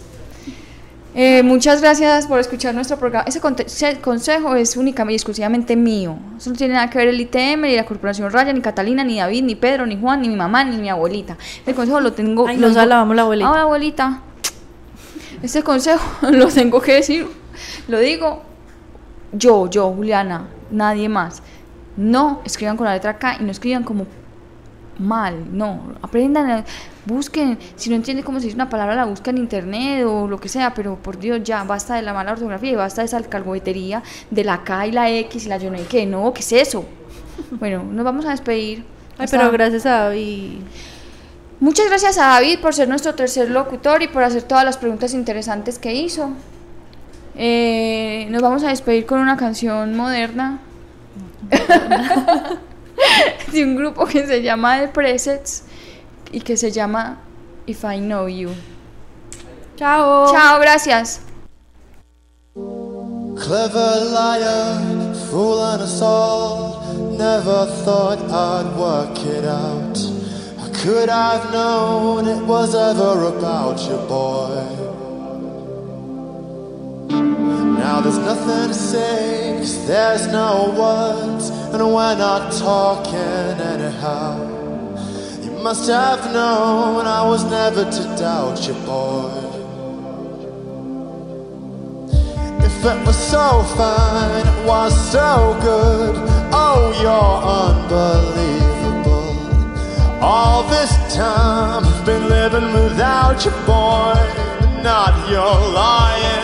Eh, 1.13 1.43
muchas 1.43 1.81
gracias 1.81 2.25
por 2.25 2.39
escuchar 2.39 2.73
nuestro 2.73 2.97
programa. 2.97 3.25
Ese, 3.27 3.41
conte- 3.41 3.65
ese 3.65 3.99
consejo 3.99 4.55
es 4.55 4.77
únicamente 4.77 5.11
y 5.13 5.15
exclusivamente 5.17 5.75
mío. 5.75 6.15
Eso 6.37 6.51
no 6.51 6.55
tiene 6.55 6.75
nada 6.75 6.89
que 6.89 6.97
ver 6.97 7.09
el 7.09 7.19
ITM, 7.19 7.63
ni 7.63 7.75
la 7.75 7.85
Corporación 7.85 8.31
Raya, 8.31 8.53
ni 8.53 8.61
Catalina, 8.61 9.03
ni 9.03 9.17
David, 9.19 9.43
ni 9.43 9.55
Pedro, 9.55 9.85
ni 9.85 9.99
Juan, 9.99 10.21
ni 10.21 10.29
mi 10.29 10.37
mamá, 10.37 10.63
ni 10.63 10.77
mi 10.77 10.89
abuelita. 10.89 11.37
El 11.65 11.75
consejo 11.75 11.99
lo 11.99 12.13
tengo. 12.13 12.47
Ay, 12.47 12.55
lo 12.55 12.61
nos 12.67 12.71
tengo- 12.75 12.81
alabamos 12.83 13.15
la 13.17 13.21
abuelita. 13.23 13.49
Ah, 13.53 13.61
abuelita. 13.61 14.21
Este 15.43 15.63
consejo 15.63 16.01
lo 16.31 16.47
tengo 16.47 16.79
que 16.81 16.93
decir. 16.93 17.27
Lo 17.89 17.99
digo 17.99 18.43
yo, 19.33 19.69
yo, 19.69 19.91
Juliana, 19.91 20.47
nadie 20.71 21.09
más. 21.09 21.43
No 21.97 22.39
escriban 22.45 22.77
con 22.77 22.85
la 22.85 22.93
letra 22.93 23.17
K 23.17 23.35
y 23.41 23.43
no 23.43 23.51
escriban 23.51 23.83
como 23.83 24.05
mal, 24.97 25.45
no. 25.51 25.93
Aprendan, 26.01 26.49
a- 26.49 26.63
busquen. 27.05 27.57
Si 27.75 27.89
no 27.89 27.95
entienden 27.95 28.25
cómo 28.25 28.39
se 28.39 28.45
dice 28.45 28.55
una 28.55 28.69
palabra, 28.69 28.95
la 28.95 29.05
buscan 29.05 29.35
en 29.37 29.43
internet 29.43 30.05
o 30.05 30.27
lo 30.27 30.39
que 30.39 30.49
sea, 30.49 30.73
pero 30.73 30.95
por 30.95 31.19
Dios, 31.19 31.41
ya 31.43 31.63
basta 31.63 31.95
de 31.95 32.01
la 32.01 32.13
mala 32.13 32.33
ortografía 32.33 32.71
y 32.71 32.75
basta 32.75 33.01
de 33.01 33.07
esa 33.07 33.17
alcahuetería 33.17 34.03
de 34.29 34.43
la 34.43 34.63
K 34.63 34.87
y 34.87 34.91
la 34.91 35.09
X 35.09 35.45
y 35.45 35.49
la 35.49 35.57
yo 35.57 35.71
no 35.71 35.77
qué. 35.89 36.05
No, 36.05 36.33
¿qué 36.33 36.41
es 36.41 36.51
eso? 36.51 36.85
Bueno, 37.51 37.83
nos 37.83 38.05
vamos 38.05 38.25
a 38.25 38.29
despedir. 38.31 38.85
Ay, 39.17 39.25
Hasta- 39.25 39.37
pero 39.37 39.51
gracias 39.51 39.85
a 39.85 40.03
David. 40.03 40.59
Muchas 41.59 41.85
gracias 41.87 42.17
a 42.17 42.27
David 42.27 42.59
por 42.59 42.73
ser 42.73 42.87
nuestro 42.87 43.13
tercer 43.13 43.49
locutor 43.51 44.01
y 44.01 44.07
por 44.07 44.23
hacer 44.23 44.43
todas 44.43 44.63
las 44.65 44.77
preguntas 44.77 45.13
interesantes 45.13 45.77
que 45.79 45.93
hizo. 45.93 46.31
Eh, 47.35 48.27
nos 48.29 48.41
vamos 48.41 48.63
a 48.63 48.69
despedir 48.69 49.05
con 49.05 49.19
una 49.19 49.37
canción 49.37 49.95
moderna 49.95 50.59
de 53.51 53.63
un 53.63 53.75
grupo 53.75 54.05
que 54.05 54.25
se 54.25 54.41
llama 54.41 54.79
The 54.79 54.87
Presets 54.89 55.63
y 56.31 56.41
que 56.41 56.57
se 56.57 56.71
llama 56.71 57.17
If 57.67 57.83
I 57.83 57.99
Know 57.99 58.27
You. 58.27 58.49
Chao. 59.75 60.31
Chao, 60.31 60.59
gracias. 60.59 61.21
Clever 62.53 64.05
liar, 64.13 65.15
fooling 65.29 65.81
us 65.81 66.01
all. 66.01 66.81
Never 67.17 67.65
thought 67.83 68.19
I'd 68.29 68.75
work 68.77 69.17
it 69.25 69.45
out. 69.45 69.97
How 70.59 70.69
could 70.73 71.09
I've 71.09 71.51
known 71.51 72.27
it 72.27 72.45
was 72.45 72.75
ever 72.75 73.25
about 73.35 73.79
you, 73.89 73.97
boy? 74.07 74.81
Now 77.79 78.01
there's 78.01 78.19
nothing 78.19 78.67
to 78.67 78.73
say, 78.73 79.55
cause 79.59 79.87
there's 79.87 80.27
no 80.27 80.73
words, 80.77 81.49
and 81.49 81.83
we're 81.83 82.15
not 82.15 82.51
talking 82.53 83.59
anyhow. 83.59 84.60
Must 85.61 85.87
have 85.89 86.33
known 86.33 87.05
I 87.05 87.23
was 87.23 87.43
never 87.43 87.85
to 87.85 88.03
doubt 88.17 88.67
you, 88.67 88.73
boy. 88.83 89.29
If 92.65 92.83
it 92.83 93.05
was 93.05 93.15
so 93.15 93.61
fine, 93.77 94.47
it 94.47 94.65
was 94.65 94.91
so 95.11 95.55
good. 95.61 96.15
Oh, 96.51 96.91
you're 96.99 97.43
unbelievable. 97.61 99.29
All 100.19 100.63
this 100.63 100.91
time 101.13 101.85
I've 101.85 102.05
been 102.07 102.27
living 102.27 102.73
without 102.73 103.45
you, 103.45 103.51
boy. 103.67 104.17
Not 104.81 105.29
your 105.29 105.55
lying. 105.79 106.43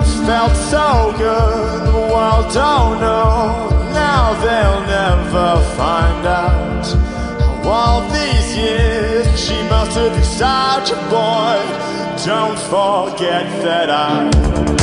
It 0.00 0.26
felt 0.26 0.56
so 0.56 1.12
good. 1.18 1.92
The 1.92 2.08
world 2.10 2.54
don't 2.54 3.00
know. 3.00 3.68
Now 3.92 4.32
they'll 4.42 4.80
never 4.86 5.60
find 5.76 6.26
out. 6.26 7.03
All 7.66 8.02
these 8.10 8.56
years 8.56 9.26
she 9.40 9.54
must 9.70 9.96
have 9.96 10.14
beside 10.14 10.86
you, 10.88 10.96
boy. 11.08 11.56
Don't 12.24 12.58
forget 12.58 13.46
that 13.62 13.88
I. 13.90 14.74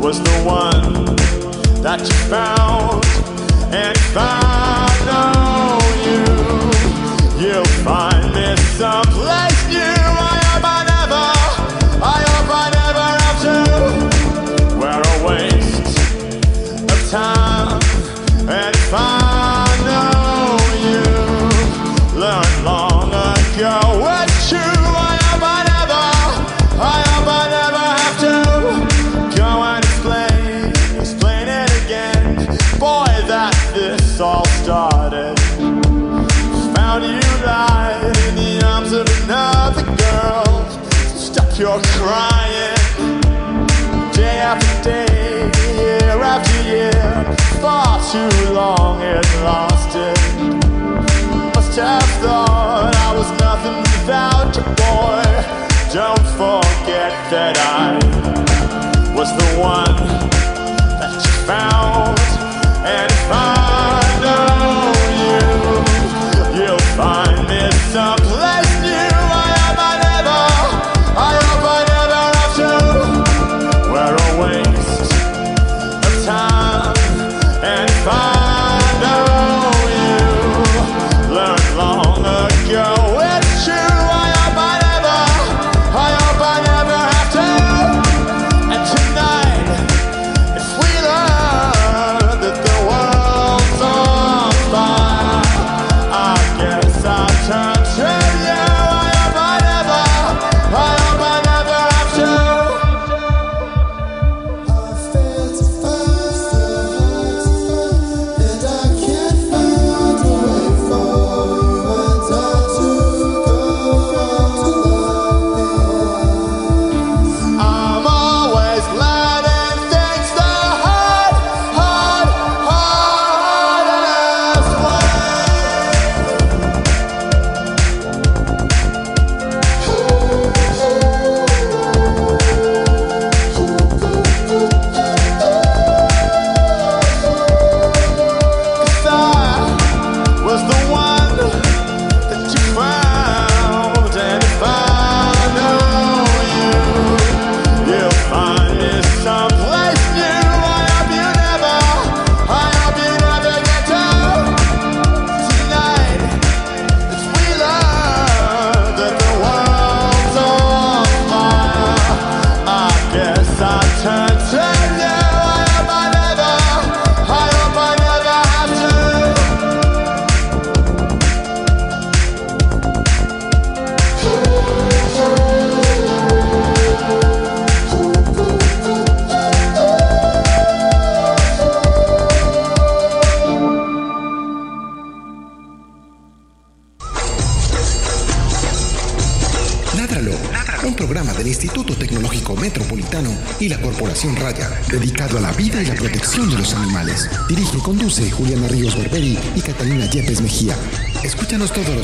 was 0.00 0.18
the 0.22 0.30
one 0.44 1.16
that 1.82 2.00
you 2.00 2.14
found. 2.28 2.59
too 48.10 48.52
long 48.52 49.00
it 49.02 49.24
lost 49.44 49.94
it. 49.94 50.18
Must 51.54 51.78
have 51.78 52.02
thought 52.20 52.92
I 52.92 53.14
was 53.16 53.30
nothing 53.38 53.76
without 53.76 54.56
you, 54.56 54.64
boy. 54.82 55.22
Don't 55.94 56.26
forget 56.34 57.12
that 57.30 57.56
I 57.56 57.94
was 59.14 59.30
the 59.36 59.60
one 59.60 59.96
that 60.98 61.14
you 61.24 61.46
found. 61.46 62.19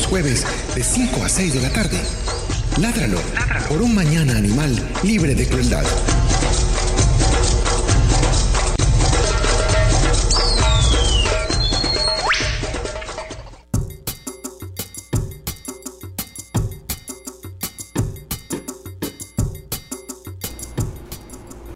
jueves 0.06 0.46
de 0.74 0.82
5 0.82 1.24
a 1.24 1.28
6 1.28 1.54
de 1.54 1.60
la 1.60 1.70
tarde. 1.70 2.05